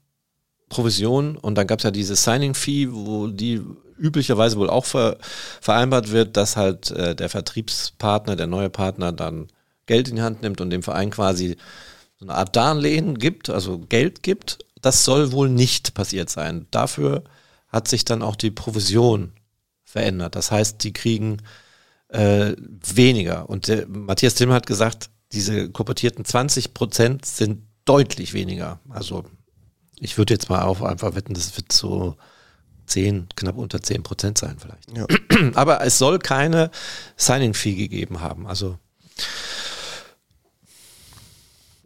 Provision 0.69 1.37
und 1.37 1.55
dann 1.57 1.67
gab 1.67 1.79
es 1.79 1.85
ja 1.85 1.91
diese 1.91 2.17
Signing-Fee, 2.17 2.89
wo 2.91 3.27
die 3.29 3.63
üblicherweise 3.99 4.57
wohl 4.57 4.71
auch 4.71 4.85
ver 4.85 5.19
vereinbart 5.61 6.11
wird, 6.11 6.37
dass 6.37 6.57
halt 6.57 6.91
äh, 6.91 7.15
der 7.15 7.29
Vertriebspartner, 7.29 8.37
der 8.37 8.47
neue 8.47 8.71
Partner 8.71 9.13
dann 9.13 9.49
Geld 9.91 10.09
in 10.09 10.17
die 10.17 10.23
Hand 10.23 10.43
nimmt 10.43 10.61
und 10.61 10.71
dem 10.71 10.85
Verein 10.85 11.11
quasi 11.11 11.57
so 12.17 12.25
eine 12.25 12.35
Art 12.35 12.55
Darlehen 12.55 13.19
gibt, 13.19 13.51
also 13.51 13.81
Geld 13.81 14.23
gibt. 14.23 14.59
Das 14.81 15.05
soll 15.05 15.33
wohl 15.33 15.49
nicht 15.49 15.95
passiert 15.95 16.31
sein. 16.31 16.69
Dafür 16.71 17.25
hat 17.67 17.89
sich 17.89 18.05
dann 18.05 18.23
auch 18.23 18.37
die 18.37 18.53
Provision 18.53 19.33
verändert. 19.83 20.37
Das 20.37 20.53
heißt, 20.53 20.85
die 20.85 20.93
kriegen 20.93 21.39
äh, 22.07 22.55
weniger. 22.95 23.51
Und 23.51 23.67
der, 23.67 23.89
Matthias 23.89 24.35
Timm 24.35 24.53
hat 24.53 24.69
gesagt, 24.69 25.11
diese 25.33 25.71
kopierten 25.71 26.25
20 26.25 26.73
Prozent 26.73 27.27
sind 27.27 27.65
deutlich 27.85 28.33
weniger. 28.33 28.79
Also 28.91 29.25
ich 29.99 30.19
würde 30.19 30.35
jetzt 30.35 30.49
mal 30.49 30.63
auf 30.63 30.85
einfach 30.85 31.17
wetten, 31.17 31.35
das 31.35 31.57
wird 31.57 31.73
so 31.73 32.17
10, 32.87 33.27
knapp 33.35 33.57
unter 33.57 33.83
10 33.83 34.05
Prozent 34.05 34.39
sein 34.39 34.57
vielleicht. 34.61 34.97
Ja. 34.97 35.07
Aber 35.57 35.85
es 35.85 35.99
soll 35.99 36.21
keine 36.21 36.71
Signing-Fee 37.17 37.75
gegeben 37.75 38.21
haben. 38.21 38.47
Also 38.47 38.79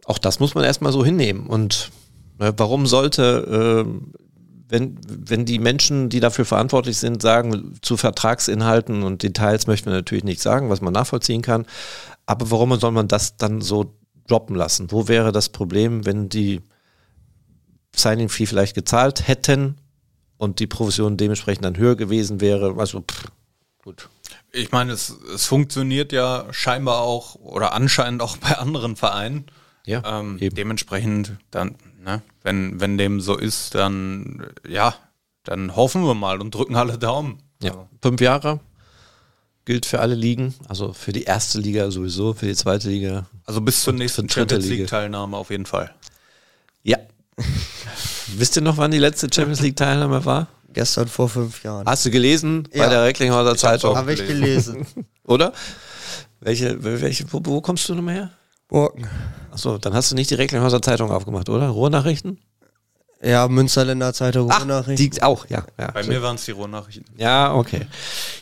auch 0.05 0.17
das 0.17 0.39
muss 0.39 0.55
man 0.55 0.63
erstmal 0.63 0.91
so 0.91 1.03
hinnehmen. 1.03 1.47
Und 1.47 1.91
äh, 2.39 2.53
warum 2.55 2.87
sollte, 2.87 3.85
äh, 3.85 4.09
wenn, 4.67 4.97
wenn 5.07 5.45
die 5.45 5.59
Menschen, 5.59 6.09
die 6.09 6.19
dafür 6.19 6.45
verantwortlich 6.45 6.97
sind, 6.97 7.21
sagen, 7.21 7.73
zu 7.81 7.97
Vertragsinhalten 7.97 9.03
und 9.03 9.23
Details 9.23 9.67
möchten 9.67 9.89
wir 9.89 9.95
natürlich 9.95 10.23
nicht 10.23 10.41
sagen, 10.41 10.69
was 10.69 10.81
man 10.81 10.93
nachvollziehen 10.93 11.41
kann, 11.41 11.65
aber 12.25 12.49
warum 12.51 12.79
soll 12.79 12.91
man 12.91 13.07
das 13.07 13.37
dann 13.37 13.61
so 13.61 13.95
droppen 14.27 14.55
lassen? 14.55 14.91
Wo 14.91 15.07
wäre 15.07 15.31
das 15.31 15.49
Problem, 15.49 16.05
wenn 16.05 16.29
die 16.29 16.61
Signing-Fee 17.95 18.47
vielleicht 18.47 18.75
gezahlt 18.75 19.27
hätten 19.27 19.77
und 20.37 20.59
die 20.59 20.67
Provision 20.67 21.17
dementsprechend 21.17 21.65
dann 21.65 21.77
höher 21.77 21.95
gewesen 21.95 22.41
wäre? 22.41 22.75
Also, 22.77 23.01
pff, 23.01 23.25
gut. 23.83 24.09
Ich 24.51 24.71
meine, 24.71 24.93
es, 24.93 25.13
es 25.33 25.45
funktioniert 25.45 26.11
ja 26.11 26.45
scheinbar 26.51 27.01
auch 27.01 27.35
oder 27.35 27.73
anscheinend 27.73 28.21
auch 28.21 28.37
bei 28.37 28.57
anderen 28.57 28.95
Vereinen. 28.95 29.45
Ja, 29.85 30.19
Ähm, 30.19 30.37
eben. 30.39 30.55
dementsprechend 30.55 31.33
dann, 31.51 31.75
ne, 32.03 32.21
wenn, 32.43 32.79
wenn 32.79 32.97
dem 32.97 33.21
so 33.21 33.37
ist, 33.37 33.75
dann 33.75 34.47
ja, 34.67 34.95
dann 35.43 35.75
hoffen 35.75 36.03
wir 36.05 36.15
mal 36.15 36.41
und 36.41 36.53
drücken 36.55 36.75
alle 36.75 36.97
Daumen. 36.97 37.39
Ja, 37.61 37.87
fünf 38.01 38.19
Jahre 38.21 38.59
gilt 39.65 39.85
für 39.87 39.99
alle 39.99 40.13
Ligen, 40.15 40.53
also 40.67 40.93
für 40.93 41.11
die 41.11 41.23
erste 41.23 41.59
Liga 41.59 41.89
sowieso, 41.89 42.33
für 42.33 42.45
die 42.45 42.55
zweite 42.55 42.89
Liga. 42.89 43.25
Also 43.45 43.61
bis 43.61 43.81
zur 43.83 43.93
nächsten 43.93 44.29
Champions 44.29 44.65
Liga. 44.65 44.75
League 44.81 44.87
Teilnahme 44.89 45.37
auf 45.37 45.49
jeden 45.49 45.65
Fall. 45.65 45.93
Ja. 46.83 46.97
Wisst 48.37 48.55
ihr 48.57 48.61
noch, 48.61 48.77
wann 48.77 48.91
die 48.91 48.99
letzte 48.99 49.27
Champions 49.33 49.61
League 49.61 49.75
Teilnahme 49.75 50.23
war? 50.25 50.47
Gestern 50.73 51.07
vor 51.07 51.29
fünf 51.29 51.63
Jahren. 51.63 51.87
Hast 51.87 52.05
du 52.05 52.11
gelesen 52.11 52.67
bei 52.71 52.79
Ja. 52.79 52.89
der 52.89 53.03
Recklinghauser 53.05 53.55
Zeitung, 53.55 53.95
Habe 53.95 54.13
ich 54.13 54.25
gelesen. 54.27 54.85
oder? 55.23 55.53
Welche, 56.41 56.83
welche, 56.83 57.25
wo, 57.31 57.39
wo 57.43 57.61
kommst 57.61 57.87
du 57.89 57.95
nochmal 57.95 58.13
her? 58.15 58.31
Morgen. 58.69 59.07
Achso, 59.51 59.77
dann 59.77 59.93
hast 59.93 60.11
du 60.11 60.15
nicht 60.15 60.29
die 60.29 60.35
Recklinghauser 60.35 60.81
Zeitung 60.81 61.11
aufgemacht, 61.11 61.49
oder? 61.49 61.69
Ruhrnachrichten? 61.69 62.39
Ja, 63.21 63.47
Münsterländer 63.47 64.13
Zeitung, 64.13 64.51
Ruhrnachrichten. 64.51 65.09
die 65.11 65.23
auch, 65.23 65.45
ja. 65.49 65.63
Ja, 65.79 65.91
Bei 65.91 66.03
mir 66.03 66.21
waren 66.21 66.35
es 66.35 66.45
die 66.45 66.51
Rohnachrichten. 66.51 67.05
ja 67.17 67.53
okay. 67.53 67.87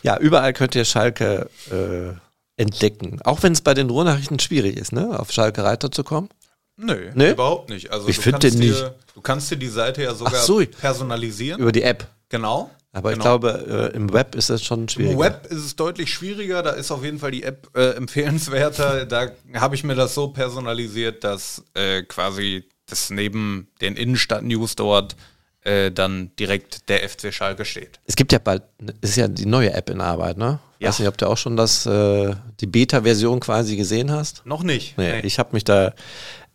Ja, 0.02 0.18
überall 0.18 0.52
könnt 0.52 0.74
ihr 0.74 0.84
Schalke 0.84 1.48
äh, 1.70 2.12
entdecken. 2.60 3.20
Auch 3.24 3.42
wenn 3.42 3.52
es 3.52 3.60
bei 3.60 3.74
den 3.74 3.88
Ruhrnachrichten 3.90 4.38
schwierig 4.40 4.76
ist, 4.76 4.92
ne? 4.92 5.18
Auf 5.18 5.30
Schalke 5.32 5.62
Reiter 5.62 5.90
zu 5.90 6.04
kommen. 6.04 6.28
Nö, 6.76 7.10
Nee? 7.14 7.30
überhaupt 7.30 7.68
nicht. 7.70 7.92
Also 7.92 8.08
Ich 8.08 8.16
du 8.16 8.22
find 8.22 8.40
kannst 8.40 8.54
den 8.54 8.60
dir- 8.60 8.70
nicht. 8.72 8.92
Du 9.14 9.20
kannst 9.20 9.50
dir 9.50 9.56
die 9.56 9.68
Seite 9.68 10.02
ja 10.02 10.12
sogar 10.14 10.34
Ach 10.40 10.44
so. 10.44 10.60
personalisieren. 10.80 11.60
Über 11.60 11.70
die 11.70 11.82
App. 11.82 12.06
genau. 12.28 12.70
Aber 12.94 13.10
ich 13.10 13.18
Genau. 13.18 13.38
glaube, 13.38 13.90
äh, 13.92 13.96
im 13.96 14.12
Web 14.12 14.34
ist 14.36 14.48
das 14.50 14.62
schon 14.64 14.88
schwierig. 14.88 15.12
Im 15.12 15.18
Web 15.18 15.46
ist 15.50 15.58
es 15.64 15.76
deutlich 15.76 16.12
schwieriger, 16.14 16.62
da 16.62 16.70
ist 16.70 16.90
auf 16.90 17.04
jeden 17.04 17.18
Fall 17.18 17.32
die 17.32 17.42
App 17.42 17.68
äh, 17.76 17.90
empfehlenswerter. 17.96 19.04
Da 19.06 19.30
habe 19.54 19.74
ich 19.74 19.84
mir 19.84 19.94
das 19.96 20.14
so 20.14 20.28
personalisiert, 20.28 21.24
dass 21.24 21.62
äh, 21.74 22.02
quasi 22.04 22.64
das 22.86 23.10
neben 23.10 23.68
den 23.80 23.96
Innenstadt-News 23.96 24.76
dort 24.76 25.16
äh, 25.62 25.90
dann 25.90 26.30
direkt 26.38 26.88
der 26.88 27.08
FC 27.08 27.32
Schalke 27.34 27.64
steht. 27.64 27.98
Es 28.06 28.16
gibt 28.16 28.32
ja 28.32 28.38
bald, 28.38 28.62
ist 29.00 29.16
ja 29.16 29.26
die 29.28 29.46
neue 29.46 29.72
App 29.72 29.90
in 29.90 30.00
Arbeit, 30.00 30.36
ne? 30.38 30.58
Ja. 30.78 30.88
Weiß 30.88 30.98
nicht, 30.98 31.08
ob 31.08 31.16
du 31.16 31.26
auch 31.26 31.38
schon 31.38 31.56
das, 31.56 31.86
äh, 31.86 32.34
die 32.60 32.66
Beta-Version 32.66 33.40
quasi 33.40 33.76
gesehen 33.76 34.10
hast. 34.12 34.42
Noch 34.44 34.62
nicht. 34.62 34.96
Nee, 34.98 35.20
Nee. 35.20 35.26
ich 35.26 35.38
habe 35.38 35.50
mich 35.52 35.64
da 35.64 35.94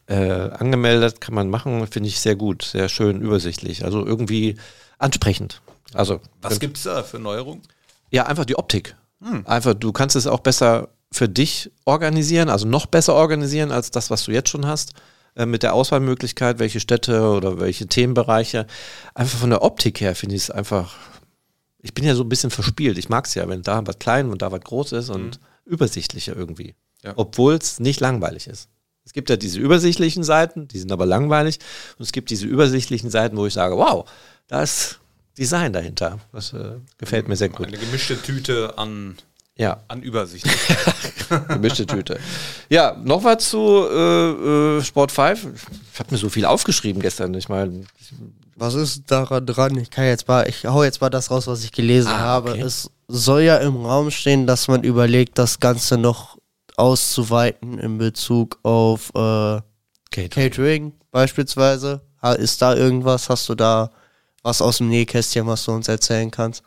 äh, 0.07 0.15
angemeldet, 0.51 1.19
kann 1.21 1.33
man 1.35 1.49
machen, 1.49 1.85
finde 1.87 2.09
ich 2.09 2.19
sehr 2.19 2.35
gut, 2.35 2.63
sehr 2.63 2.87
schön 2.89 3.21
übersichtlich. 3.21 3.83
Also 3.83 4.05
irgendwie 4.05 4.55
ansprechend. 4.99 5.61
Also 5.93 6.19
Was 6.41 6.59
gibt 6.59 6.77
es 6.77 6.83
da 6.83 7.03
für 7.03 7.19
Neuerungen? 7.19 7.61
ja, 8.11 8.25
einfach 8.25 8.45
die 8.45 8.57
Optik. 8.57 8.95
Einfach, 9.45 9.73
du 9.73 9.91
kannst 9.91 10.15
es 10.15 10.27
auch 10.27 10.39
besser 10.39 10.89
für 11.11 11.27
dich 11.27 11.71
organisieren, 11.85 12.47
also 12.49 12.65
noch 12.67 12.85
besser 12.85 13.13
organisieren 13.15 13.71
als 13.71 13.91
das, 13.91 14.09
was 14.09 14.23
du 14.23 14.31
jetzt 14.31 14.49
schon 14.49 14.65
hast. 14.65 14.93
äh, 15.35 15.45
Mit 15.45 15.61
der 15.63 15.73
Auswahlmöglichkeit, 15.73 16.57
welche 16.59 16.79
Städte 16.79 17.21
oder 17.29 17.59
welche 17.59 17.87
Themenbereiche. 17.87 18.65
Einfach 19.13 19.39
von 19.39 19.49
der 19.49 19.61
Optik 19.61 19.99
her 19.99 20.15
finde 20.15 20.35
ich 20.35 20.43
es 20.43 20.51
einfach. 20.51 20.95
Ich 21.81 21.93
bin 21.93 22.05
ja 22.05 22.15
so 22.15 22.23
ein 22.23 22.29
bisschen 22.29 22.49
verspielt. 22.51 22.97
Ich 22.97 23.09
mag 23.09 23.25
es 23.25 23.35
ja, 23.35 23.47
wenn 23.49 23.61
da 23.61 23.85
was 23.85 23.99
klein 23.99 24.29
und 24.29 24.41
da 24.41 24.51
was 24.51 24.61
groß 24.61 24.91
ist 24.93 25.09
und 25.09 25.39
übersichtlicher 25.65 26.35
irgendwie. 26.35 26.75
Ja. 27.03 27.13
Obwohl 27.15 27.55
es 27.55 27.79
nicht 27.79 27.99
langweilig 27.99 28.47
ist. 28.47 28.69
Es 29.05 29.13
gibt 29.13 29.29
ja 29.29 29.37
diese 29.37 29.59
übersichtlichen 29.59 30.23
Seiten, 30.23 30.67
die 30.67 30.79
sind 30.79 30.91
aber 30.91 31.05
langweilig. 31.05 31.59
Und 31.97 32.03
es 32.03 32.11
gibt 32.11 32.29
diese 32.29 32.45
übersichtlichen 32.45 33.09
Seiten, 33.09 33.35
wo 33.37 33.45
ich 33.45 33.53
sage, 33.53 33.75
wow, 33.77 34.09
da 34.47 34.61
ist 34.61 34.99
Design 35.37 35.73
dahinter. 35.73 36.19
Das 36.33 36.53
äh, 36.53 36.75
gefällt 36.97 37.27
mir 37.27 37.35
sehr 37.35 37.49
gut. 37.49 37.67
Eine 37.67 37.77
gemischte 37.77 38.21
Tüte 38.21 38.77
an, 38.77 39.15
Ja, 39.55 39.81
an 39.87 40.01
Übersicht. 40.01 40.45
gemischte 41.47 41.85
Tüte. 41.85 42.19
Ja, 42.69 42.97
noch 43.03 43.23
was 43.23 43.49
zu 43.49 43.57
äh, 43.89 44.77
äh, 44.79 44.83
Sport 44.83 45.11
5. 45.11 45.47
Ich 45.93 45.99
habe 45.99 46.11
mir 46.11 46.17
so 46.17 46.29
viel 46.29 46.45
aufgeschrieben 46.45 47.01
gestern. 47.01 47.33
Ich 47.35 47.47
meine, 47.49 47.83
Was 48.55 48.73
ist 48.73 49.03
daran 49.11 49.45
dran? 49.45 49.77
Ich 49.77 49.89
kann 49.91 50.05
jetzt 50.05 50.27
mal, 50.27 50.47
ich 50.49 50.65
hau 50.65 50.83
jetzt 50.83 50.99
mal 51.01 51.09
das 51.09 51.31
raus, 51.31 51.47
was 51.47 51.63
ich 51.63 51.71
gelesen 51.71 52.11
Ah, 52.11 52.19
habe. 52.19 52.51
okay. 52.51 52.61
Es 52.61 52.89
soll 53.07 53.41
ja 53.41 53.57
im 53.57 53.85
Raum 53.85 54.11
stehen, 54.11 54.45
dass 54.45 54.67
man 54.67 54.83
überlegt, 54.83 55.37
das 55.37 55.59
Ganze 55.59 55.97
noch 55.97 56.37
auszuweiten 56.75 57.77
in 57.79 57.97
Bezug 57.97 58.59
auf 58.63 59.09
äh, 59.15 59.61
Kate. 60.11 60.29
Catering 60.29 60.93
beispielsweise. 61.11 62.01
Ist 62.37 62.61
da 62.61 62.75
irgendwas? 62.75 63.29
Hast 63.29 63.47
du 63.47 63.55
da 63.55 63.91
was 64.43 64.61
aus 64.61 64.77
dem 64.77 64.89
Nähkästchen, 64.89 65.47
was 65.47 65.65
du 65.65 65.71
uns 65.71 65.87
erzählen 65.87 66.31
kannst? 66.31 66.63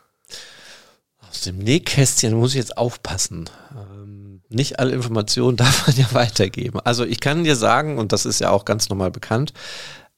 Aus 1.29 1.41
dem 1.41 1.57
Nähkästchen 1.57 2.33
muss 2.33 2.51
ich 2.51 2.57
jetzt 2.57 2.77
aufpassen. 2.77 3.49
Ähm, 3.75 4.41
nicht 4.49 4.79
alle 4.79 4.93
Informationen 4.93 5.57
darf 5.57 5.87
man 5.87 5.95
ja 5.95 6.07
weitergeben. 6.13 6.79
Also 6.81 7.05
ich 7.05 7.19
kann 7.19 7.43
dir 7.43 7.55
sagen, 7.55 7.97
und 7.97 8.11
das 8.11 8.25
ist 8.25 8.39
ja 8.39 8.51
auch 8.51 8.65
ganz 8.65 8.89
normal 8.89 9.11
bekannt, 9.11 9.53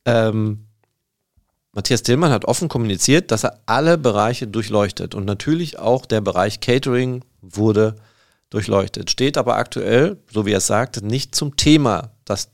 ähm, 0.06 0.68
Matthias 1.76 2.04
Dillmann 2.04 2.32
hat 2.32 2.46
offen 2.46 2.70
kommuniziert, 2.70 3.32
dass 3.32 3.44
er 3.44 3.60
alle 3.66 3.98
Bereiche 3.98 4.48
durchleuchtet. 4.48 5.14
Und 5.14 5.26
natürlich 5.26 5.78
auch 5.78 6.06
der 6.06 6.22
Bereich 6.22 6.62
Catering 6.62 7.26
wurde 7.42 7.98
durchleuchtet. 8.50 9.12
Steht 9.12 9.38
aber 9.38 9.58
aktuell, 9.58 10.18
so 10.32 10.46
wie 10.46 10.54
er 10.54 10.60
es 10.60 10.68
sagte, 10.68 11.06
nicht 11.06 11.36
zum 11.36 11.58
Thema, 11.58 12.12
dass 12.24 12.50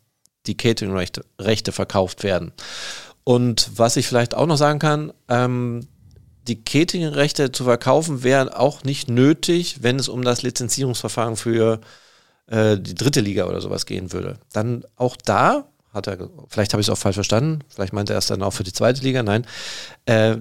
die 0.48 0.58
Catering-Rechte 0.58 1.24
Rechte 1.40 1.72
verkauft 1.72 2.24
werden. 2.24 2.52
Und 3.24 3.72
was 3.76 3.98
ich 3.98 4.08
vielleicht 4.08 4.34
auch 4.36 4.48
noch 4.48 4.58
sagen 4.58 4.80
kann, 4.80 5.14
ähm, 5.30 5.88
die 6.48 6.64
Catering-Rechte 6.64 7.52
zu 7.52 7.64
verkaufen 7.66 8.24
wären 8.24 8.50
auch 8.50 8.84
nicht 8.84 9.10
nötig, 9.10 9.84
wenn 9.84 10.00
es 10.00 10.10
um 10.10 10.24
das 10.24 10.42
Lizenzierungsverfahren 10.42 11.36
für 11.36 11.82
äh, 12.48 12.78
die 12.78 12.96
dritte 12.96 13.22
Liga 13.22 13.46
oder 13.46 13.62
sowas 13.62 13.86
gehen 13.86 14.12
würde. 14.12 14.40
Dann 14.52 14.84
auch 14.96 15.16
da 15.16 15.68
hat 15.94 16.08
er, 16.08 16.30
vielleicht 16.48 16.74
habe 16.74 16.82
ich 16.82 16.88
es 16.88 16.92
auch 16.92 16.98
falsch 16.98 17.16
verstanden, 17.16 17.60
vielleicht 17.70 17.94
meinte 17.94 18.14
er 18.14 18.20
es 18.20 18.28
dann 18.28 18.42
auch 18.44 18.52
für 18.52 18.64
die 18.64 18.74
zweite 18.74 19.02
Liga, 19.02 19.24
nein. 19.24 19.46
Äh, 20.06 20.38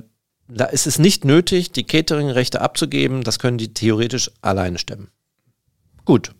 da 0.48 0.64
ist 0.64 0.86
es 0.86 0.98
nicht 0.98 1.24
nötig, 1.24 1.72
die 1.72 1.84
Catering-Rechte 1.84 2.60
abzugeben, 2.60 3.22
das 3.22 3.38
können 3.38 3.58
die 3.58 3.72
theoretisch 3.72 4.30
alleine 4.42 4.78
stemmen. 4.78 5.08
Gut. 6.04 6.32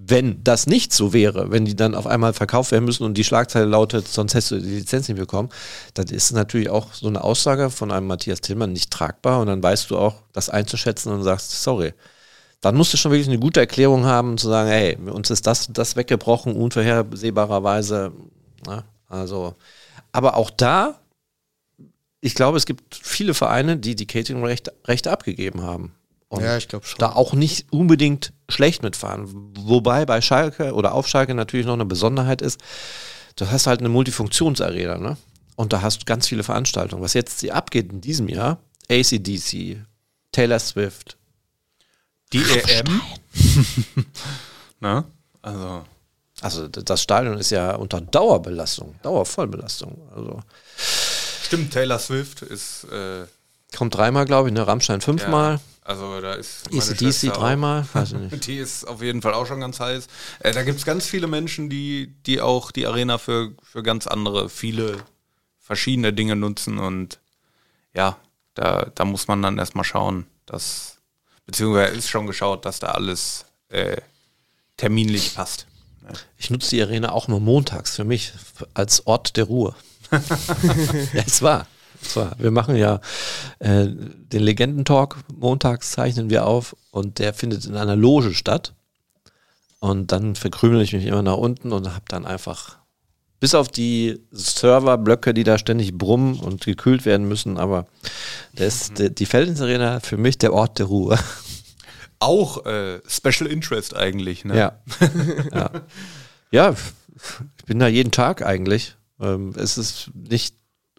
Wenn 0.00 0.44
das 0.44 0.68
nicht 0.68 0.92
so 0.92 1.12
wäre, 1.12 1.50
wenn 1.50 1.64
die 1.64 1.74
dann 1.74 1.96
auf 1.96 2.06
einmal 2.06 2.32
verkauft 2.32 2.70
werden 2.70 2.84
müssen 2.84 3.02
und 3.02 3.14
die 3.14 3.24
Schlagzeile 3.24 3.64
lautet, 3.64 4.06
sonst 4.06 4.32
hättest 4.32 4.52
du 4.52 4.60
die 4.60 4.76
Lizenz 4.76 5.08
nicht 5.08 5.18
bekommen, 5.18 5.48
dann 5.94 6.06
ist 6.06 6.30
natürlich 6.30 6.70
auch 6.70 6.92
so 6.94 7.08
eine 7.08 7.24
Aussage 7.24 7.68
von 7.68 7.90
einem 7.90 8.06
Matthias 8.06 8.40
Tillmann 8.40 8.72
nicht 8.72 8.92
tragbar 8.92 9.40
und 9.40 9.48
dann 9.48 9.60
weißt 9.60 9.90
du 9.90 9.98
auch, 9.98 10.22
das 10.32 10.50
einzuschätzen 10.50 11.12
und 11.12 11.24
sagst, 11.24 11.62
sorry. 11.62 11.94
Dann 12.60 12.76
musst 12.76 12.92
du 12.92 12.96
schon 12.96 13.10
wirklich 13.10 13.28
eine 13.28 13.40
gute 13.40 13.58
Erklärung 13.58 14.04
haben, 14.04 14.38
zu 14.38 14.48
sagen, 14.48 14.68
hey, 14.68 14.96
uns 14.96 15.30
ist 15.30 15.46
das, 15.48 15.68
das 15.72 15.96
weggebrochen, 15.96 16.54
unvorhersehbarerweise. 16.54 18.12
Na, 18.66 18.84
also, 19.08 19.54
aber 20.12 20.36
auch 20.36 20.50
da, 20.50 21.00
ich 22.20 22.36
glaube, 22.36 22.56
es 22.56 22.66
gibt 22.66 22.94
viele 22.94 23.34
Vereine, 23.34 23.76
die 23.76 23.96
die 23.96 24.06
Catering-Rechte 24.06 24.72
Rechte 24.84 25.10
abgegeben 25.10 25.62
haben. 25.62 25.92
Und 26.28 26.42
Ja, 26.42 26.56
ich 26.56 26.68
glaube 26.68 26.86
schon. 26.86 26.98
da 26.98 27.12
auch 27.12 27.32
nicht 27.32 27.72
unbedingt 27.72 28.32
schlecht 28.50 28.82
mitfahren. 28.82 29.26
Wobei 29.58 30.04
bei 30.06 30.20
Schalke 30.20 30.74
oder 30.74 30.92
auf 30.94 31.08
Schalke 31.08 31.34
natürlich 31.34 31.66
noch 31.66 31.72
eine 31.74 31.86
Besonderheit 31.86 32.42
ist, 32.42 32.60
du 33.36 33.50
hast 33.50 33.66
halt 33.66 33.80
eine 33.80 33.88
Multifunktionsarena, 33.88 34.98
ne? 34.98 35.16
Und 35.56 35.72
da 35.72 35.82
hast 35.82 36.02
du 36.02 36.04
ganz 36.04 36.28
viele 36.28 36.44
Veranstaltungen. 36.44 37.02
Was 37.02 37.14
jetzt 37.14 37.40
hier 37.40 37.54
abgeht 37.56 37.90
in 37.92 38.00
diesem 38.00 38.28
Jahr, 38.28 38.58
ACDC, 38.90 39.78
Taylor 40.32 40.58
Swift, 40.58 41.16
Die 42.32 42.42
EM. 42.42 43.00
ne? 44.80 45.04
Also, 45.42 45.84
also 46.40 46.68
das 46.68 47.02
Stadion 47.02 47.38
ist 47.38 47.50
ja 47.50 47.74
unter 47.74 48.00
Dauerbelastung, 48.00 48.94
Dauervollbelastung. 49.02 49.98
Also 50.14 50.40
stimmt, 50.76 51.72
Taylor 51.72 51.98
Swift 51.98 52.42
ist. 52.42 52.84
Äh, 52.84 53.26
kommt 53.76 53.96
dreimal, 53.96 54.24
glaube 54.26 54.48
ich, 54.48 54.54
ne? 54.54 54.66
Rammstein 54.66 55.00
fünfmal, 55.00 55.54
Ja, 55.54 55.60
also 55.88 56.20
da 56.20 56.34
ist 56.34 56.70
meine 56.70 57.32
auch- 57.32 57.38
dreimal, 57.38 57.86
weiß 57.94 58.12
ich 58.12 58.18
nicht. 58.18 58.46
Die 58.46 58.58
ist 58.58 58.86
auf 58.86 59.00
jeden 59.00 59.22
Fall 59.22 59.32
auch 59.32 59.46
schon 59.46 59.60
ganz 59.60 59.80
heiß. 59.80 60.06
Äh, 60.40 60.52
da 60.52 60.62
gibt 60.62 60.78
es 60.78 60.84
ganz 60.84 61.06
viele 61.06 61.26
Menschen, 61.26 61.70
die, 61.70 62.14
die 62.26 62.42
auch 62.42 62.70
die 62.72 62.86
Arena 62.86 63.16
für, 63.16 63.52
für 63.62 63.82
ganz 63.82 64.06
andere, 64.06 64.50
viele 64.50 64.98
verschiedene 65.58 66.12
Dinge 66.12 66.36
nutzen 66.36 66.78
und 66.78 67.20
ja, 67.94 68.18
da, 68.52 68.90
da 68.94 69.04
muss 69.06 69.28
man 69.28 69.40
dann 69.40 69.56
erstmal 69.56 69.84
schauen, 69.84 70.26
dass, 70.44 70.98
beziehungsweise 71.46 71.94
ist 71.96 72.10
schon 72.10 72.26
geschaut, 72.26 72.66
dass 72.66 72.80
da 72.80 72.88
alles 72.88 73.46
äh, 73.70 73.96
terminlich 74.76 75.34
passt. 75.34 75.66
Ich 76.36 76.50
nutze 76.50 76.70
die 76.70 76.82
Arena 76.82 77.12
auch 77.12 77.28
nur 77.28 77.40
montags 77.40 77.96
für 77.96 78.04
mich 78.04 78.32
als 78.74 79.06
Ort 79.06 79.36
der 79.38 79.44
Ruhe. 79.44 79.74
ja, 80.10 81.22
es 81.26 81.40
war. 81.40 81.66
Es 82.02 82.16
war. 82.16 82.36
Wir 82.38 82.50
machen 82.50 82.76
ja 82.76 83.00
äh, 83.58 83.86
den 83.88 84.42
Legendentalk, 84.42 85.16
montags 85.34 85.92
zeichnen 85.92 86.30
wir 86.30 86.46
auf 86.46 86.76
und 86.90 87.18
der 87.18 87.34
findet 87.34 87.64
in 87.64 87.76
einer 87.76 87.96
Loge 87.96 88.34
statt. 88.34 88.74
Und 89.80 90.10
dann 90.10 90.34
verkrümel 90.34 90.80
ich 90.80 90.92
mich 90.92 91.06
immer 91.06 91.22
nach 91.22 91.36
unten 91.36 91.72
und 91.72 91.86
habe 91.86 92.04
dann 92.08 92.26
einfach, 92.26 92.78
bis 93.38 93.54
auf 93.54 93.68
die 93.68 94.20
Serverblöcke, 94.32 95.32
die 95.32 95.44
da 95.44 95.56
ständig 95.56 95.96
brummen 95.96 96.40
und 96.40 96.64
gekühlt 96.64 97.04
werden 97.04 97.28
müssen, 97.28 97.58
aber 97.58 97.86
das, 98.54 98.92
die, 98.92 99.14
die 99.14 99.26
Feldins 99.26 99.60
Arena 99.60 100.00
für 100.00 100.16
mich 100.16 100.38
der 100.38 100.52
Ort 100.52 100.80
der 100.80 100.86
Ruhe. 100.86 101.18
Auch 102.18 102.66
äh, 102.66 103.00
Special 103.06 103.48
Interest 103.48 103.94
eigentlich, 103.94 104.44
ne? 104.44 104.58
Ja. 104.58 104.78
ja. 105.54 105.70
Ja, 106.50 106.74
ich 107.58 107.64
bin 107.66 107.78
da 107.78 107.86
jeden 107.86 108.10
Tag 108.10 108.44
eigentlich. 108.44 108.96
Ähm, 109.20 109.52
es 109.56 109.78
ist 109.78 110.10
nicht 110.14 110.56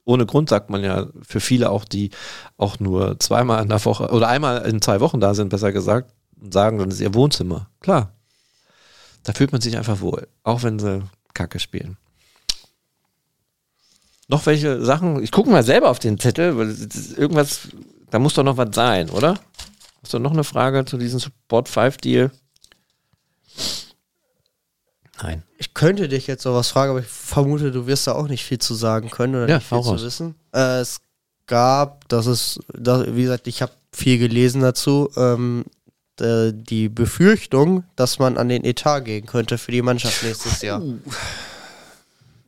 ohne 0.10 0.26
Grund, 0.26 0.50
sagt 0.50 0.72
man 0.72 0.84
ja, 0.84 1.08
für 1.22 1.40
viele 1.40 1.70
auch, 1.70 1.86
die 1.86 2.10
auch 2.58 2.80
nur 2.80 3.20
zweimal 3.20 3.62
in 3.62 3.70
der 3.70 3.86
Woche 3.86 4.10
oder 4.10 4.28
einmal 4.28 4.66
in 4.66 4.82
zwei 4.82 5.00
Wochen 5.02 5.20
da 5.20 5.36
sind, 5.36 5.50
besser 5.50 5.72
gesagt, 5.72 6.12
sagen, 6.50 6.80
dann 6.80 6.90
ist 6.90 7.00
ihr 7.00 7.14
Wohnzimmer. 7.14 7.70
Klar. 7.80 8.12
Da 9.24 9.34
fühlt 9.34 9.52
man 9.52 9.62
sich 9.62 9.78
einfach 9.78 10.02
wohl, 10.02 10.28
auch 10.44 10.64
wenn 10.64 10.80
sie 10.80 11.04
Kacke 11.36 11.60
spielen. 11.60 11.98
Noch 14.28 14.46
welche 14.48 14.84
Sachen? 14.84 15.22
Ich 15.22 15.32
gucke 15.32 15.52
mal 15.52 15.64
selber 15.64 15.90
auf 15.90 16.00
den 16.00 16.20
Zettel, 16.20 16.58
weil 16.58 16.76
irgendwas, 17.16 17.68
da 18.10 18.18
muss 18.18 18.34
doch 18.34 18.44
noch 18.44 18.58
was 18.58 18.70
sein, 18.74 19.12
oder? 19.12 19.36
Hast 20.02 20.14
du 20.14 20.20
noch 20.20 20.32
eine 20.32 20.44
Frage 20.44 20.86
zu 20.86 20.98
diesem 20.98 21.20
Sport 21.20 21.70
5 21.70 21.98
Deal? 21.98 22.32
Nein. 25.22 25.44
Ich 25.58 25.74
könnte 25.74 26.08
dich 26.08 26.28
jetzt 26.28 26.46
noch 26.46 26.54
was 26.54 26.70
fragen, 26.70 26.92
aber 26.92 27.00
ich 27.02 27.08
vermute, 27.08 27.72
du 27.72 27.88
wirst 27.88 28.08
da 28.08 28.14
auch 28.14 28.28
nicht 28.28 28.44
viel 28.46 28.60
zu 28.60 28.74
sagen 28.74 29.10
können 29.10 29.36
oder 29.36 29.48
Ja, 29.50 29.56
nicht 29.58 29.68
viel 29.68 29.82
zu 29.82 29.90
raus. 29.90 30.02
wissen. 30.04 30.36
Äh, 30.54 30.80
es 30.80 31.02
gab, 31.48 32.08
das 32.10 32.26
ist, 32.28 32.60
das, 32.74 33.06
wie 33.16 33.24
gesagt, 33.24 33.48
ich 33.48 33.62
habe 33.62 33.72
viel 33.92 34.18
gelesen 34.18 34.62
dazu, 34.62 35.10
ähm, 35.18 35.66
äh, 36.22 36.52
die 36.54 36.90
Befürchtung, 36.90 37.84
dass 37.96 38.20
man 38.20 38.38
an 38.38 38.50
den 38.50 38.64
Etat 38.64 39.02
gehen 39.02 39.26
könnte 39.26 39.58
für 39.58 39.72
die 39.72 39.82
Mannschaft 39.82 40.24
nächstes 40.24 40.62
Jahr. 40.62 40.82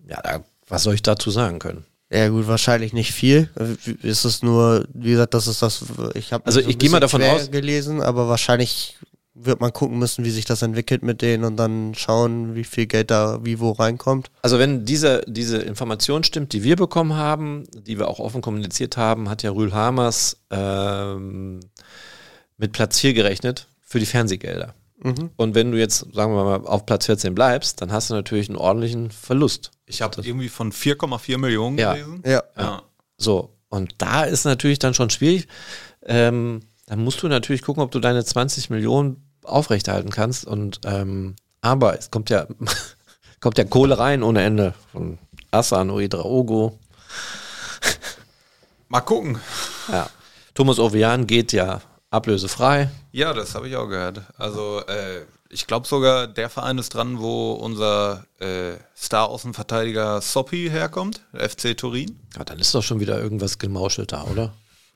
Ja, 0.08 0.22
da, 0.22 0.44
was 0.68 0.84
soll 0.84 0.94
ich 0.96 1.02
dazu 1.02 1.32
sagen 1.32 1.60
können? 1.60 1.86
Ja 2.10 2.28
gut, 2.28 2.48
wahrscheinlich 2.48 2.92
nicht 2.94 3.14
viel. 3.14 3.50
Äh, 3.56 3.92
Ist 4.08 4.26
es 4.26 4.44
nur, 4.44 4.86
wie 4.94 5.12
gesagt, 5.12 5.34
das 5.34 5.48
ist 5.48 5.62
das, 5.62 5.84
ich 6.14 6.34
habe 6.34 6.46
Also 6.46 6.60
ich 6.60 6.78
gehe 6.78 6.90
mal 6.90 7.00
davon 7.00 7.24
aus- 7.24 7.50
gelesen, 7.52 8.02
aber 8.02 8.28
wahrscheinlich 8.28 8.98
wird 9.46 9.60
man 9.62 9.74
gucken 9.74 9.98
müssen, 10.00 10.24
wie 10.26 10.30
sich 10.30 10.46
das 10.46 10.62
entwickelt 10.62 11.04
mit 11.04 11.22
denen 11.22 11.44
und 11.44 11.58
dann 11.58 11.94
schauen, 11.96 12.56
wie 12.56 12.64
viel 12.64 12.86
Geld 12.86 13.12
da 13.12 13.40
wie 13.44 13.60
wo 13.60 13.72
reinkommt. 13.72 14.30
Also 14.42 14.60
wenn 14.60 14.86
diese, 14.86 15.24
diese 15.28 15.58
Information 15.58 16.24
stimmt, 16.24 16.54
die 16.54 16.64
wir 16.64 16.76
bekommen 16.76 17.16
haben, 17.16 17.64
die 17.74 17.98
wir 18.00 18.08
auch 18.08 18.20
offen 18.20 18.42
kommuniziert 18.42 18.98
haben, 18.98 19.30
hat 19.30 19.44
ja 19.44 19.52
Rühl 19.52 19.74
Hamers 19.74 20.38
ähm, 20.52 21.60
mit 22.58 22.72
Platz 22.74 23.00
4 23.00 23.14
gerechnet 23.14 23.68
für 23.82 24.00
die 24.00 24.06
Fernsehgelder. 24.06 24.74
Und 25.36 25.56
wenn 25.56 25.72
du 25.72 25.80
jetzt, 25.80 26.06
sagen 26.14 26.36
wir 26.36 26.44
mal, 26.44 26.64
auf 26.68 26.86
Platz 26.86 27.08
14 27.08 27.34
bleibst, 27.34 27.82
dann 27.82 27.92
hast 27.92 28.12
du 28.12 28.14
natürlich 28.14 28.50
einen 28.50 28.58
ordentlichen 28.60 29.10
Verlust. 29.10 29.72
Ich 29.88 30.04
habe 30.04 30.22
irgendwie 30.22 30.48
von 30.48 30.72
4,4 30.72 31.40
Millionen 31.40 31.80
Ja. 31.80 31.94
gelesen. 31.96 32.22
Ja. 32.24 32.44
Ja. 32.56 32.84
So, 33.18 33.50
und 33.70 33.96
da 33.98 34.22
ist 34.26 34.46
natürlich 34.46 34.78
dann 34.78 34.94
schon 34.94 35.10
schwierig. 35.10 35.48
Ähm, 36.06 36.60
dann 36.86 37.04
musst 37.04 37.24
du 37.24 37.28
natürlich 37.28 37.64
gucken, 37.64 37.82
ob 37.82 37.90
du 37.90 38.00
deine 38.00 38.24
20 38.24 38.70
Millionen 38.70 39.24
aufrechterhalten 39.44 40.10
kannst. 40.10 40.46
Und 40.46 40.82
ähm, 40.86 41.36
aber 41.62 41.98
es 41.98 42.12
kommt 42.12 42.30
ja, 42.30 42.48
kommt 43.40 43.58
ja 43.58 43.64
Kohle 43.64 43.98
rein 43.98 44.24
ohne 44.24 44.42
Ende. 44.44 44.74
Von 44.92 45.18
Asan, 45.52 45.90
Uedraogo. 45.90 46.80
Mal 48.88 49.02
gucken. 49.02 49.40
Ja. 49.92 50.10
Thomas 50.54 50.80
Ovian 50.80 51.28
geht 51.28 51.54
ja 51.54 51.82
ablösefrei. 52.10 52.90
Ja, 53.12 53.34
das 53.34 53.56
habe 53.56 53.70
ich 53.70 53.76
auch 53.76 53.88
gehört. 53.88 54.22
Also 54.38 54.82
äh, 54.88 55.26
ich 55.50 55.68
glaube 55.68 55.88
sogar, 55.88 56.28
der 56.28 56.50
Verein 56.50 56.78
ist 56.78 56.94
dran, 56.94 57.20
wo 57.20 57.54
unser 57.54 58.26
äh, 58.40 58.74
Star-Außenverteidiger 58.98 60.22
Soppi 60.22 60.70
herkommt, 60.70 61.22
FC 61.34 61.78
Turin. 61.78 62.20
Ja, 62.38 62.44
dann 62.44 62.60
ist 62.60 62.74
doch 62.74 62.84
schon 62.84 63.00
wieder 63.00 63.22
irgendwas 63.22 63.60
gemauschelt 63.60 64.12
da, 64.12 64.24
oder? 64.24 64.54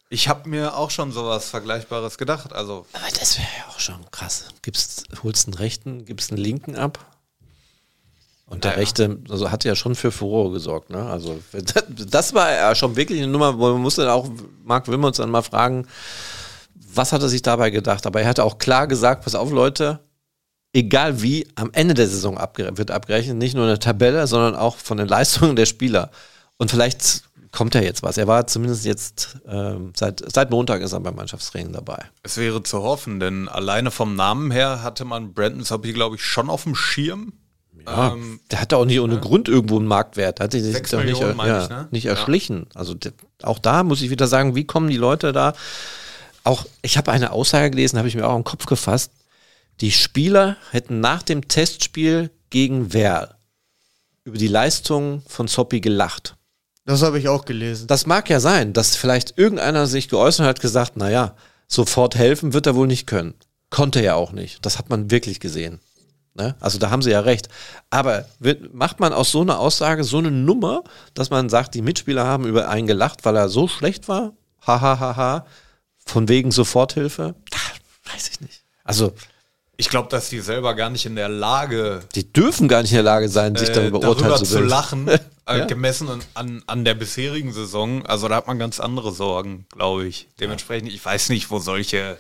Ich 0.10 0.28
habe 0.28 0.48
mir 0.48 0.78
auch 0.78 0.92
schon 0.92 1.12
sowas 1.12 1.50
Vergleichbares 1.50 2.18
gedacht. 2.18 2.54
Also 2.54 2.86
Aber 2.94 3.08
das 3.20 3.38
wäre 3.38 3.48
ja 3.58 3.74
auch 3.74 3.80
schon 3.80 4.10
krass. 4.12 4.46
Gibst, 4.62 5.06
holst 5.24 5.48
einen 5.48 5.56
rechten, 5.56 6.06
gibst 6.06 6.32
einen 6.32 6.42
linken 6.42 6.76
ab. 6.76 7.00
Und 8.48 8.64
der 8.64 8.72
Naja. 8.72 8.82
rechte, 8.82 9.20
also 9.30 9.50
hat 9.50 9.64
ja 9.64 9.76
schon 9.76 9.96
für 9.96 10.12
Furore 10.12 10.52
gesorgt, 10.52 10.92
ne? 10.92 11.04
Also 11.10 11.40
das 12.08 12.34
war 12.36 12.52
ja 12.52 12.76
schon 12.76 12.96
wirklich 12.96 13.20
eine 13.20 13.32
Nummer, 13.32 13.58
wo 13.58 13.72
man 13.72 13.82
musste 13.82 14.12
auch 14.14 14.30
Marc 14.64 14.88
Wilmer 14.88 15.08
uns 15.08 15.18
dann 15.18 15.32
mal 15.32 15.42
fragen, 15.42 15.88
was 16.94 17.12
hat 17.12 17.24
er 17.24 17.30
sich 17.30 17.42
dabei 17.42 17.72
gedacht? 17.72 18.06
Aber 18.06 18.22
er 18.22 18.28
hat 18.28 18.40
auch 18.40 18.60
klar 18.60 18.86
gesagt, 18.88 19.24
pass 19.24 19.34
auf 19.34 19.50
Leute, 19.52 20.00
egal 20.74 21.24
wie, 21.24 21.48
am 21.56 21.72
Ende 21.74 21.96
der 21.96 22.08
Saison 22.08 22.38
abgere 22.38 22.78
wird 22.78 22.92
abgerechnet, 22.92 23.38
nicht 23.38 23.56
nur 23.56 23.66
eine 23.66 23.80
Tabelle, 23.80 24.28
sondern 24.28 24.56
auch 24.56 24.78
von 24.78 24.98
den 24.98 25.08
Leistungen 25.08 25.56
der 25.56 25.66
Spieler. 25.66 26.12
Und 26.58 26.70
vielleicht 26.70 27.24
kommt 27.56 27.74
ja 27.74 27.82
jetzt 27.82 28.04
was. 28.04 28.18
Er 28.18 28.28
war 28.28 28.46
zumindest 28.46 28.86
jetzt, 28.86 29.38
ähm, 29.48 29.94
seit, 29.96 30.24
seit 30.32 30.52
Montag 30.52 30.82
ist 30.82 30.92
er 30.94 31.00
beim 31.00 31.16
Mannschaftstraining 31.16 31.74
dabei. 31.74 32.06
es 32.22 32.38
wäre 32.38 32.62
zu 32.62 32.84
hoffen, 32.84 33.20
denn 33.20 33.48
alleine 33.50 33.90
vom 33.90 34.16
Namen 34.16 34.52
her 34.52 34.84
hatte 34.84 35.06
man 35.06 35.34
Brandon 35.34 35.64
Soppi, 35.64 35.94
glaube 35.94 36.18
ich, 36.18 36.24
schon 36.24 36.50
auf 36.50 36.64
dem 36.64 36.76
Schirm. 36.76 37.34
Ja, 37.88 38.14
Ähm, 38.14 38.40
der 38.52 38.62
hat 38.62 38.74
auch 38.74 38.86
nicht 38.86 39.00
ohne 39.00 39.20
Grund 39.20 39.48
irgendwo 39.48 39.78
einen 39.78 39.88
Marktwert. 39.88 40.40
Hat 40.40 40.52
sich 40.52 40.64
nicht, 40.64 40.92
ja, 40.92 41.64
ich, 41.64 41.70
ne? 41.70 41.88
nicht 41.92 42.04
Ja. 42.06 42.12
erschlichen. 42.12 42.68
Also 42.74 42.94
de- 42.94 43.14
auch 43.44 43.60
da 43.60 43.84
muss 43.84 44.02
ich 44.02 44.10
wieder 44.10 44.28
sagen, 44.28 44.56
wie 44.56 44.66
kommen 44.66 44.90
die 44.90 44.98
Leute 44.98 45.34
da? 45.34 45.54
Auch 46.44 46.66
ich 46.82 46.98
habe 46.98 47.12
eine 47.12 47.32
Aussage 47.32 47.72
gelesen, 47.72 47.98
habe 47.98 48.08
ich 48.08 48.16
mir 48.16 48.28
auch 48.28 48.36
im 48.36 48.44
Kopf 48.44 48.66
gefasst. 48.66 49.12
Die 49.82 49.92
Spieler 49.92 50.58
hätten 50.72 51.00
nach 51.00 51.22
dem 51.24 51.48
Testspiel 51.48 52.32
gegen 52.50 52.94
Werl 52.94 53.36
über 54.24 54.38
die 54.38 54.48
Leistung 54.48 55.22
von 55.28 55.48
Soppi 55.48 55.82
gelacht. 55.82 56.35
Das 56.86 57.02
habe 57.02 57.18
ich 57.20 57.28
auch 57.28 57.46
gelesen. 57.46 57.88
Das 57.88 58.06
mag 58.06 58.30
ja 58.30 58.40
sein, 58.40 58.74
dass 58.74 58.96
vielleicht 58.96 59.38
irgendeiner 59.38 59.88
sich 59.88 60.08
geäußert 60.08 60.46
hat, 60.46 60.62
gesagt, 60.62 60.98
naja, 60.98 61.36
sofort 61.68 62.16
helfen 62.16 62.54
wird 62.54 62.68
er 62.68 62.76
wohl 62.76 62.88
nicht 62.88 63.08
können. 63.08 63.34
Konnte 63.72 64.00
er 64.02 64.16
auch 64.16 64.32
nicht. 64.32 64.66
Das 64.66 64.78
hat 64.78 64.90
man 64.90 65.10
wirklich 65.10 65.40
gesehen. 65.40 65.80
Ne? 66.36 66.56
Also 66.60 66.78
da 66.78 66.92
haben 66.92 67.02
sie 67.02 67.12
ja 67.12 67.22
recht. 67.22 67.50
Aber 67.90 68.26
wird, 68.40 68.74
macht 68.74 69.00
man 69.00 69.14
aus 69.14 69.32
so 69.32 69.42
einer 69.42 69.60
Aussage 69.60 70.04
so 70.04 70.20
eine 70.20 70.32
Nummer, 70.32 70.84
dass 71.14 71.30
man 71.30 71.50
sagt, 71.50 71.74
die 71.74 71.82
Mitspieler 71.82 72.26
haben 72.26 72.46
über 72.46 72.70
einen 72.70 72.88
gelacht, 72.88 73.26
weil 73.26 73.36
er 73.36 73.50
so 73.50 73.68
schlecht 73.68 74.08
war? 74.08 74.34
Hahaha. 74.62 75.00
Ha, 75.00 75.00
ha, 75.00 75.16
ha. 75.16 75.46
Von 76.06 76.28
wegen 76.28 76.52
Soforthilfe? 76.52 77.36
Ah, 77.54 78.12
weiß 78.14 78.30
ich 78.30 78.42
nicht. 78.42 78.64
Also, 78.84 79.14
ich 79.78 79.90
glaube, 79.90 80.10
dass 80.10 80.30
die 80.30 80.40
selber 80.40 80.74
gar 80.76 80.90
nicht 80.90 81.06
in 81.06 81.16
der 81.16 81.30
Lage 81.30 82.02
die 82.16 82.32
dürfen 82.32 82.68
gar 82.68 82.82
nicht 82.82 82.92
in 82.92 82.96
der 82.98 83.04
Lage 83.04 83.30
sein, 83.30 83.56
sich 83.56 83.70
äh, 83.70 83.74
darüber 83.74 83.98
urteilen 84.00 84.18
darüber 84.30 84.38
zu 84.38 84.46
zu 84.46 84.54
bilden. 84.56 84.70
lachen, 84.70 85.08
äh, 85.08 85.20
Ja. 85.48 85.66
gemessen 85.66 86.08
an, 86.34 86.64
an, 86.68 86.86
der 86.86 86.94
bisherigen 86.96 87.52
Saison. 87.54 88.06
Also 88.06 88.28
da 88.28 88.36
hat 88.36 88.48
man 88.48 88.58
ganz 88.60 88.80
andere 88.80 89.12
Sorgen, 89.12 89.66
glaube 89.72 90.06
ich. 90.08 90.28
Dementsprechend, 90.40 90.92
ich 90.92 91.04
weiß 91.04 91.30
nicht, 91.30 91.50
wo 91.52 91.60
solche, 91.60 92.18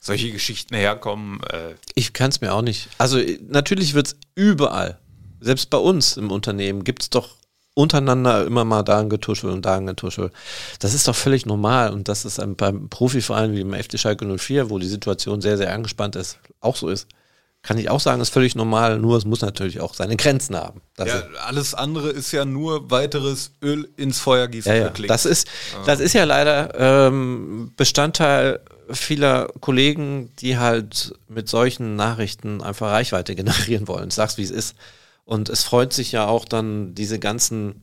solche 0.00 0.30
Geschichten 0.32 0.74
herkommen. 0.74 1.40
Äh, 1.44 1.74
Ich 1.94 2.12
kann 2.12 2.30
es 2.30 2.40
mir 2.40 2.52
auch 2.52 2.62
nicht. 2.62 2.88
Also 2.98 3.18
äh, 3.18 3.38
natürlich 3.48 3.94
wird 3.94 4.08
es 4.08 4.16
überall, 4.34 4.98
selbst 5.40 5.70
bei 5.70 5.78
uns 5.78 6.16
im 6.16 6.30
Unternehmen, 6.30 6.84
gibt 6.84 7.02
es 7.02 7.10
doch 7.10 7.36
untereinander 7.78 8.44
immer 8.44 8.64
mal 8.64 8.82
da 8.82 8.98
ein 8.98 9.08
Getuschel 9.08 9.50
und 9.50 9.64
da 9.64 9.76
ein 9.76 9.86
Getuschel. 9.86 10.32
Das 10.80 10.94
ist 10.94 11.06
doch 11.06 11.14
völlig 11.14 11.46
normal 11.46 11.92
und 11.92 12.08
das 12.08 12.24
ist 12.24 12.40
beim 12.56 12.88
Profiverein 12.88 13.54
wie 13.54 13.60
im 13.60 13.72
FC 13.72 14.00
Schalke 14.00 14.26
04, 14.26 14.68
wo 14.68 14.80
die 14.80 14.88
Situation 14.88 15.40
sehr, 15.40 15.56
sehr 15.56 15.72
angespannt 15.72 16.16
ist, 16.16 16.40
auch 16.60 16.74
so 16.74 16.88
ist. 16.88 17.06
Kann 17.62 17.78
ich 17.78 17.88
auch 17.88 18.00
sagen, 18.00 18.20
ist 18.20 18.32
völlig 18.32 18.56
normal, 18.56 18.98
nur 18.98 19.16
es 19.16 19.24
muss 19.24 19.42
natürlich 19.42 19.80
auch 19.80 19.94
seine 19.94 20.16
Grenzen 20.16 20.56
haben. 20.56 20.80
Ja, 20.98 21.22
alles 21.46 21.74
andere 21.74 22.10
ist 22.10 22.32
ja 22.32 22.44
nur 22.44 22.90
weiteres 22.90 23.52
Öl 23.62 23.88
ins 23.96 24.18
Feuer 24.18 24.48
gießen. 24.48 24.72
ja, 24.72 24.78
ja. 24.78 24.92
Das 25.06 25.24
ist, 25.24 25.46
das 25.86 26.00
ist 26.00 26.14
ja 26.14 26.24
leider 26.24 26.74
ähm, 27.06 27.72
Bestandteil 27.76 28.60
vieler 28.90 29.52
Kollegen, 29.60 30.32
die 30.40 30.58
halt 30.58 31.14
mit 31.28 31.48
solchen 31.48 31.94
Nachrichten 31.94 32.60
einfach 32.60 32.90
Reichweite 32.90 33.36
generieren 33.36 33.86
wollen. 33.86 34.08
Ich 34.08 34.14
sag's, 34.14 34.36
wie 34.36 34.42
es 34.42 34.50
ist. 34.50 34.74
Und 35.28 35.50
es 35.50 35.62
freut 35.62 35.92
sich 35.92 36.10
ja 36.10 36.26
auch 36.26 36.46
dann 36.46 36.94
diese 36.94 37.18
ganzen, 37.18 37.82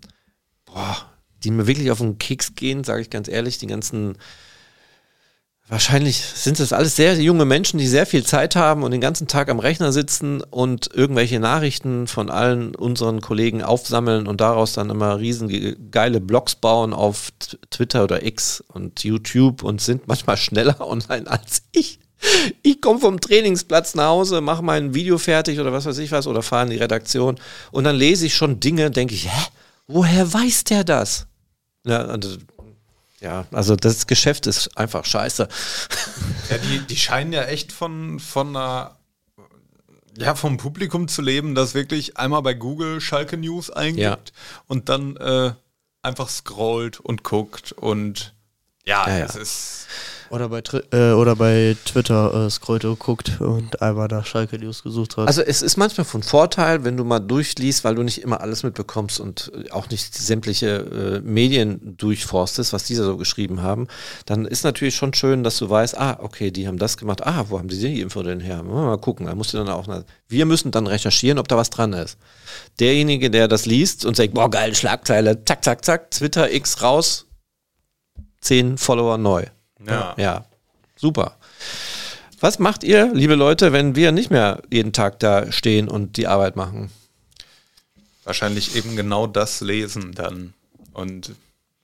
boah, 0.65 0.97
die 1.43 1.51
mir 1.51 1.67
wirklich 1.67 1.91
auf 1.91 1.99
den 1.99 2.17
Keks 2.17 2.55
gehen, 2.55 2.83
sage 2.83 3.01
ich 3.03 3.11
ganz 3.11 3.27
ehrlich, 3.27 3.59
die 3.59 3.67
ganzen 3.67 4.17
Wahrscheinlich 5.67 6.17
sind 6.17 6.59
es 6.59 6.73
alles 6.73 6.95
sehr 6.95 7.15
junge 7.19 7.45
Menschen, 7.45 7.79
die 7.79 7.87
sehr 7.87 8.07
viel 8.07 8.23
Zeit 8.23 8.55
haben 8.55 8.81
und 8.81 8.91
den 8.91 9.01
ganzen 9.01 9.27
Tag 9.27 9.49
am 9.49 9.59
Rechner 9.59 9.91
sitzen 9.91 10.41
und 10.41 10.91
irgendwelche 10.93 11.39
Nachrichten 11.39 12.07
von 12.07 12.29
allen 12.31 12.75
unseren 12.75 13.21
Kollegen 13.21 13.63
aufsammeln 13.63 14.27
und 14.27 14.41
daraus 14.41 14.73
dann 14.73 14.91
immer 14.91 15.19
riesen 15.19 15.89
geile 15.89 16.21
Blogs 16.21 16.55
bauen 16.55 16.93
auf 16.93 17.29
Twitter 17.71 18.03
oder 18.03 18.23
X 18.23 18.63
und 18.67 19.03
YouTube 19.03 19.63
und 19.63 19.81
sind 19.81 20.07
manchmal 20.07 20.37
schneller 20.37 20.81
online 20.87 21.25
als 21.25 21.63
ich. 21.71 21.99
Ich 22.61 22.81
komme 22.81 22.99
vom 22.99 23.19
Trainingsplatz 23.21 23.95
nach 23.95 24.07
Hause, 24.07 24.41
mache 24.41 24.63
mein 24.63 24.93
Video 24.93 25.17
fertig 25.17 25.59
oder 25.59 25.71
was 25.73 25.85
weiß 25.85 25.97
ich 25.99 26.11
was 26.11 26.27
oder 26.27 26.41
fahre 26.41 26.63
in 26.65 26.69
die 26.71 26.77
Redaktion 26.77 27.39
und 27.71 27.83
dann 27.83 27.95
lese 27.95 28.25
ich 28.25 28.35
schon 28.35 28.59
Dinge, 28.59 28.91
denke 28.91 29.13
ich, 29.15 29.27
hä, 29.29 29.47
woher 29.87 30.31
weiß 30.33 30.63
der 30.65 30.83
das? 30.83 31.27
Ja, 31.85 32.17
ja, 33.21 33.45
also 33.51 33.75
das 33.75 34.07
Geschäft 34.07 34.45
ist 34.47 34.77
einfach 34.77 35.05
scheiße. 35.05 35.47
Ja, 36.49 36.57
die, 36.57 36.79
die 36.79 36.97
scheinen 36.97 37.33
ja 37.33 37.43
echt 37.43 37.71
von, 37.71 38.19
von 38.19 38.49
einer, 38.55 38.97
ja, 40.17 40.35
vom 40.35 40.57
Publikum 40.57 41.07
zu 41.07 41.21
leben, 41.21 41.55
das 41.55 41.73
wirklich 41.73 42.17
einmal 42.17 42.41
bei 42.41 42.53
Google 42.53 43.01
Schalke 43.01 43.37
News 43.37 43.69
eingibt 43.71 43.99
Ja. 44.01 44.21
und 44.67 44.89
dann 44.89 45.17
äh, 45.17 45.51
einfach 46.01 46.29
scrollt 46.29 46.99
und 46.99 47.23
guckt 47.23 47.71
und 47.71 48.33
ja, 48.85 49.07
Ja, 49.07 49.17
ja. 49.19 49.25
es 49.25 49.35
ist. 49.35 49.87
Oder 50.29 50.49
bei, 50.49 50.61
äh, 50.91 51.11
oder 51.11 51.35
bei 51.35 51.75
Twitter 51.85 52.45
äh, 52.45 52.49
scrollt 52.49 52.85
guckt 52.99 53.39
und 53.39 53.81
einmal 53.81 54.07
nach 54.07 54.25
Schalke 54.25 54.57
News 54.57 54.83
gesucht 54.83 55.17
hat. 55.17 55.27
Also 55.27 55.41
es 55.41 55.61
ist 55.61 55.77
manchmal 55.77 56.05
von 56.05 56.23
Vorteil, 56.23 56.83
wenn 56.83 56.97
du 56.97 57.03
mal 57.03 57.19
durchliest, 57.19 57.83
weil 57.83 57.95
du 57.95 58.03
nicht 58.03 58.21
immer 58.21 58.41
alles 58.41 58.63
mitbekommst 58.63 59.19
und 59.19 59.51
äh, 59.55 59.71
auch 59.71 59.89
nicht 59.89 60.15
sämtliche 60.15 60.67
äh, 60.67 61.19
Medien 61.21 61.95
durchforstest, 61.97 62.73
was 62.73 62.83
diese 62.85 63.03
so 63.03 63.17
geschrieben 63.17 63.61
haben, 63.61 63.87
dann 64.25 64.45
ist 64.45 64.63
natürlich 64.63 64.95
schon 64.95 65.13
schön, 65.13 65.43
dass 65.43 65.57
du 65.57 65.69
weißt, 65.69 65.97
ah, 65.97 66.19
okay, 66.21 66.51
die 66.51 66.67
haben 66.67 66.77
das 66.77 66.97
gemacht, 66.97 67.25
ah, 67.25 67.45
wo 67.49 67.59
haben 67.59 67.67
die 67.67 67.79
die 67.79 68.01
Info 68.01 68.23
denn 68.23 68.39
her? 68.39 68.63
Mal 68.63 68.97
gucken, 68.97 69.27
da 69.27 69.35
musst 69.35 69.53
du 69.53 69.57
dann 69.57 69.69
auch, 69.69 69.87
wir 70.27 70.45
müssen 70.45 70.71
dann 70.71 70.87
recherchieren, 70.87 71.39
ob 71.39 71.47
da 71.47 71.57
was 71.57 71.69
dran 71.69 71.93
ist. 71.93 72.17
Derjenige, 72.79 73.29
der 73.29 73.47
das 73.47 73.65
liest 73.65 74.05
und 74.05 74.15
sagt, 74.15 74.33
boah, 74.33 74.49
geile 74.49 74.75
Schlagzeile, 74.75 75.43
zack, 75.45 75.63
zack, 75.63 75.85
zack, 75.85 76.11
Twitter 76.11 76.51
X 76.51 76.81
raus, 76.81 77.25
zehn 78.41 78.77
Follower 78.77 79.17
neu. 79.17 79.45
Ja. 79.85 80.13
Ja, 80.17 80.45
super. 80.95 81.37
Was 82.39 82.59
macht 82.59 82.83
ihr, 82.83 83.11
liebe 83.13 83.35
Leute, 83.35 83.71
wenn 83.73 83.95
wir 83.95 84.11
nicht 84.11 84.29
mehr 84.29 84.61
jeden 84.71 84.93
Tag 84.93 85.19
da 85.19 85.51
stehen 85.51 85.87
und 85.87 86.17
die 86.17 86.27
Arbeit 86.27 86.55
machen? 86.55 86.91
Wahrscheinlich 88.23 88.75
eben 88.75 88.95
genau 88.95 89.27
das 89.27 89.61
lesen 89.61 90.13
dann. 90.13 90.53
Und 90.93 91.33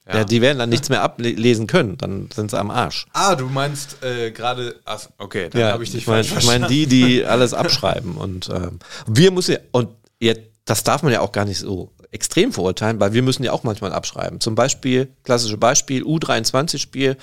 Ja. 0.08 0.18
ja. 0.20 0.24
die 0.24 0.42
werden 0.42 0.58
dann 0.60 0.70
nichts 0.70 0.90
mehr 0.90 1.02
ablesen 1.04 1.68
können, 1.68 1.98
dann 1.98 2.30
sind 2.34 2.50
sie 2.52 2.58
am 2.60 2.72
Arsch. 2.72 3.06
ah, 3.14 3.36
du 3.36 3.46
meinst 3.48 4.02
äh, 4.04 4.32
gerade. 4.32 4.76
Okay, 5.18 5.50
dann 5.50 5.62
Ja, 5.62 5.72
habe 5.74 5.84
ich 5.84 5.92
dich 5.92 6.02
ich 6.02 6.08
meine 6.08 6.24
falsch 6.24 6.28
ich 6.44 6.48
mein, 6.48 6.62
verstanden. 6.62 6.74
die, 6.74 6.86
die 6.88 7.26
alles 7.26 7.54
abschreiben. 7.54 8.16
Und 8.18 8.50
ähm, 8.50 8.80
wir 9.08 9.32
müssen 9.32 9.58
und 9.72 9.90
jetzt, 10.20 10.42
das 10.66 10.84
darf 10.84 11.04
man 11.04 11.14
ja 11.14 11.22
auch 11.22 11.32
gar 11.32 11.46
nicht 11.46 11.60
so 11.60 11.92
extrem 12.12 12.52
verurteilen, 12.52 13.00
weil 13.00 13.14
wir 13.14 13.22
müssen 13.22 13.44
ja 13.44 13.52
auch 13.52 13.64
manchmal 13.64 13.94
abschreiben. 13.94 14.42
Zum 14.42 14.54
Beispiel, 14.56 15.08
klassische 15.24 15.58
Beispiel, 15.58 16.04
U23-Spiel 16.04 17.16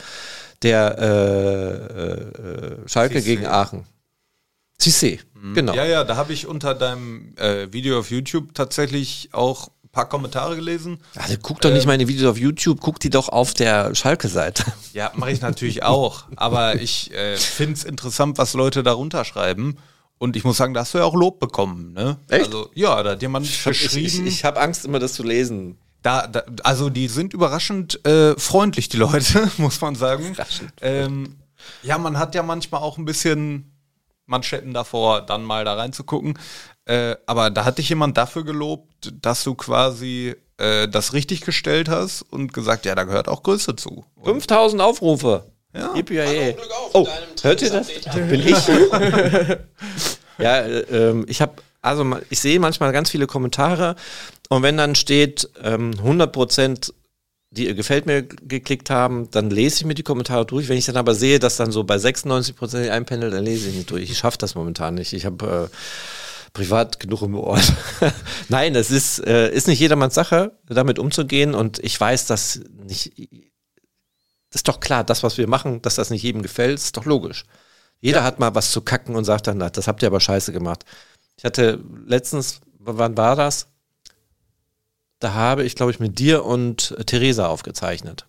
der 0.62 0.98
äh, 0.98 1.72
äh, 2.82 2.88
Schalke 2.88 3.18
Cissé. 3.18 3.24
gegen 3.24 3.46
Aachen. 3.46 3.86
Cissé, 4.80 5.18
genau. 5.54 5.74
Ja, 5.74 5.84
ja, 5.84 6.04
da 6.04 6.16
habe 6.16 6.32
ich 6.32 6.46
unter 6.46 6.74
deinem 6.74 7.34
äh, 7.36 7.72
Video 7.72 7.98
auf 7.98 8.10
YouTube 8.10 8.54
tatsächlich 8.54 9.30
auch 9.32 9.68
ein 9.82 9.88
paar 9.90 10.08
Kommentare 10.08 10.54
gelesen. 10.54 10.98
Also 11.16 11.34
guck 11.42 11.60
doch 11.60 11.72
nicht 11.72 11.86
meine 11.86 12.06
Videos 12.06 12.30
auf 12.30 12.38
YouTube, 12.38 12.80
guck 12.80 13.00
die 13.00 13.10
doch 13.10 13.28
auf 13.28 13.54
der 13.54 13.94
Schalke-Seite. 13.96 14.64
Ja, 14.92 15.10
mache 15.16 15.32
ich 15.32 15.40
natürlich 15.40 15.82
auch. 15.82 16.24
Aber 16.36 16.80
ich 16.80 17.12
äh, 17.12 17.36
finde 17.36 17.74
es 17.74 17.84
interessant, 17.84 18.38
was 18.38 18.54
Leute 18.54 18.82
darunter 18.84 19.24
schreiben. 19.24 19.78
Und 20.18 20.34
ich 20.36 20.42
muss 20.44 20.56
sagen, 20.56 20.74
da 20.74 20.80
hast 20.80 20.94
du 20.94 20.98
ja 20.98 21.04
auch 21.04 21.14
Lob 21.14 21.38
bekommen, 21.38 21.92
ne? 21.92 22.18
Echt? 22.28 22.46
Also, 22.46 22.70
ja, 22.74 23.00
da 23.04 23.10
hat 23.12 23.22
jemand 23.22 23.46
Ich, 23.46 23.58
ich, 23.58 23.64
geschrieben. 23.64 24.26
ich 24.26 24.44
habe 24.44 24.60
Angst, 24.60 24.84
immer 24.84 24.98
das 24.98 25.12
zu 25.12 25.22
lesen. 25.22 25.78
Da, 26.02 26.26
da, 26.26 26.44
also 26.62 26.90
die 26.90 27.08
sind 27.08 27.32
überraschend 27.32 28.04
äh, 28.06 28.38
freundlich, 28.38 28.88
die 28.88 28.96
Leute, 28.98 29.50
muss 29.58 29.80
man 29.80 29.94
sagen. 29.94 30.36
Ähm, 30.80 31.36
ja, 31.82 31.98
man 31.98 32.18
hat 32.18 32.34
ja 32.34 32.42
manchmal 32.42 32.80
auch 32.80 32.98
ein 32.98 33.04
bisschen 33.04 33.72
Manschetten 34.26 34.74
davor, 34.74 35.22
dann 35.22 35.42
mal 35.42 35.64
da 35.64 35.74
reinzugucken. 35.74 36.38
Äh, 36.84 37.16
aber 37.26 37.50
da 37.50 37.64
hat 37.64 37.78
dich 37.78 37.88
jemand 37.88 38.16
dafür 38.16 38.44
gelobt, 38.44 39.12
dass 39.20 39.42
du 39.44 39.54
quasi 39.54 40.36
äh, 40.58 40.88
das 40.88 41.12
richtig 41.12 41.40
gestellt 41.42 41.88
hast 41.88 42.22
und 42.22 42.52
gesagt, 42.52 42.86
ja, 42.86 42.94
da 42.94 43.04
gehört 43.04 43.28
auch 43.28 43.42
Größe 43.42 43.76
zu. 43.76 44.04
Und 44.16 44.24
5000 44.24 44.82
Aufrufe. 44.82 45.44
Ja. 45.74 45.94
Yippie-yay. 45.94 46.56
Oh, 46.94 47.06
hört 47.42 47.62
ihr 47.62 47.70
das? 47.70 47.88
Bin 48.14 48.40
ich? 48.40 48.68
ja, 50.38 50.56
äh, 50.60 50.80
ähm, 50.90 51.26
ich 51.28 51.42
habe, 51.42 51.54
also 51.82 52.04
ich 52.30 52.40
sehe 52.40 52.58
manchmal 52.58 52.92
ganz 52.92 53.10
viele 53.10 53.26
Kommentare 53.26 53.94
und 54.48 54.62
wenn 54.62 54.76
dann 54.76 54.94
steht 54.94 55.48
ähm, 55.62 55.92
100 55.98 56.32
Prozent, 56.32 56.94
die 57.50 57.66
ihr 57.66 57.74
gefällt 57.74 58.06
mir 58.06 58.22
geklickt 58.22 58.90
haben, 58.90 59.30
dann 59.30 59.50
lese 59.50 59.76
ich 59.76 59.84
mir 59.84 59.94
die 59.94 60.02
Kommentare 60.02 60.44
durch. 60.44 60.68
Wenn 60.68 60.76
ich 60.76 60.86
dann 60.86 60.96
aber 60.96 61.14
sehe, 61.14 61.38
dass 61.38 61.56
dann 61.56 61.72
so 61.72 61.84
bei 61.84 61.98
96 61.98 62.56
Prozent 62.56 62.90
einpendelt, 62.90 63.32
dann 63.32 63.44
lese 63.44 63.68
ich 63.68 63.74
nicht 63.74 63.90
durch. 63.90 64.10
Ich 64.10 64.18
schaffe 64.18 64.38
das 64.38 64.54
momentan 64.54 64.94
nicht. 64.94 65.12
Ich 65.14 65.24
habe 65.24 65.70
äh, 65.70 65.76
privat 66.52 67.00
genug 67.00 67.22
im 67.22 67.34
Ohr. 67.34 67.58
Nein, 68.48 68.74
es 68.74 68.90
ist, 68.90 69.26
äh, 69.26 69.50
ist 69.50 69.66
nicht 69.66 69.80
jedermanns 69.80 70.14
Sache, 70.14 70.58
damit 70.66 70.98
umzugehen 70.98 71.54
und 71.54 71.78
ich 71.78 71.98
weiß, 71.98 72.26
dass 72.26 72.60
nicht 72.86 73.12
das 74.50 74.60
ist 74.60 74.68
doch 74.68 74.80
klar, 74.80 75.04
das, 75.04 75.22
was 75.22 75.36
wir 75.36 75.46
machen, 75.46 75.82
dass 75.82 75.96
das 75.96 76.10
nicht 76.10 76.22
jedem 76.22 76.42
gefällt, 76.42 76.78
ist 76.78 76.96
doch 76.96 77.04
logisch. 77.04 77.44
Jeder 78.00 78.24
hat 78.24 78.38
mal 78.38 78.54
was 78.54 78.72
zu 78.72 78.80
kacken 78.80 79.14
und 79.14 79.24
sagt 79.24 79.46
dann, 79.46 79.58
das 79.58 79.88
habt 79.88 80.02
ihr 80.02 80.08
aber 80.08 80.20
scheiße 80.20 80.52
gemacht. 80.52 80.84
Ich 81.36 81.44
hatte 81.44 81.84
letztens, 82.06 82.60
wann 82.78 83.16
war 83.16 83.36
das? 83.36 83.68
Da 85.18 85.34
habe 85.34 85.64
ich, 85.64 85.74
glaube 85.74 85.90
ich, 85.90 86.00
mit 86.00 86.18
dir 86.18 86.44
und 86.44 86.94
äh, 86.98 87.04
Theresa 87.04 87.48
aufgezeichnet. 87.48 88.26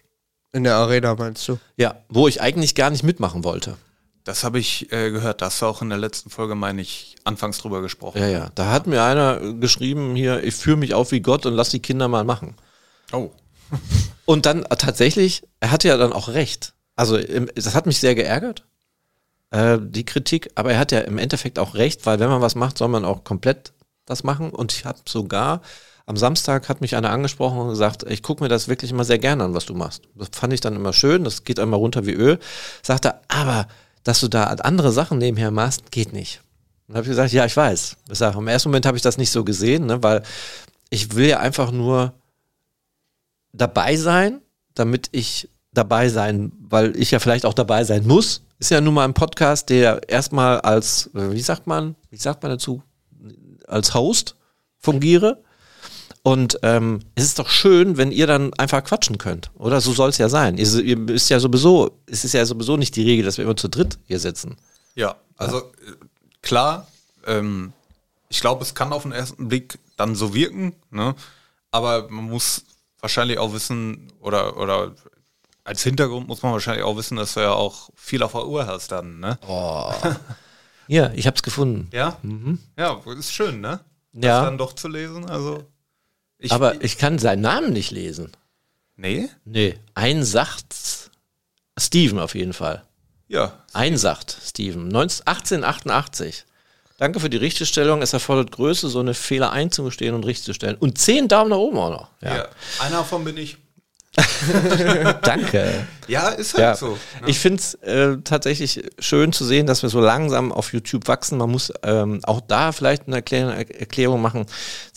In 0.52 0.64
der 0.64 0.76
Arena 0.76 1.16
meinst 1.16 1.48
du? 1.48 1.60
Ja, 1.78 1.96
wo 2.10 2.28
ich 2.28 2.42
eigentlich 2.42 2.74
gar 2.74 2.90
nicht 2.90 3.04
mitmachen 3.04 3.44
wollte. 3.44 3.78
Das 4.24 4.44
habe 4.44 4.60
ich 4.60 4.92
äh, 4.92 5.12
gehört. 5.12 5.42
Da 5.42 5.48
hast 5.48 5.62
du 5.62 5.68
auch 5.68 5.82
in 5.82 5.90
der 5.90 5.98
letzten 5.98 6.30
Folge, 6.30 6.56
meine 6.56 6.82
ich, 6.82 7.16
anfangs 7.24 7.60
drüber 7.60 7.82
gesprochen. 7.82 8.20
Ja, 8.20 8.28
ja. 8.28 8.52
Da 8.56 8.72
hat 8.72 8.88
mir 8.88 9.04
einer 9.04 9.42
äh, 9.42 9.54
geschrieben, 9.54 10.16
hier, 10.16 10.44
ich 10.44 10.56
führe 10.56 10.78
mich 10.78 10.94
auf 10.94 11.12
wie 11.12 11.22
Gott 11.22 11.46
und 11.46 11.54
lass 11.54 11.70
die 11.70 11.82
Kinder 11.82 12.08
mal 12.08 12.24
machen. 12.24 12.56
Oh. 13.12 13.32
Und 14.26 14.46
dann 14.46 14.64
äh, 14.64 14.76
tatsächlich, 14.76 15.44
er 15.60 15.72
hatte 15.72 15.88
ja 15.88 15.98
dann 15.98 16.14
auch 16.14 16.30
recht. 16.30 16.74
Also 16.96 17.18
im, 17.18 17.50
das 17.56 17.74
hat 17.74 17.86
mich 17.86 18.00
sehr 18.00 18.14
geärgert, 18.14 18.66
äh, 19.52 19.80
die 19.82 20.06
Kritik, 20.06 20.52
aber 20.56 20.74
er 20.74 20.80
hat 20.80 20.92
ja 20.92 21.00
im 21.00 21.18
Endeffekt 21.18 21.58
auch 21.58 21.76
recht, 21.76 22.06
weil 22.06 22.20
wenn 22.20 22.30
man 22.30 22.42
was 22.42 22.56
macht, 22.56 22.78
soll 22.78 22.90
man 22.90 23.06
auch 23.06 23.24
komplett 23.24 23.74
das 24.06 24.24
machen. 24.24 24.52
Und 24.52 24.74
ich 24.74 24.86
habe 24.86 25.00
sogar, 25.08 25.62
am 26.10 26.18
Samstag 26.18 26.70
hat 26.70 26.82
mich 26.82 26.96
einer 26.96 27.12
angesprochen 27.12 27.60
und 27.60 27.70
gesagt, 27.70 28.04
ich 28.10 28.24
gucke 28.24 28.42
mir 28.42 28.50
das 28.50 28.68
wirklich 28.68 28.90
immer 28.90 29.04
sehr 29.04 29.20
gerne 29.20 29.44
an, 29.44 29.54
was 29.54 29.68
du 29.68 29.76
machst. 29.76 30.02
Das 30.16 30.30
fand 30.32 30.52
ich 30.54 30.60
dann 30.60 30.76
immer 30.76 30.92
schön, 30.92 31.24
das 31.24 31.44
geht 31.44 31.60
einmal 31.60 31.80
runter 31.80 32.08
wie 32.08 32.14
Öl. 32.14 32.40
Sagt 32.82 33.06
er, 33.06 33.22
aber 33.28 33.68
dass 34.04 34.20
du 34.20 34.28
da 34.28 34.46
andere 34.46 34.92
Sachen 34.92 35.20
nebenher 35.20 35.52
machst, 35.52 35.92
geht 35.92 36.12
nicht. 36.12 36.42
Und 36.88 36.96
habe 36.96 37.04
ich 37.04 37.10
gesagt, 37.10 37.32
ja, 37.32 37.46
ich 37.46 37.56
weiß. 37.56 37.96
Ich 38.12 38.18
sag, 38.18 38.36
Im 38.36 38.48
ersten 38.48 38.70
Moment 38.70 38.88
habe 38.88 38.98
ich 38.98 39.04
das 39.04 39.20
nicht 39.20 39.30
so 39.30 39.44
gesehen, 39.44 39.86
ne, 39.86 40.02
weil 40.02 40.24
ich 40.90 41.14
will 41.14 41.28
ja 41.28 41.42
einfach 41.42 41.70
nur 41.70 42.14
dabei 43.54 43.96
sein, 43.96 44.42
damit 44.74 45.10
ich 45.12 45.48
dabei 45.74 46.10
sein, 46.10 46.52
weil 46.60 46.98
ich 47.00 47.12
ja 47.12 47.20
vielleicht 47.20 47.46
auch 47.46 47.54
dabei 47.54 47.84
sein 47.84 48.08
muss. 48.08 48.42
Ist 48.58 48.72
ja 48.72 48.82
nun 48.82 48.96
mal 48.96 49.06
ein 49.06 49.14
Podcast, 49.14 49.70
der 49.70 50.10
erstmal 50.10 50.60
als, 50.62 51.12
wie 51.14 51.40
sagt 51.42 51.68
man, 51.68 51.96
wie 52.10 52.18
sagt 52.18 52.42
man 52.42 52.54
dazu, 52.54 52.82
als 53.68 53.94
Host 53.94 54.36
fungiere. 54.80 55.44
Und 56.30 56.60
ähm, 56.62 57.00
es 57.16 57.24
ist 57.24 57.40
doch 57.40 57.50
schön, 57.50 57.98
wenn 57.98 58.12
ihr 58.12 58.28
dann 58.28 58.54
einfach 58.54 58.84
quatschen 58.84 59.18
könnt, 59.18 59.50
oder? 59.56 59.82
So 59.82 59.94
soll 59.94 60.10
es 60.10 60.20
ja 60.20 60.30
sein. 60.30 60.60
Ihr, 60.60 60.68
ihr 60.76 61.10
ist 61.10 61.28
ja 61.30 61.40
sowieso, 61.40 61.98
es 62.06 62.24
ist 62.24 62.34
ja 62.34 62.46
sowieso 62.46 62.78
nicht 62.78 62.96
die 62.96 63.04
Regel, 63.04 63.26
dass 63.26 63.40
wir 63.40 63.46
immer 63.46 63.56
zu 63.56 63.68
dritt 63.68 63.98
hier 64.06 64.20
sitzen. 64.20 64.56
Ja, 64.94 65.16
also 65.38 65.58
äh, 65.58 65.64
klar, 66.44 66.86
ähm, 67.26 67.74
ich 68.30 68.42
glaube, 68.42 68.62
es 68.62 68.76
kann 68.76 68.94
auf 68.94 69.02
den 69.02 69.12
ersten 69.12 69.48
Blick 69.48 69.80
dann 69.98 70.14
so 70.14 70.36
wirken, 70.36 70.74
ne? 70.92 71.16
aber 71.72 72.08
man 72.10 72.26
muss 72.26 72.64
wahrscheinlich 73.00 73.40
auch 73.40 73.52
wissen, 73.52 74.14
oder, 74.20 74.56
oder 74.58 74.94
als 75.64 75.82
Hintergrund 75.82 76.28
muss 76.28 76.44
man 76.44 76.52
wahrscheinlich 76.52 76.84
auch 76.84 76.96
wissen, 76.96 77.18
dass 77.18 77.34
du 77.34 77.40
ja 77.40 77.54
auch 77.54 77.90
viel 77.96 78.22
auf 78.22 78.34
der 78.34 78.46
Uhr 78.46 78.68
hast 78.68 78.92
dann, 78.92 79.20
ne? 79.20 79.40
Ja, 80.88 81.12
ich 81.16 81.26
hab's 81.26 81.42
gefunden. 81.42 81.90
Ja? 81.92 82.18
Ja, 82.78 83.02
ist 83.18 83.34
schön, 83.34 83.62
ne? 83.62 83.80
Das 84.14 84.26
Ja. 84.26 84.44
dann 84.44 84.60
doch 84.60 84.74
zu 84.74 84.88
lesen, 84.90 85.28
also. 85.28 85.64
Ich, 86.40 86.52
Aber 86.52 86.82
ich 86.84 86.98
kann 86.98 87.20
seinen 87.20 87.42
Namen 87.42 87.74
nicht 87.74 87.92
lesen. 87.92 88.32
Nee? 88.96 89.30
Nee, 89.46 89.78
ein 89.94 90.24
sagt 90.24 90.76
Steven 91.78 92.20
auf 92.20 92.34
jeden 92.36 92.54
Fall. 92.54 92.84
Ja. 93.28 93.64
Ein 93.74 93.98
sagt 93.98 94.36
Steven. 94.44 94.88
19, 94.88 95.28
1888. 95.28 96.46
Danke 96.98 97.20
für 97.20 97.30
die 97.30 97.38
Richtigstellung. 97.38 98.02
Es 98.02 98.12
erfordert 98.12 98.52
Größe, 98.52 98.90
so 98.90 99.00
eine 99.00 99.14
Fehler 99.14 99.52
einzugestehen 99.52 100.16
und 100.16 100.26
richtigzustellen. 100.26 100.76
Und 100.76 100.98
zehn 100.98 101.28
Daumen 101.28 101.52
nach 101.52 101.58
oben 101.58 101.78
auch 101.78 101.90
noch. 101.92 102.10
ja. 102.22 102.48
Einer 102.80 102.98
davon 102.98 103.24
bin 103.24 103.38
ich. 103.38 103.58
Danke. 105.24 105.88
Ja, 106.08 106.30
ist 106.30 106.54
halt 106.54 106.62
Ja. 106.62 106.76
so. 106.76 106.98
Ne? 107.22 107.28
Ich 107.28 107.40
finde 107.40 107.60
es 107.60 107.74
äh, 107.76 108.18
tatsächlich 108.24 108.84
schön 109.00 109.32
zu 109.32 109.46
sehen, 109.46 109.68
dass 109.68 109.82
wir 109.84 109.90
so 109.90 110.00
langsam 110.00 110.52
auf 110.52 110.74
YouTube 110.74 111.08
wachsen. 111.08 111.38
Man 111.38 111.52
muss 111.52 111.72
ähm, 111.84 112.20
auch 112.24 112.42
da 112.42 112.72
vielleicht 112.72 113.08
eine 113.08 113.18
Erklär 113.18 113.48
Erklärung 113.80 114.22
machen. 114.22 114.46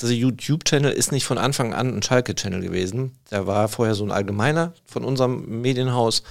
Also 0.01 0.13
YouTube-Channel 0.15 0.93
ist 0.93 1.13
nicht 1.13 1.25
von 1.25 1.39
Anfang 1.39 1.75
an 1.75 1.97
ein 1.97 2.03
Schalke-Channel 2.03 2.61
gewesen. 2.61 3.13
Der 3.31 3.47
war 3.47 3.69
vorher 3.69 3.95
so 3.95 4.05
ein 4.05 4.13
allgemeiner 4.13 4.73
von 4.87 5.05
unserem 5.05 5.61
Medienhaus. 5.61 6.23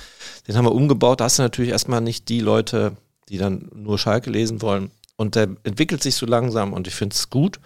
Den 0.48 0.58
haben 0.58 0.66
wir 0.66 0.74
umgebaut. 0.74 1.20
Da 1.20 1.26
hast 1.26 1.38
du 1.40 1.44
natürlich 1.44 1.72
erstmal 1.72 2.02
nicht 2.02 2.30
die 2.30 2.40
Leute, 2.40 2.98
die 3.30 3.38
dann 3.38 3.70
nur 3.74 4.00
Schalke 4.00 4.30
lesen 4.30 4.62
wollen. 4.62 4.92
Und 5.16 5.36
der 5.36 5.50
entwickelt 5.64 6.02
sich 6.02 6.16
so 6.16 6.26
langsam 6.26 6.74
und 6.74 6.88
ich 6.88 6.96
finde 6.96 7.16
es 7.16 7.30
gut. 7.30 7.60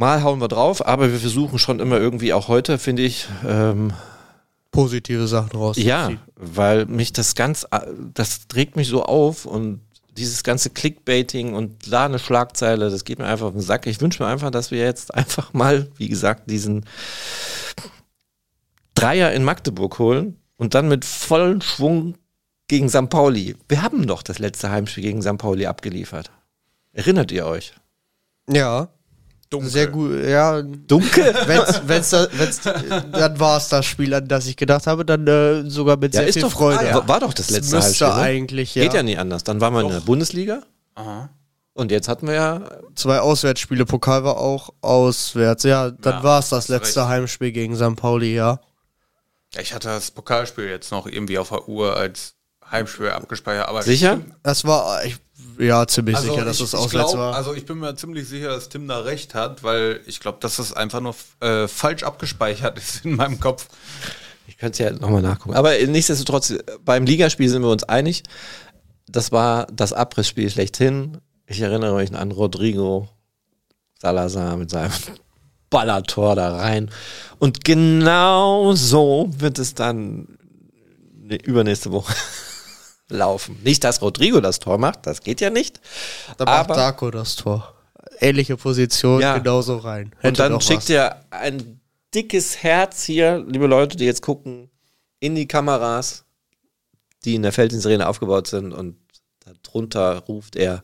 Mal 0.00 0.22
hauen 0.22 0.40
wir 0.40 0.48
drauf, 0.48 0.86
aber 0.86 1.12
wir 1.12 1.18
versuchen 1.18 1.58
schon 1.58 1.78
immer 1.78 1.98
irgendwie 1.98 2.32
auch 2.32 2.48
heute, 2.48 2.78
finde 2.78 3.02
ich, 3.02 3.28
ähm, 3.46 3.92
Positive 4.70 5.26
Sachen 5.28 5.50
raus. 5.52 5.76
ja, 5.76 6.10
weil 6.36 6.86
mich 6.86 7.12
das 7.12 7.34
ganz, 7.34 7.66
das 8.14 8.48
trägt 8.48 8.76
mich 8.76 8.88
so 8.88 9.02
auf 9.02 9.44
und 9.44 9.82
dieses 10.16 10.42
ganze 10.42 10.70
Clickbaiting 10.70 11.52
und 11.52 11.92
da 11.92 12.06
eine 12.06 12.18
Schlagzeile, 12.18 12.88
das 12.88 13.04
geht 13.04 13.18
mir 13.18 13.26
einfach 13.26 13.48
auf 13.48 13.52
den 13.52 13.60
Sack. 13.60 13.86
Ich 13.86 14.00
wünsche 14.00 14.22
mir 14.22 14.30
einfach, 14.30 14.50
dass 14.50 14.70
wir 14.70 14.78
jetzt 14.78 15.12
einfach 15.14 15.52
mal, 15.52 15.90
wie 15.98 16.08
gesagt, 16.08 16.50
diesen 16.50 16.86
Dreier 18.94 19.32
in 19.32 19.44
Magdeburg 19.44 19.98
holen 19.98 20.38
und 20.56 20.72
dann 20.72 20.88
mit 20.88 21.04
vollem 21.04 21.60
Schwung 21.60 22.14
gegen 22.68 22.88
St. 22.88 23.10
Pauli. 23.10 23.54
Wir 23.68 23.82
haben 23.82 24.06
doch 24.06 24.22
das 24.22 24.38
letzte 24.38 24.70
Heimspiel 24.70 25.02
gegen 25.02 25.20
St. 25.20 25.36
Pauli 25.36 25.66
abgeliefert. 25.66 26.30
Erinnert 26.94 27.30
ihr 27.32 27.44
euch? 27.44 27.74
Ja. 28.48 28.88
Dunkel. 29.50 29.70
Sehr 29.70 29.86
gut, 29.88 30.12
ja. 30.24 30.62
Dunkel? 30.62 31.24
Wenn's, 31.46 31.82
wenn's, 31.86 32.10
da- 32.10 32.28
wenn's, 32.32 32.60
dann 32.60 33.40
war 33.40 33.56
es 33.56 33.68
das 33.68 33.84
Spiel, 33.84 34.14
an 34.14 34.28
das 34.28 34.46
ich 34.46 34.56
gedacht 34.56 34.86
habe, 34.86 35.04
dann 35.04 35.26
äh, 35.26 35.68
sogar 35.68 35.96
mit 35.96 36.14
Ja, 36.14 36.20
sehr 36.20 36.28
ist 36.28 36.34
viel 36.34 36.42
doch, 36.42 36.52
Freude. 36.52 36.78
ah, 36.78 36.84
ja. 36.84 37.08
war 37.08 37.18
doch 37.20 37.34
das 37.34 37.48
Das 37.48 37.56
letzte 37.56 37.76
müsste 37.76 38.06
Heimspiel. 38.06 38.08
Ne? 38.08 38.14
eigentlich, 38.14 38.74
ja. 38.76 38.82
Geht 38.84 38.94
ja 38.94 39.02
nicht 39.02 39.18
anders. 39.18 39.42
Dann 39.42 39.60
waren 39.60 39.74
wir 39.74 39.80
in 39.80 39.88
der 39.88 40.00
Bundesliga 40.00 40.62
Aha. 40.94 41.30
und 41.74 41.90
jetzt 41.90 42.06
hatten 42.08 42.28
wir 42.28 42.34
ja 42.34 42.62
Zwei 42.94 43.18
Auswärtsspiele, 43.18 43.84
Pokal 43.86 44.22
war 44.22 44.36
auch 44.38 44.70
auswärts. 44.82 45.64
Ja, 45.64 45.90
dann 45.90 46.18
Ja, 46.18 46.22
war 46.22 46.38
es 46.38 46.50
das 46.50 46.68
letzte 46.68 47.00
recht. 47.00 47.08
Heimspiel 47.08 47.50
gegen 47.50 47.74
St. 47.76 47.96
Pauli, 47.96 48.34
ja. 48.36 48.60
Ja, 49.54 49.60
Ich 49.62 49.74
hatte 49.74 49.88
das 49.88 50.12
Pokalspiel 50.12 50.66
jetzt 50.68 50.92
noch 50.92 51.06
irgendwie 51.08 51.38
auf 51.38 51.48
der 51.48 51.68
Uhr 51.68 51.96
als 51.96 52.34
Heimspiel 52.70 53.08
abgespeichert. 53.10 53.68
Aber 53.68 53.82
sicher. 53.82 54.20
Das 54.44 54.64
war, 54.64 55.04
ich, 55.04 55.16
ja, 55.58 55.86
ziemlich 55.86 56.16
Also 56.16 56.32
sicher, 56.32 56.44
dass 56.44 56.60
ich, 56.60 56.66
ich 56.66 56.74
auswärts 56.74 57.12
glaub, 57.12 57.20
war. 57.20 57.34
Also 57.34 57.54
ich 57.54 57.66
bin 57.66 57.78
mir 57.78 57.94
ziemlich 57.96 58.28
sicher, 58.28 58.48
dass 58.48 58.68
Tim 58.68 58.88
da 58.88 59.00
recht 59.00 59.34
hat, 59.34 59.62
weil 59.62 60.00
ich 60.06 60.20
glaube, 60.20 60.38
dass 60.40 60.56
das 60.56 60.72
einfach 60.72 61.00
nur 61.00 61.14
äh, 61.40 61.68
falsch 61.68 62.02
abgespeichert 62.02 62.78
ist 62.78 63.04
in 63.04 63.16
meinem 63.16 63.40
Kopf. 63.40 63.68
Ich 64.46 64.56
könnte 64.56 64.82
es 64.84 64.92
ja 64.92 64.98
nochmal 64.98 65.22
nachgucken. 65.22 65.54
Aber 65.54 65.76
nichtsdestotrotz, 65.78 66.54
beim 66.84 67.04
Ligaspiel 67.04 67.48
sind 67.48 67.62
wir 67.62 67.70
uns 67.70 67.84
einig. 67.84 68.22
Das 69.06 69.32
war 69.32 69.66
das 69.72 69.92
Abrissspiel 69.92 70.50
schlechthin. 70.50 71.18
Ich 71.46 71.60
erinnere 71.60 71.96
mich 71.96 72.14
an 72.14 72.30
Rodrigo 72.32 73.08
Salazar 74.00 74.56
mit 74.56 74.70
seinem 74.70 74.92
Ballertor 75.70 76.36
da 76.36 76.56
rein. 76.56 76.90
Und 77.38 77.64
genau 77.64 78.72
so 78.74 79.30
wird 79.38 79.58
es 79.58 79.74
dann 79.74 80.38
ne- 81.14 81.42
übernächste 81.42 81.92
Woche 81.92 82.14
laufen. 83.10 83.58
Nicht, 83.62 83.84
dass 83.84 84.00
Rodrigo 84.02 84.40
das 84.40 84.58
Tor 84.58 84.78
macht, 84.78 85.06
das 85.06 85.20
geht 85.22 85.40
ja 85.40 85.50
nicht. 85.50 85.80
da 86.38 86.44
macht 86.44 86.54
aber- 86.70 86.74
Darko 86.74 87.10
das 87.10 87.36
Tor. 87.36 87.74
Ähnliche 88.18 88.56
Position, 88.56 89.20
Ja. 89.20 89.38
genauso 89.38 89.76
rein. 89.78 90.14
Und 90.22 90.38
dann 90.38 90.60
schickt 90.60 90.82
was. 90.84 90.88
ihr 90.90 91.16
ein 91.30 91.80
dickes 92.14 92.62
Herz 92.62 93.04
hier, 93.04 93.44
liebe 93.46 93.66
Leute, 93.66 93.96
die 93.96 94.04
jetzt 94.04 94.22
gucken, 94.22 94.70
in 95.20 95.34
die 95.34 95.46
Kameras, 95.46 96.24
die 97.24 97.34
in 97.34 97.42
der 97.42 97.52
Felddienstarena 97.52 98.06
aufgebaut 98.06 98.46
sind 98.46 98.72
und 98.72 98.96
darunter 99.64 100.18
ruft 100.20 100.56
er 100.56 100.82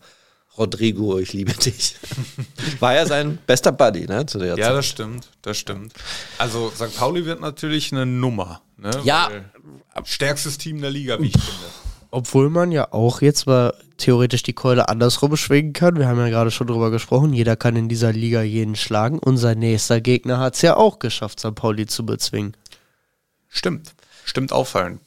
Rodrigo, 0.59 1.19
ich 1.19 1.33
liebe 1.35 1.53
dich. 1.53 1.97
War 2.81 2.95
ja 2.95 3.05
sein 3.07 3.39
bester 3.47 3.73
Buddy, 3.73 4.07
ne, 4.07 4.25
zu 4.25 4.39
der 4.39 4.57
Ja, 4.57 4.69
Zeit. 4.69 4.77
das 4.77 4.87
stimmt, 4.87 5.29
das 5.43 5.59
stimmt. 5.59 5.93
Also 6.39 6.71
St. 6.75 6.97
Pauli 6.97 7.27
wird 7.27 7.41
natürlich 7.41 7.93
eine 7.93 8.07
Nummer. 8.07 8.63
Ne? 8.79 8.91
Ja. 9.05 9.29
Weil 9.31 10.05
Stärkstes 10.05 10.57
Team 10.59 10.81
der 10.81 10.91
Liga, 10.91 11.19
wie 11.21 11.27
ich 11.27 11.33
finde. 11.33 11.67
Obwohl 12.17 12.49
man 12.49 12.73
ja 12.73 12.95
auch 12.95 13.21
jetzt 13.21 13.47
mal 13.47 13.75
theoretisch 13.99 14.43
die 14.43 14.55
Keule 14.55 14.89
andersrum 14.89 15.37
schwingen 15.37 15.75
kann. 15.75 15.97
Wir 15.97 16.09
haben 16.09 16.19
ja 16.19 16.31
gerade 16.31 16.51
schon 16.51 16.67
drüber 16.67 16.91
gesprochen. 16.91 17.35
Jeder 17.35 17.57
kann 17.57 17.77
in 17.77 17.91
dieser 17.91 18.11
Liga 18.11 18.41
jeden 18.41 18.75
schlagen. 18.75 19.19
Unser 19.19 19.55
nächster 19.55 20.01
Gegner 20.01 20.39
hat 20.39 20.55
es 20.55 20.63
ja 20.63 20.79
auch 20.79 20.99
geschafft, 20.99 21.41
St. 21.41 21.55
Pauli 21.55 21.85
zu 21.85 22.07
bezwingen. 22.07 22.57
Stimmt, 23.49 23.93
stimmt 24.25 24.51
auffallend. 24.51 25.03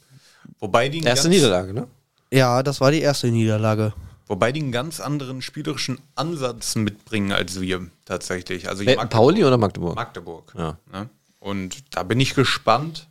Wobei 0.59 0.87
die, 0.89 0.99
einen 0.99 1.07
Erste 1.07 1.29
ganz, 1.29 1.35
Niederlage, 1.35 1.73
ne? 1.73 1.87
Ja, 2.31 2.61
das 2.61 2.79
war 2.79 2.91
die 2.91 3.01
erste 3.01 3.31
Niederlage. 3.31 3.93
wobei 4.27 4.51
die 4.51 4.61
einen 4.61 4.71
ganz 4.71 4.99
anderen 4.99 5.41
spielerischen 5.41 5.97
Ansatz 6.13 6.75
mitbringen 6.75 7.31
als 7.31 7.59
wir 7.59 7.87
tatsächlich. 8.05 8.69
Also 8.69 8.85
Wer, 8.85 8.97
Magdeburg- 8.97 9.09
Pauli 9.09 9.43
oder 9.45 9.57
Magdeburg? 9.57 9.95
Magdeburg. 9.95 10.53
Ja. 10.55 10.77
Ne? 10.93 11.09
Und 11.39 11.83
da 11.89 12.03
bin 12.03 12.19
ich 12.19 12.35
gespannt, 12.35 13.07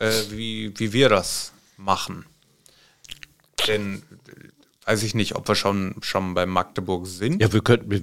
äh, 0.00 0.10
wie, 0.30 0.76
wie 0.76 0.92
wir 0.92 1.08
das 1.08 1.52
machen. 1.76 2.26
Denn 3.68 4.02
weiß 4.86 5.02
ich 5.02 5.14
nicht, 5.14 5.36
ob 5.36 5.46
wir 5.46 5.54
schon, 5.54 5.96
schon 6.00 6.32
bei 6.32 6.46
Magdeburg 6.46 7.06
sind. 7.06 7.42
Ja, 7.42 7.52
wir 7.52 7.60
könnten 7.60 7.90
wir, 7.90 8.00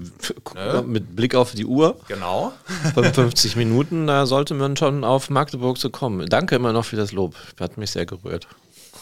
Ne? 0.53 0.83
mit 0.85 1.15
Blick 1.15 1.33
auf 1.33 1.53
die 1.53 1.65
Uhr, 1.65 1.99
Genau. 2.07 2.53
55 2.93 3.55
Minuten, 3.55 4.05
da 4.05 4.25
sollte 4.27 4.53
man 4.53 4.77
schon 4.77 5.03
auf 5.03 5.29
Magdeburg 5.31 5.79
zu 5.79 5.89
kommen. 5.89 6.27
Danke 6.27 6.55
immer 6.55 6.73
noch 6.73 6.85
für 6.85 6.95
das 6.95 7.11
Lob. 7.11 7.35
Hat 7.59 7.77
mich 7.77 7.89
sehr 7.91 8.05
gerührt. 8.05 8.47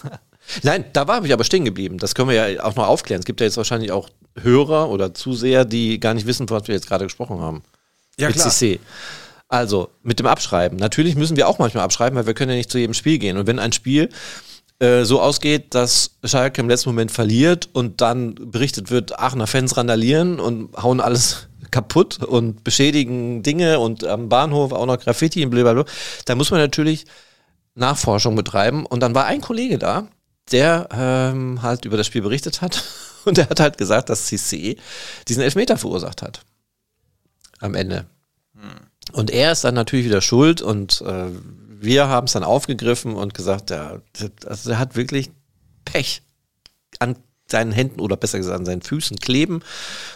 Nein, 0.63 0.85
da 0.93 1.07
war 1.07 1.23
ich 1.25 1.33
aber 1.33 1.43
stehen 1.43 1.65
geblieben. 1.65 1.97
Das 1.97 2.15
können 2.15 2.29
wir 2.29 2.51
ja 2.51 2.63
auch 2.63 2.75
noch 2.75 2.87
aufklären. 2.87 3.19
Es 3.19 3.25
gibt 3.25 3.39
ja 3.41 3.45
jetzt 3.45 3.57
wahrscheinlich 3.57 3.91
auch 3.91 4.09
Hörer 4.41 4.89
oder 4.89 5.13
Zuseher, 5.13 5.65
die 5.65 5.99
gar 5.99 6.13
nicht 6.13 6.25
wissen, 6.27 6.49
was 6.49 6.67
wir 6.67 6.75
jetzt 6.75 6.87
gerade 6.87 7.05
gesprochen 7.05 7.39
haben. 7.39 7.63
Ja, 8.17 8.27
mit 8.27 8.35
klar. 8.37 8.49
CC. 8.49 8.79
Also, 9.49 9.89
mit 10.03 10.19
dem 10.19 10.25
Abschreiben. 10.25 10.77
Natürlich 10.77 11.15
müssen 11.15 11.37
wir 11.37 11.47
auch 11.47 11.59
manchmal 11.59 11.83
abschreiben, 11.83 12.17
weil 12.17 12.25
wir 12.27 12.33
können 12.33 12.51
ja 12.51 12.57
nicht 12.57 12.71
zu 12.71 12.77
jedem 12.79 12.93
Spiel 12.93 13.19
gehen. 13.19 13.37
Und 13.37 13.45
wenn 13.47 13.59
ein 13.59 13.71
Spiel 13.73 14.09
äh, 14.83 15.05
so 15.05 15.21
ausgeht, 15.21 15.73
dass 15.75 16.11
Schalke 16.25 16.59
im 16.59 16.67
letzten 16.67 16.89
Moment 16.89 17.09
verliert 17.09 17.69
und 17.71 18.01
dann 18.01 18.35
berichtet 18.35 18.91
wird, 18.91 19.17
Aachener 19.17 19.47
Fans 19.47 19.77
randalieren 19.77 20.41
und 20.41 20.75
hauen 20.75 20.99
alles 20.99 21.47
kaputt 21.71 22.21
und 22.21 22.65
beschädigen 22.65 23.43
Dinge 23.43 23.79
und 23.79 24.05
am 24.05 24.27
Bahnhof 24.27 24.73
auch 24.73 24.85
noch 24.85 24.99
Graffiti 24.99 25.45
und 25.45 25.51
blablabla, 25.51 25.85
da 26.25 26.35
muss 26.35 26.51
man 26.51 26.59
natürlich 26.59 27.05
Nachforschung 27.75 28.35
betreiben. 28.35 28.85
Und 28.85 28.99
dann 28.99 29.15
war 29.15 29.25
ein 29.25 29.39
Kollege 29.39 29.77
da, 29.77 30.09
der 30.51 30.89
ähm, 30.91 31.61
halt 31.61 31.85
über 31.85 31.95
das 31.95 32.07
Spiel 32.07 32.21
berichtet 32.21 32.61
hat 32.61 32.83
und 33.23 33.37
der 33.37 33.49
hat 33.49 33.61
halt 33.61 33.77
gesagt, 33.77 34.09
dass 34.09 34.25
CC 34.25 34.75
diesen 35.29 35.43
Elfmeter 35.43 35.77
verursacht 35.77 36.21
hat. 36.21 36.41
Am 37.59 37.73
Ende. 37.73 38.05
Und 39.13 39.31
er 39.31 39.53
ist 39.53 39.63
dann 39.63 39.75
natürlich 39.75 40.05
wieder 40.05 40.21
schuld 40.21 40.61
und 40.61 41.01
äh, 41.01 41.29
wir 41.83 42.07
haben 42.07 42.25
es 42.25 42.33
dann 42.33 42.43
aufgegriffen 42.43 43.15
und 43.15 43.33
gesagt, 43.33 43.69
ja, 43.69 43.99
also 44.45 44.71
er 44.71 44.79
hat 44.79 44.95
wirklich 44.95 45.31
Pech 45.85 46.21
an 46.99 47.17
seinen 47.47 47.71
Händen 47.71 47.99
oder 47.99 48.15
besser 48.15 48.37
gesagt 48.37 48.57
an 48.57 48.65
seinen 48.65 48.81
Füßen 48.81 49.17
kleben 49.17 49.61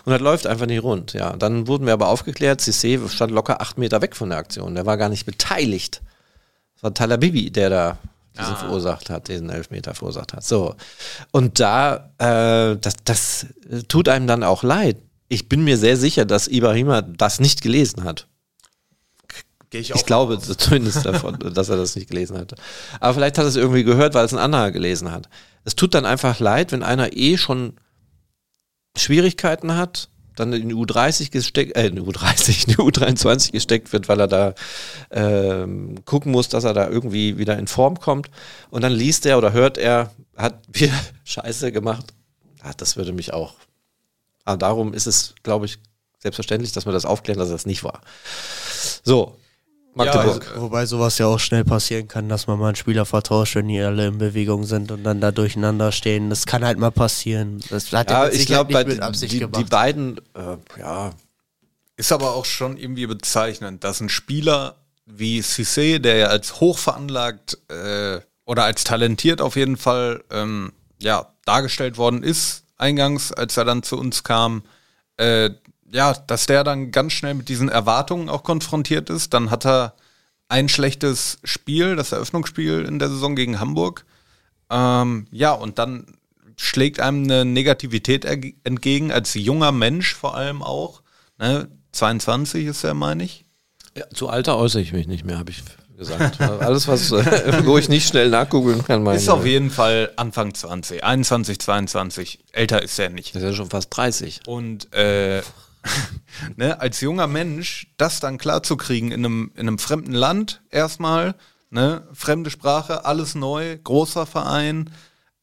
und 0.05 0.11
das 0.11 0.22
läuft 0.22 0.47
einfach 0.47 0.65
nicht 0.65 0.82
rund. 0.82 1.13
Ja, 1.13 1.36
dann 1.36 1.68
wurden 1.68 1.86
wir 1.86 1.93
aber 1.93 2.07
aufgeklärt, 2.07 2.61
CC 2.61 2.99
stand 3.09 3.32
locker 3.32 3.61
acht 3.61 3.78
Meter 3.78 4.01
weg 4.01 4.15
von 4.15 4.30
der 4.30 4.39
Aktion. 4.39 4.76
Der 4.76 4.86
war 4.86 4.97
gar 4.97 5.09
nicht 5.09 5.26
beteiligt. 5.26 6.01
Es 6.76 6.84
war 6.84 6.93
Talabibi, 6.93 7.51
der 7.51 7.70
da 7.70 7.97
diesen 8.39 8.55
verursacht 8.55 9.09
hat, 9.09 9.28
diesen 9.28 9.49
Elfmeter 9.49 9.93
verursacht 9.93 10.34
hat. 10.34 10.43
So. 10.43 10.76
Und 11.32 11.59
da, 11.59 12.11
äh, 12.20 12.78
das, 12.78 12.95
das 13.03 13.47
tut 13.88 14.09
einem 14.09 14.28
dann 14.28 14.43
auch 14.43 14.63
leid. 14.63 14.97
Ich 15.28 15.49
bin 15.49 15.63
mir 15.63 15.78
sehr 15.78 15.97
sicher, 15.97 16.24
dass 16.24 16.47
Ibrahima 16.47 17.01
das 17.01 17.39
nicht 17.39 17.61
gelesen 17.61 18.03
hat. 18.03 18.28
Gehe 19.70 19.82
ich 19.82 19.89
Ich 19.93 20.05
glaube 20.05 20.39
zumindest 20.39 21.05
davon, 21.05 21.38
dass 21.53 21.70
er 21.70 21.78
das 21.78 21.95
nicht 21.95 22.09
gelesen 22.09 22.38
hatte. 22.38 22.55
Aber 22.99 23.13
vielleicht 23.13 23.38
hat 23.38 23.45
er 23.45 23.49
es 23.49 23.55
irgendwie 23.55 23.84
gehört, 23.84 24.13
weil 24.13 24.26
es 24.26 24.34
ein 24.34 24.39
anderer 24.39 24.72
gelesen 24.72 25.11
hat. 25.11 25.30
Es 25.65 25.76
tut 25.76 25.93
dann 25.93 26.05
einfach 26.05 26.39
leid, 26.39 26.72
wenn 26.72 26.84
einer 26.84 27.15
eh 27.15 27.38
schon 27.38 27.74
Schwierigkeiten 28.95 29.76
hat, 29.76 30.09
dann 30.36 30.53
in 30.53 30.70
die 30.70 30.76
U30 30.76 31.32
gesteckt, 31.32 31.76
äh, 31.76 31.88
in 31.88 31.95
die 31.97 32.01
U30, 32.01 32.68
in 32.68 32.74
die 32.74 32.82
U23 32.82 33.51
gesteckt 33.51 33.91
wird, 33.91 34.07
weil 34.07 34.20
er 34.20 34.28
da 34.28 34.53
ähm, 35.11 36.05
gucken 36.05 36.32
muss, 36.32 36.47
dass 36.47 36.63
er 36.63 36.74
da 36.74 36.88
irgendwie 36.88 37.38
wieder 37.38 37.57
in 37.57 37.68
Form 37.68 37.99
kommt. 37.99 38.30
Und 38.70 38.84
dann 38.84 38.93
liest 38.93 39.26
er 39.26 39.38
oder 39.38 39.51
hört 39.51 39.78
er, 39.78 40.11
hat 40.36 40.61
wieder 40.72 40.93
Scheiße 41.26 41.72
gemacht. 41.72 42.13
Ah, 42.61 42.74
das 42.78 42.95
würde 42.95 43.13
mich 43.13 43.34
auch. 43.34 43.55
Aber 44.45 44.57
darum 44.57 44.93
ist 44.93 45.07
es, 45.07 45.36
glaube 45.43 45.65
ich, 45.65 45.80
selbstverständlich, 46.20 46.72
dass 46.72 46.86
wir 46.86 46.93
das 46.93 47.05
aufklären, 47.05 47.39
dass 47.39 47.49
er 47.49 47.55
das 47.55 47.65
nicht 47.65 47.84
war. 47.84 48.01
So, 49.03 49.38
Magdeburg. 49.98 50.48
also, 50.48 50.62
Wobei 50.62 50.86
sowas 50.86 51.18
ja 51.18 51.28
auch 51.28 51.39
schnell 51.39 51.66
passieren 51.66 52.08
kann, 52.08 52.30
dass 52.30 52.48
man 52.48 52.58
mal 52.60 52.68
einen 52.68 52.76
Spieler 52.76 53.06
vertauscht, 53.06 53.56
wenn 53.56 53.68
die 53.68 53.82
alle 53.82 54.08
in 54.08 54.18
Bewegung 54.18 54.64
sind 54.64 54.91
und 54.91 55.04
dann 55.04 55.20
da 55.20 55.32
durcheinander 55.32 55.91
stehen. 55.91 56.30
Das 56.30 56.45
kann 56.45 56.64
halt 56.64 56.78
mal 56.78 56.91
passieren. 56.91 57.62
Das 57.70 57.91
hat 57.91 58.10
Ja, 58.10 58.30
ich 58.30 58.45
glaube, 58.45 58.74
die, 58.74 59.28
die, 59.28 59.48
die 59.48 59.64
beiden, 59.64 60.18
äh, 60.34 60.80
ja, 60.80 61.12
Ist 61.98 62.12
aber 62.12 62.36
auch 62.36 62.45
schon 62.45 62.78
irgendwie 62.78 63.08
bezeichnend, 63.08 63.84
dass 63.84 64.00
ein 64.00 64.10
Spieler 64.10 64.76
wie 65.06 65.39
Cissé, 65.41 66.00
der 66.00 66.18
ja 66.18 66.28
als 66.28 66.60
hochveranlagt 66.60 67.58
äh, 67.70 68.22
oder 68.45 68.64
als 68.64 68.84
talentiert 68.84 69.41
auf 69.41 69.56
jeden 69.56 69.78
Fall 69.78 70.24
ähm, 70.32 70.74
ja, 71.00 71.34
dargestellt 71.45 71.98
worden 71.98 72.24
ist, 72.24 72.64
eingangs, 72.78 73.32
als 73.32 73.58
er 73.58 73.66
dann 73.66 73.84
zu 73.84 73.98
uns 73.98 74.24
kam, 74.24 74.64
äh, 75.18 75.50
ja, 75.91 76.13
dass 76.13 76.45
der 76.45 76.63
dann 76.63 76.91
ganz 76.91 77.13
schnell 77.13 77.33
mit 77.33 77.49
diesen 77.49 77.69
Erwartungen 77.69 78.29
auch 78.29 78.43
konfrontiert 78.43 79.09
ist. 79.09 79.33
Dann 79.33 79.51
hat 79.51 79.65
er 79.65 79.93
ein 80.49 80.69
schlechtes 80.69 81.39
Spiel, 81.43 81.95
das 81.95 82.11
Eröffnungsspiel 82.11 82.85
in 82.85 82.99
der 82.99 83.09
Saison 83.09 83.35
gegen 83.35 83.59
Hamburg. 83.59 84.05
Ähm, 84.69 85.27
ja, 85.31 85.53
und 85.53 85.79
dann 85.79 86.05
schlägt 86.57 86.99
einem 86.99 87.23
eine 87.23 87.45
Negativität 87.45 88.25
entgegen, 88.25 89.11
als 89.11 89.33
junger 89.35 89.71
Mensch 89.71 90.13
vor 90.13 90.35
allem 90.35 90.63
auch. 90.63 91.01
Ne? 91.38 91.69
22 91.91 92.65
ist 92.65 92.83
er, 92.83 92.93
meine 92.93 93.23
ich. 93.23 93.45
ja, 93.95 94.09
zu 94.09 94.29
Alter 94.29 94.57
äußere 94.57 94.81
ich 94.81 94.93
mich 94.93 95.07
nicht 95.07 95.23
mehr, 95.23 95.38
habe 95.38 95.51
ich 95.51 95.63
gesagt. 95.97 96.41
Alles, 96.41 96.88
was, 96.88 97.11
äh, 97.11 97.65
wo 97.65 97.77
ich 97.77 97.89
nicht 97.89 98.07
schnell 98.07 98.29
nachgoogeln 98.29 98.83
kann, 98.83 99.03
meine 99.03 99.17
Ist 99.17 99.29
auf 99.29 99.45
jeden 99.45 99.69
Fall 99.69 100.11
Anfang 100.15 100.53
20, 100.53 101.03
21, 101.03 101.59
22. 101.59 102.39
Älter 102.51 102.81
ist 102.81 102.97
er 102.99 103.09
nicht. 103.09 103.35
Das 103.35 103.43
ist 103.43 103.49
ja 103.49 103.55
schon 103.55 103.69
fast 103.69 103.95
30. 103.95 104.41
Und 104.47 104.93
äh, 104.93 105.41
ne, 106.55 106.79
als 106.79 107.01
junger 107.01 107.27
Mensch, 107.27 107.93
das 107.97 108.19
dann 108.19 108.38
klarzukriegen 108.38 109.11
in 109.11 109.25
einem, 109.25 109.51
in 109.55 109.67
einem 109.67 109.79
fremden 109.79 110.13
Land 110.13 110.61
erstmal, 110.69 111.35
ne, 111.69 112.07
fremde 112.13 112.49
Sprache, 112.49 113.05
alles 113.05 113.35
neu, 113.35 113.77
großer 113.77 114.25
Verein, 114.25 114.89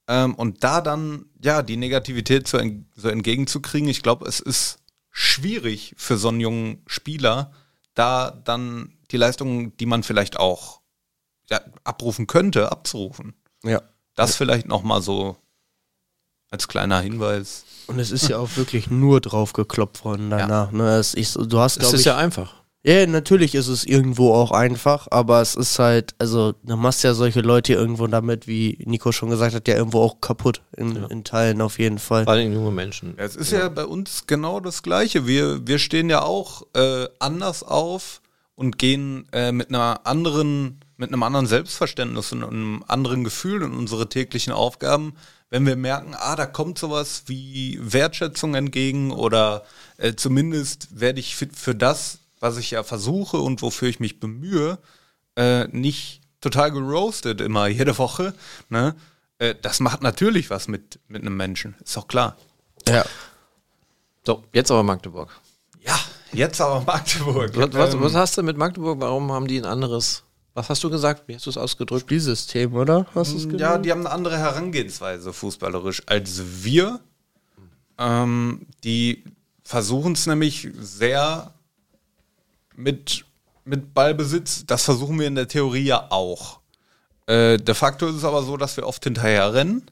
ähm, 0.07 0.35
und 0.35 0.65
da 0.65 0.81
dann 0.81 1.27
ja 1.43 1.63
die 1.63 1.77
Negativität 1.77 2.47
so, 2.47 2.61
so 2.95 3.09
entgegenzukriegen, 3.09 3.89
ich 3.89 4.03
glaube, 4.03 4.27
es 4.29 4.41
ist 4.41 4.79
schwierig 5.11 5.95
für 5.97 6.17
so 6.17 6.29
einen 6.29 6.41
jungen 6.41 6.83
Spieler, 6.87 7.53
da 7.95 8.31
dann 8.31 8.93
die 9.11 9.17
Leistungen, 9.17 9.77
die 9.77 9.87
man 9.87 10.03
vielleicht 10.03 10.39
auch 10.39 10.81
ja, 11.49 11.61
abrufen 11.85 12.27
könnte, 12.27 12.71
abzurufen. 12.73 13.35
ja. 13.63 13.83
Das 14.17 14.37
vielleicht 14.37 14.69
noch 14.69 14.85
mal 14.85 15.03
so 15.03 15.37
als 16.49 16.69
kleiner 16.69 17.01
Hinweis. 17.01 17.65
Und 17.87 17.99
es 17.99 18.11
ist 18.11 18.29
ja 18.29 18.39
auch 18.39 18.57
wirklich 18.57 18.91
nur 18.91 19.21
drauf 19.21 19.53
geklopft 19.53 20.05
worden 20.05 20.31
danach. 20.31 20.73
Ne? 20.73 20.97
Es 20.97 21.15
ist, 21.15 21.37
du 21.37 21.59
hast, 21.59 21.77
Das 21.77 21.83
glaube 21.83 21.95
ist 21.97 22.01
ich, 22.01 22.07
ja 22.07 22.17
einfach. 22.17 22.55
Ja, 22.87 23.07
natürlich 23.07 23.55
ist 23.55 23.69
es 23.69 23.87
irgendwo 23.87 24.35
auch 24.35 24.51
einfach, 24.51 25.09
aber 25.11 25.41
es 25.41 25.55
ist 25.55 25.79
halt, 25.79 26.15
also 26.19 26.53
du 26.65 26.77
machst 26.77 27.03
ja 27.03 27.15
solche 27.15 27.41
Leute 27.41 27.73
irgendwo 27.73 28.07
damit, 28.07 28.47
wie 28.47 28.77
Nico 28.85 29.11
schon 29.11 29.31
gesagt 29.31 29.55
hat, 29.55 29.67
ja 29.69 29.77
irgendwo 29.77 30.03
auch 30.03 30.21
kaputt 30.21 30.61
in, 30.77 30.97
in 31.05 31.25
Teilen 31.25 31.63
auf 31.63 31.79
jeden 31.79 31.99
Fall. 31.99 32.25
Vor 32.25 32.35
allem 32.35 32.53
junge 32.53 32.73
Menschen. 32.73 33.15
Ja, 33.17 33.25
es 33.25 33.37
ist 33.37 33.53
ja. 33.53 33.71
bei 33.71 33.87
uns 33.87 34.27
genau 34.27 34.61
das 34.61 34.83
Gleiche. 34.83 35.27
Wir, 35.27 35.67
wir 35.67 35.79
stehen 35.79 36.11
ja 36.11 36.23
auch 36.23 36.67
äh, 36.75 37.09
anders 37.21 37.63
auf 37.63 38.21
und 38.55 38.77
gehen 38.77 39.27
äh, 39.33 39.51
mit 39.51 39.71
einer 39.71 40.07
anderen, 40.07 40.81
mit 40.99 41.09
einem 41.09 41.23
anderen 41.23 41.47
Selbstverständnis 41.47 42.33
und 42.33 42.45
einem 42.45 42.85
anderen 42.87 43.25
Gefühl 43.25 43.63
in 43.63 43.73
unsere 43.73 44.11
täglichen 44.11 44.53
Aufgaben, 44.53 45.15
wenn 45.51 45.67
wir 45.67 45.77
merken, 45.77 46.15
ah, 46.17 46.37
da 46.37 46.47
kommt 46.47 46.79
sowas 46.79 47.25
wie 47.27 47.79
Wertschätzung 47.81 48.55
entgegen 48.55 49.13
oder 49.13 49.65
äh, 49.99 50.15
zumindest 50.15 50.99
werde 50.99 51.21
ich 51.21 51.37
für, 51.37 51.49
für 51.49 51.75
das, 51.75 52.19
was 52.41 52.57
ich 52.57 52.73
ja 52.73 52.83
versuche 52.83 53.39
und 53.39 53.63
wofür 53.63 53.89
ich 53.89 54.01
mich 54.01 54.21
bemühe, 54.21 54.79
äh, 55.37 55.67
nicht 55.69 56.23
total 56.41 56.73
geroastet 56.73 57.41
immer 57.41 57.67
jede 57.69 57.97
Woche. 57.99 58.35
Ne? 58.69 58.95
Äh, 59.39 59.55
das 59.61 59.81
macht 59.81 60.03
natürlich 60.03 60.51
was 60.51 60.69
mit, 60.69 60.99
mit 61.09 61.23
einem 61.23 61.37
Menschen, 61.37 61.77
ist 61.85 61.97
doch 61.97 62.09
klar. 62.09 62.37
Ja. 62.89 63.05
So, 64.27 64.43
jetzt 64.53 64.71
aber 64.71 64.83
Magdeburg. 64.83 65.31
Ja, 65.81 65.99
jetzt 66.33 66.61
aber 66.61 66.81
Magdeburg. 66.81 67.57
Was, 67.57 67.73
was, 67.73 67.95
Ähm, 67.95 68.01
was 68.01 68.15
hast 68.15 68.39
du 68.39 68.43
mit 68.43 68.57
Magdeburg? 68.57 69.01
Warum 69.01 69.31
haben 69.31 69.47
die 69.47 69.59
ein 69.59 69.67
anderes? 69.67 70.24
Was 70.55 70.71
hast 70.71 70.85
du 70.85 70.91
gesagt? 70.91 71.27
Wie 71.27 71.35
hast 71.35 71.47
du 71.47 71.51
es 71.51 71.57
ausgedrückt? 71.57 72.03
Spielsystem, 72.03 72.75
oder? 72.75 73.07
Hast 73.15 73.33
du 73.33 73.37
es 73.37 73.61
ja, 73.61 73.77
die 73.77 73.91
haben 73.91 74.07
eine 74.07 74.11
andere 74.11 74.39
Herangehensweise 74.39 75.33
fußballerisch 75.33 76.03
als 76.07 76.41
wir. 76.63 77.01
Ähm, 77.99 78.67
die 78.85 79.25
versuchen 79.65 80.13
es 80.13 80.27
nämlich 80.27 80.69
sehr 80.79 81.53
mit, 82.77 83.25
mit 83.65 83.95
Ballbesitz. 83.95 84.65
Das 84.67 84.85
versuchen 84.85 85.19
wir 85.19 85.27
in 85.27 85.35
der 85.35 85.49
Theorie 85.49 85.87
ja 85.87 86.07
auch. 86.11 86.61
Äh, 87.27 87.57
de 87.57 87.75
facto 87.75 88.07
ist 88.07 88.17
es 88.17 88.25
aber 88.25 88.43
so, 88.45 88.57
dass 88.57 88.77
wir 88.77 88.87
oft 88.87 89.03
hinterher 89.03 89.55
rennen. 89.55 89.83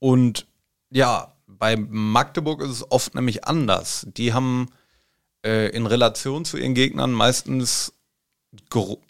Und 0.00 0.46
ja, 0.90 1.32
bei 1.46 1.76
Magdeburg 1.76 2.62
ist 2.62 2.70
es 2.70 2.90
oft 2.90 3.14
nämlich 3.14 3.44
anders. 3.44 4.06
Die 4.16 4.32
haben 4.32 4.70
äh, 5.44 5.68
in 5.70 5.86
Relation 5.86 6.44
zu 6.44 6.56
ihren 6.56 6.74
Gegnern 6.74 7.12
meistens 7.12 7.92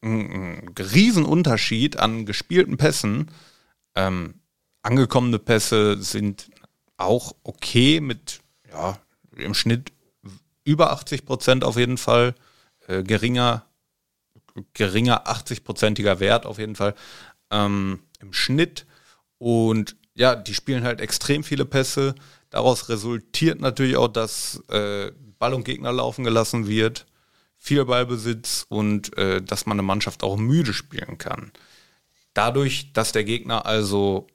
einen 0.03 0.75
Riesenunterschied 0.79 1.99
an 1.99 2.27
gespielten 2.27 2.77
Pässen. 2.77 3.31
Ähm, 3.95 4.35
angekommene 4.83 5.39
Pässe 5.39 6.03
sind 6.03 6.51
auch 6.97 7.35
okay 7.45 8.01
mit 8.01 8.41
ja, 8.71 8.99
im 9.37 9.55
Schnitt 9.55 9.93
über 10.65 10.93
80 10.93 11.25
Prozent 11.25 11.65
auf 11.65 11.77
jeden 11.77 11.99
Fall. 11.99 12.35
Äh, 12.87 13.03
geringer, 13.03 13.65
geringer 14.75 15.27
80-prozentiger 15.27 16.21
Wert 16.21 16.47
auf 16.47 16.59
jeden 16.59 16.77
Fall 16.77 16.95
ähm, 17.51 18.01
im 18.21 18.33
Schnitt. 18.33 18.87
Und 19.39 19.97
ja, 20.15 20.35
die 20.35 20.55
spielen 20.55 20.85
halt 20.85 21.01
extrem 21.01 21.45
viele 21.45 21.65
Pässe. 21.65 22.15
Daraus 22.51 22.89
resultiert 22.89 23.61
natürlich 23.61 23.97
auch, 23.97 24.09
dass 24.09 24.63
äh, 24.69 25.13
Ball 25.39 25.55
und 25.55 25.65
Gegner 25.65 25.93
laufen 25.93 26.25
gelassen 26.25 26.67
wird, 26.67 27.07
viel 27.59 27.85
Ballbesitz 27.85 28.65
und 28.69 29.17
äh, 29.19 29.43
dass 29.43 29.67
man 29.67 29.77
eine 29.77 29.87
Mannschaft 29.87 30.23
auch 30.23 30.37
müde 30.37 30.73
spielen 30.73 31.19
kann. 31.19 31.53
Dadurch, 32.33 32.93
dass 32.93 33.13
der 33.13 33.25
Gegner 33.25 33.67
also, 33.67 34.29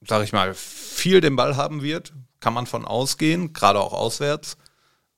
sag 0.00 0.22
ich 0.22 0.32
mal, 0.32 0.54
viel 0.54 1.20
den 1.20 1.36
Ball 1.36 1.56
haben 1.56 1.82
wird, 1.82 2.12
kann 2.38 2.54
man 2.54 2.66
von 2.66 2.84
ausgehen, 2.84 3.52
gerade 3.52 3.80
auch 3.80 3.92
auswärts, 3.92 4.56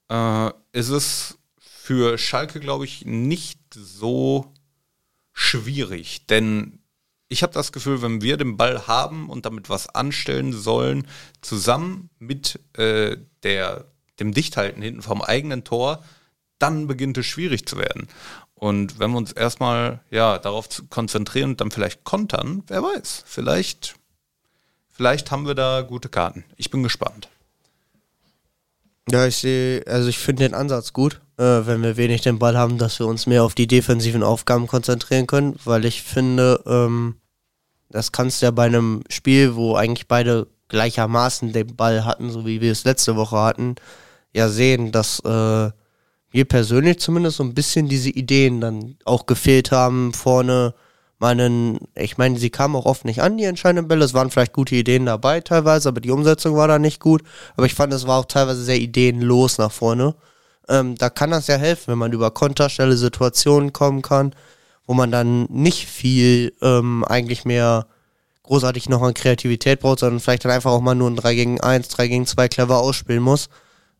äh, 0.09 0.51
ist 0.73 0.89
es 0.89 1.39
für 1.59 2.19
Schalke, 2.19 2.61
glaube 2.61 2.85
ich, 2.85 3.05
nicht 3.05 3.61
so 3.75 4.53
schwierig. 5.33 6.27
Denn 6.27 6.81
ich 7.29 7.43
habe 7.43 7.53
das 7.53 7.73
Gefühl, 7.73 8.03
wenn 8.03 8.23
wir 8.23 8.37
den 8.37 8.57
Ball 8.57 8.87
haben 8.87 9.29
und 9.29 9.47
damit 9.47 9.71
was 9.71 9.89
anstellen 9.89 10.53
sollen, 10.53 11.07
zusammen 11.41 12.11
mit 12.19 12.61
äh, 12.75 13.17
der, 13.43 13.87
dem 14.21 14.35
Dichthalten 14.35 14.83
hinten 14.83 15.03
vom 15.03 15.23
eigenen 15.23 15.65
Tor, 15.65 16.05
dann 16.63 16.87
beginnt 16.87 17.19
es 17.19 17.27
schwierig 17.27 17.67
zu 17.67 17.77
werden. 17.77 18.09
Und 18.55 19.01
wenn 19.01 19.11
wir 19.11 19.19
uns 19.19 19.33
erstmal 19.33 20.01
ja, 20.11 20.39
darauf 20.39 20.69
konzentrieren 20.89 21.51
und 21.51 21.61
dann 21.61 21.73
vielleicht 21.73 22.05
kontern, 22.05 22.63
wer 22.69 22.83
weiß, 22.83 23.25
vielleicht, 23.27 23.97
vielleicht 24.89 25.33
haben 25.33 25.47
wir 25.47 25.57
da 25.57 25.81
gute 25.81 26.09
Karten. 26.09 26.45
Ich 26.57 26.71
bin 26.71 26.85
gespannt. 26.85 27.29
Ja, 29.11 29.27
ich 29.27 29.37
sehe, 29.39 29.85
also 29.89 30.09
ich 30.09 30.19
finde 30.19 30.45
den 30.45 30.55
Ansatz 30.55 30.93
gut, 30.93 31.21
äh, 31.39 31.43
wenn 31.43 31.83
wir 31.83 31.97
wenig 31.97 32.21
den 32.21 32.39
Ball 32.39 32.57
haben, 32.57 32.79
dass 32.79 33.01
wir 33.01 33.07
uns 33.09 33.27
mehr 33.27 33.43
auf 33.43 33.57
die 33.57 33.67
defensiven 33.67 34.23
Aufgaben 34.23 34.69
konzentrieren 34.69 35.27
können, 35.27 35.59
weil 35.65 35.85
ich 35.85 36.03
finde, 36.03 36.63
ähm, 36.67 37.17
das 37.91 38.13
kannst 38.13 38.41
du 38.41 38.47
ja 38.47 38.53
bei 38.53 38.67
einem 38.67 39.03
Spiel, 39.11 39.57
wo 39.57 39.75
eigentlich 39.75 40.07
beide 40.07 40.47
gleichermaßen 40.69 41.53
den 41.53 41.75
Ball 41.75 42.05
hatten, 42.05 42.31
so 42.31 42.47
wie 42.47 42.61
wir 42.61 42.71
es 42.71 42.85
letzte 42.85 43.17
Woche 43.17 43.39
hatten, 43.39 43.75
ja 44.33 44.49
sehen, 44.49 44.93
dass 44.93 45.19
äh, 45.21 45.71
mir 46.33 46.45
persönlich 46.45 46.99
zumindest 46.99 47.37
so 47.37 47.45
ein 47.45 47.55
bisschen 47.55 47.89
diese 47.89 48.11
Ideen 48.11 48.61
dann 48.61 48.97
auch 49.05 49.27
gefehlt 49.27 49.71
haben, 49.71 50.13
vorne 50.13 50.75
meinen, 51.19 51.79
ich 51.95 52.19
meine, 52.19 52.37
sie 52.39 52.51
kamen 52.51 52.75
auch 52.75 52.85
oft 52.85 53.05
nicht 53.05 53.23
an, 53.23 53.39
die 53.39 53.45
entscheidenden 53.45 53.87
Bälle. 53.87 54.05
Es 54.05 54.13
waren 54.13 54.31
vielleicht 54.31 54.53
gute 54.53 54.75
Ideen 54.75 55.07
dabei 55.07 55.41
teilweise, 55.41 55.89
aber 55.89 56.01
die 56.01 56.11
Umsetzung 56.11 56.57
war 56.57 56.67
da 56.67 56.79
nicht 56.81 57.01
gut. 57.01 57.23
Aber 57.57 57.65
ich 57.67 57.75
fand, 57.75 57.93
es 57.93 58.07
war 58.07 58.19
auch 58.19 58.25
teilweise 58.25 58.65
sehr 58.65 58.79
ideenlos 58.79 59.59
nach 59.59 59.71
vorne. 59.71 60.17
Ähm, 60.69 60.97
da 60.97 61.11
kann 61.11 61.31
das 61.31 61.47
ja 61.47 61.57
helfen, 61.57 61.93
wenn 61.93 61.99
man 61.99 62.13
über 62.13 62.33
konterstelle 62.33 62.97
Situationen 62.97 63.73
kommen 63.73 64.03
kann, 64.03 64.35
wo 64.87 64.95
man 64.95 65.13
dann 65.13 65.45
nicht 65.45 65.87
viel 65.87 66.55
ähm, 66.61 67.05
eigentlich 67.05 67.45
mehr 67.45 67.87
großartig 68.43 68.89
noch 68.89 69.03
an 69.03 69.15
Kreativität 69.15 69.79
braucht, 69.79 70.01
sondern 70.01 70.19
vielleicht 70.19 70.45
dann 70.45 70.51
einfach 70.51 70.73
auch 70.73 70.81
mal 70.81 70.97
nur 70.97 71.09
ein 71.09 71.17
3 71.17 71.35
gegen 71.37 71.61
1, 71.61 71.89
3 71.89 72.09
gegen 72.09 72.27
2 72.27 72.49
clever 72.49 72.79
ausspielen 72.79 73.23
muss 73.23 73.49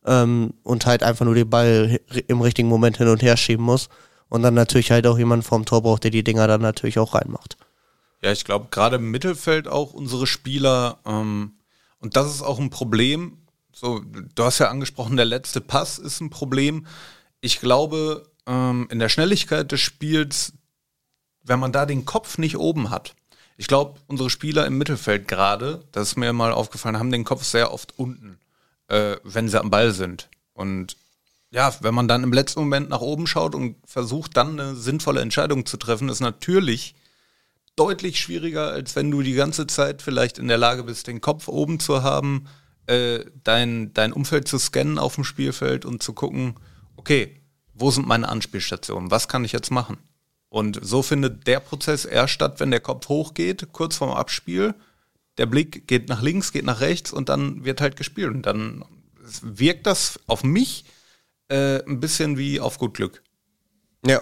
ähm, 0.05 0.53
und 0.63 0.85
halt 0.85 1.03
einfach 1.03 1.25
nur 1.25 1.35
den 1.35 1.49
Ball 1.49 1.99
im 2.27 2.41
richtigen 2.41 2.67
Moment 2.67 2.97
hin 2.97 3.07
und 3.07 3.21
her 3.21 3.37
schieben 3.37 3.65
muss 3.65 3.89
und 4.29 4.41
dann 4.41 4.53
natürlich 4.53 4.91
halt 4.91 5.05
auch 5.07 5.17
jemand 5.17 5.43
vorm 5.43 5.65
Tor 5.65 5.83
braucht, 5.83 6.03
der 6.03 6.11
die 6.11 6.23
Dinger 6.23 6.47
dann 6.47 6.61
natürlich 6.61 6.99
auch 6.99 7.13
reinmacht. 7.13 7.57
Ja, 8.21 8.31
ich 8.31 8.45
glaube, 8.45 8.67
gerade 8.71 8.95
im 8.95 9.11
Mittelfeld 9.11 9.67
auch 9.67 9.93
unsere 9.93 10.27
Spieler, 10.27 10.99
ähm, 11.05 11.53
und 11.99 12.15
das 12.15 12.33
ist 12.33 12.41
auch 12.41 12.59
ein 12.59 12.69
Problem. 12.69 13.37
So, 13.73 14.01
du 14.35 14.43
hast 14.43 14.59
ja 14.59 14.69
angesprochen, 14.69 15.17
der 15.17 15.25
letzte 15.25 15.61
Pass 15.61 15.99
ist 15.99 16.21
ein 16.21 16.29
Problem. 16.29 16.87
Ich 17.41 17.59
glaube, 17.59 18.29
ähm, 18.47 18.87
in 18.89 18.99
der 18.99 19.09
Schnelligkeit 19.09 19.71
des 19.71 19.81
Spiels, 19.81 20.53
wenn 21.43 21.59
man 21.59 21.71
da 21.71 21.85
den 21.85 22.05
Kopf 22.05 22.37
nicht 22.37 22.57
oben 22.57 22.89
hat, 22.89 23.15
ich 23.57 23.67
glaube, 23.67 23.99
unsere 24.07 24.29
Spieler 24.29 24.65
im 24.65 24.77
Mittelfeld 24.77 25.27
gerade, 25.27 25.83
das 25.91 26.09
ist 26.09 26.17
mir 26.17 26.33
mal 26.33 26.51
aufgefallen, 26.51 26.97
haben 26.97 27.11
den 27.11 27.23
Kopf 27.23 27.43
sehr 27.43 27.71
oft 27.71 27.97
unten, 27.99 28.39
äh, 28.87 29.17
wenn 29.23 29.49
sie 29.49 29.59
am 29.59 29.69
Ball 29.69 29.91
sind. 29.91 30.29
Und 30.53 30.97
ja, 31.51 31.73
wenn 31.81 31.93
man 31.93 32.07
dann 32.07 32.23
im 32.23 32.33
letzten 32.33 32.61
Moment 32.61 32.89
nach 32.89 33.01
oben 33.01 33.27
schaut 33.27 33.53
und 33.53 33.75
versucht 33.85 34.37
dann 34.37 34.59
eine 34.59 34.75
sinnvolle 34.75 35.21
Entscheidung 35.21 35.65
zu 35.65 35.77
treffen, 35.77 36.09
ist 36.09 36.19
natürlich 36.19 36.95
deutlich 37.75 38.19
schwieriger, 38.19 38.71
als 38.71 38.95
wenn 38.95 39.11
du 39.11 39.21
die 39.21 39.33
ganze 39.33 39.67
Zeit 39.67 40.01
vielleicht 40.01 40.37
in 40.37 40.47
der 40.47 40.57
Lage 40.57 40.83
bist, 40.83 41.07
den 41.07 41.21
Kopf 41.21 41.47
oben 41.47 41.79
zu 41.79 42.03
haben, 42.03 42.47
äh, 42.87 43.25
dein, 43.43 43.93
dein 43.93 44.13
Umfeld 44.13 44.47
zu 44.47 44.57
scannen 44.57 44.99
auf 44.99 45.15
dem 45.15 45.23
Spielfeld 45.23 45.85
und 45.85 46.03
zu 46.03 46.13
gucken, 46.13 46.55
okay, 46.95 47.39
wo 47.73 47.91
sind 47.91 48.07
meine 48.07 48.29
Anspielstationen? 48.29 49.11
Was 49.11 49.27
kann 49.27 49.45
ich 49.45 49.51
jetzt 49.51 49.71
machen? 49.71 49.97
Und 50.49 50.79
so 50.83 51.01
findet 51.01 51.47
der 51.47 51.59
Prozess 51.59 52.05
eher 52.05 52.27
statt, 52.27 52.59
wenn 52.59 52.71
der 52.71 52.79
Kopf 52.79 53.09
hochgeht, 53.09 53.69
kurz 53.71 53.95
vorm 53.95 54.11
Abspiel. 54.11 54.75
Der 55.37 55.45
Blick 55.45 55.87
geht 55.87 56.09
nach 56.09 56.21
links, 56.21 56.51
geht 56.51 56.65
nach 56.65 56.81
rechts 56.81 57.11
und 57.11 57.29
dann 57.29 57.65
wird 57.65 57.81
halt 57.81 57.95
gespielt. 57.95 58.33
Und 58.33 58.45
dann 58.45 58.85
wirkt 59.41 59.87
das 59.87 60.19
auf 60.27 60.43
mich 60.43 60.85
äh, 61.49 61.83
ein 61.85 61.99
bisschen 61.99 62.37
wie 62.37 62.59
auf 62.59 62.77
gut 62.77 62.93
Glück. 62.93 63.23
Ja. 64.05 64.21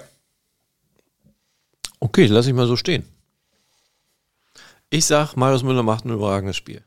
Okay, 1.99 2.25
lass 2.27 2.47
ich 2.47 2.53
mal 2.53 2.67
so 2.67 2.75
stehen. 2.75 3.03
Ich 4.89 5.05
sag, 5.05 5.35
Marius 5.35 5.63
Müller 5.63 5.83
macht 5.83 6.05
ein 6.05 6.11
überragendes 6.11 6.57
Spiel. 6.57 6.83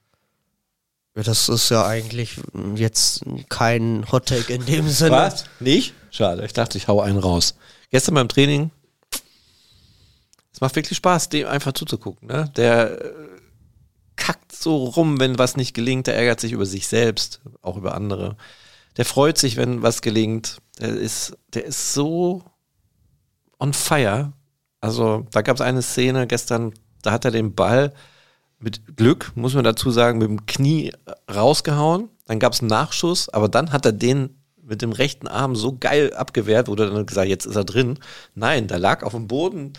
Ja, 1.16 1.22
das 1.22 1.48
ist 1.48 1.70
ja 1.70 1.86
eigentlich 1.86 2.40
jetzt 2.74 3.24
kein 3.48 4.04
Hottake 4.10 4.52
in 4.52 4.66
dem 4.66 4.88
Sinne. 4.88 5.12
Was? 5.12 5.44
Nicht? 5.60 5.94
Schade, 6.10 6.44
ich 6.44 6.52
dachte, 6.52 6.76
ich 6.76 6.88
hau 6.88 7.00
einen 7.00 7.18
raus. 7.18 7.54
Gestern 7.90 8.16
beim 8.16 8.28
Training, 8.28 8.70
es 10.52 10.60
macht 10.60 10.74
wirklich 10.76 10.96
Spaß, 10.98 11.28
dem 11.28 11.46
einfach 11.46 11.72
zuzugucken. 11.72 12.28
Ne? 12.28 12.50
Der 12.56 13.00
äh, 13.00 13.14
so 14.64 14.84
rum, 14.84 15.20
wenn 15.20 15.38
was 15.38 15.56
nicht 15.56 15.74
gelingt, 15.74 16.08
der 16.08 16.16
ärgert 16.16 16.40
sich 16.40 16.50
über 16.52 16.66
sich 16.66 16.88
selbst, 16.88 17.40
auch 17.62 17.76
über 17.76 17.94
andere 17.94 18.36
der 18.96 19.04
freut 19.04 19.38
sich, 19.38 19.56
wenn 19.56 19.82
was 19.82 20.02
gelingt. 20.02 20.58
Der 20.80 20.90
ist, 20.90 21.36
der 21.52 21.64
ist 21.64 21.94
so 21.94 22.42
on 23.58 23.72
fire. 23.72 24.32
Also 24.80 25.26
da 25.30 25.42
gab 25.42 25.56
es 25.56 25.62
eine 25.62 25.82
Szene 25.82 26.26
gestern, 26.26 26.72
da 27.02 27.12
hat 27.12 27.24
er 27.24 27.30
den 27.30 27.54
Ball 27.54 27.92
mit 28.58 28.96
Glück, 28.96 29.32
muss 29.34 29.54
man 29.54 29.64
dazu 29.64 29.90
sagen, 29.90 30.18
mit 30.18 30.28
dem 30.28 30.46
Knie 30.46 30.92
rausgehauen. 31.32 32.08
Dann 32.26 32.38
gab 32.38 32.52
es 32.52 32.60
einen 32.60 32.68
Nachschuss, 32.68 33.28
aber 33.28 33.48
dann 33.48 33.72
hat 33.72 33.84
er 33.84 33.92
den 33.92 34.40
mit 34.62 34.80
dem 34.80 34.92
rechten 34.92 35.28
Arm 35.28 35.56
so 35.56 35.76
geil 35.78 36.14
abgewehrt, 36.14 36.68
wurde 36.68 36.90
dann 36.90 37.04
gesagt, 37.04 37.28
jetzt 37.28 37.44
ist 37.44 37.56
er 37.56 37.64
drin. 37.64 37.98
Nein, 38.34 38.66
da 38.66 38.78
lag 38.78 39.02
auf 39.02 39.12
dem 39.12 39.28
Boden, 39.28 39.74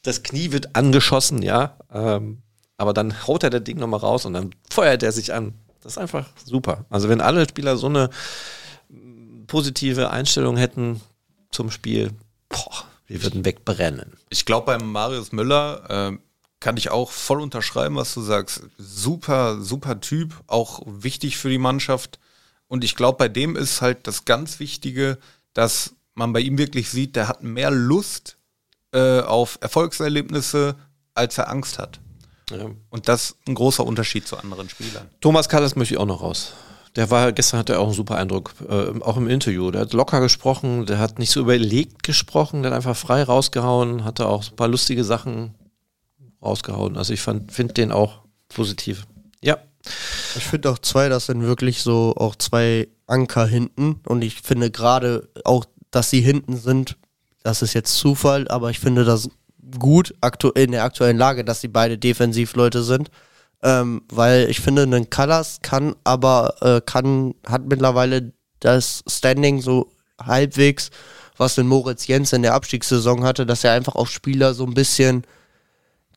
das 0.00 0.22
Knie 0.22 0.52
wird 0.52 0.74
angeschossen, 0.76 1.42
ja. 1.42 1.76
Ähm, 1.92 2.42
aber 2.76 2.92
dann 2.92 3.26
haut 3.26 3.42
er 3.42 3.50
das 3.50 3.64
Ding 3.64 3.78
nochmal 3.78 4.00
raus 4.00 4.24
und 4.24 4.32
dann 4.32 4.54
feuert 4.70 5.02
er 5.02 5.12
sich 5.12 5.32
an. 5.32 5.54
Das 5.82 5.92
ist 5.92 5.98
einfach 5.98 6.28
super. 6.44 6.86
Also 6.90 7.08
wenn 7.08 7.20
alle 7.20 7.48
Spieler 7.48 7.76
so 7.76 7.86
eine 7.86 8.10
positive 9.46 10.10
Einstellung 10.10 10.56
hätten 10.56 11.00
zum 11.50 11.70
Spiel, 11.70 12.12
boah, 12.48 12.84
wir 13.06 13.22
würden 13.22 13.44
wegbrennen. 13.44 14.14
Ich 14.30 14.44
glaube, 14.46 14.66
beim 14.66 14.90
Marius 14.90 15.32
Müller 15.32 16.12
äh, 16.12 16.18
kann 16.60 16.76
ich 16.78 16.90
auch 16.90 17.10
voll 17.10 17.40
unterschreiben, 17.40 17.96
was 17.96 18.14
du 18.14 18.22
sagst. 18.22 18.62
Super, 18.78 19.60
super 19.60 20.00
Typ, 20.00 20.42
auch 20.46 20.82
wichtig 20.86 21.36
für 21.36 21.50
die 21.50 21.58
Mannschaft. 21.58 22.18
Und 22.68 22.82
ich 22.84 22.96
glaube, 22.96 23.18
bei 23.18 23.28
dem 23.28 23.54
ist 23.54 23.82
halt 23.82 24.06
das 24.06 24.24
ganz 24.24 24.58
Wichtige, 24.60 25.18
dass 25.52 25.94
man 26.14 26.32
bei 26.32 26.40
ihm 26.40 26.56
wirklich 26.56 26.90
sieht, 26.90 27.16
der 27.16 27.28
hat 27.28 27.42
mehr 27.42 27.70
Lust 27.70 28.38
äh, 28.92 29.20
auf 29.20 29.58
Erfolgserlebnisse, 29.60 30.76
als 31.12 31.36
er 31.36 31.50
Angst 31.50 31.78
hat. 31.78 32.00
Ja. 32.50 32.70
Und 32.90 33.08
das 33.08 33.30
ist 33.30 33.36
ein 33.48 33.54
großer 33.54 33.84
Unterschied 33.84 34.26
zu 34.26 34.36
anderen 34.36 34.68
Spielern. 34.68 35.08
Thomas 35.20 35.48
Kallas 35.48 35.76
möchte 35.76 35.94
ich 35.94 36.00
auch 36.00 36.06
noch 36.06 36.22
raus. 36.22 36.52
Der 36.96 37.10
war, 37.10 37.32
gestern 37.32 37.58
hatte 37.58 37.72
er 37.72 37.80
auch 37.80 37.86
einen 37.86 37.94
super 37.94 38.16
Eindruck, 38.16 38.54
äh, 38.68 39.00
auch 39.00 39.16
im 39.16 39.28
Interview. 39.28 39.70
Der 39.70 39.82
hat 39.82 39.92
locker 39.92 40.20
gesprochen, 40.20 40.86
der 40.86 40.98
hat 40.98 41.18
nicht 41.18 41.30
so 41.30 41.40
überlegt 41.40 42.04
gesprochen, 42.04 42.62
der 42.62 42.70
hat 42.70 42.76
einfach 42.76 42.96
frei 42.96 43.24
rausgehauen, 43.24 44.04
hatte 44.04 44.26
auch 44.26 44.48
ein 44.48 44.56
paar 44.56 44.68
lustige 44.68 45.02
Sachen 45.02 45.54
rausgehauen. 46.40 46.96
Also 46.96 47.12
ich 47.12 47.20
finde 47.20 47.74
den 47.74 47.90
auch 47.90 48.20
positiv. 48.48 49.06
Ja. 49.42 49.58
Ich 50.36 50.44
finde 50.44 50.70
auch 50.70 50.78
zwei, 50.78 51.08
das 51.08 51.26
sind 51.26 51.42
wirklich 51.42 51.82
so 51.82 52.14
auch 52.16 52.36
zwei 52.36 52.88
Anker 53.06 53.46
hinten. 53.46 54.00
Und 54.06 54.22
ich 54.22 54.40
finde 54.42 54.70
gerade 54.70 55.28
auch, 55.44 55.64
dass 55.90 56.10
sie 56.10 56.20
hinten 56.20 56.56
sind, 56.56 56.96
das 57.42 57.60
ist 57.60 57.74
jetzt 57.74 57.96
Zufall, 57.98 58.48
aber 58.48 58.70
ich 58.70 58.78
finde 58.78 59.04
das 59.04 59.28
gut 59.78 60.14
in 60.54 60.72
der 60.72 60.84
aktuellen 60.84 61.18
Lage, 61.18 61.44
dass 61.44 61.60
sie 61.60 61.68
beide 61.68 61.98
Defensivleute 61.98 62.82
sind. 62.82 63.10
Ähm, 63.62 64.02
weil 64.10 64.50
ich 64.50 64.60
finde, 64.60 64.82
ein 64.82 65.08
Callas 65.08 65.60
kann 65.62 65.96
aber, 66.04 66.54
äh, 66.60 66.80
kann, 66.84 67.34
hat 67.46 67.66
mittlerweile 67.66 68.32
das 68.60 69.02
Standing 69.08 69.62
so 69.62 69.90
halbwegs, 70.22 70.90
was 71.36 71.54
den 71.54 71.66
Moritz 71.66 72.06
Jens 72.06 72.32
in 72.32 72.42
der 72.42 72.54
Abstiegssaison 72.54 73.24
hatte, 73.24 73.46
dass 73.46 73.64
er 73.64 73.72
einfach 73.72 73.94
auf 73.94 74.10
Spieler 74.10 74.54
so 74.54 74.64
ein 74.64 74.74
bisschen 74.74 75.24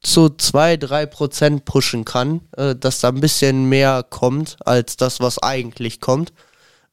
zu 0.02 0.30
zwei, 0.30 0.78
drei 0.78 1.06
Prozent 1.06 1.66
pushen 1.66 2.06
kann, 2.06 2.42
äh, 2.58 2.76
dass 2.76 3.00
da 3.00 3.10
ein 3.10 3.22
bisschen 3.22 3.70
mehr 3.70 4.04
kommt 4.04 4.58
als 4.66 4.98
das, 4.98 5.20
was 5.20 5.42
eigentlich 5.42 6.02
kommt. 6.02 6.34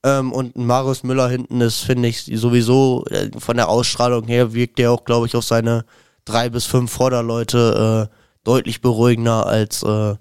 Ähm, 0.05 0.33
und 0.33 0.57
Marius 0.57 1.03
Müller 1.03 1.29
hinten 1.29 1.61
ist, 1.61 1.81
finde 1.81 2.09
ich, 2.09 2.25
sowieso 2.25 3.05
äh, 3.11 3.31
von 3.39 3.57
der 3.57 3.69
Ausstrahlung 3.69 4.27
her 4.27 4.53
wirkt 4.55 4.79
der 4.79 4.93
auch, 4.93 5.05
glaube 5.05 5.27
ich, 5.27 5.35
auf 5.35 5.45
seine 5.45 5.85
drei 6.25 6.49
bis 6.49 6.65
fünf 6.65 6.93
Vorderleute 6.93 8.11
äh, 8.11 8.17
deutlich 8.45 8.81
beruhigender 8.81 9.47
als 9.47 9.83
äh, 9.83 10.15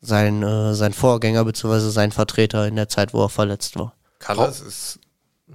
sein, 0.00 0.42
äh, 0.42 0.74
sein 0.74 0.92
Vorgänger 0.92 1.44
bzw. 1.44 1.90
sein 1.90 2.12
Vertreter 2.12 2.66
in 2.66 2.76
der 2.76 2.88
Zeit, 2.88 3.14
wo 3.14 3.22
er 3.22 3.28
verletzt 3.28 3.78
war. 3.78 3.94
Callas 4.18 4.60
ist 4.60 4.98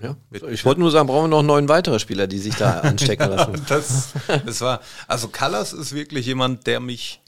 Ja. 0.01 0.15
Ich 0.49 0.65
wollte 0.65 0.79
nur 0.79 0.91
sagen, 0.91 1.07
brauchen 1.07 1.25
wir 1.25 1.37
noch 1.37 1.43
neun 1.43 1.69
weitere 1.69 1.99
Spieler, 1.99 2.27
die 2.27 2.39
sich 2.39 2.55
da 2.55 2.79
anstecken 2.81 3.29
lassen. 3.29 3.65
das, 3.67 4.09
das 4.45 4.61
war, 4.61 4.81
also 5.07 5.27
Callas 5.27 5.73
ist 5.73 5.93
wirklich 5.93 6.25
jemand, 6.25 6.67
der 6.67 6.79
mich 6.79 7.21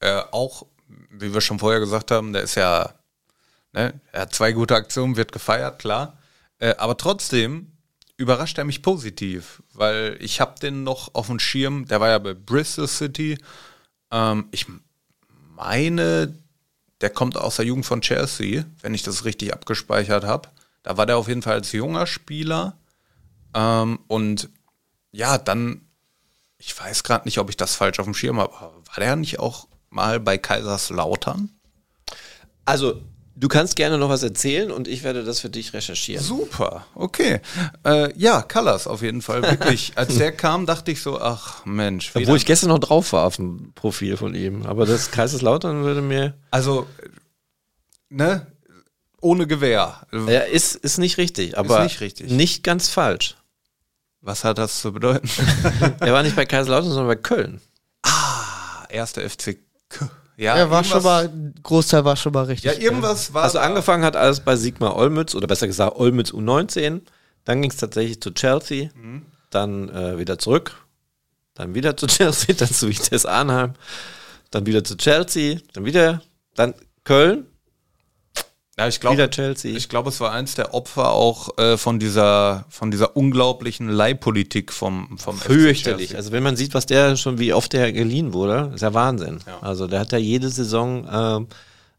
äh, 0.00 0.22
auch, 0.30 0.66
wie 1.10 1.32
wir 1.32 1.40
schon 1.40 1.58
vorher 1.58 1.80
gesagt 1.80 2.10
haben, 2.10 2.32
der 2.32 2.42
ist 2.42 2.54
ja, 2.54 2.90
ne, 3.72 4.00
er 4.12 4.22
hat 4.22 4.34
zwei 4.34 4.52
gute 4.52 4.74
Aktionen, 4.74 5.16
wird 5.16 5.32
gefeiert, 5.32 5.78
klar. 5.78 6.18
Äh, 6.58 6.74
aber 6.78 6.96
trotzdem 6.96 7.72
überrascht 8.18 8.58
er 8.58 8.64
mich 8.64 8.82
positiv, 8.82 9.62
weil 9.72 10.18
ich 10.20 10.40
habe 10.40 10.58
den 10.60 10.82
noch 10.82 11.14
auf 11.14 11.28
dem 11.28 11.38
Schirm, 11.38 11.86
der 11.86 12.00
war 12.00 12.08
ja 12.08 12.18
bei 12.18 12.34
Bristol 12.34 12.88
City. 12.88 13.38
Ähm, 14.10 14.48
ich 14.50 14.66
meine, 15.54 16.34
der 17.00 17.10
kommt 17.10 17.36
aus 17.36 17.56
der 17.56 17.64
Jugend 17.64 17.86
von 17.86 18.02
Chelsea, 18.02 18.64
wenn 18.82 18.92
ich 18.92 19.04
das 19.04 19.24
richtig 19.24 19.54
abgespeichert 19.54 20.24
habe. 20.24 20.48
Da 20.82 20.96
war 20.96 21.06
der 21.06 21.16
auf 21.16 21.28
jeden 21.28 21.42
Fall 21.42 21.54
als 21.54 21.70
junger 21.72 22.06
Spieler. 22.06 22.76
Ähm, 23.54 24.00
und 24.08 24.50
ja, 25.12 25.38
dann, 25.38 25.82
ich 26.58 26.78
weiß 26.78 27.04
gerade 27.04 27.24
nicht, 27.24 27.38
ob 27.38 27.48
ich 27.50 27.56
das 27.56 27.76
falsch 27.76 28.00
auf 28.00 28.04
dem 28.04 28.14
Schirm 28.14 28.40
habe, 28.40 28.52
war 28.52 28.96
der 28.98 29.14
nicht 29.14 29.38
auch 29.38 29.68
mal 29.90 30.18
bei 30.18 30.38
Kaiserslautern? 30.38 31.50
Also, 32.64 33.00
du 33.38 33.48
kannst 33.48 33.76
gerne 33.76 33.98
noch 33.98 34.08
was 34.08 34.22
erzählen 34.22 34.70
und 34.70 34.88
ich 34.88 35.02
werde 35.04 35.22
das 35.24 35.40
für 35.40 35.48
dich 35.50 35.72
recherchieren. 35.72 36.22
Super, 36.24 36.86
okay. 36.94 37.40
Äh, 37.84 38.12
ja, 38.18 38.42
Colors 38.42 38.86
auf 38.86 39.02
jeden 39.02 39.22
Fall, 39.22 39.42
wirklich. 39.42 39.92
Als 39.96 40.16
der 40.18 40.32
kam, 40.32 40.66
dachte 40.66 40.90
ich 40.90 41.00
so, 41.02 41.20
ach 41.20 41.64
Mensch. 41.64 42.10
Obwohl 42.14 42.36
ich 42.36 42.46
gestern 42.46 42.68
noch 42.70 42.78
drauf 42.80 43.12
war 43.12 43.24
auf 43.26 43.36
dem 43.36 43.72
Profil 43.74 44.16
von 44.16 44.34
ihm. 44.34 44.66
Aber 44.66 44.86
das 44.86 45.10
Kaiserslautern 45.10 45.84
würde 45.84 46.02
mir. 46.02 46.34
Also, 46.50 46.86
ne? 48.08 48.46
Ohne 49.20 49.46
Gewehr. 49.46 50.06
Ja, 50.12 50.40
ist, 50.40 50.76
ist 50.76 50.98
nicht 50.98 51.18
richtig, 51.18 51.58
aber 51.58 51.82
nicht 51.82 52.00
richtig. 52.00 52.30
nicht 52.30 52.62
ganz 52.62 52.88
falsch. 52.88 53.36
Was 54.20 54.44
hat 54.44 54.58
das 54.58 54.80
zu 54.80 54.92
bedeuten? 54.92 55.28
Er 56.00 56.12
war 56.12 56.22
nicht 56.22 56.36
bei 56.36 56.44
Kaiserslautern, 56.46 56.90
sondern 56.90 57.06
bei 57.08 57.16
Köln. 57.16 57.60
ah, 58.02 58.84
erster 58.88 59.28
FC. 59.28 59.58
K- 59.88 60.10
Ja, 60.38 60.56
Ja, 60.56 60.70
war 60.70 60.84
schon 60.84 61.02
mal, 61.02 61.30
Großteil 61.64 62.04
war 62.04 62.14
schon 62.16 62.32
mal 62.32 62.44
richtig. 62.44 62.72
Ja, 62.72 62.78
irgendwas 62.78 63.34
war. 63.34 63.42
Also 63.42 63.58
angefangen 63.58 64.04
hat 64.04 64.14
alles 64.14 64.38
bei 64.40 64.54
Sigmar 64.54 64.96
Olmütz 64.96 65.34
oder 65.34 65.48
besser 65.48 65.66
gesagt 65.66 65.96
Olmütz 65.96 66.30
U19. 66.30 67.00
Dann 67.44 67.60
ging 67.60 67.70
es 67.70 67.76
tatsächlich 67.76 68.20
zu 68.20 68.30
Chelsea, 68.30 68.90
dann 69.50 69.88
äh, 69.88 70.18
wieder 70.18 70.38
zurück, 70.38 70.76
dann 71.54 71.74
wieder 71.74 71.96
zu 71.96 72.06
Chelsea, 72.08 72.54
dann 72.54 72.68
zu 72.70 72.88
Vitesse 72.88 73.28
Arnheim, 73.28 73.74
dann 74.52 74.64
wieder 74.64 74.84
zu 74.84 74.96
Chelsea, 74.96 75.58
dann 75.72 75.84
wieder, 75.84 76.22
dann 76.54 76.74
Köln, 77.04 77.46
Ja, 78.78 78.86
ich 78.86 79.00
glaube, 79.00 79.28
ich 79.64 79.88
glaube, 79.88 80.08
es 80.08 80.20
war 80.20 80.32
eins 80.32 80.54
der 80.54 80.72
Opfer 80.72 81.10
auch 81.10 81.58
äh, 81.58 81.76
von 81.76 81.98
dieser 81.98 82.64
von 82.68 82.92
dieser 82.92 83.16
unglaublichen 83.16 83.88
Leihpolitik 83.88 84.72
vom 84.72 85.18
vom 85.18 85.36
FC 85.36 85.46
Fürchterlich. 85.46 86.14
Also 86.14 86.30
wenn 86.30 86.44
man 86.44 86.56
sieht, 86.56 86.74
was 86.74 86.86
der 86.86 87.16
schon, 87.16 87.40
wie 87.40 87.52
oft 87.52 87.72
der 87.72 87.92
geliehen 87.92 88.32
wurde, 88.32 88.70
ist 88.74 88.82
ja 88.82 88.94
Wahnsinn. 88.94 89.40
Ja. 89.46 89.58
Also 89.62 89.88
der 89.88 89.98
hat 90.00 90.12
ja 90.12 90.18
jede 90.18 90.48
Saison 90.48 91.08
ähm, 91.10 91.10
einen 91.10 91.48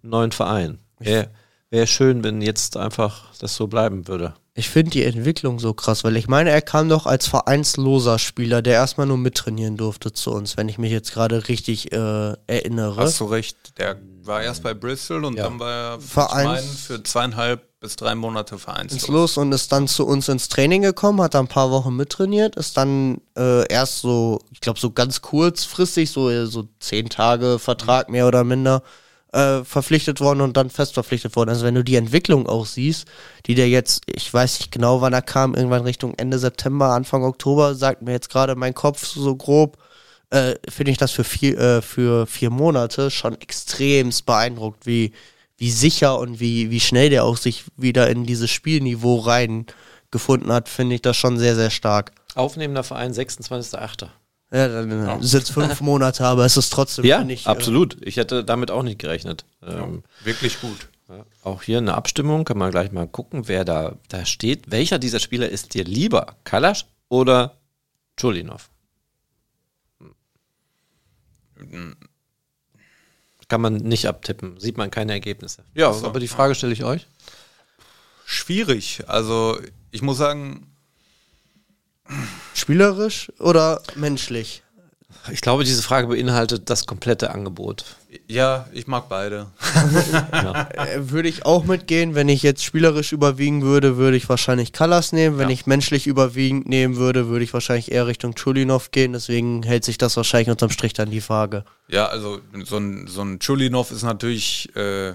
neuen 0.04 0.32
Verein. 0.32 0.80
Wäre 1.00 1.30
wär 1.70 1.86
schön, 1.86 2.24
wenn 2.24 2.42
jetzt 2.42 2.78
einfach 2.78 3.26
das 3.40 3.56
so 3.56 3.68
bleiben 3.68 4.08
würde. 4.08 4.34
Ich 4.56 4.70
finde 4.70 4.92
die 4.92 5.04
Entwicklung 5.04 5.60
so 5.60 5.74
krass, 5.74 6.04
weil 6.04 6.18
ich 6.18 6.28
meine, 6.28 6.50
er 6.50 6.62
kam 6.62 6.90
doch 6.90 7.06
als 7.06 7.28
vereinsloser 7.28 8.20
Spieler, 8.20 8.62
der 8.62 8.74
erstmal 8.74 9.08
nur 9.08 9.18
mittrainieren 9.18 9.78
durfte 9.78 10.12
zu 10.12 10.32
uns, 10.32 10.58
wenn 10.58 10.68
ich 10.68 10.78
mich 10.78 10.92
jetzt 10.92 11.14
gerade 11.14 11.48
richtig 11.48 11.92
äh, 11.92 12.34
erinnere. 12.48 12.98
Hast 12.98 13.20
du 13.20 13.26
recht. 13.26 13.56
Der 13.78 13.98
war 14.30 14.42
erst 14.42 14.64
bei 14.64 14.74
Bristol 14.74 15.26
und 15.26 15.36
Ja. 15.36 15.44
dann 15.44 15.60
war 15.60 15.72
er 15.96 16.00
Vereins- 16.00 16.84
für 16.88 17.04
zweieinhalb 17.04 17.68
bis 17.82 17.96
drei 17.98 18.16
Monate 18.16 18.56
ins 18.56 18.64
vereinslos. 18.64 19.08
Los 19.08 19.38
und 19.38 19.52
ist 19.52 19.72
dann 19.72 19.88
zu 19.88 20.06
uns 20.06 20.30
ins 20.30 20.48
Training 20.50 20.82
gekommen, 20.82 21.22
hat 21.22 21.34
da 21.34 21.40
ein 21.40 21.48
paar 21.48 21.72
Wochen 21.72 21.96
mittrainiert, 21.96 22.56
ist 22.56 22.78
dann 22.78 23.20
äh, 23.38 23.68
erst 23.72 24.00
so, 24.02 24.40
ich 24.52 24.62
glaube 24.62 24.80
so 24.80 24.92
ganz 24.92 25.22
kurzfristig, 25.22 26.12
so, 26.12 26.30
äh, 26.30 26.46
so 26.46 26.66
zehn 26.80 27.10
Tage 27.10 27.58
Vertrag 27.60 28.10
mehr 28.10 28.28
oder 28.28 28.44
minder 28.44 28.84
äh, 29.32 29.64
verpflichtet 29.64 30.20
worden 30.22 30.42
und 30.42 30.58
dann 30.58 30.70
fest 30.70 30.94
verpflichtet 30.96 31.36
worden. 31.36 31.50
Also 31.50 31.64
wenn 31.66 31.76
du 31.76 31.84
die 31.84 31.96
Entwicklung 31.96 32.48
auch 32.48 32.66
siehst, 32.66 33.08
die 33.46 33.56
der 33.56 33.70
jetzt, 33.70 34.02
ich 34.08 34.34
weiß 34.34 34.60
nicht 34.60 34.72
genau, 34.72 35.02
wann 35.02 35.14
er 35.14 35.22
kam, 35.22 35.54
irgendwann 35.54 35.84
Richtung 35.84 36.16
Ende 36.18 36.40
September, 36.40 36.88
Anfang 36.94 37.24
Oktober, 37.24 37.76
sagt 37.76 38.02
mir 38.02 38.12
jetzt 38.12 38.30
gerade 38.30 38.56
mein 38.56 38.74
Kopf 38.74 39.06
so 39.06 39.36
grob, 39.36 39.78
äh, 40.32 40.56
finde 40.70 40.92
ich 40.92 40.98
das 40.98 41.12
für 41.12 41.24
vier, 41.24 41.58
äh, 41.58 41.82
für 41.82 42.26
vier 42.28 42.50
Monate 42.50 43.10
schon 43.12 43.40
extremst 43.42 44.26
beeindruckt, 44.26 44.86
wie, 44.86 45.14
wie 45.58 45.72
sicher 45.72 46.20
und 46.20 46.40
wie, 46.40 46.70
wie 46.70 46.80
schnell 46.80 47.10
der 47.10 47.24
auch 47.24 47.38
sich 47.38 47.66
wieder 47.78 48.10
in 48.10 48.26
dieses 48.26 48.50
Spielniveau 48.52 49.18
reingefunden 49.20 50.52
hat, 50.52 50.70
finde 50.70 50.96
ich 50.96 51.02
das 51.02 51.18
schon 51.18 51.38
sehr, 51.38 51.56
sehr 51.56 51.70
stark. 51.70 52.12
Aufnehmender 52.36 52.84
Verein 52.84 53.14
26.8. 53.14 54.08
Ja, 54.52 54.68
dann 54.68 54.92
äh, 54.92 55.18
sind 55.24 55.44
es 55.44 55.50
fünf 55.52 55.82
Monate, 55.82 56.26
aber 56.26 56.46
es 56.46 56.58
ist 56.58 56.72
trotzdem 56.72 57.06
Ja, 57.06 57.24
nicht. 57.24 57.46
absolut. 57.48 57.98
Ich 58.02 58.18
hätte 58.18 58.44
damit 58.44 58.72
auch 58.72 58.82
nicht 58.84 58.98
gerechnet. 59.00 59.46
Ähm, 59.64 60.04
Wirklich 60.24 60.60
gut. 60.60 60.88
ja, 61.08 61.24
auch 61.44 61.62
hier 61.62 61.78
eine 61.78 61.94
Abstimmung, 61.94 62.46
kann 62.46 62.58
man 62.58 62.72
gleich 62.72 62.92
mal 62.92 63.08
gucken, 63.08 63.48
wer 63.48 63.64
da, 63.64 63.94
da 64.08 64.26
steht. 64.26 64.72
Welcher 64.72 64.98
dieser 64.98 65.20
Spieler 65.20 65.50
ist 65.50 65.74
dir 65.76 65.84
lieber? 65.84 66.36
Kalasch 66.46 66.86
oder 67.10 67.58
Chulinov? 68.20 68.70
Kann 73.48 73.62
man 73.62 73.76
nicht 73.76 74.08
abtippen, 74.08 74.60
sieht 74.60 74.78
man 74.78 74.92
keine 74.92 75.14
Ergebnisse. 75.14 75.64
Ja, 75.74 75.92
so. 75.92 76.06
aber 76.06 76.20
die 76.20 76.28
Frage 76.28 76.54
stelle 76.56 76.74
ich 76.74 76.84
euch. 76.84 77.08
Schwierig. 78.26 79.04
Also 79.08 79.60
ich 79.92 80.02
muss 80.04 80.18
sagen, 80.18 80.76
spielerisch 82.54 83.32
oder 83.40 83.82
menschlich? 83.96 84.64
Ich 85.32 85.42
glaube, 85.42 85.64
diese 85.64 85.82
Frage 85.84 86.08
beinhaltet 86.08 86.70
das 86.70 86.86
komplette 86.86 87.32
Angebot. 87.32 87.86
ja, 88.28 88.68
ich 88.74 88.88
mag 88.88 89.10
beide. 89.10 89.48
Äh, 90.74 91.10
würde 91.12 91.30
ich 91.30 91.46
auch 91.46 91.66
mitgehen. 91.66 92.16
Wenn 92.16 92.30
ich 92.30 92.42
jetzt 92.44 92.64
spielerisch 92.64 93.12
überwiegen 93.12 93.62
würde, 93.62 93.98
würde 93.98 94.18
ich 94.18 94.30
wahrscheinlich 94.30 94.72
Callas 94.74 95.12
nehmen. 95.12 95.38
Wenn 95.38 95.50
Ja. 95.50 95.54
ich 95.54 95.66
menschlich 95.68 96.08
überwiegend 96.08 96.68
nehmen 96.68 96.96
würde, 96.98 97.28
würde 97.28 97.44
ich 97.44 97.54
wahrscheinlich 97.54 97.92
eher 97.92 98.08
Richtung 98.08 98.36
Chulinov 98.36 98.92
gehen. 98.92 99.14
Deswegen 99.14 99.64
hält 99.64 99.84
sich 99.86 99.98
das 99.98 100.16
wahrscheinlich 100.18 100.50
unterm 100.50 100.70
Strich 100.70 100.94
dann 100.94 101.12
die 101.12 101.22
Frage. 101.22 101.66
Ja, 101.88 102.08
also 102.08 102.40
so 102.66 102.78
ein, 102.78 103.08
so 103.08 103.22
ein 103.22 103.40
Chulinov 103.40 103.92
ist 103.92 104.04
natürlich, 104.04 104.74
äh, 104.76 105.10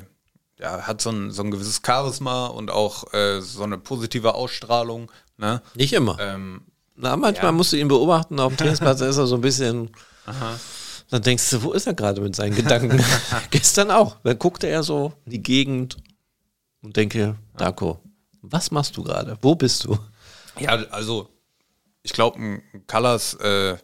ja, 0.60 0.82
hat 0.82 1.00
so 1.00 1.10
ein, 1.10 1.30
so 1.30 1.42
ein 1.42 1.50
gewisses 1.50 1.80
Charisma 1.84 2.46
und 2.46 2.70
auch 2.70 3.12
äh, 3.14 3.40
so 3.40 3.62
eine 3.64 3.78
positive 3.78 4.34
Ausstrahlung. 4.34 5.10
Ne? 5.36 5.62
Nicht 5.74 5.92
immer. 5.94 6.16
Ähm, 6.20 6.62
Na, 6.96 7.16
manchmal 7.16 7.46
ja. 7.46 7.52
musst 7.52 7.72
du 7.72 7.76
ihn 7.76 7.88
beobachten 7.88 8.38
auf 8.38 8.52
dem 8.54 8.56
Trainingsplatz, 8.58 8.98
da 8.98 9.08
ist 9.08 9.16
er 9.16 9.26
so 9.26 9.34
ein 9.34 9.40
bisschen. 9.40 9.90
Dann 11.10 11.22
denkst 11.22 11.50
du, 11.50 11.62
wo 11.62 11.72
ist 11.72 11.86
er 11.86 11.94
gerade 11.94 12.20
mit 12.20 12.34
seinen 12.34 12.54
Gedanken? 12.54 13.02
Gestern 13.50 13.90
auch. 13.90 14.16
Dann 14.24 14.38
guckte 14.38 14.66
er 14.66 14.82
so 14.82 15.12
in 15.26 15.32
die 15.32 15.42
Gegend 15.42 15.98
und 16.82 16.96
denke, 16.96 17.36
Darko, 17.56 18.00
was 18.40 18.70
machst 18.70 18.96
du 18.96 19.02
gerade? 19.02 19.36
Wo 19.42 19.54
bist 19.54 19.84
du? 19.84 19.98
ja, 20.58 20.70
also 20.90 21.28
ich 22.02 22.12
glaube, 22.12 22.38
ein 22.38 22.62
Callas, 22.86 23.34
äh, 23.34 23.76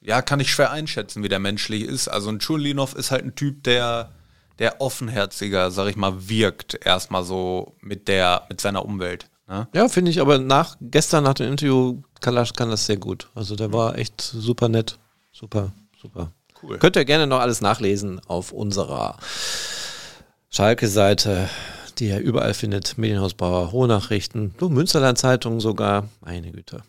ja, 0.00 0.20
kann 0.22 0.40
ich 0.40 0.50
schwer 0.50 0.70
einschätzen, 0.72 1.22
wie 1.22 1.28
der 1.28 1.38
menschlich 1.38 1.82
ist. 1.82 2.08
Also 2.08 2.30
ein 2.30 2.40
Chulinov 2.40 2.94
ist 2.94 3.10
halt 3.10 3.24
ein 3.24 3.34
Typ, 3.34 3.62
der, 3.64 4.12
der 4.58 4.80
offenherziger, 4.80 5.70
sag 5.70 5.88
ich 5.88 5.96
mal, 5.96 6.28
wirkt 6.28 6.84
erstmal 6.84 7.22
so 7.22 7.76
mit 7.80 8.08
der, 8.08 8.46
mit 8.48 8.60
seiner 8.60 8.84
Umwelt. 8.84 9.30
Ne? 9.46 9.68
Ja, 9.74 9.88
finde 9.88 10.10
ich, 10.10 10.20
aber 10.20 10.38
nach 10.38 10.76
gestern 10.80 11.24
nach 11.24 11.34
dem 11.34 11.52
Interview, 11.52 12.02
Kalasch 12.22 12.54
kann 12.54 12.70
das 12.70 12.86
sehr 12.86 12.96
gut. 12.96 13.28
Also 13.34 13.56
der 13.56 13.72
war 13.72 13.98
echt 13.98 14.20
super 14.20 14.68
nett. 14.68 14.98
Super, 15.32 15.72
super. 16.00 16.32
Cool. 16.62 16.78
Könnt 16.78 16.96
ihr 16.96 17.04
gerne 17.04 17.26
noch 17.26 17.40
alles 17.40 17.60
nachlesen 17.60 18.20
auf 18.26 18.52
unserer 18.52 19.18
Schalke-Seite, 20.50 21.48
die 21.98 22.08
ihr 22.08 22.20
überall 22.20 22.54
findet, 22.54 22.96
Medienhausbauer, 22.98 23.72
Hohe 23.72 23.88
Nachrichten, 23.88 24.54
du 24.58 24.68
Münsterland-Zeitung 24.68 25.60
sogar, 25.60 26.08
meine 26.20 26.52
Güte. 26.52 26.82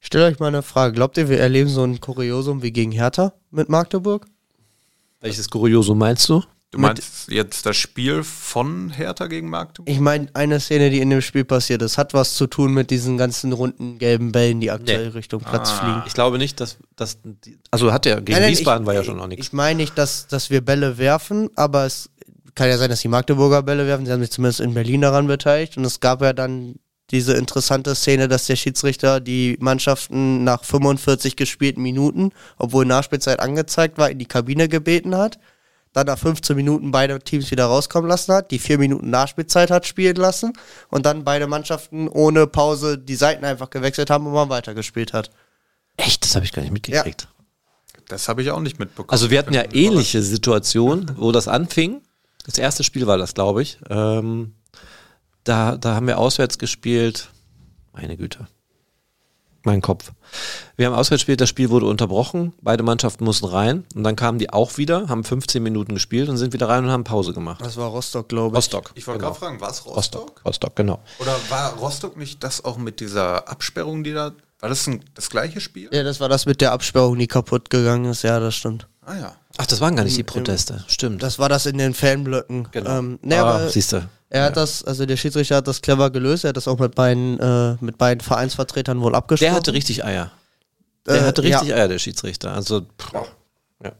Stellt 0.00 0.32
euch 0.32 0.40
mal 0.40 0.48
eine 0.48 0.62
Frage. 0.62 0.94
Glaubt 0.94 1.16
ihr, 1.16 1.28
wir 1.28 1.38
erleben 1.38 1.68
so 1.68 1.82
ein 1.82 2.00
Kuriosum 2.00 2.62
wie 2.62 2.72
gegen 2.72 2.92
Hertha 2.92 3.32
mit 3.50 3.68
Magdeburg? 3.68 4.26
Welches 5.20 5.50
Kuriosum 5.50 5.98
meinst 5.98 6.28
du? 6.28 6.42
Du 6.70 6.78
meinst 6.78 7.30
jetzt 7.30 7.64
das 7.64 7.78
Spiel 7.78 8.22
von 8.22 8.90
Hertha 8.90 9.26
gegen 9.26 9.48
Magdeburg? 9.48 9.88
Ich 9.88 10.00
meine, 10.00 10.28
eine 10.34 10.60
Szene, 10.60 10.90
die 10.90 11.00
in 11.00 11.08
dem 11.08 11.22
Spiel 11.22 11.44
passiert 11.44 11.80
ist, 11.80 11.96
hat 11.96 12.12
was 12.12 12.34
zu 12.34 12.46
tun 12.46 12.74
mit 12.74 12.90
diesen 12.90 13.16
ganzen 13.16 13.54
runden 13.54 13.98
gelben 13.98 14.32
Bällen, 14.32 14.60
die 14.60 14.70
aktuell 14.70 15.06
Nee. 15.06 15.12
Richtung 15.12 15.40
Platz 15.40 15.70
fliegen. 15.70 16.02
Ich 16.06 16.12
glaube 16.12 16.36
nicht, 16.36 16.60
dass, 16.60 16.76
dass 16.94 17.18
die, 17.22 17.58
also 17.70 17.90
hat 17.90 18.04
der 18.04 18.16
gegen 18.16 18.32
Nein, 18.32 18.42
nein, 18.42 18.50
Wiesbaden 18.50 18.82
ich, 18.82 18.86
war 18.86 18.94
ja 18.94 19.02
schon 19.02 19.16
noch 19.16 19.28
nichts. 19.28 19.46
Ich 19.46 19.52
meine 19.54 19.78
nicht, 19.78 19.96
dass, 19.96 20.26
dass 20.26 20.50
wir 20.50 20.60
Bälle 20.60 20.98
werfen, 20.98 21.48
aber 21.56 21.86
es 21.86 22.10
kann 22.54 22.68
ja 22.68 22.76
sein, 22.76 22.90
dass 22.90 23.00
die 23.00 23.08
Magdeburger 23.08 23.62
Bälle 23.62 23.86
werfen. 23.86 24.04
Sie 24.04 24.12
haben 24.12 24.20
sich 24.20 24.32
zumindest 24.32 24.60
in 24.60 24.74
Berlin 24.74 25.00
daran 25.00 25.26
beteiligt. 25.26 25.78
Und 25.78 25.86
es 25.86 26.00
gab 26.00 26.20
ja 26.20 26.34
dann 26.34 26.74
diese 27.10 27.32
interessante 27.34 27.94
Szene, 27.94 28.28
dass 28.28 28.46
der 28.46 28.56
Schiedsrichter 28.56 29.20
die 29.20 29.56
Mannschaften 29.60 30.44
nach 30.44 30.64
45 30.64 31.36
gespielten 31.36 31.80
Minuten, 31.80 32.32
obwohl 32.58 32.84
Nachspielzeit 32.84 33.40
angezeigt 33.40 33.96
war, 33.96 34.10
in 34.10 34.18
die 34.18 34.26
Kabine 34.26 34.68
gebeten 34.68 35.16
hat. 35.16 35.38
Dann 35.92 36.06
nach 36.06 36.18
15 36.18 36.54
Minuten 36.54 36.90
beide 36.90 37.18
Teams 37.18 37.50
wieder 37.50 37.66
rauskommen 37.66 38.08
lassen 38.08 38.32
hat, 38.34 38.50
die 38.50 38.58
vier 38.58 38.78
Minuten 38.78 39.10
Nachspielzeit 39.10 39.70
hat 39.70 39.86
spielen 39.86 40.16
lassen 40.16 40.52
und 40.90 41.06
dann 41.06 41.24
beide 41.24 41.46
Mannschaften 41.46 42.08
ohne 42.08 42.46
Pause 42.46 42.98
die 42.98 43.16
Seiten 43.16 43.44
einfach 43.44 43.70
gewechselt 43.70 44.10
haben 44.10 44.26
und 44.26 44.32
man 44.32 44.48
weitergespielt 44.48 45.12
hat. 45.12 45.30
Echt, 45.96 46.24
das 46.24 46.34
habe 46.34 46.44
ich 46.44 46.52
gar 46.52 46.62
nicht 46.62 46.72
mitgekriegt. 46.72 47.28
Das 48.08 48.28
habe 48.28 48.42
ich 48.42 48.50
auch 48.50 48.60
nicht 48.60 48.78
mitbekommen. 48.78 49.10
Also 49.10 49.30
wir 49.30 49.38
hatten 49.38 49.52
ja 49.52 49.64
ähnliche 49.72 50.22
Situationen, 50.22 51.12
wo 51.16 51.32
das 51.32 51.48
anfing. 51.48 52.00
Das 52.44 52.56
erste 52.56 52.84
Spiel 52.84 53.06
war 53.06 53.18
das, 53.18 53.34
glaube 53.34 53.62
ich. 53.62 53.78
Ähm, 53.90 54.54
da, 55.44 55.76
da 55.76 55.94
haben 55.94 56.06
wir 56.06 56.18
auswärts 56.18 56.58
gespielt. 56.58 57.28
Meine 57.92 58.16
Güte. 58.16 58.46
Mein 59.64 59.82
Kopf. 59.82 60.12
Wir 60.76 60.86
haben 60.86 60.94
auswärts 60.94 61.20
gespielt, 61.20 61.40
das 61.40 61.48
Spiel 61.48 61.70
wurde 61.70 61.86
unterbrochen. 61.86 62.52
Beide 62.62 62.82
Mannschaften 62.82 63.24
mussten 63.24 63.46
rein. 63.46 63.84
Und 63.94 64.04
dann 64.04 64.14
kamen 64.14 64.38
die 64.38 64.50
auch 64.50 64.78
wieder, 64.78 65.08
haben 65.08 65.24
15 65.24 65.62
Minuten 65.62 65.94
gespielt 65.94 66.28
und 66.28 66.36
sind 66.36 66.52
wieder 66.52 66.68
rein 66.68 66.84
und 66.84 66.90
haben 66.90 67.04
Pause 67.04 67.32
gemacht. 67.32 67.60
Das 67.64 67.76
war 67.76 67.88
Rostock, 67.88 68.28
glaube 68.28 68.54
ich. 68.54 68.64
Rostock. 68.64 68.92
Ich 68.94 69.06
wollte 69.06 69.18
genau. 69.18 69.32
gerade 69.32 69.40
fragen, 69.40 69.60
war 69.60 69.70
es 69.70 69.84
Rostock? 69.84 69.96
Rostock. 69.96 70.44
Rostock, 70.44 70.76
genau. 70.76 71.00
Oder 71.18 71.34
war 71.48 71.74
Rostock 71.74 72.16
nicht 72.16 72.42
das 72.44 72.64
auch 72.64 72.78
mit 72.78 73.00
dieser 73.00 73.48
Absperrung, 73.48 74.04
die 74.04 74.12
da. 74.12 74.32
War 74.60 74.68
das 74.68 74.86
ein, 74.86 75.04
das 75.14 75.30
gleiche 75.30 75.60
Spiel? 75.60 75.88
Ja, 75.92 76.02
das 76.02 76.20
war 76.20 76.28
das 76.28 76.46
mit 76.46 76.60
der 76.60 76.72
Absperrung, 76.72 77.18
die 77.18 77.26
kaputt 77.26 77.70
gegangen 77.70 78.06
ist. 78.06 78.22
Ja, 78.22 78.38
das 78.40 78.54
stimmt. 78.54 78.86
Ah 79.04 79.16
ja. 79.16 79.36
Ach, 79.56 79.66
das 79.66 79.80
waren 79.80 79.96
gar 79.96 80.04
nicht 80.04 80.16
die 80.16 80.22
Proteste. 80.22 80.84
Stimmt. 80.86 81.22
Das 81.22 81.38
war 81.38 81.48
das 81.48 81.66
in 81.66 81.78
den 81.78 81.94
Fanblöcken. 81.94 82.68
Genau. 82.70 82.98
Ähm, 82.98 83.18
nee, 83.22 83.34
ah, 83.34 83.42
aber 83.42 83.68
siehst 83.68 83.92
du. 83.92 84.08
Er 84.30 84.44
hat 84.44 84.56
das, 84.56 84.84
also 84.84 85.06
der 85.06 85.16
Schiedsrichter 85.16 85.56
hat 85.56 85.68
das 85.68 85.80
clever 85.80 86.10
gelöst. 86.10 86.44
Er 86.44 86.48
hat 86.48 86.56
das 86.56 86.68
auch 86.68 86.78
mit 86.78 86.94
beiden, 86.94 87.38
äh, 87.40 87.76
mit 87.80 87.96
beiden 87.96 88.20
Vereinsvertretern 88.20 89.00
wohl 89.00 89.14
abgesprochen. 89.14 89.50
Der 89.50 89.56
hatte 89.56 89.72
richtig 89.72 90.04
Eier. 90.04 90.30
Der 91.06 91.16
Äh, 91.16 91.20
hatte 91.22 91.42
richtig 91.42 91.68
ja. 91.68 91.76
Eier, 91.76 91.88
der 91.88 91.98
Schiedsrichter. 91.98 92.52
Also, 92.52 92.82
ja. 93.82 93.92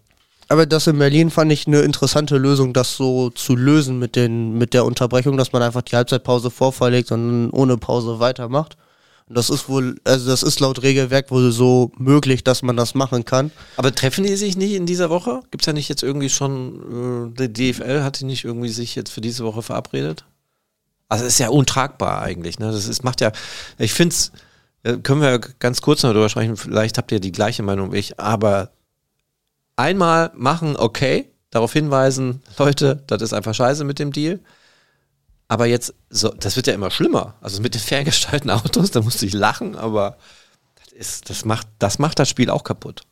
Aber 0.51 0.67
das 0.67 0.87
in 0.87 0.99
Berlin 0.99 1.31
fand 1.31 1.53
ich 1.53 1.67
eine 1.67 1.81
interessante 1.81 2.37
Lösung, 2.37 2.73
das 2.73 2.97
so 2.97 3.31
zu 3.31 3.57
lösen 3.57 3.99
mit, 3.99 4.17
den, 4.17 4.57
mit 4.59 4.75
der 4.75 4.85
Unterbrechung, 4.85 5.37
dass 5.37 5.53
man 5.53 5.63
einfach 5.63 5.83
die 5.83 5.97
Halbzeitpause 5.97 6.51
vorverlegt 6.51 7.11
und 7.13 7.27
dann 7.27 7.51
ohne 7.51 7.77
Pause 7.79 8.19
weitermacht. 8.19 8.77
Und 9.29 9.37
das 9.37 9.51
ist 9.51 9.69
wohl, 9.69 9.97
also 10.05 10.31
das 10.31 10.43
ist 10.43 10.61
laut 10.61 10.83
Regelwerk 10.83 11.31
wohl 11.31 11.53
so 11.53 11.93
möglich, 11.99 12.45
dass 12.45 12.63
man 12.63 12.77
das 12.77 12.95
machen 12.95 13.25
kann. 13.25 13.51
Aber 13.77 13.95
treffen 13.95 14.25
die 14.25 14.37
sich 14.37 14.57
nicht 14.57 14.73
in 14.73 14.87
dieser 14.87 15.11
Woche? 15.11 15.43
Gibt 15.51 15.63
es 15.63 15.67
ja 15.67 15.73
nicht 15.73 15.89
jetzt 15.89 16.03
irgendwie 16.03 16.31
schon, 16.31 17.33
äh, 17.37 17.49
die 17.49 17.73
DFL 17.73 18.03
hat 18.03 18.21
die 18.21 18.25
nicht 18.25 18.45
irgendwie 18.45 18.71
sich 18.71 18.95
jetzt 18.95 19.11
für 19.11 19.21
diese 19.21 19.45
Woche 19.45 19.63
verabredet? 19.63 20.25
Also 21.09 21.25
ist 21.25 21.39
ja 21.39 21.49
untragbar 21.49 22.23
eigentlich. 22.23 22.59
Ne? 22.59 22.71
Das 22.71 22.87
ist, 22.87 23.05
macht 23.05 23.21
ja, 23.21 23.33
ich 23.79 23.93
finde 23.93 24.15
es, 24.15 24.33
können 25.03 25.21
wir 25.21 25.39
ganz 25.39 25.83
kurz 25.83 26.03
noch 26.03 26.13
drüber 26.13 26.29
sprechen, 26.29 26.57
vielleicht 26.57 26.99
habt 26.99 27.13
ihr 27.13 27.21
die 27.21 27.33
gleiche 27.33 27.63
Meinung 27.63 27.93
wie 27.93 27.99
ich, 27.99 28.19
aber 28.19 28.71
einmal 29.77 30.31
machen, 30.35 30.77
okay, 30.77 31.31
darauf 31.51 31.73
hinweisen, 31.73 32.43
Leute, 32.59 33.03
das 33.07 33.23
ist 33.23 33.33
einfach 33.33 33.55
scheiße 33.55 33.85
mit 33.85 33.99
dem 33.99 34.13
Deal. 34.13 34.41
Aber 35.49 35.67
jetzt, 35.67 35.95
so, 36.11 36.29
das 36.29 36.57
wird 36.57 36.67
ja 36.67 36.75
immer 36.75 36.91
schlimmer. 36.91 37.35
Also 37.41 37.63
mit 37.63 37.75
den 37.75 37.81
ferngesteuerten 37.81 38.51
Autos, 38.51 38.91
da 38.91 39.01
musste 39.01 39.25
ich 39.27 39.33
lachen, 39.33 39.77
aber 39.77 40.19
das, 40.77 40.93
ist, 40.93 41.31
das, 41.31 41.45
macht, 41.45 41.67
das 41.79 41.99
macht 41.99 42.19
das 42.19 42.29
Spiel 42.29 42.51
auch 42.51 42.65
kaputt. 42.65 43.03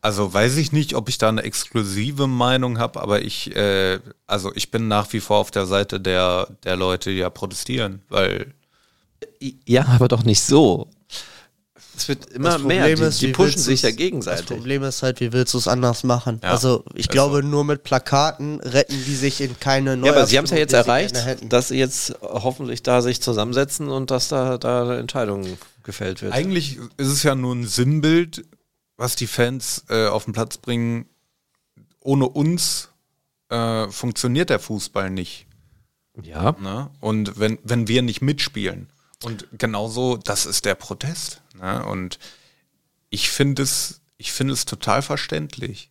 Also 0.00 0.32
weiß 0.32 0.56
ich 0.58 0.70
nicht, 0.70 0.94
ob 0.94 1.08
ich 1.08 1.18
da 1.18 1.28
eine 1.28 1.42
exklusive 1.42 2.28
Meinung 2.28 2.78
habe, 2.78 3.02
aber 3.02 3.20
ich, 3.22 3.54
äh, 3.56 3.98
also 4.28 4.52
ich 4.54 4.70
bin 4.70 4.86
nach 4.86 5.12
wie 5.12 5.18
vor 5.18 5.38
auf 5.38 5.50
der 5.50 5.66
Seite 5.66 6.00
der, 6.00 6.48
der 6.62 6.76
Leute, 6.76 7.10
die 7.10 7.16
ja 7.16 7.30
protestieren, 7.30 8.02
weil 8.08 8.54
Ja, 9.66 9.86
aber 9.86 10.06
doch 10.06 10.22
nicht 10.22 10.40
so. 10.40 10.88
Es 11.98 12.08
wird 12.08 12.26
immer 12.26 12.50
Das 12.50 12.62
mehr. 12.62 12.78
Problem 12.82 12.98
Die, 12.98 13.04
ist, 13.04 13.20
die 13.22 13.28
pushen 13.28 13.60
sich 13.60 13.82
ja 13.82 13.88
du's- 13.90 13.96
Das 13.96 14.04
gegenseitig. 14.04 14.46
Problem 14.46 14.82
ist 14.84 15.02
halt, 15.02 15.20
wie 15.20 15.32
willst 15.32 15.52
du 15.54 15.58
es 15.58 15.68
anders 15.68 16.04
machen? 16.04 16.40
Ja, 16.42 16.50
also 16.50 16.84
ich 16.94 17.00
ist 17.06 17.10
glaube, 17.10 17.42
so. 17.42 17.48
nur 17.48 17.64
mit 17.64 17.82
Plakaten 17.82 18.60
retten 18.60 18.94
die 19.06 19.14
sich 19.14 19.40
in 19.40 19.58
keine 19.58 19.96
neue 19.96 20.10
Ja, 20.10 20.16
aber 20.16 20.26
sie 20.26 20.38
haben 20.38 20.44
es 20.44 20.50
ja 20.50 20.56
jetzt 20.58 20.72
erreicht, 20.74 21.16
dass 21.48 21.68
sie 21.68 21.76
jetzt 21.78 22.14
hoffentlich 22.22 22.82
da 22.82 23.02
sich 23.02 23.20
zusammensetzen 23.20 23.88
und 23.88 24.10
dass 24.10 24.28
da, 24.28 24.58
da 24.58 24.96
Entscheidungen 24.98 25.58
gefällt 25.82 26.22
wird. 26.22 26.32
eigentlich 26.32 26.78
ist 26.98 27.08
es 27.08 27.22
ja 27.22 27.34
nur 27.34 27.54
ein 27.54 27.66
Sinnbild, 27.66 28.44
was 28.96 29.16
die 29.16 29.26
Fans 29.26 29.84
äh, 29.88 30.06
auf 30.06 30.24
den 30.24 30.32
Platz 30.34 30.58
bringen. 30.58 31.06
Ohne 32.00 32.28
uns 32.28 32.88
äh, 33.48 33.88
funktioniert 33.88 34.50
der 34.50 34.58
Fußball 34.60 35.10
nicht. 35.10 35.46
Ja. 36.22 36.54
Ne? 36.60 36.90
Und 37.00 37.38
wenn, 37.38 37.58
wenn 37.64 37.86
wir 37.88 38.02
nicht 38.02 38.22
mitspielen. 38.22 38.88
Und 39.24 39.46
genauso, 39.56 40.16
das 40.16 40.46
ist 40.46 40.64
der 40.64 40.74
Protest. 40.74 41.42
Ne? 41.60 41.84
Und 41.86 42.18
ich 43.10 43.30
finde 43.30 43.62
es, 43.62 44.00
ich 44.16 44.32
finde 44.32 44.52
es 44.54 44.64
total 44.64 45.02
verständlich. 45.02 45.90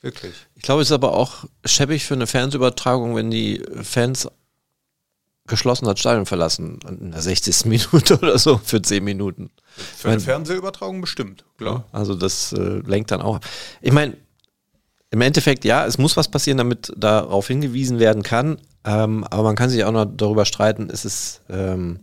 Wirklich. 0.00 0.34
Ich 0.54 0.62
glaube, 0.62 0.82
es 0.82 0.88
ist 0.88 0.92
aber 0.92 1.14
auch 1.14 1.44
schäbig 1.64 2.04
für 2.04 2.14
eine 2.14 2.26
Fernsehübertragung, 2.26 3.16
wenn 3.16 3.30
die 3.30 3.62
Fans 3.82 4.28
geschlossen 5.46 5.84
das 5.86 5.98
Stadion 6.00 6.26
verlassen. 6.26 6.78
In 6.88 7.12
der 7.12 7.22
60. 7.22 7.64
Minute 7.66 8.18
oder 8.18 8.38
so, 8.38 8.58
für 8.58 8.80
10 8.82 9.02
Minuten. 9.04 9.50
Für 9.96 10.08
eine 10.08 10.16
Mein- 10.18 10.24
Fernsehübertragung 10.24 11.00
bestimmt, 11.00 11.44
klar. 11.58 11.84
Also 11.92 12.14
das 12.14 12.52
äh, 12.52 12.80
lenkt 12.86 13.10
dann 13.10 13.22
auch. 13.22 13.36
ab. 13.36 13.46
Ich 13.80 13.92
meine, 13.92 14.16
im 15.10 15.20
Endeffekt, 15.20 15.64
ja, 15.64 15.86
es 15.86 15.96
muss 15.98 16.16
was 16.16 16.28
passieren, 16.28 16.58
damit 16.58 16.92
darauf 16.96 17.46
hingewiesen 17.48 17.98
werden 17.98 18.22
kann. 18.22 18.58
Ähm, 18.84 19.24
aber 19.24 19.42
man 19.44 19.56
kann 19.56 19.70
sich 19.70 19.84
auch 19.84 19.92
noch 19.92 20.04
darüber 20.06 20.44
streiten, 20.44 20.90
ist 20.90 21.04
es, 21.04 21.40
ähm, 21.48 22.00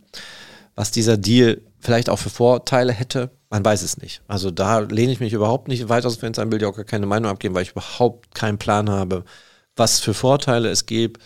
was 0.75 0.91
dieser 0.91 1.17
Deal 1.17 1.61
vielleicht 1.81 2.09
auch 2.09 2.19
für 2.19 2.29
Vorteile 2.29 2.93
hätte. 2.93 3.31
Man 3.49 3.65
weiß 3.65 3.81
es 3.81 3.97
nicht. 3.97 4.21
Also 4.27 4.51
da 4.51 4.79
lehne 4.79 5.11
ich 5.11 5.19
mich 5.19 5.33
überhaupt 5.33 5.67
nicht 5.67 5.89
weit 5.89 6.05
aus 6.05 6.15
dem 6.15 6.21
Fenster, 6.21 6.49
will 6.51 6.61
ich 6.61 6.65
auch 6.65 6.75
gar 6.75 6.85
keine 6.85 7.05
Meinung 7.05 7.29
abgeben, 7.29 7.53
weil 7.53 7.63
ich 7.63 7.71
überhaupt 7.71 8.33
keinen 8.33 8.57
Plan 8.57 8.89
habe, 8.89 9.25
was 9.75 9.99
für 9.99 10.13
Vorteile 10.13 10.69
es 10.69 10.85
geb, 10.85 11.19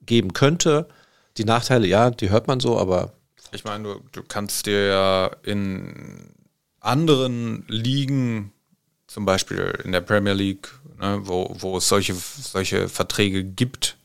geben 0.00 0.32
könnte. 0.32 0.88
Die 1.36 1.44
Nachteile, 1.44 1.86
ja, 1.86 2.10
die 2.10 2.30
hört 2.30 2.48
man 2.48 2.60
so, 2.60 2.78
aber 2.78 3.12
Ich 3.52 3.64
meine, 3.64 3.84
du, 3.84 4.00
du 4.12 4.22
kannst 4.22 4.66
dir 4.66 4.86
ja 4.86 5.30
in 5.44 6.34
anderen 6.80 7.64
Ligen, 7.68 8.52
zum 9.06 9.24
Beispiel 9.24 9.78
in 9.84 9.92
der 9.92 10.00
Premier 10.00 10.32
League, 10.32 10.68
ne, 10.98 11.20
wo, 11.22 11.54
wo 11.58 11.78
es 11.78 11.88
solche, 11.88 12.14
solche 12.14 12.88
Verträge 12.88 13.44
gibt, 13.44 13.96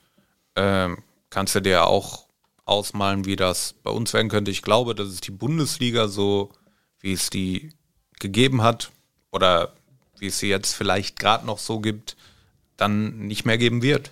ähm, 0.56 1.00
kannst 1.30 1.56
du 1.56 1.62
dir 1.62 1.72
ja 1.72 1.84
auch 1.86 2.25
ausmalen, 2.66 3.26
wie 3.26 3.36
das 3.36 3.74
bei 3.84 3.92
uns 3.92 4.14
werden 4.14 4.30
könnte. 4.30 4.52
Ich 4.52 4.62
glaube, 4.62 4.96
dass 4.96 5.08
es 5.08 5.22
die 5.22 5.32
Bundesliga 5.32 6.08
so, 6.08 6.52
wie 7.00 7.14
es 7.14 7.30
die 7.30 7.72
gegeben 8.20 8.62
hat, 8.62 8.92
oder 9.32 9.74
wie 10.18 10.28
es 10.28 10.40
sie 10.40 10.48
jetzt 10.48 10.74
vielleicht 10.74 11.20
gerade 11.20 11.46
noch 11.46 11.60
so 11.60 11.80
gibt, 11.80 12.16
dann 12.78 13.28
nicht 13.28 13.46
mehr 13.46 13.58
geben 13.58 13.82
wird. 13.82 14.12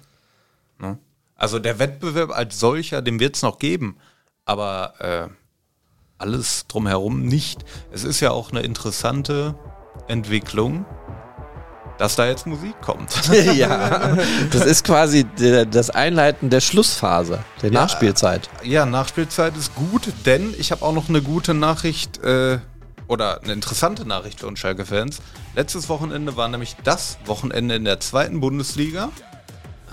Ne? 0.78 0.98
Also 1.36 1.60
der 1.60 1.80
Wettbewerb 1.80 2.32
als 2.32 2.60
solcher, 2.60 3.02
den 3.02 3.20
wird 3.20 3.36
es 3.36 3.42
noch 3.42 3.58
geben, 3.58 3.98
aber 4.46 4.94
äh, 5.00 5.34
alles 6.18 6.68
drumherum 6.68 7.24
nicht. 7.24 7.64
Es 7.92 8.04
ist 8.04 8.20
ja 8.20 8.32
auch 8.32 8.52
eine 8.52 8.62
interessante 8.62 9.56
Entwicklung, 10.08 10.86
dass 11.98 12.16
da 12.16 12.26
jetzt 12.28 12.46
Musik 12.48 12.74
kommt. 12.82 13.12
ja, 13.56 14.18
das 14.52 14.66
ist 14.66 14.84
quasi 14.84 15.26
das 15.70 15.90
Einleiten 15.90 16.50
der 16.50 16.62
Schlussphase, 16.62 17.40
der 17.62 17.72
Nachspielzeit. 17.72 18.50
ja, 18.64 18.86
Nachspielzeit 18.86 19.56
ist 19.58 19.76
gut, 19.76 20.08
denn 20.26 20.54
ich 20.58 20.72
habe 20.72 20.84
auch 20.84 20.94
noch 20.94 21.10
eine 21.10 21.22
gute 21.22 21.54
Nachricht 21.54 22.24
äh, 22.24 22.60
oder 23.08 23.42
eine 23.44 23.54
interessante 23.54 24.08
Nachricht 24.08 24.40
für 24.40 24.48
uns 24.48 24.60
Schalke-Fans. 24.60 25.22
Letztes 25.56 25.90
Wochenende 25.90 26.36
war 26.38 26.48
nämlich 26.48 26.76
das 26.84 27.18
Wochenende 27.26 27.76
in 27.76 27.86
der 27.86 28.00
zweiten 28.00 28.40
Bundesliga, 28.40 29.10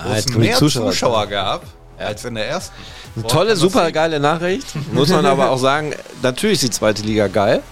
wo 0.02 0.08
Ah, 0.10 0.16
es 0.16 0.28
mehr 0.28 0.56
Zuschauer. 0.56 0.90
Zuschauer, 0.92 1.26
gab 1.26 1.62
als 1.98 2.24
in 2.24 2.34
der 2.34 2.48
ersten. 2.48 2.74
Eine 3.16 3.26
tolle, 3.26 3.56
super 3.56 3.92
geile 3.92 4.18
Nachricht. 4.20 4.66
Muss 4.94 5.10
man 5.10 5.26
aber 5.26 5.50
auch 5.50 5.58
sagen, 5.58 5.92
natürlich 6.22 6.54
ist 6.54 6.62
die 6.62 6.70
zweite 6.70 7.02
Liga 7.02 7.28
geil. 7.28 7.62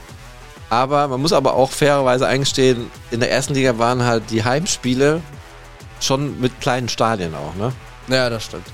Aber 0.71 1.09
man 1.09 1.21
muss 1.21 1.33
aber 1.33 1.55
auch 1.55 1.71
fairerweise 1.71 2.27
eingestehen, 2.27 2.91
in 3.11 3.21
der 3.21 3.31
ersten 3.31 3.55
Liga 3.55 3.79
waren 3.79 4.05
halt 4.05 4.31
die 4.31 4.45
Heimspiele 4.45 5.23
schon 6.01 6.41
mit 6.41 6.61
kleinen 6.61 6.89
Stadien 6.89 7.35
auch, 7.35 7.55
ne? 7.55 7.73
Naja, 8.07 8.31
das 8.31 8.45
stimmt. 8.45 8.67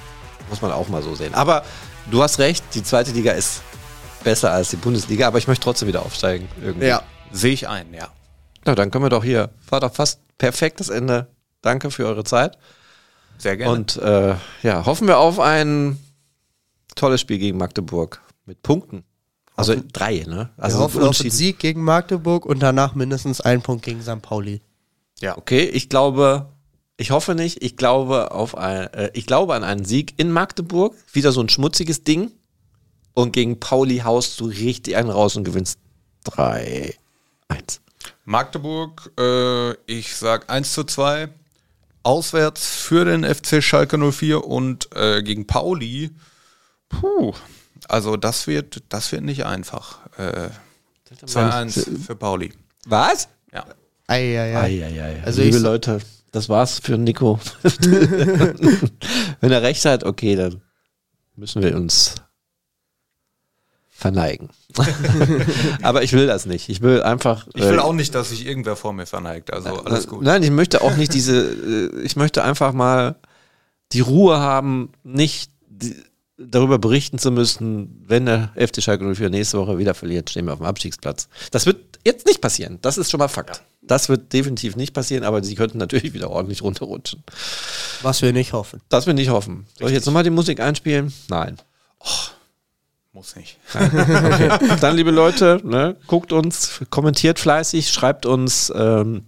Muss 0.51 0.61
man 0.61 0.73
auch 0.73 0.89
mal 0.89 1.03
so 1.03 1.15
sehen. 1.15 1.35
Aber 1.35 1.65
du 2.11 2.23
hast 2.23 2.39
recht, 2.39 2.65
die 2.75 2.83
zweite 2.83 3.12
Liga 3.12 3.33
ist 3.33 3.62
besser 4.25 4.53
als 4.53 4.71
die 4.71 4.77
Bundesliga, 4.77 5.27
aber 5.27 5.39
ich 5.39 5.47
möchte 5.47 5.65
trotzdem 5.65 5.89
wieder 5.89 6.03
aufsteigen. 6.03 6.49
Irgendwie. 6.62 6.87
Ja. 6.87 7.03
Sehe 7.31 7.53
ich 7.53 7.69
ein, 7.69 7.93
ja. 7.95 8.09
Na, 8.65 8.75
dann 8.75 8.91
können 8.91 9.05
wir 9.05 9.11
doch 9.11 9.25
hier. 9.25 9.51
War 9.69 9.81
doch 9.81 9.93
fast 9.93 10.21
perfekt 10.39 10.81
das 10.81 10.89
Ende. 10.89 11.29
Danke 11.62 11.91
für 11.91 12.07
eure 12.07 12.25
Zeit. 12.25 12.59
Sehr 13.39 13.57
gerne. 13.57 13.73
Und 13.73 13.97
äh, 13.97 14.35
ja, 14.62 14.87
hoffen 14.87 15.09
wir 15.09 15.19
auf 15.19 15.41
ein 15.41 15.99
tolles 16.95 17.21
Spiel 17.21 17.39
gegen 17.39 17.59
Magdeburg 17.59 18.21
mit 18.47 18.62
Punkten. 18.62 19.05
Also 19.57 19.75
drei, 19.93 20.25
ne? 20.27 20.51
Also 20.57 20.79
wir 20.79 20.85
hoffen 20.85 21.03
auf 21.03 21.21
einen. 21.21 21.31
Sieg 21.31 21.59
gegen 21.59 21.83
Magdeburg 21.83 22.45
und 22.45 22.61
danach 22.61 22.95
mindestens 22.95 23.41
einen 23.41 23.63
Punkt 23.63 23.85
gegen 23.85 24.03
St. 24.03 24.21
Pauli. 24.21 24.61
ja. 25.21 25.39
Okay, 25.39 25.65
ich 25.65 25.89
glaube, 25.89 26.49
ich 26.97 27.11
hoffe 27.11 27.35
nicht. 27.35 27.63
Ich 27.63 27.77
glaube 27.77 28.33
auf 28.33 28.57
ein, 28.57 28.93
äh, 28.95 29.11
ich 29.15 29.27
glaube 29.27 29.55
an 29.55 29.65
einen 29.65 29.85
Sieg 29.85 30.15
in 30.17 30.31
Magdeburg. 30.31 30.95
Wieder 31.13 31.33
so 31.33 31.41
ein 31.41 31.49
schmutziges 31.49 32.05
Ding. 32.05 32.33
Und 33.15 33.33
gegen 33.33 33.61
Pauli 33.61 33.99
haust 33.99 34.41
du 34.41 34.47
richtig 34.47 34.97
einen 34.97 35.11
raus 35.11 35.37
und 35.37 35.45
gewinnst 35.45 35.79
3-1. 36.27 36.95
Magdeburg, 38.25 39.13
äh, 39.19 39.73
ich 39.87 40.17
sag 40.17 40.51
1 40.51 40.73
zu 40.73 40.85
2. 40.85 41.29
Auswärts 42.03 42.67
für 42.67 43.05
den 43.05 43.25
FC 43.25 43.63
Schalke 43.63 43.99
04 43.99 44.45
und 44.45 44.95
äh, 44.95 45.23
gegen 45.23 45.47
Pauli. 45.47 46.11
Puh, 46.89 47.33
also 47.89 48.16
das 48.16 48.47
wird, 48.47 48.82
das 48.89 49.11
wird 49.12 49.23
nicht 49.23 49.44
einfach. 49.44 49.98
Äh, 50.19 50.51
2-1 51.27 52.05
für 52.05 52.16
Pauli. 52.16 52.52
Was? 52.86 53.28
Ja. 53.52 53.65
Eieiei. 54.06 54.56
Eieiei. 54.61 55.23
Also 55.24 55.43
Liebe 55.43 55.56
ich- 55.59 55.62
Leute, 55.62 56.01
das 56.32 56.48
war's 56.48 56.78
für 56.81 56.98
Nico. 56.98 57.39
Wenn 59.40 59.52
er 59.52 59.62
recht 59.62 59.85
hat, 59.85 60.05
okay, 60.05 60.36
dann 60.36 60.61
müssen 61.36 61.62
wir 61.62 61.74
uns 61.77 62.16
verneigen. 63.90 64.51
Aber 65.82 66.02
ich 66.02 66.12
will 66.12 66.27
das 66.27 66.47
nicht. 66.47 66.69
Ich 66.69 66.81
will 66.82 67.02
einfach. 67.02 67.47
Ich 67.55 67.62
will 67.62 67.77
äh, 67.77 67.81
auch 67.81 67.93
nicht, 67.93 68.15
dass 68.15 68.31
sich 68.31 68.44
irgendwer 68.47 68.77
vor 68.77 68.93
mir 68.93 69.06
verneigt. 69.06 69.52
Also 69.52 69.85
alles 69.85 70.09
gut. 70.09 70.23
Nein, 70.23 70.43
ich 70.43 70.51
möchte 70.51 70.82
auch 70.82 70.97
nicht 70.97 71.15
diese, 71.15 71.90
äh, 71.94 72.01
ich 72.02 72.16
möchte 72.16 72.43
einfach 72.43 72.73
mal 72.73 73.15
die 73.93 74.01
Ruhe 74.01 74.39
haben, 74.40 74.90
nicht 75.05 75.52
die, 75.69 75.94
darüber 76.36 76.78
berichten 76.78 77.19
zu 77.19 77.31
müssen, 77.31 78.05
wenn 78.06 78.27
der 78.27 78.51
FC 78.56 78.82
Schalke 78.82 79.05
04 79.05 79.31
nächste 79.31 79.59
Woche 79.59 79.78
wieder 79.78 79.94
verliert, 79.94 80.31
stehen 80.31 80.47
wir 80.47 80.52
auf 80.52 80.59
dem 80.59 80.66
Abstiegsplatz. 80.66 81.28
Das 81.51 81.66
wird 81.66 81.98
jetzt 82.05 82.27
nicht 82.27 82.40
passieren. 82.40 82.78
Das 82.82 82.98
ist 82.98 83.11
schon 83.11 83.19
mal 83.19 83.28
Fakt. 83.28 83.62
Das 83.82 84.09
wird 84.09 84.32
definitiv 84.32 84.77
nicht 84.77 84.94
passieren, 84.94 85.24
aber 85.24 85.44
sie 85.44 85.55
könnten 85.55 85.78
natürlich 85.78 86.15
wieder 86.15 86.31
ordentlich 86.31 86.62
runterrutschen. 86.62 87.23
Was 88.02 88.23
wir 88.23 88.32
nicht 88.32 88.52
hoffen. 88.52 88.81
Das 88.89 89.06
will 89.06 89.19
ich 89.19 89.28
hoffen. 89.28 89.66
Soll 89.78 89.89
ich 89.89 89.94
jetzt 89.94 90.06
nochmal 90.06 90.24
die 90.24 90.31
Musik 90.31 90.61
einspielen? 90.61 91.12
Nein. 91.28 91.56
Muss 93.12 93.36
nicht. 93.36 93.59
Okay. 93.74 94.51
Dann, 94.81 94.97
liebe 94.97 95.12
Leute, 95.12 95.61
ne, 95.62 95.97
guckt 96.09 96.32
uns, 96.32 96.81
kommentiert 96.90 97.39
fleißig, 97.39 97.93
schreibt 97.93 98.27
uns 98.27 98.73
ähm, 98.74 99.27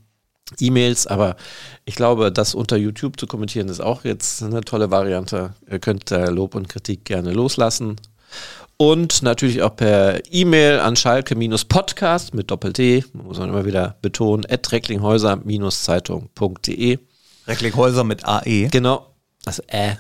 E-Mails, 0.61 1.07
aber 1.07 1.37
ich 1.85 1.95
glaube, 1.97 2.33
das 2.33 2.55
unter 2.55 2.77
YouTube 2.77 3.19
zu 3.19 3.27
kommentieren 3.27 3.69
ist 3.69 3.81
auch 3.81 4.05
jetzt 4.05 4.43
eine 4.43 4.61
tolle 4.63 4.91
Variante. 4.91 5.55
Ihr 5.69 5.81
könnt 5.81 6.11
da 6.11 6.29
Lob 6.29 6.55
und 6.55 6.69
Kritik 6.69 7.05
gerne 7.05 7.33
loslassen. 7.33 7.97
Und 8.79 9.23
natürlich 9.23 9.63
auch 9.63 9.75
per 9.75 10.21
E-Mail 10.31 10.81
an 10.81 10.97
schalke-podcast 10.97 12.35
mit 12.35 12.51
Doppel-T, 12.51 13.07
muss 13.15 13.39
man 13.39 13.49
immer 13.49 13.65
wieder 13.65 13.97
betonen, 14.03 14.45
at 14.49 14.71
recklinghäuser-zeitung.de. 14.71 16.99
Recklinghäuser 17.47 18.05
mit 18.05 18.27
AE. 18.27 18.69
Genau. 18.71 19.15
Also 19.47 19.63
äh, 19.69 19.95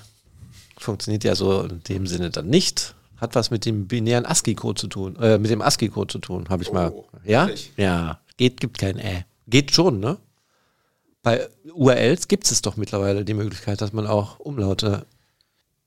funktioniert 0.77 1.24
ja 1.24 1.35
so 1.35 1.62
in 1.62 1.82
dem 1.85 2.06
Sinne 2.06 2.28
dann 2.31 2.48
nicht. 2.48 2.94
Hat 3.16 3.35
was 3.35 3.51
mit 3.51 3.64
dem 3.64 3.89
binären 3.89 4.27
ASCII-Code 4.27 4.78
zu 4.78 4.89
tun, 4.89 5.16
äh, 5.16 5.39
mit 5.39 5.51
dem 5.51 5.62
ASCII-Code 5.62 6.12
zu 6.12 6.18
tun, 6.18 6.51
habe 6.51 6.62
ich 6.62 6.70
mal. 6.70 6.93
Ja? 7.24 7.47
ehrlich? 7.47 7.73
Ja. 7.78 8.20
Geht, 8.36 8.60
gibt 8.60 8.77
kein 8.78 8.98
äh. 8.98 9.23
Geht 9.47 9.73
schon, 9.73 10.01
ne? 10.01 10.18
Bei 11.27 11.48
URLs 11.74 12.28
gibt 12.28 12.48
es 12.48 12.62
doch 12.62 12.77
mittlerweile 12.77 13.24
die 13.24 13.35
Möglichkeit, 13.35 13.81
dass 13.81 13.93
man 13.93 14.07
auch 14.07 14.39
Umlaute, 14.39 15.07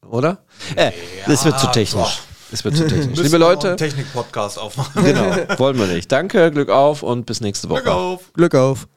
oder? 0.06 0.40
äh, 0.76 0.92
das 1.28 1.46
wird 1.46 1.58
zu 1.58 1.68
technisch. 1.68 2.20
Es 2.52 2.66
wird 2.66 2.76
zu 2.76 2.86
technisch. 2.86 3.18
Liebe 3.18 3.38
Leute, 3.38 3.78
Technik-Podcast 3.78 4.60
aufmachen. 4.60 5.02
genau, 5.02 5.34
wollen 5.58 5.80
wir 5.80 5.88
nicht. 5.88 6.12
Danke, 6.12 6.52
Glück 6.52 6.68
auf 6.68 7.04
und 7.04 7.26
bis 7.26 7.40
nächste 7.40 7.70
Woche. 7.70 7.84
Glück 7.84 7.94
auf. 7.96 8.34
Glück 8.34 8.56
auf. 8.56 8.88